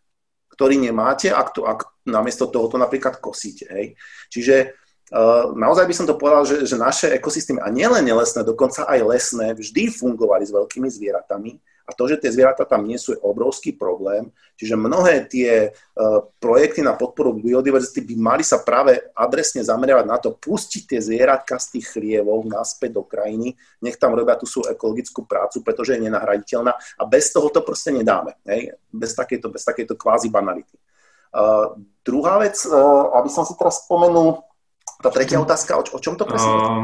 ktorý 0.58 0.82
nemáte, 0.82 1.30
ak, 1.30 1.54
to, 1.54 1.70
ak 1.70 1.86
namiesto 2.10 2.50
toho 2.50 2.66
to 2.66 2.82
napríklad 2.82 3.22
kosíte. 3.22 3.70
Hej. 3.70 3.94
Čiže 4.34 4.74
Uh, 5.08 5.56
naozaj 5.56 5.88
by 5.88 5.96
som 5.96 6.04
to 6.04 6.20
povedal, 6.20 6.44
že, 6.44 6.68
že 6.68 6.76
naše 6.76 7.08
ekosystémy, 7.16 7.64
a 7.64 7.72
nielen 7.72 8.04
nelesné, 8.04 8.44
dokonca 8.44 8.84
aj 8.84 9.08
lesné, 9.08 9.56
vždy 9.56 9.88
fungovali 9.88 10.44
s 10.44 10.52
veľkými 10.52 10.84
zvieratami 10.92 11.56
a 11.88 11.96
to, 11.96 12.04
že 12.12 12.20
tie 12.20 12.36
zvieratá 12.36 12.68
tam 12.68 12.84
nie 12.84 13.00
sú, 13.00 13.16
je 13.16 13.24
obrovský 13.24 13.72
problém. 13.72 14.28
Čiže 14.60 14.76
mnohé 14.76 15.24
tie 15.32 15.72
uh, 15.72 16.20
projekty 16.36 16.84
na 16.84 17.00
podporu 17.00 17.32
biodiverzity 17.32 18.04
by 18.04 18.16
mali 18.20 18.44
sa 18.44 18.60
práve 18.60 19.00
adresne 19.16 19.64
zameriavať 19.64 20.06
na 20.06 20.20
to, 20.20 20.36
pustiť 20.36 20.84
tie 20.84 21.00
zvieratka 21.00 21.56
z 21.56 21.80
tých 21.80 21.96
chlievov 21.96 22.44
naspäť 22.44 23.00
do 23.00 23.08
krajiny, 23.08 23.56
nech 23.80 23.96
tam 23.96 24.20
robia 24.20 24.36
tú 24.36 24.44
svoju 24.44 24.68
ekologickú 24.76 25.24
prácu, 25.24 25.64
pretože 25.64 25.96
je 25.96 26.04
nenahraditeľná 26.04 26.76
a 26.76 27.04
bez 27.08 27.32
toho 27.32 27.48
to 27.48 27.64
proste 27.64 27.96
nedáme. 27.96 28.36
Hej? 28.44 28.76
Bez 28.92 29.16
takejto, 29.16 29.48
bez 29.48 29.64
takejto 29.64 29.96
kvázi 29.96 30.28
banality. 30.28 30.76
Uh, 31.32 31.80
druhá 32.04 32.36
vec, 32.44 32.60
uh, 32.68 33.16
aby 33.16 33.32
som 33.32 33.48
si 33.48 33.56
teraz 33.56 33.88
spomenul, 33.88 34.44
tá 34.98 35.10
tretia 35.14 35.38
otázka, 35.38 35.78
o, 35.78 35.99
čom 36.02 36.18
to 36.18 36.26
presne? 36.26 36.49
Uh, 36.49 36.84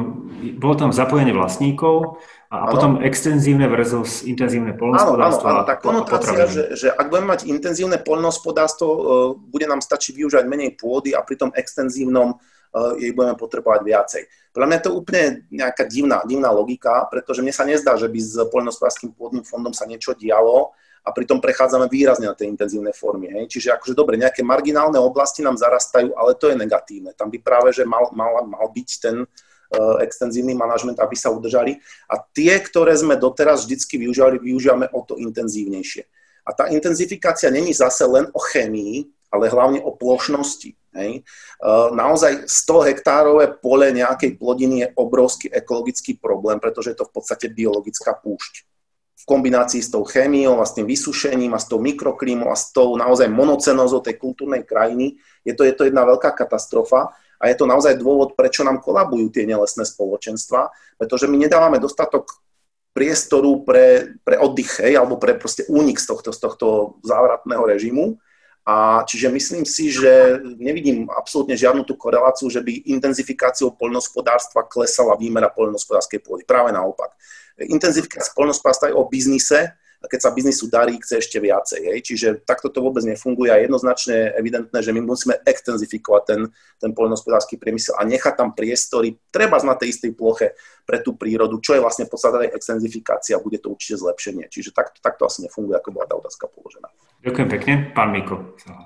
bolo 0.61 0.77
tam 0.77 0.93
zapojenie 0.93 1.33
vlastníkov 1.33 2.21
a, 2.53 2.69
a 2.69 2.71
potom 2.71 3.01
extenzívne 3.01 3.65
versus 3.65 4.21
intenzívne 4.21 4.77
poľnohospodárstvo. 4.77 5.45
Áno, 5.49 5.65
tak 5.65 5.81
konotácia, 5.81 6.45
že, 6.45 6.63
že 6.77 6.87
ak 6.93 7.09
budeme 7.09 7.33
mať 7.33 7.49
intenzívne 7.49 7.97
poľnohospodárstvo, 7.97 8.87
uh, 8.87 9.01
bude 9.33 9.65
nám 9.65 9.81
stačiť 9.81 10.13
využívať 10.13 10.45
menej 10.45 10.77
pôdy 10.77 11.17
a 11.17 11.25
pri 11.25 11.41
tom 11.41 11.49
extenzívnom 11.57 12.37
uh, 12.37 12.93
jej 13.01 13.09
budeme 13.17 13.33
potrebovať 13.33 13.81
viacej. 13.81 14.23
Podľa 14.53 14.67
mňa 14.69 14.77
je 14.77 14.85
to 14.85 14.91
úplne 14.93 15.25
nejaká 15.49 15.83
divná, 15.89 16.21
divná 16.29 16.53
logika, 16.53 17.09
pretože 17.09 17.41
mne 17.41 17.53
sa 17.57 17.65
nezdá, 17.65 17.97
že 17.97 18.05
by 18.05 18.19
s 18.21 18.37
poľnohospodárským 18.53 19.17
pôdnym 19.17 19.41
fondom 19.41 19.73
sa 19.73 19.89
niečo 19.89 20.13
dialo, 20.13 20.77
a 21.03 21.11
pritom 21.11 21.43
prechádzame 21.43 21.91
výrazne 21.91 22.31
na 22.31 22.35
tie 22.35 22.47
intenzívne 22.47 22.95
formy. 22.95 23.27
Hej. 23.27 23.51
Čiže 23.51 23.75
akože 23.75 23.91
dobre, 23.91 24.15
nejaké 24.15 24.39
marginálne 24.39 24.95
oblasti 24.95 25.43
nám 25.43 25.59
zarastajú, 25.59 26.15
ale 26.15 26.39
to 26.39 26.47
je 26.47 26.55
negatívne. 26.55 27.11
Tam 27.11 27.27
by 27.27 27.43
práve, 27.43 27.75
že 27.75 27.83
mal, 27.83 28.07
mal, 28.15 28.47
mal 28.47 28.65
byť 28.71 28.89
ten 29.03 29.27
uh, 29.27 29.99
extenzívny 29.99 30.55
manažment, 30.55 30.95
aby 31.03 31.15
sa 31.19 31.27
udržali. 31.27 31.75
A 32.07 32.23
tie, 32.31 32.55
ktoré 32.55 32.95
sme 32.95 33.19
doteraz 33.19 33.67
vždycky 33.67 33.99
využívali, 33.99 34.39
využívame 34.39 34.87
o 34.95 35.03
to 35.03 35.19
intenzívnejšie. 35.19 36.07
A 36.47 36.55
tá 36.55 36.71
intenzifikácia 36.71 37.51
není 37.51 37.75
zase 37.75 38.07
len 38.07 38.31
o 38.31 38.39
chémii, 38.39 39.03
ale 39.27 39.51
hlavne 39.51 39.83
o 39.83 39.91
plošnosti. 39.91 40.71
Hej. 40.95 41.25
Uh, 41.59 41.91
naozaj 41.91 42.47
100 42.47 42.87
hektárové 42.95 43.51
pole 43.59 43.91
nejakej 43.91 44.39
plodiny 44.39 44.87
je 44.87 44.93
obrovský 44.95 45.51
ekologický 45.51 46.15
problém, 46.15 46.63
pretože 46.63 46.95
je 46.95 46.97
to 47.03 47.09
v 47.11 47.13
podstate 47.19 47.51
biologická 47.51 48.15
púšť 48.15 48.71
v 49.23 49.25
kombinácii 49.25 49.79
s 49.79 49.87
tou 49.87 50.03
chémiou 50.03 50.59
a 50.59 50.67
s 50.67 50.75
tým 50.75 50.83
vysušením 50.83 51.55
a 51.55 51.59
s 51.59 51.71
tou 51.71 51.79
mikroklímou 51.79 52.51
a 52.51 52.59
s 52.59 52.75
tou 52.75 52.99
naozaj 52.99 53.31
monocenózou 53.31 54.03
tej 54.03 54.19
kultúrnej 54.19 54.67
krajiny, 54.67 55.15
je 55.47 55.55
to, 55.55 55.63
je 55.63 55.71
to 55.71 55.87
jedna 55.87 56.03
veľká 56.03 56.35
katastrofa 56.35 57.15
a 57.39 57.47
je 57.47 57.55
to 57.55 57.63
naozaj 57.63 57.95
dôvod, 57.95 58.35
prečo 58.35 58.67
nám 58.67 58.83
kolabujú 58.83 59.31
tie 59.31 59.47
nelesné 59.47 59.87
spoločenstva, 59.87 60.67
pretože 60.99 61.31
my 61.31 61.39
nedávame 61.39 61.79
dostatok 61.79 62.43
priestoru 62.91 63.63
pre, 63.63 64.19
pre 64.27 64.35
oddych, 64.37 64.83
hej, 64.83 64.99
alebo 64.99 65.15
pre 65.15 65.39
proste 65.39 65.63
únik 65.71 66.03
z 66.03 66.13
tohto, 66.13 66.35
z 66.35 66.39
tohto 66.43 66.67
závratného 67.01 67.63
režimu. 67.63 68.19
A 68.63 69.03
čiže 69.03 69.27
myslím 69.27 69.67
si, 69.67 69.91
že 69.91 70.39
nevidím 70.55 71.11
absolútne 71.11 71.59
žiadnu 71.59 71.83
tú 71.83 71.99
koreláciu, 71.99 72.47
že 72.47 72.63
by 72.63 72.87
intenzifikáciou 72.95 73.75
poľnohospodárstva 73.75 74.63
klesala 74.71 75.19
výmera 75.19 75.51
poľnohospodárskej 75.51 76.23
pôdy. 76.23 76.47
Práve 76.47 76.71
naopak 76.71 77.11
intenzifikácia 77.59 78.33
poľnohospodárstva 78.33 78.89
je 78.89 78.97
o 78.97 79.05
biznise, 79.05 79.77
a 80.03 80.05
keď 80.11 80.19
sa 80.19 80.35
biznisu 80.35 80.67
darí, 80.67 80.99
chce 80.99 81.23
ešte 81.23 81.39
viacej. 81.39 81.81
Hej. 81.87 81.99
Čiže 82.03 82.27
takto 82.43 82.67
to 82.67 82.83
vôbec 82.83 83.07
nefunguje 83.07 83.47
a 83.47 83.63
jednoznačne 83.63 84.11
je 84.11 84.27
evidentné, 84.35 84.77
že 84.83 84.91
my 84.91 84.99
musíme 84.99 85.39
extenzifikovať 85.47 86.23
ten, 86.27 86.41
ten 86.75 86.91
poľnohospodársky 86.91 87.55
priemysel 87.55 87.95
a 87.95 88.03
nechať 88.03 88.35
tam 88.35 88.51
priestory, 88.51 89.15
treba 89.31 89.55
na 89.63 89.79
tej 89.79 89.95
istej 89.95 90.11
ploche 90.11 90.59
pre 90.83 90.99
tú 90.99 91.15
prírodu, 91.15 91.55
čo 91.63 91.79
je 91.79 91.79
vlastne 91.79 92.03
podstata 92.11 92.43
tej 92.43 92.51
extenzifikácia 92.51 93.39
a 93.39 93.43
bude 93.43 93.63
to 93.63 93.71
určite 93.71 94.03
zlepšenie. 94.03 94.51
Čiže 94.51 94.75
takto, 94.75 94.99
takto 94.99 95.23
asi 95.23 95.47
nefunguje, 95.47 95.79
ako 95.79 95.95
bola 95.95 96.11
tá 96.11 96.19
otázka 96.19 96.51
položená. 96.51 96.91
Ďakujem 97.23 97.47
pekne. 97.47 97.73
Pán 97.95 98.11
Miko 98.11 98.59
sa 98.59 98.83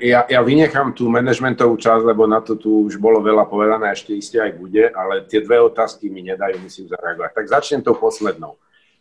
Ja, 0.00 0.24
ja 0.24 0.40
vynechám 0.40 0.96
tú 0.96 1.12
manažmentovú 1.12 1.76
časť, 1.76 2.08
lebo 2.08 2.24
na 2.24 2.40
to 2.40 2.56
tu 2.56 2.88
už 2.88 2.96
bolo 2.96 3.20
veľa 3.20 3.44
povedané, 3.44 3.92
ešte 3.92 4.16
iste 4.16 4.40
aj 4.40 4.56
bude, 4.56 4.88
ale 4.88 5.28
tie 5.28 5.44
dve 5.44 5.60
otázky 5.60 6.08
mi 6.08 6.24
nedajú, 6.24 6.56
musím 6.64 6.88
zareagovať. 6.88 7.36
Tak 7.36 7.44
začnem 7.52 7.84
tou 7.84 7.92
poslednou. 7.92 8.56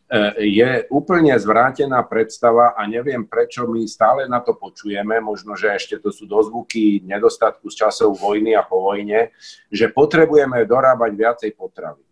E, 0.06 0.45
je 0.45 0.86
úplne 0.94 1.34
zvrátená 1.34 2.06
predstava 2.06 2.77
a 2.77 2.86
neviem, 2.86 3.26
prečo 3.26 3.65
my 3.65 3.90
stále 3.90 4.30
na 4.30 4.38
to 4.38 4.53
počujeme, 4.53 5.18
možno, 5.18 5.57
že 5.57 5.73
ešte 5.73 5.98
to 5.98 6.14
sú 6.14 6.30
dozvuky 6.30 7.02
nedostatku 7.02 7.65
z 7.73 7.86
časov 7.86 8.22
vojny 8.22 8.53
a 8.53 8.61
po 8.61 8.86
vojne, 8.86 9.34
že 9.73 9.90
potrebujeme 9.90 10.61
dorábať 10.69 11.11
viacej 11.18 11.52
potravy. 11.57 12.06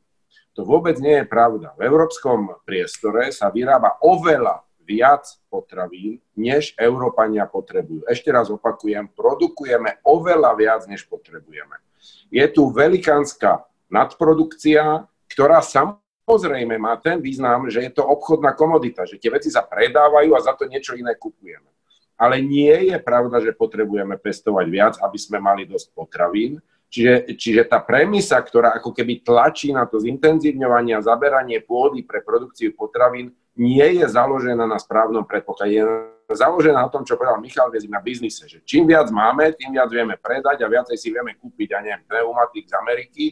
To 0.58 0.66
vôbec 0.66 0.98
nie 0.98 1.22
je 1.22 1.30
pravda. 1.30 1.74
V 1.78 1.86
európskom 1.86 2.62
priestore 2.66 3.30
sa 3.30 3.54
vyrába 3.54 4.02
oveľa 4.02 4.66
viac 4.82 5.26
potravín, 5.50 6.18
než 6.34 6.74
Európania 6.78 7.46
potrebujú. 7.46 8.10
Ešte 8.10 8.30
raz 8.34 8.50
opakujem, 8.50 9.10
produkujeme 9.14 10.02
oveľa 10.02 10.52
viac, 10.58 10.82
než 10.90 11.06
potrebujeme. 11.06 11.78
Je 12.34 12.44
tu 12.50 12.74
velikánska 12.74 13.64
nadprodukcia, 13.90 15.08
ktorá 15.30 15.62
sam 15.62 16.03
samozrejme 16.24 16.80
má 16.80 16.96
ten 16.98 17.20
význam, 17.20 17.68
že 17.68 17.84
je 17.84 17.92
to 17.92 18.04
obchodná 18.08 18.56
komodita, 18.56 19.04
že 19.04 19.20
tie 19.20 19.30
veci 19.30 19.52
sa 19.52 19.62
predávajú 19.64 20.34
a 20.34 20.44
za 20.44 20.56
to 20.56 20.66
niečo 20.66 20.96
iné 20.96 21.14
kupujeme. 21.20 21.68
Ale 22.16 22.40
nie 22.40 22.94
je 22.94 22.98
pravda, 23.02 23.44
že 23.44 23.58
potrebujeme 23.58 24.16
pestovať 24.16 24.66
viac, 24.72 24.94
aby 25.04 25.18
sme 25.20 25.44
mali 25.44 25.68
dosť 25.68 25.92
potravín. 25.92 26.62
Čiže, 26.94 27.26
čiže 27.36 27.62
tá 27.66 27.82
premisa, 27.82 28.38
ktorá 28.38 28.78
ako 28.78 28.94
keby 28.94 29.26
tlačí 29.26 29.74
na 29.74 29.90
to 29.90 29.98
zintenzívňovanie 29.98 30.94
a 30.94 31.02
zaberanie 31.02 31.58
pôdy 31.66 32.06
pre 32.06 32.22
produkciu 32.22 32.70
potravín, 32.78 33.34
nie 33.58 33.98
je 33.98 34.06
založená 34.06 34.70
na 34.70 34.78
správnom 34.78 35.26
predpoklade. 35.26 35.74
Je 35.74 35.86
založená 36.30 36.86
na 36.86 36.92
tom, 36.94 37.02
čo 37.02 37.18
povedal 37.18 37.42
Michal 37.42 37.74
Viezim 37.74 37.90
na 37.90 38.02
biznise, 38.02 38.46
že 38.46 38.62
čím 38.62 38.86
viac 38.86 39.10
máme, 39.10 39.58
tým 39.58 39.74
viac 39.74 39.90
vieme 39.90 40.22
predať 40.22 40.62
a 40.62 40.70
viacej 40.70 40.98
si 40.98 41.10
vieme 41.10 41.34
kúpiť, 41.34 41.70
a 41.74 41.78
neviem, 41.82 42.06
pneumatik 42.06 42.70
z 42.70 42.74
Ameriky, 42.78 43.26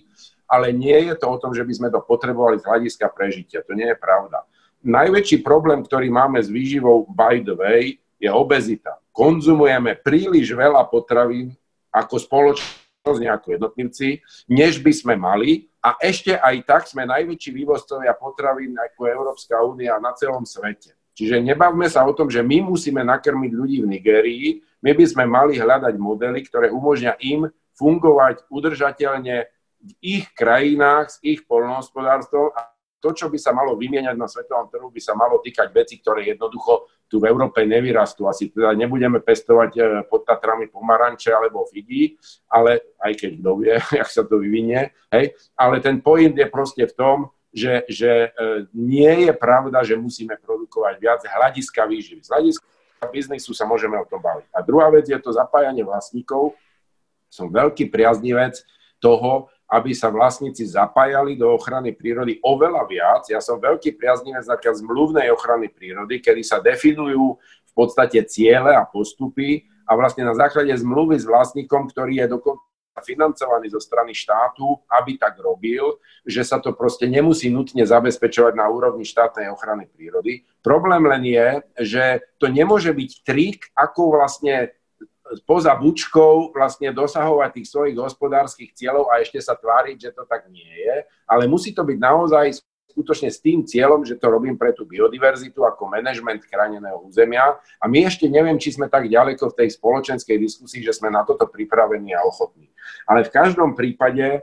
ale 0.51 0.75
nie 0.75 1.07
je 1.07 1.15
to 1.15 1.31
o 1.31 1.39
tom, 1.39 1.55
že 1.55 1.63
by 1.63 1.71
sme 1.71 1.87
to 1.87 2.03
potrebovali 2.03 2.59
z 2.59 2.67
hľadiska 2.67 3.07
prežitia. 3.15 3.63
To 3.63 3.71
nie 3.71 3.87
je 3.87 3.95
pravda. 3.95 4.43
Najväčší 4.83 5.39
problém, 5.39 5.79
ktorý 5.79 6.11
máme 6.11 6.43
s 6.43 6.51
výživou, 6.51 7.07
by 7.07 7.39
the 7.39 7.55
way, 7.55 7.95
je 8.19 8.27
obezita. 8.27 8.99
Konzumujeme 9.15 9.95
príliš 9.95 10.51
veľa 10.51 10.83
potravín 10.91 11.55
ako 11.87 12.19
spoločnosť, 12.19 13.21
ako 13.23 13.47
jednotlivci, 13.55 14.19
než 14.51 14.83
by 14.83 14.91
sme 14.91 15.13
mali 15.15 15.71
a 15.79 15.95
ešte 15.97 16.35
aj 16.35 16.55
tak 16.67 16.83
sme 16.85 17.07
najväčší 17.07 17.49
vývozcovia 17.55 18.13
potravín 18.13 18.75
ako 18.77 19.07
Európska 19.07 19.57
únia 19.63 19.97
na 19.97 20.11
celom 20.13 20.43
svete. 20.43 20.93
Čiže 21.17 21.43
nebavme 21.43 21.89
sa 21.91 22.07
o 22.07 22.15
tom, 22.15 22.31
že 22.31 22.39
my 22.45 22.71
musíme 22.71 23.03
nakrmiť 23.03 23.51
ľudí 23.51 23.77
v 23.83 23.91
Nigérii, 23.97 24.47
my 24.81 24.91
by 24.97 25.05
sme 25.05 25.23
mali 25.27 25.59
hľadať 25.59 25.93
modely, 25.97 26.41
ktoré 26.47 26.67
umožňa 26.73 27.19
im 27.21 27.49
fungovať 27.75 28.47
udržateľne 28.49 29.49
v 29.81 29.91
ich 30.01 30.25
krajinách, 30.37 31.13
s 31.13 31.17
ich 31.25 31.41
polnohospodárstvom 31.49 32.53
a 32.53 32.71
to, 33.01 33.09
čo 33.17 33.33
by 33.33 33.37
sa 33.41 33.49
malo 33.49 33.73
vymieňať 33.73 34.13
na 34.13 34.29
svetovom 34.29 34.69
trhu, 34.69 34.93
by 34.93 35.01
sa 35.01 35.17
malo 35.17 35.41
týkať 35.41 35.73
veci, 35.73 35.97
ktoré 35.97 36.29
jednoducho 36.29 36.85
tu 37.09 37.17
v 37.17 37.27
Európe 37.33 37.65
nevyrastú. 37.65 38.29
Asi 38.29 38.53
teda 38.53 38.77
nebudeme 38.77 39.17
pestovať 39.19 39.71
e, 39.73 39.81
pod 40.05 40.23
Tatrami 40.23 40.69
pomaranče 40.69 41.33
alebo 41.33 41.65
figy, 41.65 42.15
ale 42.45 42.93
aj 43.01 43.11
keď 43.17 43.31
kto 43.41 43.51
vie, 43.57 43.73
jak 43.99 44.09
sa 44.09 44.21
to 44.23 44.37
vyvinie. 44.37 44.93
Hej? 45.09 45.33
Ale 45.57 45.81
ten 45.81 45.97
point 45.99 46.31
je 46.31 46.45
proste 46.45 46.85
v 46.85 46.93
tom, 46.93 47.17
že, 47.51 47.83
že 47.89 48.31
e, 48.31 48.69
nie 48.71 49.27
je 49.27 49.33
pravda, 49.35 49.83
že 49.83 49.99
musíme 49.99 50.37
produkovať 50.39 50.95
viac 51.01 51.21
hľadiska 51.25 51.81
výživy. 51.83 52.21
Z 52.23 52.31
hľadiska 52.31 52.65
biznisu 53.11 53.51
sa 53.57 53.65
môžeme 53.65 53.97
o 53.97 54.05
tom 54.05 54.21
baviť. 54.21 54.47
A 54.53 54.61
druhá 54.63 54.87
vec 54.93 55.09
je 55.09 55.17
to 55.19 55.33
zapájanie 55.33 55.81
vlastníkov. 55.81 56.53
Som 57.27 57.49
veľký 57.49 57.89
priaznivec 57.89 58.61
toho, 59.01 59.49
aby 59.71 59.95
sa 59.95 60.11
vlastníci 60.11 60.67
zapájali 60.67 61.39
do 61.39 61.47
ochrany 61.47 61.95
prírody 61.95 62.43
oveľa 62.43 62.83
viac. 62.91 63.23
Ja 63.31 63.39
som 63.39 63.55
veľký 63.55 63.95
priaznivec 63.95 64.43
na 64.43 64.59
zmluvnej 64.59 65.31
ochrany 65.31 65.71
prírody, 65.71 66.19
kedy 66.19 66.43
sa 66.43 66.59
definujú 66.59 67.39
v 67.39 67.73
podstate 67.73 68.19
ciele 68.27 68.75
a 68.75 68.83
postupy 68.83 69.63
a 69.87 69.95
vlastne 69.95 70.27
na 70.27 70.35
základe 70.35 70.75
zmluvy 70.75 71.15
s 71.15 71.23
vlastníkom, 71.23 71.87
ktorý 71.87 72.19
je 72.19 72.27
dokonca 72.35 72.67
financovaný 72.99 73.71
zo 73.71 73.79
strany 73.79 74.11
štátu, 74.11 74.75
aby 74.91 75.15
tak 75.15 75.39
robil, 75.39 75.95
že 76.27 76.43
sa 76.43 76.59
to 76.59 76.75
proste 76.75 77.07
nemusí 77.07 77.47
nutne 77.47 77.87
zabezpečovať 77.87 78.53
na 78.59 78.67
úrovni 78.67 79.07
štátnej 79.07 79.47
ochrany 79.47 79.87
prírody. 79.87 80.43
Problém 80.59 81.07
len 81.07 81.23
je, 81.23 81.47
že 81.79 82.03
to 82.37 82.51
nemôže 82.51 82.91
byť 82.91 83.11
trik, 83.23 83.71
ako 83.71 84.19
vlastne 84.19 84.75
poza 85.47 85.71
bučkou 85.75 86.51
vlastne 86.51 86.91
dosahovať 86.91 87.49
tých 87.55 87.67
svojich 87.71 87.97
hospodárskych 87.97 88.75
cieľov 88.75 89.11
a 89.11 89.23
ešte 89.23 89.39
sa 89.39 89.55
tváriť, 89.55 89.97
že 89.97 90.11
to 90.11 90.23
tak 90.27 90.47
nie 90.51 90.67
je, 90.67 90.95
ale 91.27 91.47
musí 91.47 91.71
to 91.71 91.87
byť 91.87 91.97
naozaj 91.97 92.59
skutočne 92.91 93.31
s 93.31 93.39
tým 93.39 93.63
cieľom, 93.63 94.03
že 94.03 94.19
to 94.19 94.27
robím 94.27 94.59
pre 94.59 94.75
tú 94.75 94.83
biodiverzitu 94.83 95.63
ako 95.63 95.87
manažment 95.87 96.43
chráneného 96.43 96.99
územia. 97.07 97.55
A 97.79 97.87
my 97.87 98.03
ešte 98.03 98.27
neviem, 98.27 98.59
či 98.59 98.75
sme 98.75 98.91
tak 98.91 99.07
ďaleko 99.07 99.55
v 99.55 99.57
tej 99.63 99.69
spoločenskej 99.79 100.35
diskusii, 100.35 100.83
že 100.83 100.91
sme 100.91 101.07
na 101.07 101.23
toto 101.23 101.47
pripravení 101.47 102.11
a 102.11 102.27
ochotní. 102.27 102.67
Ale 103.07 103.23
v 103.23 103.33
každom 103.33 103.73
prípade 103.73 104.25
e, 104.27 104.39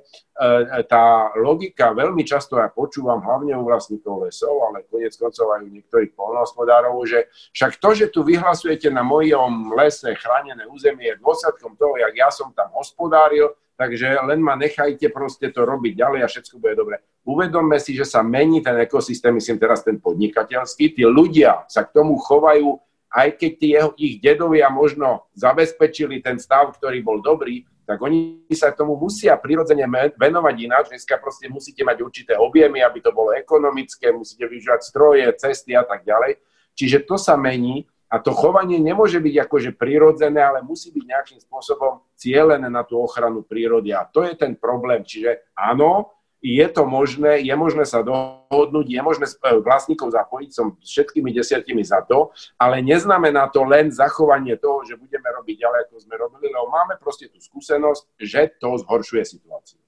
tá 0.89 1.31
logika, 1.37 1.93
veľmi 1.93 2.25
často 2.25 2.57
ja 2.57 2.73
počúvam 2.73 3.21
hlavne 3.21 3.55
u 3.59 3.67
vlastníkov 3.67 4.27
lesov, 4.27 4.57
ale 4.73 4.89
konec 4.89 5.15
koncov 5.15 5.53
aj 5.59 5.63
u 5.67 5.71
niektorých 5.71 6.17
polnohospodárov, 6.17 6.97
že 7.05 7.29
však 7.53 7.77
to, 7.77 7.91
že 7.95 8.07
tu 8.09 8.25
vyhlasujete 8.25 8.89
na 8.89 9.05
mojom 9.05 9.77
lese 9.77 10.11
chránené 10.17 10.65
územie 10.71 11.13
je 11.13 11.21
dôsledkom 11.23 11.77
toho, 11.77 11.99
jak 12.01 12.15
ja 12.17 12.29
som 12.33 12.51
tam 12.55 12.73
hospodáril, 12.75 13.53
takže 13.79 14.19
len 14.27 14.43
ma 14.43 14.59
nechajte 14.59 15.07
proste 15.15 15.55
to 15.55 15.63
robiť 15.63 15.95
ďalej 15.95 16.21
a 16.27 16.29
všetko 16.29 16.59
bude 16.59 16.75
dobre. 16.75 16.97
Uvedomme 17.23 17.79
si, 17.79 17.95
že 17.95 18.03
sa 18.03 18.27
mení 18.27 18.59
ten 18.59 18.75
ekosystém, 18.83 19.31
myslím 19.39 19.63
teraz 19.63 19.87
ten 19.87 20.03
podnikateľský, 20.03 20.99
tí 20.99 21.07
ľudia 21.07 21.63
sa 21.71 21.87
k 21.87 21.95
tomu 21.95 22.19
chovajú, 22.19 22.75
aj 23.15 23.39
keď 23.39 23.53
tí 23.57 23.67
jeho, 23.73 23.91
ich 23.95 24.19
dedovia 24.19 24.67
možno 24.69 25.31
zabezpečili 25.39 26.19
ten 26.21 26.37
stav, 26.43 26.75
ktorý 26.75 27.01
bol 27.01 27.23
dobrý, 27.23 27.63
tak 27.89 28.05
oni 28.05 28.45
sa 28.53 28.69
tomu 28.77 29.01
musia 29.01 29.33
prirodzene 29.41 29.89
venovať 30.13 30.55
ináč. 30.61 30.93
Dneska 30.93 31.17
proste 31.17 31.49
musíte 31.49 31.81
mať 31.89 32.05
určité 32.05 32.37
objemy, 32.37 32.85
aby 32.85 33.01
to 33.01 33.17
bolo 33.17 33.33
ekonomické, 33.33 34.13
musíte 34.13 34.45
využívať 34.45 34.81
stroje, 34.85 35.25
cesty 35.41 35.73
a 35.73 35.89
tak 35.89 36.05
ďalej. 36.05 36.37
Čiže 36.77 37.09
to 37.09 37.17
sa 37.17 37.41
mení 37.41 37.89
a 38.09 38.17
to 38.19 38.33
chovanie 38.33 38.81
nemôže 38.81 39.21
byť 39.21 39.35
akože 39.45 39.71
prirodzené, 39.77 40.41
ale 40.41 40.65
musí 40.65 40.89
byť 40.89 41.05
nejakým 41.05 41.39
spôsobom 41.45 42.01
cielené 42.17 42.73
na 42.73 42.81
tú 42.81 42.97
ochranu 42.97 43.45
prírody. 43.45 43.93
A 43.93 44.09
to 44.09 44.25
je 44.25 44.33
ten 44.33 44.57
problém. 44.57 45.05
Čiže 45.05 45.53
áno, 45.53 46.17
je 46.41 46.67
to 46.71 46.87
možné, 46.87 47.43
je 47.43 47.55
možné 47.59 47.85
sa 47.85 48.01
dohodnúť, 48.01 48.87
je 48.87 49.03
možné 49.03 49.27
e, 49.27 49.59
vlastníkov 49.59 50.15
zapojiť, 50.15 50.51
som 50.55 50.79
všetkými 50.79 51.35
desiatimi 51.35 51.83
za 51.83 52.01
to, 52.07 52.31
ale 52.57 52.79
neznamená 52.79 53.51
to 53.51 53.67
len 53.67 53.91
zachovanie 53.91 54.55
toho, 54.55 54.87
že 54.87 54.95
budeme 54.95 55.27
robiť 55.35 55.57
ďalej, 55.59 55.79
ako 55.91 55.95
sme 55.99 56.15
robili, 56.15 56.47
lebo 56.49 56.71
máme 56.71 56.95
proste 57.03 57.27
tú 57.27 57.43
skúsenosť, 57.43 58.17
že 58.23 58.55
to 58.63 58.79
zhoršuje 58.87 59.23
situáciu. 59.27 59.83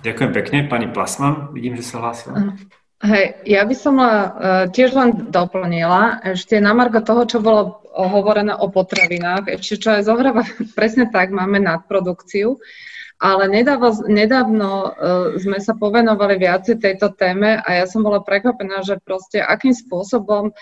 Ďakujem 0.00 0.30
pekne. 0.32 0.58
Pani 0.64 0.88
Plasman, 0.88 1.52
vidím, 1.52 1.76
že 1.76 1.84
sa 1.84 2.00
hlásila. 2.00 2.56
Hej, 3.00 3.48
ja 3.48 3.64
by 3.64 3.74
som 3.76 3.96
uh, 3.96 4.68
tiež 4.68 4.92
len 4.92 5.32
doplnila 5.32 6.20
ešte 6.20 6.60
na 6.60 6.76
margo 6.76 7.00
toho, 7.00 7.24
čo 7.24 7.40
bolo 7.40 7.80
hovorené 7.96 8.52
o 8.52 8.68
potravinách, 8.68 9.48
ešte 9.56 9.80
čo 9.80 9.88
aj 9.96 10.04
zohráva 10.04 10.44
presne 10.78 11.08
tak, 11.08 11.32
máme 11.32 11.64
nadprodukciu, 11.64 12.60
ale 13.16 13.48
nedávno, 13.48 14.04
nedávno 14.04 14.70
uh, 14.84 14.92
sme 15.40 15.64
sa 15.64 15.72
povenovali 15.72 16.36
viacej 16.36 16.76
tejto 16.76 17.16
téme 17.16 17.56
a 17.56 17.68
ja 17.72 17.88
som 17.88 18.04
bola 18.04 18.20
prekvapená, 18.20 18.84
že 18.84 19.00
proste 19.00 19.40
akým 19.40 19.72
spôsobom 19.72 20.52
uh, 20.52 20.54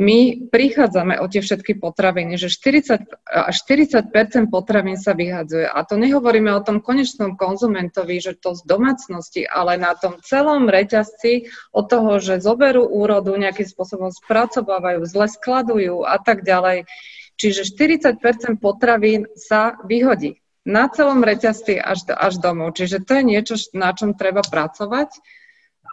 my 0.00 0.48
prichádzame 0.48 1.20
o 1.20 1.28
tie 1.28 1.44
všetky 1.44 1.76
potraviny, 1.76 2.40
že 2.40 2.48
40 2.48 3.04
až 3.28 3.54
40 3.68 4.08
potravín 4.48 4.96
sa 4.96 5.12
vyhadzuje. 5.12 5.68
A 5.68 5.84
to 5.84 6.00
nehovoríme 6.00 6.48
o 6.56 6.64
tom 6.64 6.80
konečnom 6.80 7.36
konzumentovi, 7.36 8.16
že 8.16 8.32
to 8.32 8.56
z 8.56 8.64
domácnosti, 8.64 9.44
ale 9.44 9.76
na 9.76 9.92
tom 9.92 10.16
celom 10.24 10.72
reťazci 10.72 11.52
od 11.76 11.84
toho, 11.84 12.16
že 12.16 12.40
zoberú 12.40 12.88
úrodu, 12.88 13.36
nejakým 13.36 13.68
spôsobom 13.68 14.08
spracovávajú, 14.08 15.04
zle 15.04 15.28
skladujú 15.28 16.08
a 16.08 16.16
tak 16.16 16.40
ďalej. 16.40 16.88
Čiže 17.36 17.68
40 18.16 18.56
potravín 18.56 19.28
sa 19.36 19.76
vyhodí 19.84 20.40
na 20.64 20.88
celom 20.88 21.20
reťazci 21.20 21.76
až, 21.76 22.08
až 22.08 22.40
domov. 22.40 22.72
Čiže 22.72 23.04
to 23.04 23.20
je 23.20 23.22
niečo, 23.22 23.54
na 23.76 23.92
čom 23.92 24.16
treba 24.16 24.40
pracovať 24.40 25.12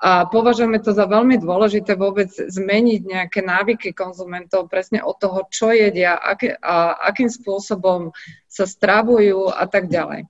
a 0.03 0.27
považujeme 0.27 0.83
to 0.83 0.91
za 0.91 1.07
veľmi 1.07 1.39
dôležité 1.39 1.95
vôbec 1.95 2.27
zmeniť 2.27 3.01
nejaké 3.07 3.39
návyky 3.39 3.95
konzumentov 3.95 4.67
presne 4.67 4.99
od 4.99 5.15
toho, 5.15 5.47
čo 5.47 5.71
jedia, 5.71 6.19
aké, 6.19 6.59
a 6.59 6.99
akým 7.07 7.31
spôsobom 7.31 8.11
sa 8.51 8.67
stravujú 8.67 9.47
a 9.47 9.63
tak 9.63 9.87
ďalej. 9.87 10.27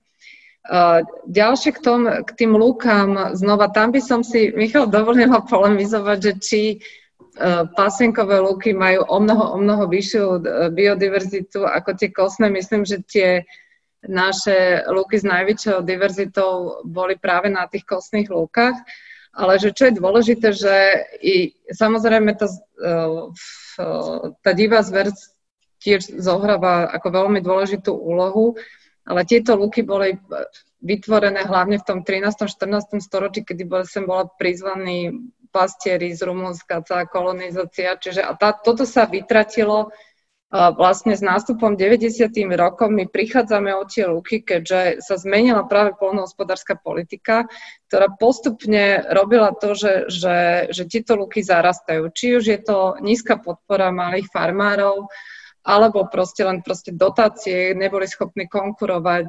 Ďalšie 1.26 1.70
k, 1.74 1.80
tom, 1.82 2.06
k 2.06 2.30
tým 2.38 2.54
lúkam, 2.54 3.34
znova 3.34 3.66
tam 3.68 3.90
by 3.90 3.98
som 3.98 4.22
si, 4.22 4.54
Michal, 4.54 4.86
dovolila 4.86 5.42
polemizovať, 5.42 6.18
že 6.22 6.32
či 6.40 6.62
uh, 6.78 7.68
pasienkové 7.68 8.40
lúky 8.40 8.72
majú 8.72 9.04
o 9.04 9.18
mnoho, 9.20 9.44
o 9.52 9.56
mnoho 9.60 9.90
vyššiu 9.90 10.24
uh, 10.24 10.38
biodiverzitu 10.72 11.66
ako 11.66 11.98
tie 11.98 12.08
kostné. 12.14 12.48
Myslím, 12.48 12.88
že 12.88 13.04
tie 13.04 13.44
naše 14.08 14.88
lúky 14.88 15.20
s 15.20 15.26
najväčšou 15.28 15.84
diverzitou 15.84 16.80
boli 16.86 17.20
práve 17.20 17.52
na 17.52 17.68
tých 17.68 17.84
kostných 17.84 18.32
lúkach. 18.32 18.76
Ale 19.34 19.58
že 19.58 19.74
čo 19.74 19.90
je 19.90 19.98
dôležité, 19.98 20.54
že 20.54 20.74
i, 21.18 21.58
samozrejme 21.74 22.38
tá, 22.38 22.46
e, 22.78 22.94
tá 24.38 24.50
divá 24.54 24.78
zver 24.86 25.10
tiež 25.82 26.16
zohráva 26.22 26.86
ako 26.88 27.08
veľmi 27.10 27.42
dôležitú 27.42 27.92
úlohu, 27.92 28.56
ale 29.04 29.28
tieto 29.28 29.58
luky 29.58 29.84
boli 29.84 30.16
vytvorené 30.80 31.44
hlavne 31.44 31.76
v 31.76 31.84
tom 31.84 31.98
13. 32.00 32.48
14. 32.48 33.04
storočí, 33.04 33.44
kedy 33.44 33.62
bol, 33.68 33.82
sem 33.84 34.08
bola 34.08 34.30
prizvaní 34.38 35.12
pastieri 35.52 36.10
z 36.16 36.24
Rumunska, 36.24 36.82
celá 36.82 37.04
kolonizácia. 37.04 37.94
Čiže 37.94 38.24
a 38.24 38.32
tá, 38.34 38.56
toto 38.56 38.88
sa 38.88 39.04
vytratilo 39.04 39.92
vlastne 40.54 41.18
s 41.18 41.22
nástupom 41.24 41.74
90. 41.74 42.30
rokov 42.54 42.86
my 42.86 43.10
prichádzame 43.10 43.74
o 43.74 43.82
tie 43.82 44.06
luky, 44.06 44.46
keďže 44.46 45.02
sa 45.02 45.18
zmenila 45.18 45.66
práve 45.66 45.98
polnohospodárska 45.98 46.78
politika, 46.78 47.50
ktorá 47.90 48.14
postupne 48.14 49.02
robila 49.10 49.50
to, 49.50 49.74
že, 49.74 50.06
že, 50.06 50.38
že 50.70 50.86
tieto 50.86 51.18
luky 51.18 51.42
zarastajú. 51.42 52.06
Či 52.14 52.38
už 52.38 52.44
je 52.46 52.60
to 52.62 52.94
nízka 53.02 53.42
podpora 53.42 53.90
malých 53.90 54.30
farmárov, 54.30 55.10
alebo 55.66 56.06
proste 56.06 56.46
len 56.46 56.62
proste 56.62 56.94
dotácie 56.94 57.74
neboli 57.74 58.06
schopní 58.06 58.46
konkurovať 58.46 59.28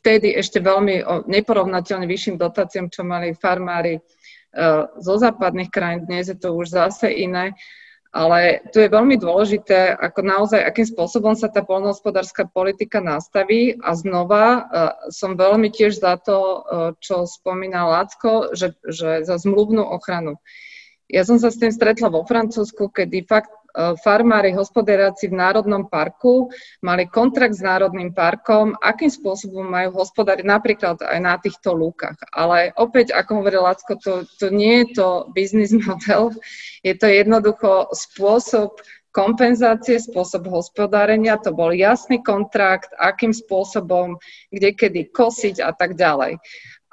vtedy 0.00 0.28
ešte 0.34 0.58
veľmi 0.58 1.26
neporovnateľne 1.28 2.08
vyšším 2.08 2.40
dotáciám, 2.40 2.88
čo 2.88 3.04
mali 3.06 3.36
farmári 3.36 4.00
zo 4.98 5.14
západných 5.18 5.70
krajín. 5.70 6.06
Dnes 6.06 6.30
je 6.30 6.38
to 6.38 6.54
už 6.56 6.72
zase 6.72 7.10
iné. 7.10 7.54
Ale 8.14 8.62
tu 8.70 8.78
je 8.78 8.86
veľmi 8.86 9.18
dôležité, 9.18 9.90
ako 9.90 10.22
naozaj, 10.22 10.62
akým 10.62 10.86
spôsobom 10.86 11.34
sa 11.34 11.50
tá 11.50 11.66
poľnohospodárska 11.66 12.46
politika 12.46 13.02
nastaví. 13.02 13.74
A 13.82 13.98
znova 13.98 14.46
uh, 14.46 14.62
som 15.10 15.34
veľmi 15.34 15.74
tiež 15.74 15.98
za 15.98 16.14
to, 16.22 16.38
uh, 16.38 16.58
čo 17.02 17.26
spomínal 17.26 17.90
Lacko, 17.90 18.54
že, 18.54 18.78
že 18.86 19.26
za 19.26 19.34
zmluvnú 19.42 19.82
ochranu. 19.82 20.38
Ja 21.10 21.26
som 21.26 21.42
sa 21.42 21.50
s 21.50 21.58
tým 21.58 21.74
stretla 21.74 22.06
vo 22.06 22.22
Francúzsku, 22.22 22.86
kedy 22.94 23.26
fakt 23.26 23.50
E, 23.50 23.63
farmári, 23.74 24.54
hospodáriaci 24.54 25.26
v 25.28 25.38
Národnom 25.38 25.90
parku 25.90 26.48
mali 26.78 27.10
kontrakt 27.10 27.58
s 27.58 27.62
Národným 27.62 28.14
parkom, 28.14 28.78
akým 28.78 29.10
spôsobom 29.10 29.66
majú 29.66 29.98
hospodáriť 29.98 30.46
napríklad 30.46 31.02
aj 31.02 31.18
na 31.18 31.34
týchto 31.36 31.74
lúkach. 31.74 32.14
Ale 32.30 32.70
opäť, 32.78 33.10
ako 33.10 33.42
hovoril 33.42 33.66
Lacko, 33.66 33.98
to, 33.98 34.22
to 34.38 34.46
nie 34.54 34.86
je 34.86 35.02
to 35.02 35.08
biznis 35.34 35.74
model, 35.86 36.30
je 36.86 36.94
to 36.94 37.10
jednoducho 37.10 37.90
spôsob 37.90 38.78
kompenzácie, 39.14 40.02
spôsob 40.02 40.50
hospodárenia, 40.50 41.38
to 41.38 41.54
bol 41.54 41.70
jasný 41.70 42.18
kontrakt, 42.18 42.90
akým 42.98 43.30
spôsobom, 43.30 44.18
kde 44.50 44.74
kedy 44.74 45.14
kosiť 45.14 45.62
a 45.62 45.70
tak 45.70 45.94
ďalej. 45.94 46.42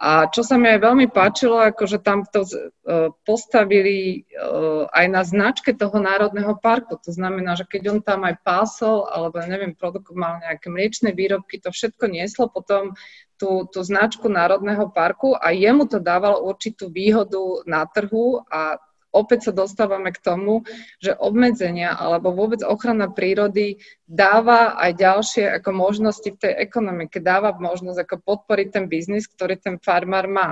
A 0.01 0.25
čo 0.33 0.41
sa 0.41 0.57
mi 0.57 0.65
aj 0.65 0.81
veľmi 0.81 1.13
páčilo, 1.13 1.61
akože 1.61 2.01
tam 2.01 2.25
to 2.25 2.41
uh, 2.41 3.13
postavili 3.21 4.25
uh, 4.33 4.89
aj 4.89 5.05
na 5.13 5.21
značke 5.21 5.77
toho 5.77 6.01
národného 6.01 6.57
parku. 6.57 6.97
To 6.97 7.13
znamená, 7.13 7.53
že 7.53 7.69
keď 7.69 7.81
on 7.93 7.99
tam 8.01 8.25
aj 8.25 8.41
pásol, 8.41 9.05
alebo 9.05 9.37
neviem, 9.45 9.77
produkoval 9.77 10.41
nejaké 10.41 10.73
mliečne 10.73 11.13
výrobky, 11.13 11.61
to 11.61 11.69
všetko 11.69 12.09
nieslo 12.09 12.49
potom 12.49 12.97
tú, 13.37 13.69
tú 13.69 13.85
značku 13.85 14.25
národného 14.25 14.89
parku 14.89 15.37
a 15.37 15.53
jemu 15.53 15.85
to 15.85 16.01
dávalo 16.01 16.49
určitú 16.49 16.89
výhodu 16.89 17.61
na 17.69 17.85
trhu 17.85 18.41
a 18.49 18.81
opäť 19.11 19.51
sa 19.51 19.53
dostávame 19.53 20.15
k 20.15 20.23
tomu, 20.23 20.63
že 21.03 21.15
obmedzenia 21.15 21.93
alebo 21.95 22.31
vôbec 22.31 22.63
ochrana 22.63 23.11
prírody 23.11 23.83
dáva 24.07 24.75
aj 24.79 24.91
ďalšie 24.97 25.45
ako 25.61 25.69
možnosti 25.75 26.29
v 26.31 26.41
tej 26.41 26.53
ekonomike, 26.57 27.19
dáva 27.19 27.55
možnosť 27.55 27.99
ako 28.07 28.15
podporiť 28.23 28.67
ten 28.71 28.85
biznis, 28.87 29.27
ktorý 29.27 29.59
ten 29.59 29.75
farmár 29.77 30.25
má. 30.31 30.49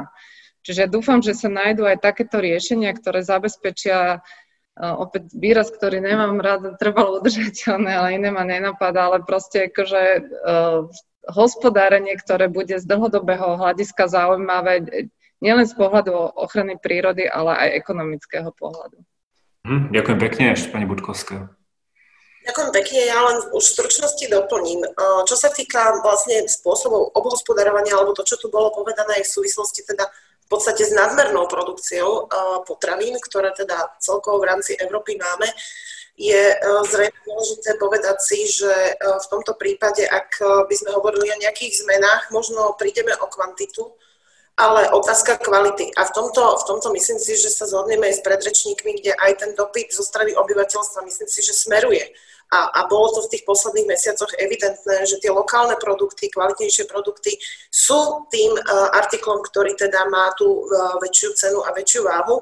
Čiže 0.64 0.92
dúfam, 0.92 1.24
že 1.24 1.34
sa 1.34 1.48
nájdú 1.48 1.88
aj 1.88 2.04
takéto 2.04 2.44
riešenia, 2.44 2.92
ktoré 2.92 3.24
zabezpečia 3.24 4.20
opäť 4.80 5.36
výraz, 5.36 5.72
ktorý 5.72 6.00
nemám 6.00 6.40
rád, 6.40 6.80
trvalo 6.80 7.20
udržateľné, 7.20 7.92
ale 7.92 8.10
iné 8.16 8.30
ma 8.32 8.48
nenapadá, 8.48 9.12
ale 9.12 9.28
proste 9.28 9.68
akože 9.68 10.04
uh, 10.24 10.88
hospodárenie, 11.28 12.16
ktoré 12.16 12.48
bude 12.48 12.80
z 12.80 12.86
dlhodobého 12.88 13.60
hľadiska 13.60 14.08
zaujímavé, 14.08 15.08
nielen 15.40 15.68
z 15.68 15.76
pohľadu 15.76 16.14
ochrany 16.36 16.76
prírody, 16.80 17.28
ale 17.28 17.56
aj 17.56 17.70
ekonomického 17.84 18.52
pohľadu. 18.56 19.00
Hm, 19.68 19.92
ďakujem 19.92 20.20
pekne, 20.20 20.44
ešte 20.56 20.72
pani 20.72 20.88
Budkovská. 20.88 21.52
Ďakujem 22.40 22.72
pekne, 22.72 23.00
ja 23.04 23.20
len 23.20 23.38
už 23.52 23.62
v 23.62 23.74
stručnosti 23.78 24.26
doplním. 24.32 24.82
Čo 25.28 25.36
sa 25.36 25.52
týka 25.52 26.00
vlastne 26.02 26.48
spôsobov 26.48 27.12
obhospodarovania, 27.14 27.94
alebo 27.94 28.16
to, 28.16 28.24
čo 28.24 28.40
tu 28.40 28.48
bolo 28.48 28.72
povedané 28.72 29.22
aj 29.22 29.28
v 29.28 29.34
súvislosti 29.38 29.84
teda 29.86 30.08
v 30.10 30.58
podstate 30.58 30.82
s 30.82 30.96
nadmernou 30.96 31.46
produkciou 31.46 32.26
potravín, 32.66 33.14
ktoré 33.22 33.54
teda 33.54 33.94
celkovo 34.02 34.42
v 34.42 34.50
rámci 34.50 34.74
Európy 34.82 35.20
máme, 35.20 35.46
je 36.18 36.58
zrejme 36.90 37.20
dôležité 37.28 37.78
povedať 37.78 38.18
si, 38.24 38.50
že 38.50 38.98
v 38.98 39.28
tomto 39.30 39.54
prípade, 39.60 40.10
ak 40.10 40.42
by 40.66 40.74
sme 40.74 40.96
hovorili 40.96 41.30
o 41.30 41.42
nejakých 41.44 41.86
zmenách, 41.86 42.34
možno 42.34 42.74
prídeme 42.82 43.14
o 43.20 43.30
kvantitu, 43.30 43.94
ale 44.60 44.92
otázka 44.92 45.40
kvality. 45.40 45.96
A 45.96 46.04
v 46.04 46.12
tomto, 46.12 46.44
v 46.60 46.64
tomto 46.68 46.92
myslím 46.92 47.16
si, 47.16 47.40
že 47.40 47.48
sa 47.48 47.64
zhodneme 47.64 48.12
aj 48.12 48.20
s 48.20 48.26
predrečníkmi, 48.28 48.92
kde 49.00 49.16
aj 49.16 49.32
ten 49.40 49.52
dopyt 49.56 49.96
zo 49.96 50.04
strany 50.04 50.36
obyvateľstva 50.36 51.08
myslím 51.08 51.30
si, 51.32 51.40
že 51.40 51.56
smeruje. 51.56 52.04
A, 52.50 52.82
a 52.82 52.90
bolo 52.90 53.14
to 53.14 53.30
v 53.30 53.38
tých 53.38 53.46
posledných 53.46 53.88
mesiacoch 53.88 54.34
evidentné, 54.36 55.06
že 55.06 55.22
tie 55.22 55.30
lokálne 55.30 55.78
produkty, 55.78 56.34
kvalitnejšie 56.34 56.90
produkty 56.90 57.38
sú 57.70 58.26
tým 58.34 58.58
uh, 58.58 58.90
artiklom, 58.98 59.46
ktorý 59.46 59.78
teda 59.78 60.10
má 60.10 60.34
tú 60.34 60.66
uh, 60.66 60.98
väčšiu 60.98 61.30
cenu 61.38 61.62
a 61.62 61.70
väčšiu 61.70 62.10
váhu. 62.10 62.42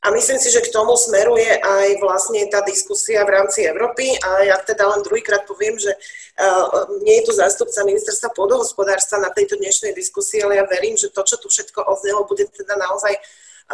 A 0.00 0.08
myslím 0.16 0.40
si, 0.40 0.48
že 0.48 0.64
k 0.64 0.72
tomu 0.72 0.96
smeruje 0.96 1.60
aj 1.60 2.00
vlastne 2.00 2.48
tá 2.48 2.64
diskusia 2.64 3.20
v 3.28 3.36
rámci 3.36 3.68
Európy. 3.68 4.16
A 4.24 4.48
ja 4.48 4.56
teda 4.56 4.88
len 4.88 5.04
druhýkrát 5.04 5.44
poviem, 5.44 5.76
že 5.76 5.92
uh, 5.92 6.88
nie 7.04 7.20
je 7.20 7.28
tu 7.28 7.32
zástupca 7.36 7.84
ministerstva 7.84 8.32
pôdohospodárstva 8.32 9.20
na 9.20 9.28
tejto 9.28 9.60
dnešnej 9.60 9.92
diskusii, 9.92 10.40
ale 10.40 10.56
ja 10.56 10.64
verím, 10.64 10.96
že 10.96 11.12
to, 11.12 11.20
čo 11.20 11.36
tu 11.36 11.52
všetko 11.52 11.84
odznelo, 11.84 12.24
bude 12.24 12.48
teda 12.48 12.80
naozaj 12.80 13.12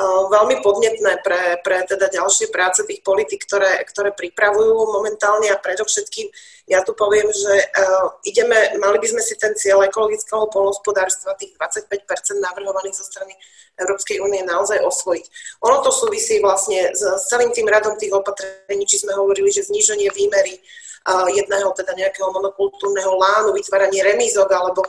veľmi 0.05 0.61
podnetné 0.61 1.25
pre, 1.25 1.57
pre 1.65 1.89
teda 1.89 2.13
ďalšie 2.13 2.53
práce 2.53 2.85
tých 2.85 3.01
politik, 3.01 3.49
ktoré, 3.49 3.81
ktoré 3.89 4.13
pripravujú 4.13 4.93
momentálne 4.93 5.49
a 5.49 5.57
predovšetkým 5.57 6.29
ja 6.67 6.83
tu 6.83 6.99
poviem, 6.99 7.31
že 7.31 7.55
uh, 7.63 8.11
ideme, 8.27 8.75
mali 8.83 8.99
by 8.99 9.07
sme 9.07 9.23
si 9.23 9.39
ten 9.39 9.55
cieľ 9.55 9.87
ekologického 9.87 10.51
polnohospodárstva, 10.51 11.39
tých 11.39 11.55
25% 11.55 12.43
navrhovaných 12.43 12.99
zo 12.99 13.07
strany 13.07 13.39
Európskej 13.79 14.19
únie 14.19 14.43
naozaj 14.43 14.83
osvojiť. 14.83 15.25
Ono 15.63 15.79
to 15.87 15.95
súvisí 15.95 16.43
vlastne 16.43 16.91
s 16.91 17.07
celým 17.31 17.55
tým 17.55 17.71
radom 17.71 17.95
tých 17.95 18.11
opatrení, 18.11 18.83
či 18.83 18.99
sme 18.99 19.15
hovorili, 19.15 19.55
že 19.55 19.63
zníženie 19.63 20.11
výmery 20.11 20.59
jedného 21.07 21.71
teda 21.71 21.95
nejakého 21.95 22.35
monokultúrneho 22.35 23.15
lánu, 23.15 23.55
vytváranie 23.55 24.03
remízok 24.03 24.51
alebo 24.51 24.83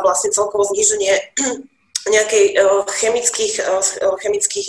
vlastne 0.00 0.32
celkovo 0.32 0.64
zníženie 0.64 1.12
nejakej 2.06 2.44
e, 2.54 2.62
chemických, 3.02 3.54
e, 3.60 3.74
e, 4.02 4.08
chemických 4.22 4.68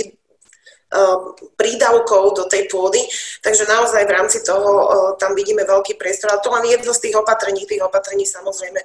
prídavkov 1.60 2.32
do 2.32 2.48
tej 2.48 2.72
pôdy. 2.72 3.04
Takže 3.44 3.68
naozaj 3.68 4.08
v 4.08 4.16
rámci 4.16 4.40
toho 4.40 4.88
tam 5.20 5.36
vidíme 5.36 5.68
veľký 5.68 6.00
priestor. 6.00 6.32
A 6.32 6.40
to 6.40 6.48
len 6.48 6.64
jedno 6.64 6.96
z 6.96 7.04
tých 7.04 7.20
opatrení. 7.20 7.68
Tých 7.68 7.84
opatrení 7.84 8.24
samozrejme 8.24 8.80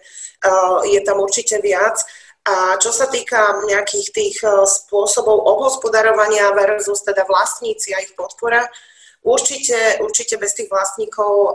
je 0.91 1.01
tam 1.07 1.23
určite 1.23 1.63
viac. 1.63 2.03
A 2.43 2.75
čo 2.83 2.91
sa 2.91 3.07
týka 3.07 3.63
nejakých 3.71 4.09
tých 4.11 4.37
spôsobov 4.67 5.47
obhospodarovania 5.47 6.51
versus 6.59 7.07
teda 7.07 7.23
vlastníci 7.23 7.95
a 7.95 8.03
ich 8.03 8.19
podpora, 8.19 8.67
určite, 9.23 10.03
určite 10.03 10.43
bez 10.43 10.59
tých 10.59 10.75
vlastníkov 10.75 11.55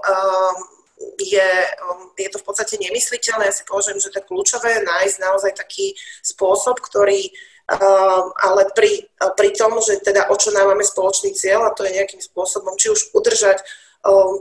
je, 1.17 1.49
um, 1.85 2.09
je 2.17 2.29
to 2.29 2.37
v 2.41 2.45
podstate 2.45 2.75
nemysliteľné. 2.81 3.49
Ja 3.49 3.55
si 3.55 3.65
považujem, 3.65 4.01
že 4.01 4.09
to 4.09 4.19
je 4.21 4.27
kľúčové 4.29 4.81
nájsť 4.81 5.17
naozaj 5.21 5.51
taký 5.57 5.93
spôsob, 6.25 6.81
ktorý 6.81 7.29
Uh, 7.67 8.31
ale 8.39 8.71
pri, 8.71 9.11
pri 9.35 9.51
tom, 9.51 9.75
že 9.83 9.99
teda 9.99 10.31
o 10.31 10.39
čo 10.39 10.55
nám 10.55 10.71
máme 10.71 10.87
spoločný 10.87 11.35
cieľ 11.35 11.67
a 11.67 11.75
to 11.75 11.83
je 11.83 11.99
nejakým 11.99 12.23
spôsobom, 12.23 12.79
či 12.79 12.87
už 12.87 13.11
udržať 13.11 13.59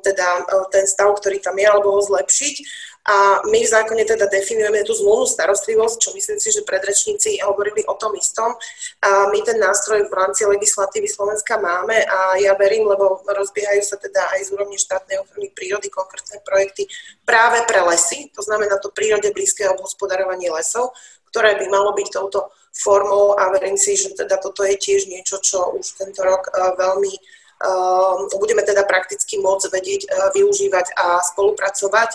teda 0.02 0.26
ten 0.70 0.86
stav, 0.86 1.10
ktorý 1.16 1.40
tam 1.42 1.56
je, 1.58 1.66
alebo 1.66 1.96
ho 1.96 2.02
zlepšiť, 2.02 2.56
a 3.06 3.38
my 3.46 3.62
v 3.62 3.70
zákone 3.70 4.02
teda 4.02 4.26
definujeme 4.26 4.82
tú 4.82 4.90
zmluvnú 4.90 5.30
starostlivosť, 5.30 5.96
čo 6.02 6.10
myslím 6.18 6.42
si, 6.42 6.50
že 6.50 6.66
predrečníci 6.66 7.38
hovorili 7.46 7.86
o 7.86 7.94
tom 7.94 8.10
istom. 8.18 8.50
A 8.98 9.30
my 9.30 9.38
ten 9.46 9.62
nástroj 9.62 10.10
v 10.10 10.14
rámci 10.14 10.42
legislatívy 10.42 11.06
Slovenska 11.06 11.54
máme 11.62 12.02
a 12.02 12.34
ja 12.42 12.58
verím, 12.58 12.90
lebo 12.90 13.22
rozbiehajú 13.22 13.82
sa 13.86 13.94
teda 13.94 14.34
aj 14.34 14.50
z 14.50 14.58
úrovne 14.58 14.74
štátnej 14.74 15.22
ochrany 15.22 15.54
prírody 15.54 15.86
konkrétne 15.86 16.42
projekty 16.42 16.90
práve 17.22 17.62
pre 17.70 17.78
lesy, 17.86 18.26
to 18.34 18.42
znamená 18.42 18.74
to 18.82 18.90
prírode 18.90 19.30
blízke 19.30 19.62
obhospodarovanie 19.70 20.50
lesov, 20.50 20.90
ktoré 21.30 21.54
by 21.62 21.70
malo 21.70 21.94
byť 21.94 22.10
touto 22.10 22.50
formou 22.74 23.38
a 23.38 23.54
verím 23.54 23.78
si, 23.78 23.94
že 23.94 24.18
teda 24.18 24.42
toto 24.42 24.66
je 24.66 24.74
tiež 24.74 25.06
niečo, 25.06 25.38
čo 25.38 25.78
už 25.78 25.94
tento 25.94 26.26
rok 26.26 26.50
veľmi 26.74 27.14
budeme 28.36 28.62
teda 28.62 28.84
prakticky 28.84 29.40
môcť 29.40 29.66
vedieť 29.72 30.02
využívať 30.36 30.86
a 30.96 31.20
spolupracovať 31.24 32.10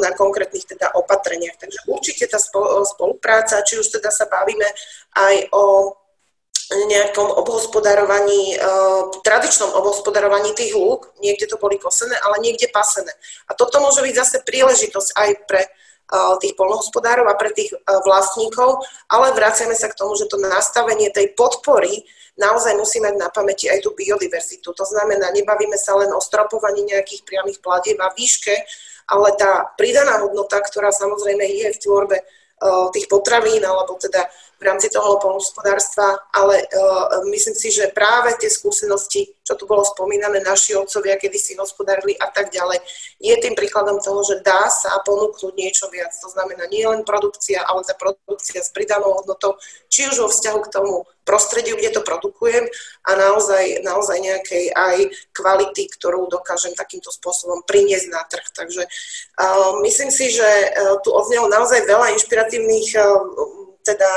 na 0.00 0.16
konkrétnych 0.16 0.64
teda 0.64 0.96
opatreniach. 0.96 1.60
Takže 1.60 1.84
určite 1.92 2.24
tá 2.24 2.40
spolupráca, 2.84 3.60
či 3.60 3.76
už 3.76 3.92
teda 4.00 4.08
sa 4.08 4.24
bavíme 4.24 4.64
aj 5.12 5.52
o 5.52 5.92
nejakom 6.68 7.32
obhospodarovaní, 7.32 8.60
tradičnom 9.24 9.72
obhospodarovaní 9.72 10.52
tých 10.52 10.76
lúk, 10.76 11.16
niekde 11.20 11.48
to 11.48 11.56
boli 11.56 11.80
kosené, 11.80 12.12
ale 12.20 12.44
niekde 12.44 12.68
pasené. 12.68 13.08
A 13.48 13.56
toto 13.56 13.80
môže 13.80 14.04
byť 14.04 14.14
zase 14.16 14.36
príležitosť 14.44 15.08
aj 15.16 15.30
pre 15.48 15.64
tých 16.40 16.56
polnohospodárov 16.56 17.28
a 17.28 17.36
pre 17.36 17.52
tých 17.52 17.76
vlastníkov, 17.84 18.80
ale 19.12 19.36
vraciame 19.36 19.76
sa 19.76 19.92
k 19.92 19.98
tomu, 19.98 20.16
že 20.16 20.24
to 20.24 20.40
nastavenie 20.40 21.12
tej 21.12 21.36
podpory 21.36 22.00
naozaj 22.40 22.72
musí 22.80 23.02
mať 23.02 23.14
na 23.18 23.28
pamäti 23.28 23.68
aj 23.68 23.84
tú 23.84 23.92
biodiverzitu. 23.92 24.72
To 24.72 24.84
znamená, 24.88 25.28
nebavíme 25.34 25.76
sa 25.76 25.98
len 26.00 26.08
o 26.14 26.20
stropovaní 26.22 26.86
nejakých 26.86 27.26
priamých 27.28 27.58
platieb 27.60 27.98
a 28.00 28.14
výške, 28.14 28.54
ale 29.10 29.36
tá 29.36 29.68
pridaná 29.76 30.22
hodnota, 30.24 30.62
ktorá 30.64 30.94
samozrejme 30.94 31.44
je 31.44 31.68
v 31.76 31.80
tvorbe 31.82 32.16
tých 32.90 33.06
potravín 33.06 33.62
alebo 33.62 33.94
teda 34.00 34.26
v 34.58 34.62
rámci 34.66 34.90
toho 34.90 35.22
polnospodárstva, 35.22 36.18
ale 36.34 36.66
uh, 36.66 37.22
myslím 37.30 37.54
si, 37.54 37.70
že 37.70 37.94
práve 37.94 38.34
tie 38.42 38.50
skúsenosti, 38.50 39.30
čo 39.46 39.54
tu 39.54 39.70
bolo 39.70 39.86
spomínané, 39.86 40.42
naši 40.42 40.74
otcovia, 40.74 41.14
kedy 41.14 41.38
si 41.38 41.54
hospodárili 41.54 42.18
a 42.18 42.26
tak 42.26 42.50
ďalej, 42.50 42.82
je 43.22 43.34
tým 43.38 43.54
príkladom 43.54 44.02
toho, 44.02 44.18
že 44.26 44.42
dá 44.42 44.66
sa 44.66 44.98
ponúknuť 45.06 45.54
niečo 45.54 45.86
viac. 45.94 46.10
To 46.18 46.28
znamená 46.34 46.66
nie 46.74 46.82
len 46.82 47.06
produkcia, 47.06 47.62
ale 47.62 47.86
tá 47.86 47.94
produkcia 47.94 48.58
s 48.58 48.74
pridanou 48.74 49.14
hodnotou, 49.14 49.54
či 49.86 50.10
už 50.10 50.26
vo 50.26 50.28
vzťahu 50.28 50.58
k 50.66 50.72
tomu 50.74 51.06
prostrediu, 51.22 51.78
kde 51.78 51.94
to 51.94 52.02
produkujem 52.02 52.66
a 53.04 53.10
naozaj, 53.14 53.84
naozaj 53.86 54.16
nejakej 54.16 54.72
aj 54.72 55.12
kvality, 55.36 55.86
ktorú 55.92 56.26
dokážem 56.32 56.72
takýmto 56.74 57.14
spôsobom 57.14 57.62
priniesť 57.62 58.08
na 58.10 58.26
trh. 58.26 58.48
Takže 58.50 58.82
uh, 58.88 59.78
myslím 59.86 60.10
si, 60.10 60.34
že 60.34 60.42
uh, 60.42 60.98
tu 61.04 61.14
odznelo 61.14 61.46
naozaj 61.46 61.86
veľa 61.86 62.16
inšpiratívnych 62.16 62.96
uh, 62.96 63.22
teda 63.84 64.10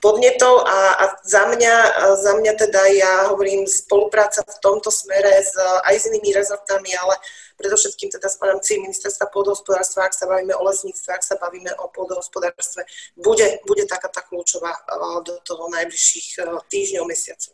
podnetov 0.00 0.64
a, 0.64 0.78
a 0.96 1.04
za, 1.22 1.44
mňa, 1.44 1.74
za 2.16 2.32
mňa 2.40 2.52
teda 2.56 2.82
ja 2.96 3.12
hovorím 3.28 3.68
spolupráca 3.68 4.40
v 4.40 4.56
tomto 4.64 4.88
smere 4.88 5.44
s, 5.44 5.52
aj 5.60 5.94
s 5.94 6.08
inými 6.08 6.32
rezortami, 6.32 6.88
ale 6.96 7.20
predovšetkým 7.60 8.08
teda 8.08 8.32
s 8.32 8.40
rámci 8.40 8.80
ministerstva 8.80 9.28
pôdohospodárstva, 9.28 10.08
ak 10.08 10.16
sa 10.16 10.24
bavíme 10.24 10.56
o 10.56 10.64
lesníctve, 10.64 11.10
ak 11.12 11.24
sa 11.24 11.36
bavíme 11.36 11.68
o 11.76 11.92
pôdohospodárstve, 11.92 12.88
bude, 13.20 13.60
bude 13.68 13.84
taká 13.84 14.08
tá 14.08 14.24
kľúčová 14.24 14.72
do 15.20 15.36
toho 15.44 15.68
najbližších 15.68 16.40
týždňov, 16.72 17.04
mesiacov. 17.04 17.52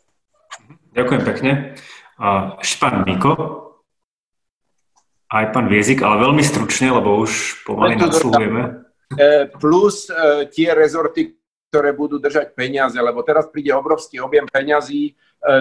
Ďakujem 0.94 1.22
pekne. 1.26 1.50
Špán 2.62 3.02
Miko, 3.02 3.34
aj 5.26 5.50
pán 5.50 5.66
Viezik, 5.66 6.06
ale 6.06 6.22
veľmi 6.22 6.42
stručne, 6.46 6.94
lebo 6.94 7.18
už 7.18 7.66
pomaly 7.66 7.98
nadsluhujeme. 7.98 8.86
E, 9.06 9.46
plus 9.58 10.10
e, 10.10 10.46
tie 10.50 10.70
rezorty, 10.74 11.34
ktoré 11.70 11.90
budú 11.92 12.22
držať 12.22 12.54
peniaze, 12.54 12.96
lebo 12.96 13.20
teraz 13.26 13.50
príde 13.50 13.74
obrovský 13.74 14.22
objem 14.22 14.46
peňazí 14.46 15.10
e, 15.10 15.12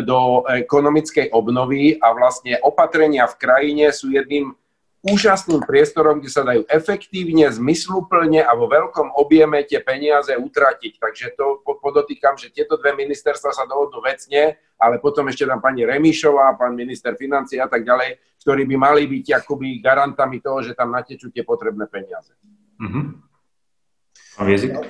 do 0.05 0.45
ekonomickej 0.45 1.33
obnovy 1.33 1.97
a 1.97 2.13
vlastne 2.13 2.61
opatrenia 2.61 3.25
v 3.25 3.35
krajine 3.41 3.89
sú 3.89 4.13
jedným 4.13 4.53
úžasným 5.05 5.61
priestorom, 5.61 6.17
kde 6.17 6.33
sa 6.33 6.41
dajú 6.41 6.65
efektívne, 6.65 7.45
zmysluplne 7.53 8.41
a 8.41 8.51
vo 8.57 8.65
veľkom 8.65 9.13
objeme 9.13 9.61
tie 9.61 9.77
peniaze 9.77 10.33
utratiť. 10.33 10.97
Takže 10.97 11.37
to 11.37 11.61
podotýkam, 11.61 12.33
že 12.41 12.49
tieto 12.49 12.81
dve 12.81 12.97
ministerstva 12.97 13.53
sa 13.53 13.69
dohodnú 13.69 14.01
vecne, 14.01 14.57
ale 14.81 14.97
potom 14.97 15.29
ešte 15.29 15.45
tam 15.45 15.61
pani 15.61 15.85
Remišová, 15.85 16.57
pán 16.57 16.73
minister 16.73 17.13
financí 17.13 17.61
a 17.61 17.69
tak 17.69 17.85
ďalej, 17.85 18.17
ktorí 18.41 18.65
by 18.65 18.75
mali 18.81 19.05
byť 19.05 19.45
akoby 19.45 19.77
garantami 19.77 20.41
toho, 20.41 20.65
že 20.65 20.73
tam 20.73 20.89
natečú 20.89 21.29
tie 21.29 21.45
potrebné 21.45 21.85
peniaze. 21.85 22.33
Mm-hmm. 22.81 23.24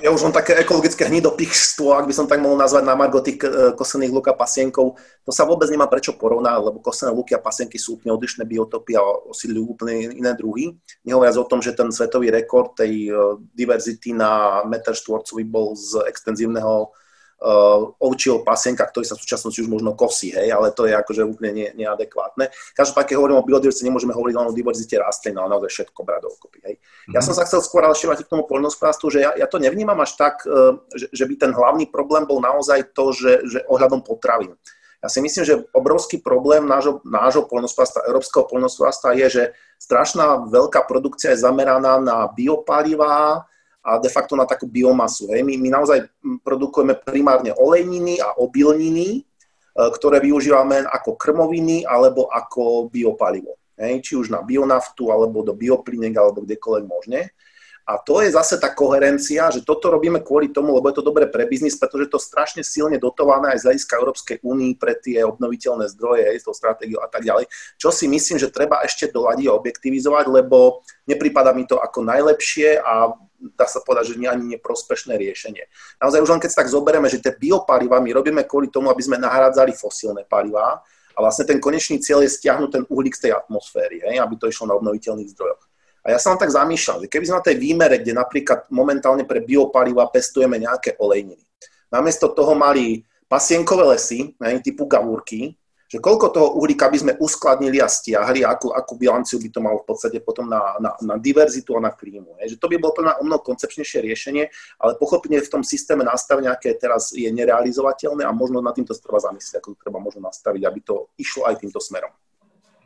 Ja 0.02 0.10
už 0.10 0.26
mám 0.26 0.34
také 0.34 0.58
ekologické 0.58 1.06
hnidopichstvo, 1.06 1.94
ak 1.94 2.10
by 2.10 2.14
som 2.14 2.26
tak 2.26 2.42
mohol 2.42 2.58
nazvať 2.58 2.82
na 2.82 2.98
margo 2.98 3.22
tých 3.22 3.38
e, 3.46 3.78
kosených 3.78 4.10
lúk 4.10 4.26
a 4.26 4.34
pasienkov. 4.34 4.98
To 4.98 5.30
sa 5.30 5.46
vôbec 5.46 5.70
nemá 5.70 5.86
prečo 5.86 6.18
porovnať, 6.18 6.66
lebo 6.66 6.82
kosené 6.82 7.14
lúky 7.14 7.30
a 7.30 7.38
pasienky 7.38 7.78
sú 7.78 7.94
úplne 7.94 8.18
odlišné 8.18 8.42
biotopy 8.42 8.98
a 8.98 9.06
osídľujú 9.30 9.66
úplne 9.70 10.18
iné 10.18 10.34
druhy. 10.34 10.74
Nehovoriac 11.06 11.38
o 11.38 11.46
tom, 11.46 11.62
že 11.62 11.78
ten 11.78 11.94
svetový 11.94 12.34
rekord 12.34 12.74
tej 12.74 13.06
e, 13.06 13.38
diverzity 13.54 14.18
na 14.18 14.66
meter 14.66 14.98
štvorcový 14.98 15.46
bol 15.46 15.78
z 15.78 16.02
extenzívneho 16.10 16.90
ovčieho 18.00 18.40
pasienka, 18.40 18.88
ktorý 18.88 19.04
sa 19.04 19.12
v 19.12 19.22
súčasnosti 19.22 19.60
už 19.60 19.68
možno 19.68 19.92
kosí, 19.92 20.32
hej, 20.32 20.48
ale 20.48 20.72
to 20.72 20.88
je 20.88 20.96
akože 20.96 21.22
úplne 21.22 21.52
ne, 21.52 21.66
neadekvátne. 21.76 22.48
Každopádne, 22.72 23.08
keď 23.12 23.16
hovorím 23.20 23.38
o 23.38 23.44
biodiverzite, 23.44 23.84
nemôžeme 23.84 24.16
hovoriť 24.16 24.34
len 24.40 24.48
o 24.48 24.56
diverzite 24.56 24.96
rastlín, 24.96 25.36
ale 25.36 25.52
naozaj 25.52 25.68
všetko 25.68 26.00
brať 26.00 26.20
do 26.24 26.28
okopy, 26.32 26.58
hej. 26.64 26.74
Mm-hmm. 26.80 27.12
Ja 27.12 27.20
mhm. 27.20 27.26
som 27.28 27.34
sa 27.36 27.44
chcel 27.44 27.60
skôr 27.60 27.84
ale 27.84 27.92
vrátiť 27.92 28.24
k 28.24 28.32
tomu 28.32 28.48
poľnohospodárstvu, 28.48 29.06
že 29.12 29.18
ja, 29.20 29.30
ja 29.36 29.46
to 29.46 29.60
nevnímam 29.60 30.00
až 30.00 30.16
tak, 30.16 30.48
uh, 30.48 30.80
že, 30.96 31.12
že 31.12 31.24
by 31.28 31.34
ten 31.36 31.52
hlavný 31.52 31.84
problém 31.92 32.24
bol 32.24 32.40
naozaj 32.40 32.96
to, 32.96 33.12
že, 33.12 33.44
že 33.44 33.58
ohľadom 33.68 34.00
potravín. 34.00 34.56
Ja 35.04 35.12
si 35.12 35.20
myslím, 35.20 35.44
že 35.44 35.62
obrovský 35.76 36.18
problém 36.18 36.64
nášho, 36.64 37.04
nášho 37.04 37.44
poľnohospodárstva, 37.46 38.08
európskeho 38.08 38.48
poľnohospodárstva 38.48 39.14
je, 39.14 39.26
že 39.28 39.44
strašná 39.76 40.48
veľká 40.48 40.88
produkcia 40.88 41.36
je 41.36 41.44
zameraná 41.44 42.00
na 42.00 42.26
biopalivá, 42.32 43.44
a 43.86 44.02
de 44.02 44.10
facto 44.10 44.34
na 44.34 44.42
takú 44.42 44.66
biomasu. 44.66 45.30
Hej. 45.30 45.46
My, 45.46 45.54
my 45.54 45.68
naozaj 45.78 46.10
produkujeme 46.42 46.98
primárne 46.98 47.54
olejniny 47.54 48.18
a 48.18 48.34
obilniny, 48.34 49.22
e, 49.22 49.80
ktoré 49.94 50.18
využívame 50.18 50.82
ako 50.82 51.14
krmoviny 51.14 51.86
alebo 51.86 52.26
ako 52.26 52.90
biopalivo. 52.90 53.54
Hej. 53.78 54.02
Či 54.02 54.12
už 54.18 54.34
na 54.34 54.42
bionaftu, 54.42 55.14
alebo 55.14 55.46
do 55.46 55.54
bioplinek, 55.54 56.18
alebo 56.18 56.42
kdekoľvek 56.42 56.84
možne. 56.90 57.30
A 57.86 58.02
to 58.02 58.18
je 58.18 58.34
zase 58.34 58.58
tá 58.58 58.74
koherencia, 58.74 59.46
že 59.54 59.62
toto 59.62 59.94
robíme 59.94 60.18
kvôli 60.18 60.50
tomu, 60.50 60.74
lebo 60.74 60.90
je 60.90 60.98
to 60.98 61.06
dobre 61.06 61.30
pre 61.30 61.46
biznis, 61.46 61.78
pretože 61.78 62.10
to 62.10 62.18
strašne 62.18 62.66
silne 62.66 62.98
dotované 62.98 63.54
aj 63.54 63.62
z 63.62 63.66
hľadiska 63.70 63.94
Európskej 64.02 64.36
únii 64.42 64.74
pre 64.74 64.98
tie 64.98 65.22
obnoviteľné 65.22 65.86
zdroje, 65.94 66.34
s 66.34 66.42
tou 66.42 66.50
stratégiou 66.50 66.98
a 66.98 67.06
tak 67.06 67.22
ďalej. 67.22 67.46
Čo 67.78 67.94
si 67.94 68.10
myslím, 68.10 68.42
že 68.42 68.50
treba 68.50 68.82
ešte 68.82 69.06
doladiť 69.14 69.46
a 69.46 69.54
objektivizovať, 69.54 70.26
lebo 70.26 70.82
nepripada 71.06 71.54
mi 71.54 71.62
to 71.62 71.78
ako 71.78 72.02
najlepšie 72.02 72.82
a 72.82 73.14
dá 73.54 73.70
sa 73.70 73.78
povedať, 73.78 74.14
že 74.14 74.18
nie 74.18 74.26
ani 74.26 74.58
neprospešné 74.58 75.14
riešenie. 75.14 75.70
Naozaj 76.02 76.26
už 76.26 76.30
len 76.34 76.42
keď 76.42 76.50
sa 76.50 76.66
tak 76.66 76.74
zoberieme, 76.74 77.06
že 77.06 77.22
tie 77.22 77.38
biopaliva 77.38 78.02
my 78.02 78.10
robíme 78.10 78.42
kvôli 78.50 78.66
tomu, 78.66 78.90
aby 78.90 79.02
sme 79.06 79.14
nahradzali 79.14 79.70
fosílne 79.70 80.26
palivá 80.26 80.82
a 81.14 81.18
vlastne 81.22 81.46
ten 81.46 81.62
konečný 81.62 82.02
cieľ 82.02 82.26
je 82.26 82.34
stiahnuť 82.34 82.70
ten 82.72 82.84
uhlík 82.90 83.14
z 83.14 83.30
tej 83.30 83.32
atmosféry, 83.38 84.02
hej, 84.10 84.18
aby 84.18 84.34
to 84.34 84.50
išlo 84.50 84.66
na 84.66 84.74
obnoviteľných 84.74 85.30
zdrojoch. 85.32 85.65
A 86.06 86.14
ja 86.14 86.18
som 86.22 86.38
tak 86.38 86.54
zamýšľal, 86.54 87.02
že 87.02 87.10
keby 87.10 87.24
sme 87.26 87.38
na 87.42 87.46
tej 87.50 87.56
výmere, 87.58 87.98
kde 87.98 88.14
napríklad 88.14 88.70
momentálne 88.70 89.26
pre 89.26 89.42
biopaliva 89.42 90.06
pestujeme 90.06 90.54
nejaké 90.62 90.94
olejniny, 91.02 91.42
namiesto 91.90 92.30
toho 92.30 92.54
mali 92.54 93.02
pasienkové 93.26 93.90
lesy, 93.90 94.38
hej, 94.38 94.62
typu 94.62 94.86
gavúrky, 94.86 95.58
že 95.86 96.02
koľko 96.02 96.34
toho 96.34 96.48
uhlíka 96.58 96.90
by 96.90 96.98
sme 96.98 97.12
uskladnili 97.22 97.78
a 97.78 97.86
stiahli 97.86 98.42
akú, 98.42 98.74
akú 98.74 98.98
bilanciu 98.98 99.38
by 99.38 99.48
to 99.54 99.60
malo 99.62 99.78
v 99.82 99.86
podstate 99.86 100.18
potom 100.18 100.50
na, 100.50 100.58
na, 100.82 100.90
na 100.98 101.14
diverzitu 101.14 101.78
a 101.78 101.80
na 101.82 101.94
klímu. 101.94 102.42
Je. 102.42 102.54
Že 102.54 102.58
to 102.58 102.66
by 102.66 102.76
bolo 102.82 102.92
pre 102.94 103.06
o 103.06 103.22
mnoho 103.22 103.38
koncepčnejšie 103.38 104.02
riešenie, 104.02 104.50
ale 104.82 104.98
pochopne 104.98 105.38
v 105.38 105.46
tom 105.50 105.62
systéme 105.62 106.02
nastavenia, 106.02 106.50
aké 106.50 106.74
teraz 106.74 107.14
je 107.14 107.30
nerealizovateľné 107.30 108.26
a 108.26 108.34
možno 108.34 108.58
na 108.58 108.74
týmto 108.74 108.98
treba 108.98 109.22
zamyslieť, 109.22 109.62
ako 109.62 109.78
to 109.78 109.82
treba 109.86 110.02
možno 110.02 110.26
nastaviť, 110.26 110.62
aby 110.66 110.80
to 110.82 111.06
išlo 111.22 111.46
aj 111.46 111.62
týmto 111.62 111.78
smerom. 111.78 112.10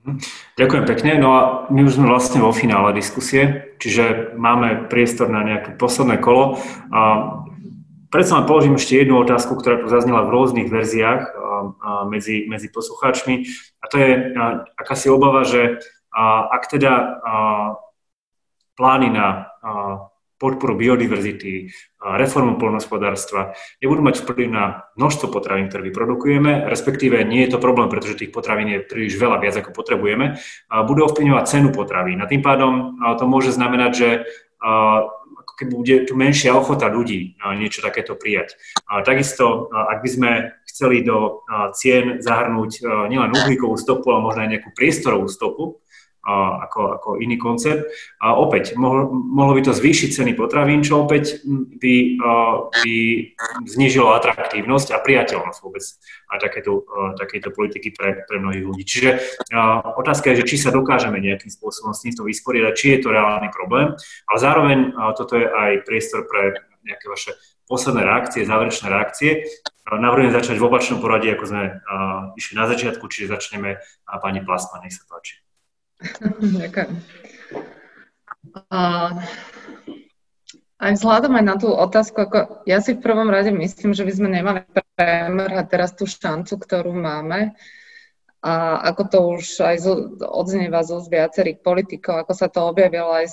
Mhm. 0.00 0.18
Ďakujem 0.56 0.84
pekne. 0.88 1.12
No 1.20 1.28
a 1.36 1.40
my 1.68 1.84
už 1.84 2.00
sme 2.00 2.08
vlastne 2.08 2.40
vo 2.40 2.56
finále 2.56 2.96
diskusie, 2.96 3.76
čiže 3.76 4.32
máme 4.36 4.88
priestor 4.88 5.28
na 5.28 5.44
nejaké 5.44 5.76
posledné 5.76 6.16
kolo. 6.20 6.56
A 6.88 7.00
predsa 8.08 8.40
len 8.40 8.48
položím 8.48 8.80
ešte 8.80 8.96
jednu 8.96 9.20
otázku, 9.20 9.60
ktorá 9.60 9.80
tu 9.80 9.92
zaznela 9.92 10.24
v 10.24 10.32
rôznych 10.32 10.72
verziách 10.72 11.22
medzi, 12.08 12.48
medzi 12.48 12.72
poslucháčmi. 12.72 13.44
A 13.80 13.84
to 13.92 13.96
je 14.00 14.10
akási 14.80 15.12
obava, 15.12 15.44
že 15.44 15.84
ak 16.50 16.64
teda 16.72 17.20
plány 18.80 19.12
na 19.12 19.52
podporu 20.40 20.72
biodiverzity, 20.72 21.68
reformu 22.00 22.56
polnospodárstva 22.56 23.52
nebudú 23.76 24.00
mať 24.00 24.24
vplyv 24.24 24.48
na 24.48 24.88
množstvo 24.96 25.28
potravín, 25.28 25.68
ktoré 25.68 25.92
vyprodukujeme, 25.92 26.64
respektíve 26.64 27.20
nie 27.28 27.44
je 27.44 27.52
to 27.52 27.58
problém, 27.60 27.92
pretože 27.92 28.16
tých 28.16 28.32
potravín 28.32 28.72
je 28.72 28.80
príliš 28.80 29.20
veľa, 29.20 29.36
viac 29.36 29.60
ako 29.60 29.76
potrebujeme, 29.76 30.40
budú 30.88 31.04
ovplyvňovať 31.12 31.44
cenu 31.44 31.68
potravín. 31.76 32.24
A 32.24 32.30
tým 32.30 32.40
pádom 32.40 32.96
to 33.20 33.28
môže 33.28 33.52
znamenať, 33.52 33.92
že 33.92 34.08
ako 35.44 35.52
keby 35.60 35.72
bude 35.76 35.96
tu 36.08 36.16
menšia 36.16 36.56
ochota 36.56 36.88
ľudí 36.88 37.36
niečo 37.60 37.84
takéto 37.84 38.16
prijať. 38.16 38.56
Takisto, 38.88 39.68
ak 39.68 40.00
by 40.00 40.08
sme 40.08 40.30
chceli 40.64 41.04
do 41.04 41.44
cien 41.76 42.24
zahrnúť 42.24 42.80
nielen 43.12 43.36
uhlíkovú 43.36 43.76
stopu, 43.76 44.08
ale 44.08 44.24
možno 44.24 44.40
aj 44.48 44.50
nejakú 44.56 44.70
priestorovú 44.72 45.28
stopu, 45.28 45.84
ako, 46.24 47.00
ako 47.00 47.08
iný 47.16 47.40
koncept. 47.40 47.88
A 48.20 48.36
opäť, 48.36 48.76
mohlo, 48.76 49.08
mohlo 49.08 49.56
by 49.56 49.64
to 49.64 49.72
zvýšiť 49.72 50.08
ceny 50.12 50.32
potravín, 50.36 50.84
čo 50.84 51.04
opäť 51.04 51.40
by, 51.80 51.94
by 52.70 52.94
znižilo 53.64 54.12
atraktívnosť 54.12 54.92
a 54.92 55.00
priateľnosť 55.00 55.58
vôbec 55.64 55.84
a 56.28 56.34
takéto, 56.36 56.84
takéto 57.16 57.48
politiky 57.50 57.96
pre, 57.96 58.28
pre 58.28 58.36
mnohých 58.36 58.64
ľudí. 58.68 58.84
Čiže 58.84 59.10
otázka 59.96 60.36
je, 60.36 60.44
že 60.44 60.48
či 60.54 60.56
sa 60.60 60.70
dokážeme 60.70 61.16
nejakým 61.18 61.48
spôsobom 61.48 61.96
s 61.96 62.04
týmto 62.04 62.28
vysporiadať, 62.28 62.72
či 62.76 62.86
je 62.94 63.00
to 63.00 63.08
reálny 63.10 63.48
problém, 63.50 63.96
ale 64.28 64.38
zároveň 64.38 64.78
toto 65.16 65.40
je 65.40 65.48
aj 65.48 65.88
priestor 65.88 66.28
pre 66.28 66.60
nejaké 66.84 67.08
vaše 67.12 67.32
posledné 67.68 68.02
reakcie, 68.02 68.48
záverečné 68.48 68.86
reakcie. 68.88 69.30
Navrhujem 69.90 70.32
začať 70.32 70.56
v 70.58 70.66
opačnom 70.70 70.98
poradí, 71.02 71.28
ako 71.34 71.44
sme 71.50 71.62
išli 72.38 72.54
na 72.54 72.66
začiatku, 72.70 73.04
čiže 73.10 73.30
začneme 73.30 73.78
pani 74.22 74.40
Plasma, 74.42 74.78
nech 74.82 74.94
sa 74.94 75.02
páči. 75.06 75.42
Ďakujem. 76.40 76.90
aj 80.80 80.92
vzhľadom 80.96 81.32
aj 81.36 81.44
na 81.44 81.56
tú 81.60 81.68
otázku, 81.68 82.16
ako 82.24 82.38
ja 82.64 82.80
si 82.80 82.96
v 82.96 83.04
prvom 83.04 83.28
rade 83.28 83.52
myslím, 83.52 83.92
že 83.92 84.08
by 84.08 84.12
sme 84.16 84.28
nemali 84.32 84.64
premerhať 84.96 85.66
teraz 85.68 85.92
tú 85.92 86.08
šancu, 86.08 86.56
ktorú 86.56 86.96
máme 86.96 87.52
A 88.40 88.80
ako 88.88 89.02
to 89.12 89.18
už 89.36 89.60
aj 89.60 89.76
odznieva 90.24 90.80
z 90.80 91.04
viacerých 91.12 91.60
politikov, 91.60 92.24
ako 92.24 92.32
sa 92.32 92.48
to 92.48 92.64
objavilo 92.64 93.12
aj 93.12 93.28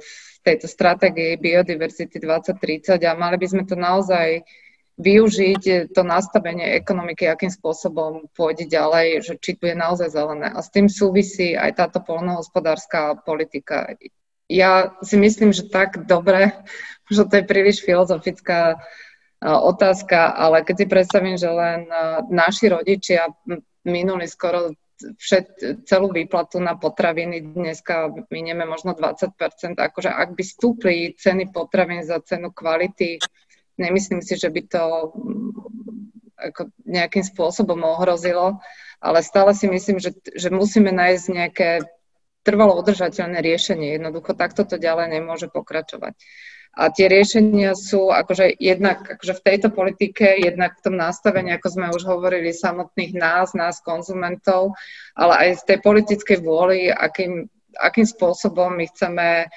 v 0.00 0.08
tejto 0.40 0.64
stratégii 0.64 1.36
Biodiverzity 1.36 2.16
2030 2.16 2.96
a 3.04 3.12
mali 3.12 3.36
by 3.36 3.46
sme 3.52 3.68
to 3.68 3.76
naozaj 3.76 4.40
využiť 4.98 5.92
to 5.94 6.02
nastavenie 6.02 6.76
ekonomiky, 6.76 7.28
akým 7.28 7.52
spôsobom 7.52 8.26
pôjde 8.34 8.66
ďalej, 8.66 9.22
že 9.22 9.34
či 9.38 9.56
tu 9.56 9.70
je 9.70 9.76
naozaj 9.76 10.12
zelené. 10.12 10.50
A 10.50 10.58
s 10.60 10.72
tým 10.72 10.90
súvisí 10.90 11.54
aj 11.54 11.78
táto 11.78 11.98
polnohospodárska 12.02 13.22
politika. 13.22 13.94
Ja 14.50 14.98
si 15.00 15.14
myslím, 15.16 15.54
že 15.54 15.70
tak 15.70 16.04
dobre, 16.08 16.52
že 17.14 17.24
to 17.28 17.40
je 17.40 17.44
príliš 17.44 17.84
filozofická 17.84 18.80
otázka, 19.40 20.36
ale 20.36 20.60
keď 20.60 20.74
si 20.76 20.86
predstavím, 20.86 21.36
že 21.40 21.48
len 21.48 21.88
naši 22.28 22.68
rodičia 22.68 23.24
minuli 23.88 24.28
skoro 24.28 24.76
všet, 25.00 25.46
celú 25.88 26.12
výplatu 26.12 26.60
na 26.60 26.76
potraviny 26.76 27.56
dneska 27.56 28.12
minieme 28.28 28.68
možno 28.68 28.92
20%. 28.92 29.80
Akože 29.80 30.12
ak 30.12 30.36
by 30.36 30.42
stúpli 30.44 31.16
ceny 31.16 31.48
potravín 31.48 32.04
za 32.04 32.20
cenu 32.20 32.52
kvality, 32.52 33.16
nemyslím 33.78 34.22
si, 34.24 34.34
že 34.34 34.50
by 34.50 34.62
to 34.66 34.84
mm, 35.14 35.50
ako 36.40 36.72
nejakým 36.88 37.22
spôsobom 37.22 37.84
ohrozilo, 37.84 38.58
ale 39.00 39.20
stále 39.20 39.52
si 39.52 39.68
myslím, 39.68 40.00
že, 40.00 40.16
že 40.32 40.48
musíme 40.48 40.88
nájsť 40.92 41.24
nejaké 41.28 41.70
trvalo 42.40 42.80
udržateľné 42.80 43.44
riešenie. 43.44 44.00
Jednoducho 44.00 44.32
takto 44.32 44.64
to 44.64 44.80
ďalej 44.80 45.20
nemôže 45.20 45.52
pokračovať. 45.52 46.16
A 46.70 46.86
tie 46.94 47.10
riešenia 47.10 47.74
sú 47.74 48.14
akože 48.14 48.54
jednak 48.62 49.02
akože 49.02 49.42
v 49.42 49.44
tejto 49.44 49.68
politike, 49.74 50.38
jednak 50.38 50.78
v 50.78 50.84
tom 50.86 50.94
nastavení, 50.94 51.50
ako 51.58 51.66
sme 51.66 51.86
už 51.90 52.06
hovorili, 52.06 52.54
samotných 52.54 53.12
nás, 53.18 53.58
nás 53.58 53.82
konzumentov, 53.82 54.78
ale 55.18 55.50
aj 55.50 55.66
z 55.66 55.74
tej 55.74 55.78
politickej 55.82 56.38
vôly, 56.46 56.86
akým, 56.86 57.50
akým 57.74 58.06
spôsobom 58.06 58.78
my 58.78 58.86
chceme 58.86 59.50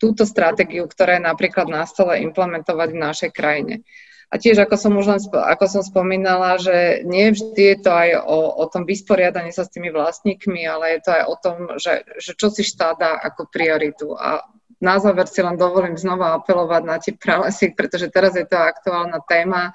túto 0.00 0.24
stratégiu, 0.24 0.88
ktorá 0.88 1.20
je 1.20 1.28
napríklad 1.28 1.68
na 1.68 1.84
stole, 1.84 2.24
implementovať 2.24 2.88
v 2.90 3.02
našej 3.04 3.30
krajine. 3.36 3.84
A 4.30 4.38
tiež, 4.38 4.62
ako 4.62 4.76
som 4.78 4.94
už 4.94 5.06
len 5.10 5.20
ako 5.20 5.64
som 5.66 5.82
spomínala, 5.82 6.54
že 6.56 7.02
nie 7.02 7.34
vždy 7.34 7.62
je 7.74 7.78
to 7.82 7.90
aj 7.90 8.10
o, 8.22 8.62
o 8.62 8.64
tom 8.70 8.86
vysporiadaní 8.86 9.50
sa 9.50 9.66
s 9.66 9.74
tými 9.74 9.90
vlastníkmi, 9.90 10.62
ale 10.70 10.96
je 10.96 11.00
to 11.02 11.10
aj 11.10 11.22
o 11.26 11.34
tom, 11.36 11.56
že, 11.82 12.06
že 12.16 12.32
čo 12.38 12.46
si 12.46 12.62
štát 12.62 12.94
dá 12.94 13.18
ako 13.18 13.50
prioritu. 13.50 14.14
A 14.14 14.46
na 14.78 14.96
záver 15.02 15.26
si 15.26 15.42
len 15.42 15.58
dovolím 15.58 15.98
znova 15.98 16.38
apelovať 16.38 16.82
na 16.86 16.96
tie 17.02 17.12
pralesy, 17.18 17.74
pretože 17.74 18.06
teraz 18.08 18.38
je 18.38 18.46
to 18.46 18.54
aktuálna 18.54 19.18
téma, 19.26 19.74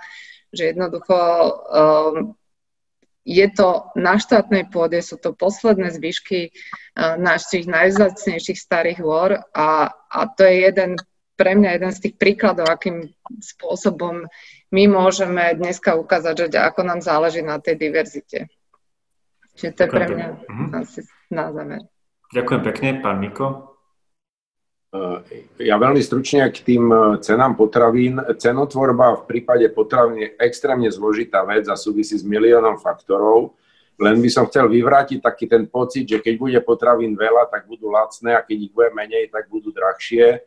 že 0.56 0.72
jednoducho 0.72 1.16
um, 1.20 2.34
je 3.26 3.48
to 3.50 3.90
na 3.98 4.22
štátnej 4.22 4.70
pôde, 4.70 5.02
sú 5.02 5.18
to 5.18 5.34
posledné 5.34 5.90
zvyšky 5.90 6.54
uh, 6.54 7.18
našich 7.18 7.66
najvzácnejších 7.66 8.62
starých 8.62 9.02
hôr 9.02 9.42
a, 9.52 9.90
a 9.92 10.20
to 10.30 10.46
je 10.46 10.70
jeden 10.70 11.02
pre 11.36 11.52
mňa 11.52 11.70
jeden 11.76 11.92
z 11.92 12.00
tých 12.00 12.16
príkladov, 12.16 12.72
akým 12.72 13.12
spôsobom 13.44 14.24
my 14.72 14.84
môžeme 14.88 15.52
dneska 15.60 16.00
ukázať, 16.00 16.48
že 16.48 16.60
ako 16.64 16.88
nám 16.88 17.04
záleží 17.04 17.44
na 17.44 17.60
tej 17.60 17.76
diverzite. 17.76 18.48
Čiže 19.56 19.72
to 19.76 19.82
je 19.84 19.90
pre 19.92 20.06
mňa 20.08 20.28
mhm. 20.48 20.66
asi 20.80 21.00
na 21.32 21.52
záver. 21.52 21.84
Ďakujem 22.32 22.62
pekne, 22.72 22.90
pán 23.04 23.20
Miko. 23.20 23.75
Ja 25.60 25.76
veľmi 25.80 26.02
stručne 26.04 26.52
k 26.52 26.62
tým 26.62 26.92
e, 26.92 26.98
cenám 27.24 27.56
potravín. 27.56 28.20
Cenotvorba 28.38 29.24
v 29.24 29.24
prípade 29.28 29.66
potravín 29.72 30.22
je 30.22 30.30
extrémne 30.40 30.88
zložitá 30.92 31.42
vec 31.48 31.66
a 31.72 31.80
súvisí 31.80 32.20
s 32.20 32.26
miliónom 32.28 32.78
faktorov. 32.78 33.56
Len 33.96 34.20
by 34.20 34.30
som 34.30 34.44
chcel 34.52 34.68
vyvrátiť 34.68 35.24
taký 35.24 35.48
ten 35.48 35.72
pocit, 35.72 36.04
že 36.04 36.20
keď 36.20 36.34
bude 36.36 36.60
potravín 36.62 37.16
veľa, 37.16 37.48
tak 37.48 37.66
budú 37.66 37.88
lacné 37.88 38.36
a 38.36 38.44
keď 38.44 38.58
ich 38.68 38.74
bude 38.76 38.92
menej, 38.92 39.32
tak 39.32 39.48
budú 39.48 39.72
drahšie. 39.72 40.44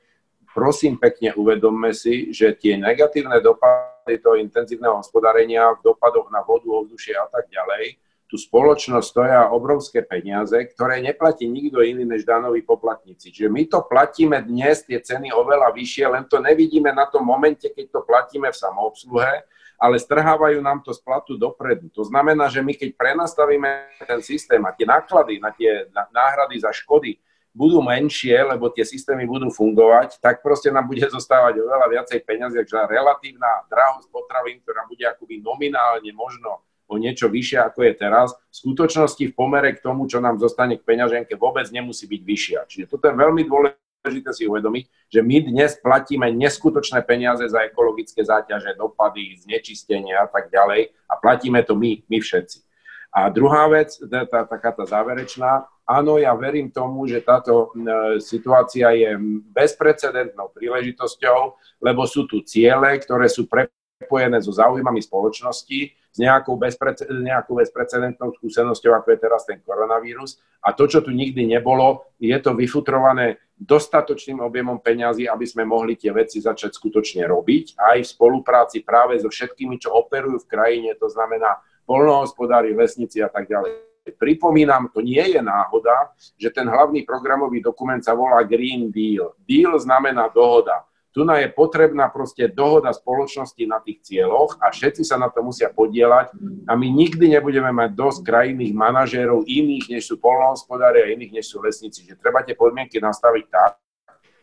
Prosím 0.52 1.00
pekne 1.00 1.32
uvedomme 1.32 1.96
si, 1.96 2.28
že 2.28 2.52
tie 2.52 2.76
negatívne 2.76 3.40
dopady 3.40 4.20
toho 4.20 4.36
intenzívneho 4.36 5.00
hospodárenia 5.00 5.72
v 5.80 5.92
dopadoch 5.92 6.28
na 6.28 6.44
vodu, 6.44 6.68
ovzdušie 6.68 7.16
a 7.16 7.24
tak 7.32 7.48
ďalej 7.48 7.96
tú 8.28 8.36
spoločnosť 8.36 9.06
stoja 9.09 9.48
obrovské 9.48 10.05
peniaze, 10.05 10.52
ktoré 10.76 11.00
neplatí 11.00 11.48
nikto 11.48 11.80
iný 11.80 12.05
než 12.05 12.28
danoví 12.28 12.60
poplatníci. 12.60 13.32
Čiže 13.32 13.48
my 13.48 13.62
to 13.64 13.80
platíme 13.88 14.36
dnes, 14.44 14.84
tie 14.84 15.00
ceny 15.00 15.32
oveľa 15.32 15.72
vyššie, 15.72 16.05
len 16.12 16.24
to 16.28 16.36
nevidíme 16.36 16.92
na 16.92 17.09
tom 17.09 17.24
momente, 17.24 17.72
keď 17.72 17.88
to 17.88 18.00
platíme 18.05 18.52
v 18.52 18.60
samoobsluhe, 18.60 19.32
ale 19.80 19.96
strhávajú 19.96 20.60
nám 20.60 20.84
to 20.84 20.92
z 20.92 21.00
platu 21.00 21.40
dopredu. 21.40 21.88
To 21.96 22.05
znamená, 22.05 22.52
že 22.52 22.60
my 22.60 22.76
keď 22.76 23.00
prenastavíme 23.00 23.96
ten 24.05 24.20
systém 24.20 24.60
a 24.60 24.76
tie 24.76 24.84
náklady 24.84 25.40
na 25.40 25.48
tie 25.48 25.88
náhrady 26.12 26.60
za 26.60 26.68
škody 26.68 27.16
budú 27.56 27.80
menšie, 27.80 28.36
lebo 28.44 28.68
tie 28.68 28.84
systémy 28.84 29.24
budú 29.24 29.48
fungovať, 29.48 30.20
tak 30.20 30.44
proste 30.44 30.68
nám 30.68 30.84
bude 30.84 31.02
zostávať 31.09 31.64
oveľa 31.64 31.86
viacej 31.90 32.20
peniazy, 32.28 32.60
takže 32.60 32.92
relatívna 32.92 33.64
drahosť 33.72 34.12
potravín, 34.12 34.60
ktorá 34.60 34.84
bude 34.84 35.02
akoby 35.09 35.40
nominálne 35.40 36.12
možno 36.12 36.68
o 36.89 36.94
niečo 36.97 37.28
vyššia, 37.28 37.69
ako 37.69 37.85
je 37.85 37.93
teraz, 37.94 38.32
v 38.32 38.55
skutočnosti 38.56 39.24
v 39.28 39.36
pomere 39.36 39.77
k 39.77 39.85
tomu, 39.85 40.09
čo 40.09 40.24
nám 40.24 40.40
zostane 40.40 40.81
k 40.81 40.86
peňaženke, 40.89 41.36
vôbec 41.36 41.69
nemusí 41.69 42.09
byť 42.09 42.23
vyššia. 42.24 42.60
Čiže 42.65 42.86
toto 42.89 43.12
je 43.12 43.15
veľmi 43.15 43.44
dôležité 43.44 44.31
si 44.32 44.48
uvedomiť, 44.48 45.12
že 45.12 45.20
my 45.20 45.36
dnes 45.52 45.77
platíme 45.85 46.32
neskutočné 46.32 47.05
peniaze 47.05 47.44
za 47.44 47.69
ekologické 47.69 48.24
záťaže, 48.24 48.73
dopady, 48.81 49.36
znečistenie 49.36 50.16
a 50.16 50.24
tak 50.24 50.48
ďalej 50.48 50.97
a 51.06 51.15
platíme 51.20 51.60
to 51.60 51.77
my, 51.77 52.01
my 52.09 52.19
všetci. 52.19 52.65
A 53.09 53.32
druhá 53.32 53.69
vec, 53.73 53.97
tá, 54.09 54.44
taká 54.44 54.73
tá 54.73 54.85
záverečná, 54.85 55.65
áno, 55.89 56.20
ja 56.20 56.36
verím 56.36 56.69
tomu, 56.69 57.09
že 57.09 57.24
táto 57.24 57.73
situácia 58.20 58.93
je 58.93 59.16
bezprecedentnou 59.48 60.52
príležitosťou, 60.52 61.56
lebo 61.81 62.05
sú 62.05 62.28
tu 62.28 62.44
ciele, 62.44 63.01
ktoré 63.01 63.32
sú 63.32 63.48
prepojené 63.48 64.44
so 64.44 64.52
záujmami 64.52 65.01
spoločnosti, 65.01 66.07
s 66.19 66.27
nejakou, 66.27 66.59
bezprece- 66.59 67.07
nejakou 67.07 67.62
bezprecedentnou 67.62 68.35
skúsenosťou, 68.35 68.90
ako 68.99 69.15
je 69.15 69.19
teraz 69.23 69.47
ten 69.47 69.62
koronavírus. 69.62 70.43
A 70.59 70.74
to, 70.74 70.90
čo 70.90 70.99
tu 70.99 71.15
nikdy 71.15 71.47
nebolo, 71.47 72.11
je 72.19 72.35
to 72.43 72.59
vyfutrované 72.59 73.39
dostatočným 73.55 74.43
objemom 74.43 74.82
peňazí, 74.82 75.31
aby 75.31 75.47
sme 75.47 75.62
mohli 75.62 75.95
tie 75.95 76.11
veci 76.11 76.43
začať 76.43 76.74
skutočne 76.74 77.23
robiť, 77.23 77.78
aj 77.78 77.99
v 78.03 78.11
spolupráci 78.19 78.82
práve 78.82 79.15
so 79.23 79.31
všetkými, 79.31 79.78
čo 79.78 79.95
operujú 79.95 80.43
v 80.43 80.51
krajine, 80.51 80.90
to 80.99 81.07
znamená 81.07 81.62
polnohospodári, 81.86 82.74
lesníci 82.74 83.23
a 83.23 83.31
tak 83.31 83.47
ďalej. 83.47 83.78
Pripomínam, 84.19 84.90
to 84.90 85.05
nie 85.05 85.23
je 85.23 85.39
náhoda, 85.39 86.11
že 86.35 86.51
ten 86.51 86.66
hlavný 86.66 87.07
programový 87.07 87.62
dokument 87.62 88.01
sa 88.03 88.16
volá 88.16 88.43
Green 88.43 88.90
Deal. 88.90 89.39
Deal 89.47 89.78
znamená 89.78 90.32
dohoda. 90.32 90.82
Tu 91.19 91.27
je 91.27 91.51
potrebná 91.51 92.07
proste 92.15 92.47
dohoda 92.47 92.95
spoločnosti 92.95 93.59
na 93.66 93.82
tých 93.82 94.07
cieľoch 94.07 94.55
a 94.62 94.70
všetci 94.70 95.03
sa 95.03 95.19
na 95.19 95.27
to 95.27 95.43
musia 95.43 95.66
podielať 95.66 96.31
a 96.70 96.78
my 96.78 96.86
nikdy 96.86 97.35
nebudeme 97.35 97.74
mať 97.74 97.90
dosť 97.90 98.23
krajných 98.23 98.70
manažérov 98.70 99.43
iných, 99.43 99.99
než 99.99 100.07
sú 100.07 100.23
polnohospodári 100.23 101.03
a 101.03 101.11
iných, 101.11 101.43
než 101.43 101.51
sú 101.51 101.59
lesníci. 101.59 102.07
Že 102.07 102.23
treba 102.23 102.47
tie 102.47 102.55
podmienky 102.55 103.03
nastaviť 103.03 103.45
tak, 103.51 103.82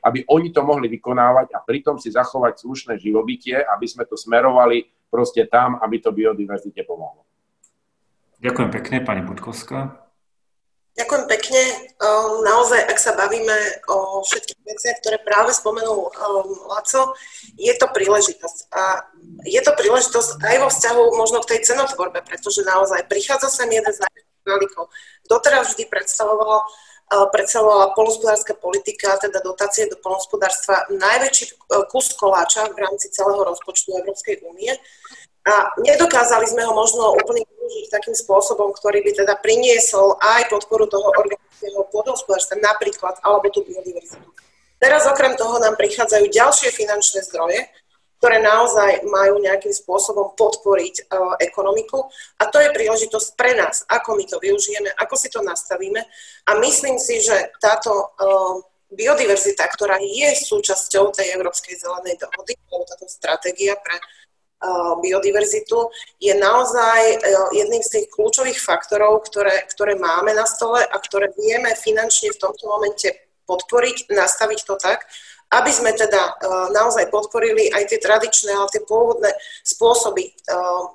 aby 0.04 0.28
oni 0.28 0.52
to 0.52 0.68
mohli 0.68 0.92
vykonávať 0.92 1.56
a 1.56 1.64
pritom 1.64 1.96
si 1.96 2.12
zachovať 2.12 2.68
slušné 2.68 3.00
živobytie, 3.00 3.56
aby 3.56 3.88
sme 3.88 4.04
to 4.04 4.20
smerovali 4.20 4.84
proste 5.08 5.48
tam, 5.48 5.80
aby 5.80 6.04
to 6.04 6.12
biodiverzite 6.12 6.84
pomohlo. 6.84 7.24
Ďakujem 8.44 8.70
pekne, 8.76 9.00
pani 9.00 9.24
Budkovská. 9.24 9.96
Ďakujem 11.00 11.24
pekne. 11.32 11.85
Ehm, 11.96 12.44
naozaj, 12.44 12.92
ak 12.92 13.00
sa 13.00 13.16
bavíme 13.16 13.56
o 13.88 14.20
všetkých 14.20 14.62
veciach, 14.68 15.00
ktoré 15.00 15.18
práve 15.24 15.56
spomenul 15.56 16.12
ehm, 16.12 16.52
Laco, 16.68 17.16
je 17.56 17.72
to 17.72 17.88
príležitosť. 17.88 18.68
A 18.76 19.08
je 19.48 19.62
to 19.64 19.72
príležitosť 19.72 20.44
aj 20.44 20.56
vo 20.60 20.68
vzťahu 20.68 21.04
možno 21.16 21.40
k 21.40 21.56
tej 21.56 21.72
cenotvorbe, 21.72 22.20
pretože 22.20 22.68
naozaj 22.68 23.08
prichádza 23.08 23.48
sem 23.48 23.72
jeden 23.72 23.94
z 23.96 24.04
najväčších 24.04 24.92
Doteraz 25.26 25.72
vždy 25.72 25.88
predstavovala, 25.88 26.68
ehm, 27.16 27.28
predstavovala 27.32 27.96
polnospodárska 27.96 28.60
politika, 28.60 29.16
teda 29.16 29.40
dotácie 29.40 29.88
do 29.88 29.96
polnospodárstva, 29.96 30.92
najväčší 30.92 31.56
kus 31.88 32.12
koláča 32.20 32.76
v 32.76 32.76
rámci 32.76 33.08
celého 33.08 33.40
rozpočtu 33.40 33.96
Európskej 34.04 34.44
únie. 34.44 34.76
A 35.46 35.78
nedokázali 35.78 36.50
sme 36.50 36.66
ho 36.66 36.74
možno 36.74 37.14
úplne 37.14 37.46
využiť 37.46 37.94
takým 37.94 38.18
spôsobom, 38.18 38.74
ktorý 38.74 39.06
by 39.06 39.12
teda 39.14 39.34
priniesol 39.38 40.18
aj 40.18 40.50
podporu 40.50 40.90
toho 40.90 41.14
organického 41.14 41.86
pôdohospodárstva 41.94 42.58
napríklad, 42.58 43.22
alebo 43.22 43.54
tú 43.54 43.62
biodiverzitu. 43.62 44.26
Teraz 44.82 45.06
okrem 45.06 45.38
toho 45.38 45.62
nám 45.62 45.78
prichádzajú 45.78 46.34
ďalšie 46.34 46.70
finančné 46.74 47.22
zdroje, 47.30 47.62
ktoré 48.18 48.42
naozaj 48.42 49.06
majú 49.06 49.38
nejakým 49.38 49.70
spôsobom 49.70 50.34
podporiť 50.34 51.14
uh, 51.14 51.38
ekonomiku 51.38 52.10
a 52.42 52.50
to 52.50 52.58
je 52.58 52.74
príležitosť 52.74 53.38
pre 53.38 53.54
nás, 53.54 53.86
ako 53.86 54.18
my 54.18 54.26
to 54.26 54.42
využijeme, 54.42 54.90
ako 54.98 55.14
si 55.14 55.30
to 55.30 55.46
nastavíme 55.46 56.02
a 56.50 56.52
myslím 56.58 56.98
si, 56.98 57.22
že 57.22 57.54
táto 57.62 57.94
uh, 57.94 58.66
biodiverzita, 58.90 59.68
ktorá 59.78 60.02
je 60.02 60.32
súčasťou 60.42 61.12
tej 61.14 61.38
Európskej 61.38 61.76
zelenej 61.78 62.18
dohody, 62.18 62.58
alebo 62.72 62.84
táto 62.88 63.06
stratégia 63.06 63.78
pre 63.78 64.00
biodiverzitu, 65.04 65.92
je 66.18 66.34
naozaj 66.34 67.22
jedným 67.54 67.84
z 67.84 67.90
tých 67.92 68.08
kľúčových 68.10 68.60
faktorov, 68.60 69.28
ktoré, 69.30 69.68
ktoré 69.70 69.94
máme 70.00 70.34
na 70.34 70.48
stole 70.48 70.82
a 70.82 70.98
ktoré 70.98 71.30
vieme 71.38 71.76
finančne 71.76 72.34
v 72.34 72.42
tomto 72.42 72.66
momente 72.66 73.14
podporiť, 73.46 74.10
nastaviť 74.10 74.60
to 74.66 74.76
tak, 74.82 75.06
aby 75.56 75.72
sme 75.72 75.96
teda 75.96 76.20
e, 76.20 76.32
naozaj 76.76 77.08
podporili 77.08 77.72
aj 77.72 77.88
tie 77.88 78.00
tradičné, 78.04 78.52
ale 78.52 78.68
tie 78.68 78.84
pôvodné 78.84 79.32
spôsoby, 79.64 80.28
e, 80.28 80.32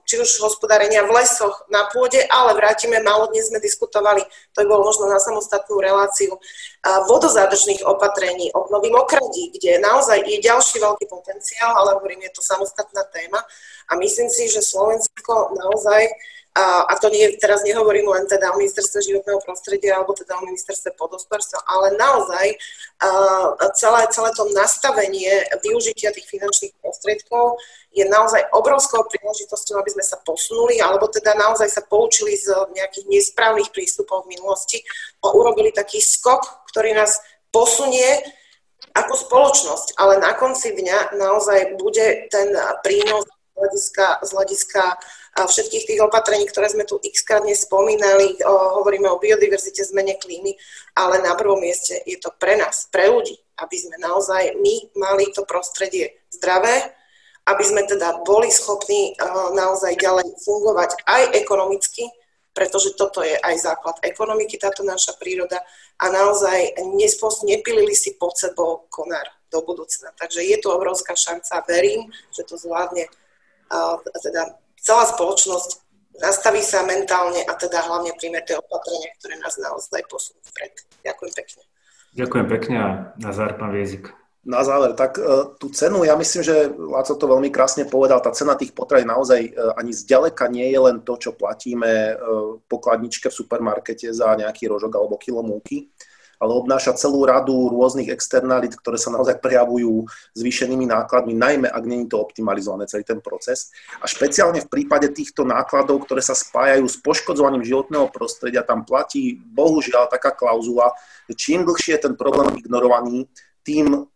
či 0.05 0.21
už 0.21 0.45
hospodárenia 0.45 1.09
v 1.09 1.17
lesoch, 1.17 1.65
na 1.73 1.89
pôde, 1.89 2.21
ale 2.29 2.53
vrátime, 2.53 3.01
málo 3.01 3.33
dnes 3.33 3.49
sme 3.49 3.57
diskutovali, 3.57 4.21
to 4.53 4.61
by 4.61 4.67
bolo 4.69 4.85
možno 4.85 5.09
na 5.09 5.17
samostatnú 5.17 5.81
reláciu, 5.81 6.37
e, 6.37 6.41
vodozádržných 7.09 7.89
opatrení, 7.89 8.53
obnovy 8.53 8.93
mokradí, 8.93 9.57
kde 9.57 9.81
naozaj 9.81 10.21
je 10.29 10.39
ďalší 10.45 10.77
veľký 10.77 11.09
potenciál, 11.09 11.73
ale 11.81 11.97
hovorím, 11.97 12.29
je 12.29 12.33
to 12.37 12.43
samostatná 12.45 13.09
téma. 13.09 13.41
A 13.91 13.97
myslím 13.97 14.29
si, 14.29 14.47
že 14.53 14.61
Slovensko 14.61 15.57
naozaj 15.57 16.13
a, 16.51 16.83
a 16.91 16.95
to 16.99 17.15
nie, 17.15 17.39
teraz 17.39 17.63
nehovorím 17.63 18.11
len 18.11 18.27
teda 18.27 18.51
o 18.51 18.59
ministerstve 18.59 18.99
životného 19.07 19.39
prostredia 19.47 19.95
alebo 19.95 20.19
teda 20.19 20.35
o 20.35 20.47
ministerstve 20.51 20.99
podospodárstva, 20.99 21.63
ale 21.63 21.95
naozaj 21.95 22.47
a, 22.99 23.71
celé, 23.79 24.11
celé 24.11 24.31
to 24.35 24.51
nastavenie 24.51 25.47
využitia 25.63 26.11
tých 26.11 26.27
finančných 26.27 26.75
prostriedkov 26.83 27.55
je 27.95 28.03
naozaj 28.03 28.51
obrovskou 28.51 29.07
príležitosťou, 29.07 29.79
aby 29.79 29.91
sme 29.95 30.05
sa 30.07 30.19
posunuli 30.27 30.83
alebo 30.83 31.07
teda 31.07 31.39
naozaj 31.39 31.71
sa 31.71 31.87
poučili 31.87 32.35
z 32.35 32.51
nejakých 32.75 33.07
nesprávnych 33.07 33.71
prístupov 33.71 34.27
v 34.27 34.35
minulosti 34.35 34.83
a 35.23 35.31
urobili 35.31 35.71
taký 35.71 36.03
skok, 36.03 36.67
ktorý 36.67 36.99
nás 36.99 37.23
posunie 37.55 38.27
ako 38.91 39.15
spoločnosť, 39.15 39.95
ale 40.03 40.19
na 40.19 40.35
konci 40.35 40.75
dňa 40.75 41.15
naozaj 41.15 41.79
bude 41.79 42.27
ten 42.27 42.51
prínos 42.83 43.23
z 43.23 43.55
hľadiska, 43.55 44.07
z 44.27 44.31
hľadiska 44.35 44.83
všetkých 45.37 45.87
tých 45.87 46.01
opatrení, 46.03 46.45
ktoré 46.51 46.69
sme 46.69 46.85
tu 46.85 46.99
x 47.01 47.23
krát 47.23 47.47
spomínali, 47.47 48.37
hovoríme 48.49 49.09
o 49.09 49.23
biodiverzite, 49.23 49.87
zmene 49.87 50.19
klímy, 50.19 50.53
ale 50.99 51.23
na 51.23 51.39
prvom 51.39 51.61
mieste 51.63 52.03
je 52.05 52.19
to 52.19 52.35
pre 52.37 52.59
nás, 52.59 52.91
pre 52.91 53.09
ľudí, 53.09 53.39
aby 53.63 53.77
sme 53.79 53.97
naozaj 54.03 54.59
my 54.59 54.75
mali 54.99 55.31
to 55.31 55.47
prostredie 55.47 56.27
zdravé, 56.29 56.93
aby 57.49 57.65
sme 57.65 57.83
teda 57.89 58.21
boli 58.27 58.53
schopní 58.53 59.17
naozaj 59.55 59.97
ďalej 59.97 60.29
fungovať 60.45 60.91
aj 61.09 61.23
ekonomicky, 61.39 62.05
pretože 62.51 62.99
toto 62.99 63.23
je 63.23 63.39
aj 63.39 63.57
základ 63.63 63.97
ekonomiky, 64.03 64.59
táto 64.59 64.83
naša 64.83 65.15
príroda 65.17 65.63
a 66.03 66.11
naozaj 66.11 66.83
nespos, 66.99 67.47
nepilili 67.47 67.95
si 67.95 68.19
pod 68.19 68.35
sebou 68.35 68.91
konár 68.91 69.25
do 69.51 69.63
budúcna. 69.63 70.11
Takže 70.19 70.43
je 70.43 70.59
to 70.59 70.75
obrovská 70.75 71.15
šanca, 71.15 71.65
verím, 71.67 72.11
že 72.35 72.43
to 72.43 72.59
zvládne 72.59 73.07
teda 74.23 74.59
celá 74.81 75.05
spoločnosť 75.07 75.71
nastaví 76.21 76.61
sa 76.61 76.85
mentálne 76.85 77.45
a 77.45 77.53
teda 77.57 77.81
hlavne 77.85 78.13
príjme 78.17 78.45
tie 78.45 78.57
opatrenia, 78.61 79.09
ktoré 79.21 79.41
nás 79.41 79.57
naozaj 79.57 80.05
posunú 80.09 80.41
vpred. 80.53 80.73
Ďakujem 81.05 81.33
pekne. 81.33 81.63
Ďakujem 82.11 82.47
pekne 82.51 82.77
a 82.77 82.89
na 83.17 83.31
záver 83.31 83.55
pán 83.57 83.73
Viezik. 83.73 84.13
Na 84.41 84.65
záver, 84.65 84.97
tak 84.97 85.21
uh, 85.21 85.53
tú 85.61 85.69
cenu, 85.69 86.01
ja 86.01 86.17
myslím, 86.17 86.41
že 86.41 86.73
Láco 86.73 87.13
to 87.13 87.29
veľmi 87.29 87.53
krásne 87.53 87.85
povedal, 87.85 88.25
tá 88.25 88.33
cena 88.33 88.57
tých 88.57 88.73
potravín 88.73 89.13
naozaj 89.13 89.53
uh, 89.53 89.77
ani 89.77 89.93
zďaleka 89.93 90.49
nie 90.49 90.65
je 90.73 90.81
len 90.81 91.05
to, 91.05 91.21
čo 91.21 91.37
platíme 91.37 92.17
uh, 92.17 92.57
pokladničke 92.65 93.29
v 93.29 93.37
supermarkete 93.37 94.09
za 94.17 94.33
nejaký 94.41 94.65
rožok 94.65 94.97
alebo 94.97 95.21
kilo 95.21 95.45
múky 95.45 95.93
ale 96.41 96.57
obnáša 96.57 96.97
celú 96.97 97.29
radu 97.29 97.53
rôznych 97.69 98.09
externalit, 98.09 98.73
ktoré 98.73 98.97
sa 98.97 99.13
naozaj 99.13 99.45
prejavujú 99.45 100.09
zvýšenými 100.33 100.89
nákladmi, 100.89 101.37
najmä 101.37 101.69
ak 101.69 101.85
je 101.85 102.09
to 102.09 102.17
optimalizované 102.17 102.89
celý 102.89 103.05
ten 103.05 103.21
proces. 103.21 103.69
A 104.01 104.09
špeciálne 104.09 104.65
v 104.65 104.73
prípade 104.73 105.13
týchto 105.13 105.45
nákladov, 105.45 106.09
ktoré 106.09 106.25
sa 106.25 106.33
spájajú 106.33 106.89
s 106.89 106.97
poškodzovaním 107.05 107.61
životného 107.61 108.09
prostredia, 108.09 108.65
tam 108.65 108.89
platí 108.89 109.37
bohužiaľ 109.37 110.09
taká 110.09 110.33
klauzula, 110.33 110.97
že 111.29 111.37
čím 111.37 111.69
dlhšie 111.69 112.01
je 112.01 112.05
ten 112.09 112.15
problém 112.17 112.57
ignorovaný, 112.57 113.29
tým 113.61 114.09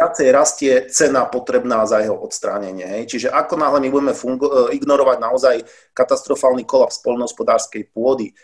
viacej 0.00 0.28
rastie 0.32 0.72
cena 0.88 1.28
potrebná 1.28 1.84
za 1.84 2.00
jeho 2.00 2.16
odstránenie. 2.16 2.88
Hej. 2.88 3.02
Čiže 3.12 3.28
ako 3.28 3.60
náhle 3.60 3.84
my 3.84 3.88
budeme 3.92 4.14
fungo- 4.16 4.48
e, 4.48 4.80
ignorovať 4.80 5.18
naozaj 5.20 5.56
katastrofálny 5.92 6.64
kolaps 6.64 7.04
poľnohospodárskej 7.04 7.92
pôdy, 7.92 8.32
e, 8.32 8.34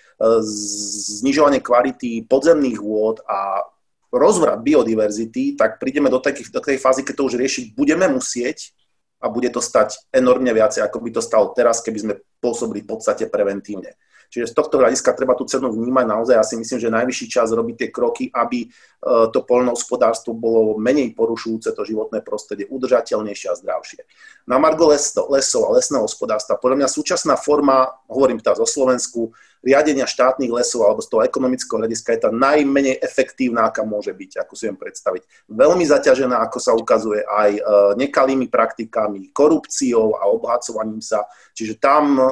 znižovanie 1.24 1.64
kvality 1.64 2.28
podzemných 2.28 2.76
vôd 2.76 3.24
a 3.24 3.64
rozvrat 4.12 4.60
biodiverzity, 4.60 5.56
tak 5.56 5.80
prídeme 5.80 6.12
do, 6.12 6.20
takých, 6.20 6.52
do 6.52 6.60
tej 6.60 6.76
fázy, 6.76 7.00
keď 7.00 7.14
to 7.16 7.26
už 7.32 7.34
riešiť 7.40 7.64
budeme 7.72 8.04
musieť 8.12 8.76
a 9.16 9.32
bude 9.32 9.48
to 9.48 9.64
stať 9.64 9.96
enormne 10.12 10.52
viacej, 10.52 10.84
ako 10.84 11.00
by 11.00 11.10
to 11.16 11.22
stalo 11.24 11.56
teraz, 11.56 11.80
keby 11.80 11.98
sme 11.98 12.14
pôsobili 12.36 12.84
v 12.84 12.90
podstate 12.92 13.32
preventívne. 13.32 13.96
Čiže 14.36 14.52
z 14.52 14.56
tohto 14.60 14.76
hľadiska 14.76 15.16
treba 15.16 15.32
tú 15.32 15.48
cenu 15.48 15.72
vnímať 15.72 16.04
naozaj. 16.04 16.36
Ja 16.36 16.44
si 16.44 16.60
myslím, 16.60 16.76
že 16.76 16.92
najvyšší 16.92 17.26
čas 17.32 17.56
robiť 17.56 17.74
tie 17.80 17.88
kroky, 17.88 18.28
aby 18.28 18.68
e, 18.68 19.32
to 19.32 19.40
poľnohospodárstvo 19.48 20.36
bolo 20.36 20.76
menej 20.76 21.16
porušujúce 21.16 21.72
to 21.72 21.82
životné 21.88 22.20
prostredie, 22.20 22.68
udržateľnejšie 22.68 23.48
a 23.48 23.56
zdravšie. 23.56 24.04
Na 24.44 24.60
Margo 24.60 24.92
leso, 24.92 25.24
lesov 25.32 25.72
a 25.72 25.80
lesného 25.80 26.04
hospodárstva, 26.04 26.60
podľa 26.60 26.84
mňa 26.84 26.88
súčasná 26.92 27.40
forma, 27.40 27.88
hovorím 28.12 28.44
teraz 28.44 28.60
o 28.60 28.68
Slovensku, 28.68 29.32
riadenia 29.64 30.04
štátnych 30.04 30.52
lesov 30.52 30.84
alebo 30.84 31.00
z 31.00 31.08
toho 31.08 31.22
ekonomického 31.24 31.80
hľadiska 31.80 32.14
je 32.14 32.20
tá 32.22 32.30
najmenej 32.30 33.00
efektívna, 33.00 33.66
aká 33.72 33.82
môže 33.82 34.12
byť, 34.12 34.44
ako 34.44 34.52
si 34.52 34.68
viem 34.68 34.78
predstaviť. 34.78 35.22
Veľmi 35.48 35.82
zaťažená, 35.82 36.38
ako 36.44 36.58
sa 36.60 36.76
ukazuje, 36.76 37.24
aj 37.24 37.50
e, 37.56 37.62
nekalými 37.98 38.46
praktikami, 38.52 39.32
korupciou 39.32 40.20
a 40.20 40.28
obohacovaním 40.28 41.00
sa. 41.00 41.24
Čiže 41.56 41.80
tam 41.80 42.20
e, 42.20 42.24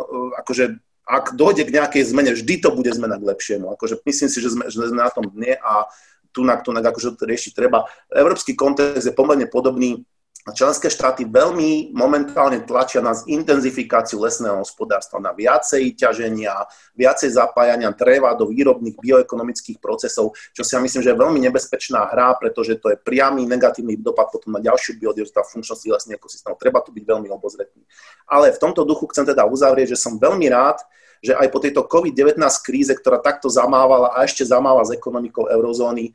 akože 0.45 0.84
ak 1.05 1.37
dojde 1.37 1.69
k 1.69 1.75
nejakej 1.77 2.03
zmene, 2.09 2.33
vždy 2.33 2.65
to 2.65 2.73
bude 2.73 2.89
zmena 2.89 3.21
k 3.21 3.29
lepšiemu. 3.29 3.77
Akože 3.77 4.01
myslím 4.09 4.29
si, 4.33 4.39
že 4.41 4.49
sme, 4.53 4.65
že 4.73 4.89
sme 4.89 5.05
na 5.05 5.13
tom 5.13 5.29
dne 5.29 5.61
a 5.61 5.85
tunak, 6.33 6.65
tunak 6.65 6.83
akože 6.83 7.21
to 7.21 7.29
riešiť 7.29 7.53
treba. 7.53 7.87
Európsky 8.11 8.57
kontext 8.57 9.05
je 9.05 9.15
pomerne 9.15 9.47
podobný 9.47 10.03
Členské 10.45 10.93
štáty 10.93 11.25
veľmi 11.25 11.97
momentálne 11.97 12.61
tlačia 12.69 13.01
na 13.01 13.17
zintenzifikáciu 13.17 14.21
lesného 14.21 14.61
hospodárstva, 14.61 15.17
na 15.17 15.33
viacej 15.33 15.97
ťaženia, 15.97 16.69
viacej 16.93 17.33
zapájania 17.33 17.89
dreva 17.97 18.37
do 18.37 18.53
výrobných 18.53 19.01
bioekonomických 19.01 19.81
procesov, 19.81 20.37
čo 20.53 20.61
si 20.61 20.77
ja 20.77 20.85
myslím, 20.85 21.01
že 21.01 21.17
je 21.17 21.23
veľmi 21.25 21.41
nebezpečná 21.49 22.13
hra, 22.13 22.37
pretože 22.37 22.77
to 22.77 22.93
je 22.93 23.01
priamy 23.01 23.49
negatívny 23.49 23.97
dopad 23.97 24.29
potom 24.29 24.53
na 24.53 24.61
ďalšiu 24.61 25.01
biodiverzitu 25.01 25.41
a 25.41 25.49
funkčnosti 25.49 25.89
lesných 25.89 26.21
ekosystémov. 26.21 26.61
Treba 26.61 26.85
tu 26.85 26.93
byť 26.93 27.05
veľmi 27.09 27.33
obozretný. 27.33 27.81
Ale 28.29 28.53
v 28.53 28.61
tomto 28.61 28.85
duchu 28.85 29.09
chcem 29.17 29.25
teda 29.25 29.49
uzavrieť, 29.49 29.97
že 29.97 30.03
som 30.05 30.21
veľmi 30.21 30.45
rád, 30.53 30.77
že 31.25 31.33
aj 31.33 31.49
po 31.49 31.57
tejto 31.57 31.89
COVID-19 31.89 32.37
kríze, 32.61 32.93
ktorá 32.93 33.17
takto 33.17 33.49
zamávala 33.49 34.13
a 34.13 34.29
ešte 34.29 34.45
zamáva 34.45 34.85
s 34.85 34.93
ekonomikou 34.93 35.49
eurozóny, 35.49 36.13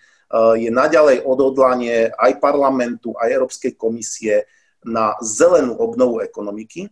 je 0.57 0.69
naďalej 0.69 1.26
odhodlanie 1.26 2.14
aj 2.14 2.38
parlamentu, 2.38 3.18
aj 3.18 3.34
Európskej 3.34 3.73
komisie 3.73 4.45
na 4.85 5.18
zelenú 5.19 5.76
obnovu 5.76 6.22
ekonomiky, 6.22 6.88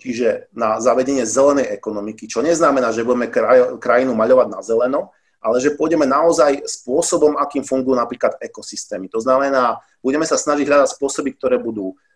čiže 0.00 0.50
na 0.56 0.80
zavedenie 0.82 1.22
zelenej 1.22 1.70
ekonomiky, 1.70 2.26
čo 2.26 2.42
neznamená, 2.42 2.90
že 2.90 3.06
budeme 3.06 3.30
krajinu 3.78 4.16
maľovať 4.16 4.48
na 4.50 4.60
zeleno, 4.64 5.14
ale 5.42 5.58
že 5.58 5.74
pôjdeme 5.74 6.06
naozaj 6.06 6.66
spôsobom, 6.66 7.38
akým 7.38 7.66
fungujú 7.66 7.98
napríklad 7.98 8.38
ekosystémy. 8.38 9.10
To 9.10 9.18
znamená, 9.18 9.78
budeme 10.02 10.26
sa 10.26 10.38
snažiť 10.38 10.66
hľadať 10.66 10.88
spôsoby, 10.98 11.34
ktoré 11.34 11.58
budú 11.58 11.94
Eh, 11.94 12.11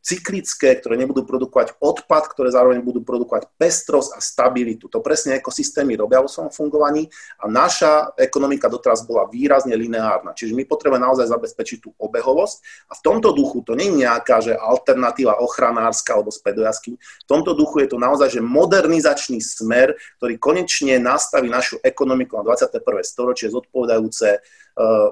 cyklické, 0.00 0.80
ktoré 0.80 0.96
nebudú 0.96 1.28
produkovať 1.28 1.76
odpad, 1.76 2.24
ktoré 2.32 2.48
zároveň 2.50 2.80
budú 2.80 3.04
produkovať 3.04 3.52
pestrosť 3.60 4.16
a 4.16 4.20
stabilitu. 4.20 4.88
To 4.88 5.04
presne 5.04 5.36
ekosystémy 5.36 5.94
robia 6.00 6.24
vo 6.24 6.28
svojom 6.28 6.48
fungovaní 6.50 7.06
a 7.36 7.46
naša 7.46 8.16
ekonomika 8.16 8.72
doteraz 8.72 9.04
bola 9.04 9.28
výrazne 9.28 9.76
lineárna. 9.76 10.32
Čiže 10.32 10.56
my 10.56 10.64
potrebujeme 10.64 11.04
naozaj 11.04 11.28
zabezpečiť 11.28 11.78
tú 11.84 11.92
obehovosť 12.00 12.56
a 12.90 12.92
v 12.96 13.04
tomto 13.04 13.30
duchu 13.36 13.60
to 13.62 13.76
nie 13.76 13.92
je 13.92 13.98
nejaká 14.08 14.40
že 14.40 14.56
alternatíva 14.56 15.36
ochranárska 15.44 16.16
alebo 16.16 16.32
spedojasky. 16.32 16.96
V 16.96 17.26
tomto 17.28 17.52
duchu 17.52 17.84
je 17.84 17.92
to 17.92 17.98
naozaj 18.00 18.32
že 18.32 18.40
modernizačný 18.40 19.38
smer, 19.44 19.94
ktorý 20.16 20.40
konečne 20.40 20.96
nastaví 20.96 21.52
našu 21.52 21.76
ekonomiku 21.84 22.40
na 22.40 22.56
21. 22.56 23.04
storočie 23.04 23.52
zodpovedajúce 23.52 24.40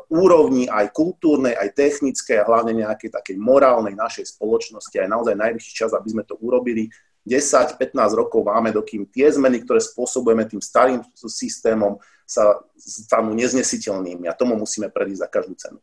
úrovni 0.08 0.64
aj 0.64 0.96
kultúrnej, 0.96 1.52
aj 1.52 1.76
technickej 1.76 2.40
a 2.40 2.48
hlavne 2.48 2.72
nejakej 2.80 3.12
takej 3.12 3.36
morálnej 3.36 3.92
našej 3.92 4.32
spoločnosti. 4.32 4.96
Aj 4.96 5.08
naozaj 5.10 5.36
najvyšší 5.36 5.72
čas, 5.76 5.92
aby 5.92 6.08
sme 6.08 6.24
to 6.24 6.40
urobili. 6.40 6.88
10-15 7.28 7.76
rokov 8.16 8.48
máme, 8.48 8.72
dokým 8.72 9.04
tie 9.12 9.28
zmeny, 9.28 9.60
ktoré 9.60 9.84
spôsobujeme 9.84 10.48
tým 10.48 10.64
starým 10.64 11.04
systémom, 11.12 12.00
sa 12.24 12.64
stanú 12.76 13.36
neznesiteľnými 13.36 14.24
a 14.28 14.36
tomu 14.36 14.56
musíme 14.56 14.88
predísť 14.88 15.20
za 15.20 15.28
každú 15.28 15.54
cenu. 15.60 15.78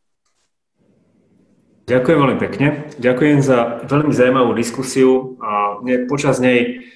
Ďakujem 1.85 2.17
veľmi 2.17 2.39
pekne. 2.41 2.67
Ďakujem 2.97 3.45
za 3.45 3.85
veľmi 3.85 4.09
zaujímavú 4.09 4.57
diskusiu. 4.57 5.37
A 5.37 5.77
počas 6.09 6.41
nej 6.41 6.89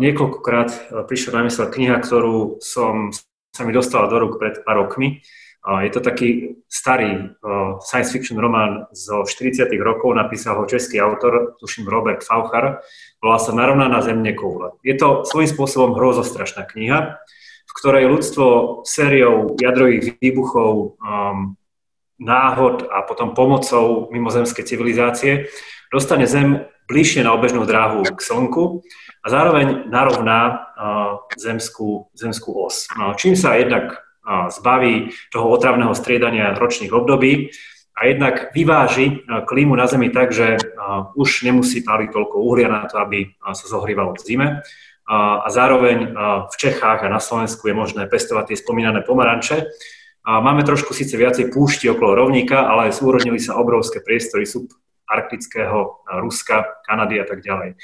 niekoľkokrát 0.00 1.04
prišla 1.04 1.30
na 1.36 1.42
mysle 1.52 1.68
kniha, 1.68 2.00
ktorú 2.00 2.64
som 2.64 3.12
sa 3.52 3.68
mi 3.68 3.76
dostala 3.76 4.08
do 4.08 4.16
rúk 4.16 4.40
pred 4.40 4.64
pár 4.64 4.88
rokmi 4.88 5.20
Je 5.60 5.90
to 5.92 6.00
taký 6.00 6.56
starý 6.72 7.36
science 7.84 8.08
fiction 8.08 8.40
román 8.40 8.88
zo 8.96 9.28
40. 9.28 9.68
rokov, 9.76 10.16
napísal 10.16 10.56
ho 10.56 10.64
český 10.64 11.04
autor, 11.04 11.60
tuším 11.60 11.84
Robert 11.84 12.24
Fauchar, 12.24 12.80
volá 13.20 13.36
sa 13.36 13.52
Narovnaná 13.52 14.00
zemne 14.00 14.32
koule. 14.32 14.72
Je 14.80 14.96
to 14.96 15.28
svojím 15.28 15.52
spôsobom 15.52 15.92
hrozostrašná 15.92 16.64
kniha, 16.64 17.20
v 17.68 17.72
ktorej 17.76 18.08
ľudstvo 18.08 18.46
sériou 18.88 19.52
jadrových 19.60 20.16
výbuchov, 20.16 20.96
um, 20.96 21.60
náhod 22.20 22.84
a 22.92 23.02
potom 23.02 23.32
pomocou 23.32 24.12
mimozemskej 24.12 24.64
civilizácie 24.64 25.48
dostane 25.88 26.28
Zem 26.28 26.68
bližšie 26.86 27.24
na 27.24 27.32
obežnú 27.32 27.64
dráhu 27.64 28.04
k 28.04 28.20
Slnku 28.20 28.84
a 29.24 29.26
zároveň 29.30 29.88
narovná 29.88 30.40
uh, 30.52 31.24
zemskú, 31.40 32.12
zemskú 32.12 32.52
os. 32.60 32.86
No, 32.98 33.16
čím 33.16 33.34
sa 33.34 33.56
jednak 33.56 34.04
zbaví 34.26 35.10
toho 35.32 35.48
otravného 35.48 35.94
striedania 35.96 36.52
ročných 36.54 36.92
období 36.92 37.50
a 37.96 38.00
jednak 38.06 38.54
vyváži 38.56 39.24
klímu 39.26 39.76
na 39.76 39.84
Zemi 39.84 40.08
tak, 40.08 40.32
že 40.32 40.56
už 41.16 41.44
nemusí 41.44 41.84
páliť 41.84 42.08
toľko 42.12 42.36
uhlia 42.40 42.68
na 42.68 42.88
to, 42.88 43.00
aby 43.00 43.32
sa 43.52 43.66
zohrývalo 43.66 44.16
v 44.16 44.22
zime. 44.24 44.48
A 45.10 45.48
zároveň 45.50 46.14
v 46.46 46.54
Čechách 46.54 47.02
a 47.02 47.10
na 47.10 47.18
Slovensku 47.18 47.66
je 47.66 47.74
možné 47.74 48.06
pestovať 48.06 48.54
tie 48.54 48.60
spomínané 48.62 49.02
pomaranče. 49.02 49.66
Máme 50.22 50.62
trošku 50.62 50.94
síce 50.94 51.16
viacej 51.18 51.50
púšti 51.50 51.90
okolo 51.90 52.14
rovníka, 52.14 52.68
ale 52.68 52.94
zúrodnili 52.94 53.42
sa 53.42 53.58
obrovské 53.58 54.04
priestory 54.04 54.46
subarktického 54.46 56.06
Ruska, 56.22 56.86
Kanady 56.86 57.18
a 57.18 57.26
tak 57.26 57.42
ďalej. 57.42 57.74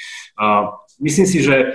Myslím 1.02 1.26
si, 1.26 1.42
že 1.42 1.74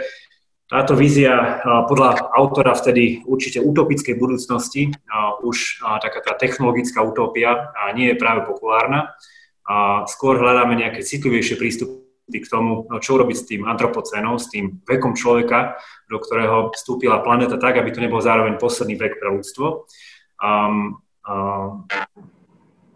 táto 0.72 0.96
vízia 0.96 1.60
podľa 1.92 2.32
autora 2.32 2.72
vtedy 2.72 3.28
určite 3.28 3.60
utopickej 3.60 4.16
budúcnosti, 4.16 4.96
už 5.44 5.84
taká 6.00 6.24
tá 6.24 6.34
technologická 6.40 7.04
utopia 7.04 7.76
nie 7.92 8.08
je 8.08 8.16
práve 8.16 8.48
populárna. 8.48 9.12
Skôr 10.08 10.40
hľadáme 10.40 10.80
nejaké 10.80 11.04
citlivejšie 11.04 11.60
prístupy 11.60 12.40
k 12.40 12.48
tomu, 12.48 12.88
no, 12.88 13.04
čo 13.04 13.20
urobiť 13.20 13.36
s 13.36 13.48
tým 13.52 13.68
antropocénom, 13.68 14.40
s 14.40 14.48
tým 14.48 14.80
vekom 14.88 15.12
človeka, 15.12 15.76
do 16.08 16.16
ktorého 16.24 16.72
vstúpila 16.72 17.20
planéta 17.20 17.60
tak, 17.60 17.76
aby 17.76 17.92
to 17.92 18.00
nebol 18.00 18.24
zároveň 18.24 18.56
posledný 18.56 18.96
vek 18.96 19.20
pre 19.20 19.28
ľudstvo. 19.28 19.84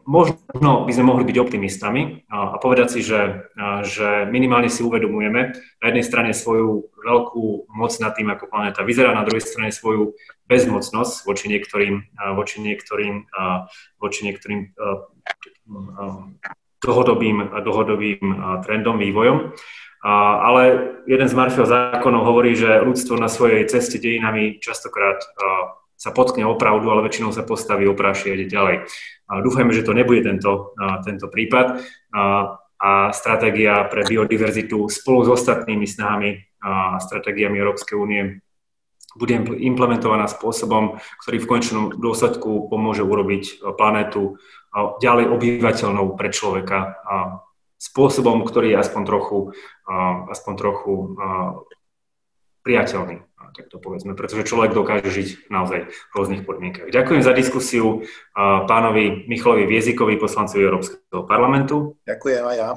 Možno 0.06 0.86
by 0.86 0.92
sme 0.94 1.06
mohli 1.10 1.26
byť 1.26 1.38
optimistami 1.42 2.30
a 2.30 2.62
povedať 2.62 2.88
si, 2.98 3.00
že, 3.02 3.50
že 3.84 4.30
minimálne 4.30 4.70
si 4.70 4.86
uvedomujeme 4.86 5.42
na 5.58 5.86
jednej 5.90 6.06
strane 6.06 6.32
svoju 6.32 6.94
veľkú 7.02 7.70
moc 7.74 7.92
nad 7.98 8.14
tým, 8.14 8.30
ako 8.30 8.50
planéta 8.50 8.86
vyzerá, 8.86 9.18
na 9.18 9.26
druhej 9.26 9.42
strane 9.42 9.74
svoju 9.74 10.14
bezmocnosť 10.46 11.26
voči 11.26 11.50
niektorým, 11.50 12.06
voči 12.38 12.62
niektorým, 12.62 13.26
voči 13.98 14.20
niektorým 14.30 14.78
dlhodobým, 16.86 17.38
dlhodobým 17.66 18.22
trendom, 18.62 19.02
vývojom. 19.02 19.58
Ale 20.06 20.62
jeden 21.10 21.26
z 21.26 21.34
Marfieho 21.34 21.66
zákonov 21.66 22.30
hovorí, 22.30 22.54
že 22.54 22.78
ľudstvo 22.78 23.18
na 23.18 23.26
svojej 23.26 23.66
ceste 23.66 23.98
dejinami 23.98 24.62
častokrát 24.62 25.18
sa 25.96 26.12
potkne 26.12 26.44
o 26.44 26.60
pravdu, 26.60 26.92
ale 26.92 27.08
väčšinou 27.08 27.32
sa 27.32 27.48
postaví 27.48 27.88
opráši 27.88 28.32
a 28.32 28.36
ide 28.36 28.52
ďalej. 28.52 28.76
Dúfajme, 29.32 29.72
že 29.72 29.88
to 29.88 29.96
nebude 29.96 30.22
tento, 30.22 30.76
tento 31.08 31.32
prípad. 31.32 31.82
A 32.76 33.10
stratégia 33.16 33.88
pre 33.88 34.04
biodiverzitu 34.04 34.92
spolu 34.92 35.24
s 35.24 35.30
ostatnými 35.42 35.88
snahami 35.88 36.44
a 36.60 37.00
stratégiami 37.00 37.56
Európskej 37.58 37.96
únie 37.96 38.44
bude 39.16 39.32
implementovaná 39.64 40.28
spôsobom, 40.28 41.00
ktorý 41.24 41.40
v 41.40 41.48
konečnom 41.48 41.86
dôsledku 41.96 42.68
pomôže 42.68 43.00
urobiť 43.00 43.64
planétu 43.80 44.36
ďalej 44.76 45.32
obyvateľnou 45.32 46.20
pre 46.20 46.36
človeka. 46.36 47.00
Spôsobom, 47.80 48.44
ktorý 48.44 48.76
je 48.76 48.82
aspoň 48.84 49.02
trochu, 49.08 49.38
aspoň 50.28 50.54
trochu 50.60 50.94
priateľný 52.68 53.24
tak 53.54 53.70
to 53.70 53.78
povedzme, 53.78 54.18
pretože 54.18 54.48
človek 54.48 54.74
dokáže 54.74 55.12
žiť 55.12 55.28
naozaj 55.54 55.92
v 55.92 56.14
rôznych 56.16 56.48
podmienkach. 56.48 56.90
Ďakujem 56.90 57.22
za 57.22 57.36
diskusiu 57.36 58.02
pánovi 58.66 59.28
Michalovi 59.30 59.70
Viezikovi, 59.70 60.18
poslancovi 60.18 60.64
Európskeho 60.66 61.28
parlamentu. 61.30 62.00
Ďakujem 62.10 62.44
aj 62.48 62.56
ja. 62.58 62.70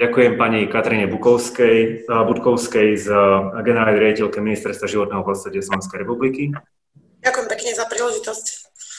Ďakujem 0.00 0.32
pani 0.34 0.66
Katrine 0.66 1.06
Bukovskej, 1.06 2.08
Budkovskej 2.08 2.88
z 2.98 3.06
generálnej 3.62 4.00
riaditeľke 4.00 4.42
Ministerstva 4.42 4.90
životného 4.90 5.22
prostredia 5.22 5.62
Slovenskej 5.62 6.02
republiky. 6.02 6.50
Ďakujem 7.20 7.46
pekne 7.52 7.70
za 7.76 7.84
príležitosť. 7.86 8.44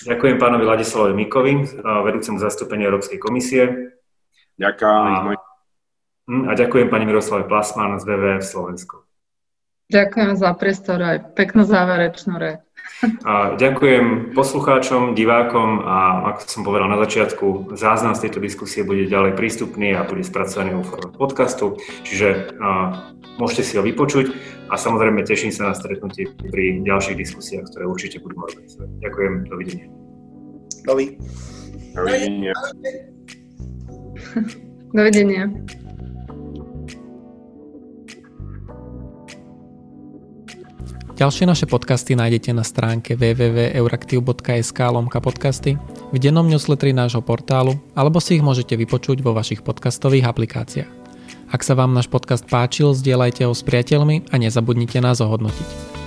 Ďakujem 0.07 0.37
pánovi 0.41 0.65
Ladislavovi 0.65 1.13
Mikovi, 1.13 1.53
vedúcemu 1.81 2.37
zastúpenia 2.41 2.89
Európskej 2.89 3.21
komisie. 3.21 3.93
Ďakujem. 4.57 5.37
A, 5.37 5.37
a 6.47 6.53
ďakujem 6.53 6.87
pani 6.89 7.05
Miroslave 7.09 7.49
Plasman 7.49 7.97
z 7.97 8.05
WWF 8.05 8.45
Slovensko. 8.45 9.10
Ďakujem 9.91 10.39
za 10.39 10.49
priestor 10.55 10.99
aj 11.03 11.35
peknú 11.35 11.67
záverečnú 11.67 12.39
reč. 12.39 12.63
A 13.25 13.57
ďakujem 13.57 14.37
poslucháčom, 14.37 15.17
divákom 15.17 15.81
a 15.81 16.29
ako 16.33 16.39
som 16.45 16.61
povedal 16.61 16.85
na 16.85 17.01
začiatku, 17.01 17.73
záznam 17.73 18.13
z 18.13 18.29
tejto 18.29 18.39
diskusie 18.45 18.85
bude 18.85 19.09
ďalej 19.09 19.33
prístupný 19.33 19.97
a 19.97 20.05
bude 20.05 20.21
spracovaný 20.21 20.77
vo 20.77 20.85
forme 20.85 21.09
podcastu, 21.09 21.81
čiže 22.05 22.53
a, 22.61 22.93
môžete 23.41 23.63
si 23.65 23.73
ho 23.81 23.83
vypočuť 23.83 24.37
a 24.69 24.77
samozrejme 24.77 25.25
teším 25.25 25.49
sa 25.49 25.73
na 25.73 25.73
stretnutie 25.73 26.29
pri 26.29 26.85
ďalších 26.85 27.17
diskusiách, 27.17 27.73
ktoré 27.73 27.89
určite 27.89 28.21
budú 28.21 28.37
organizovať. 28.37 28.89
Ďakujem, 29.01 29.33
dovidenia. 29.49 29.87
Dovidenia. 30.85 32.53
Dovidenia. 34.93 35.43
Ďalšie 41.21 41.45
naše 41.45 41.69
podcasty 41.69 42.17
nájdete 42.17 42.49
na 42.49 42.65
stránke 42.65 43.13
www.euraktiv.sk 43.13 44.79
lomka 44.89 45.21
podcasty, 45.21 45.77
v 46.09 46.17
dennom 46.17 46.49
newsletteri 46.49 46.97
nášho 46.97 47.21
portálu 47.21 47.77
alebo 47.93 48.17
si 48.17 48.41
ich 48.41 48.41
môžete 48.41 48.73
vypočuť 48.73 49.21
vo 49.21 49.37
vašich 49.37 49.61
podcastových 49.61 50.25
aplikáciách. 50.25 50.89
Ak 51.53 51.61
sa 51.61 51.77
vám 51.77 51.93
náš 51.93 52.09
podcast 52.09 52.49
páčil, 52.49 52.97
zdieľajte 52.97 53.45
ho 53.45 53.53
s 53.53 53.61
priateľmi 53.61 54.33
a 54.33 54.35
nezabudnite 54.41 54.97
nás 54.97 55.21
ohodnotiť. 55.21 56.00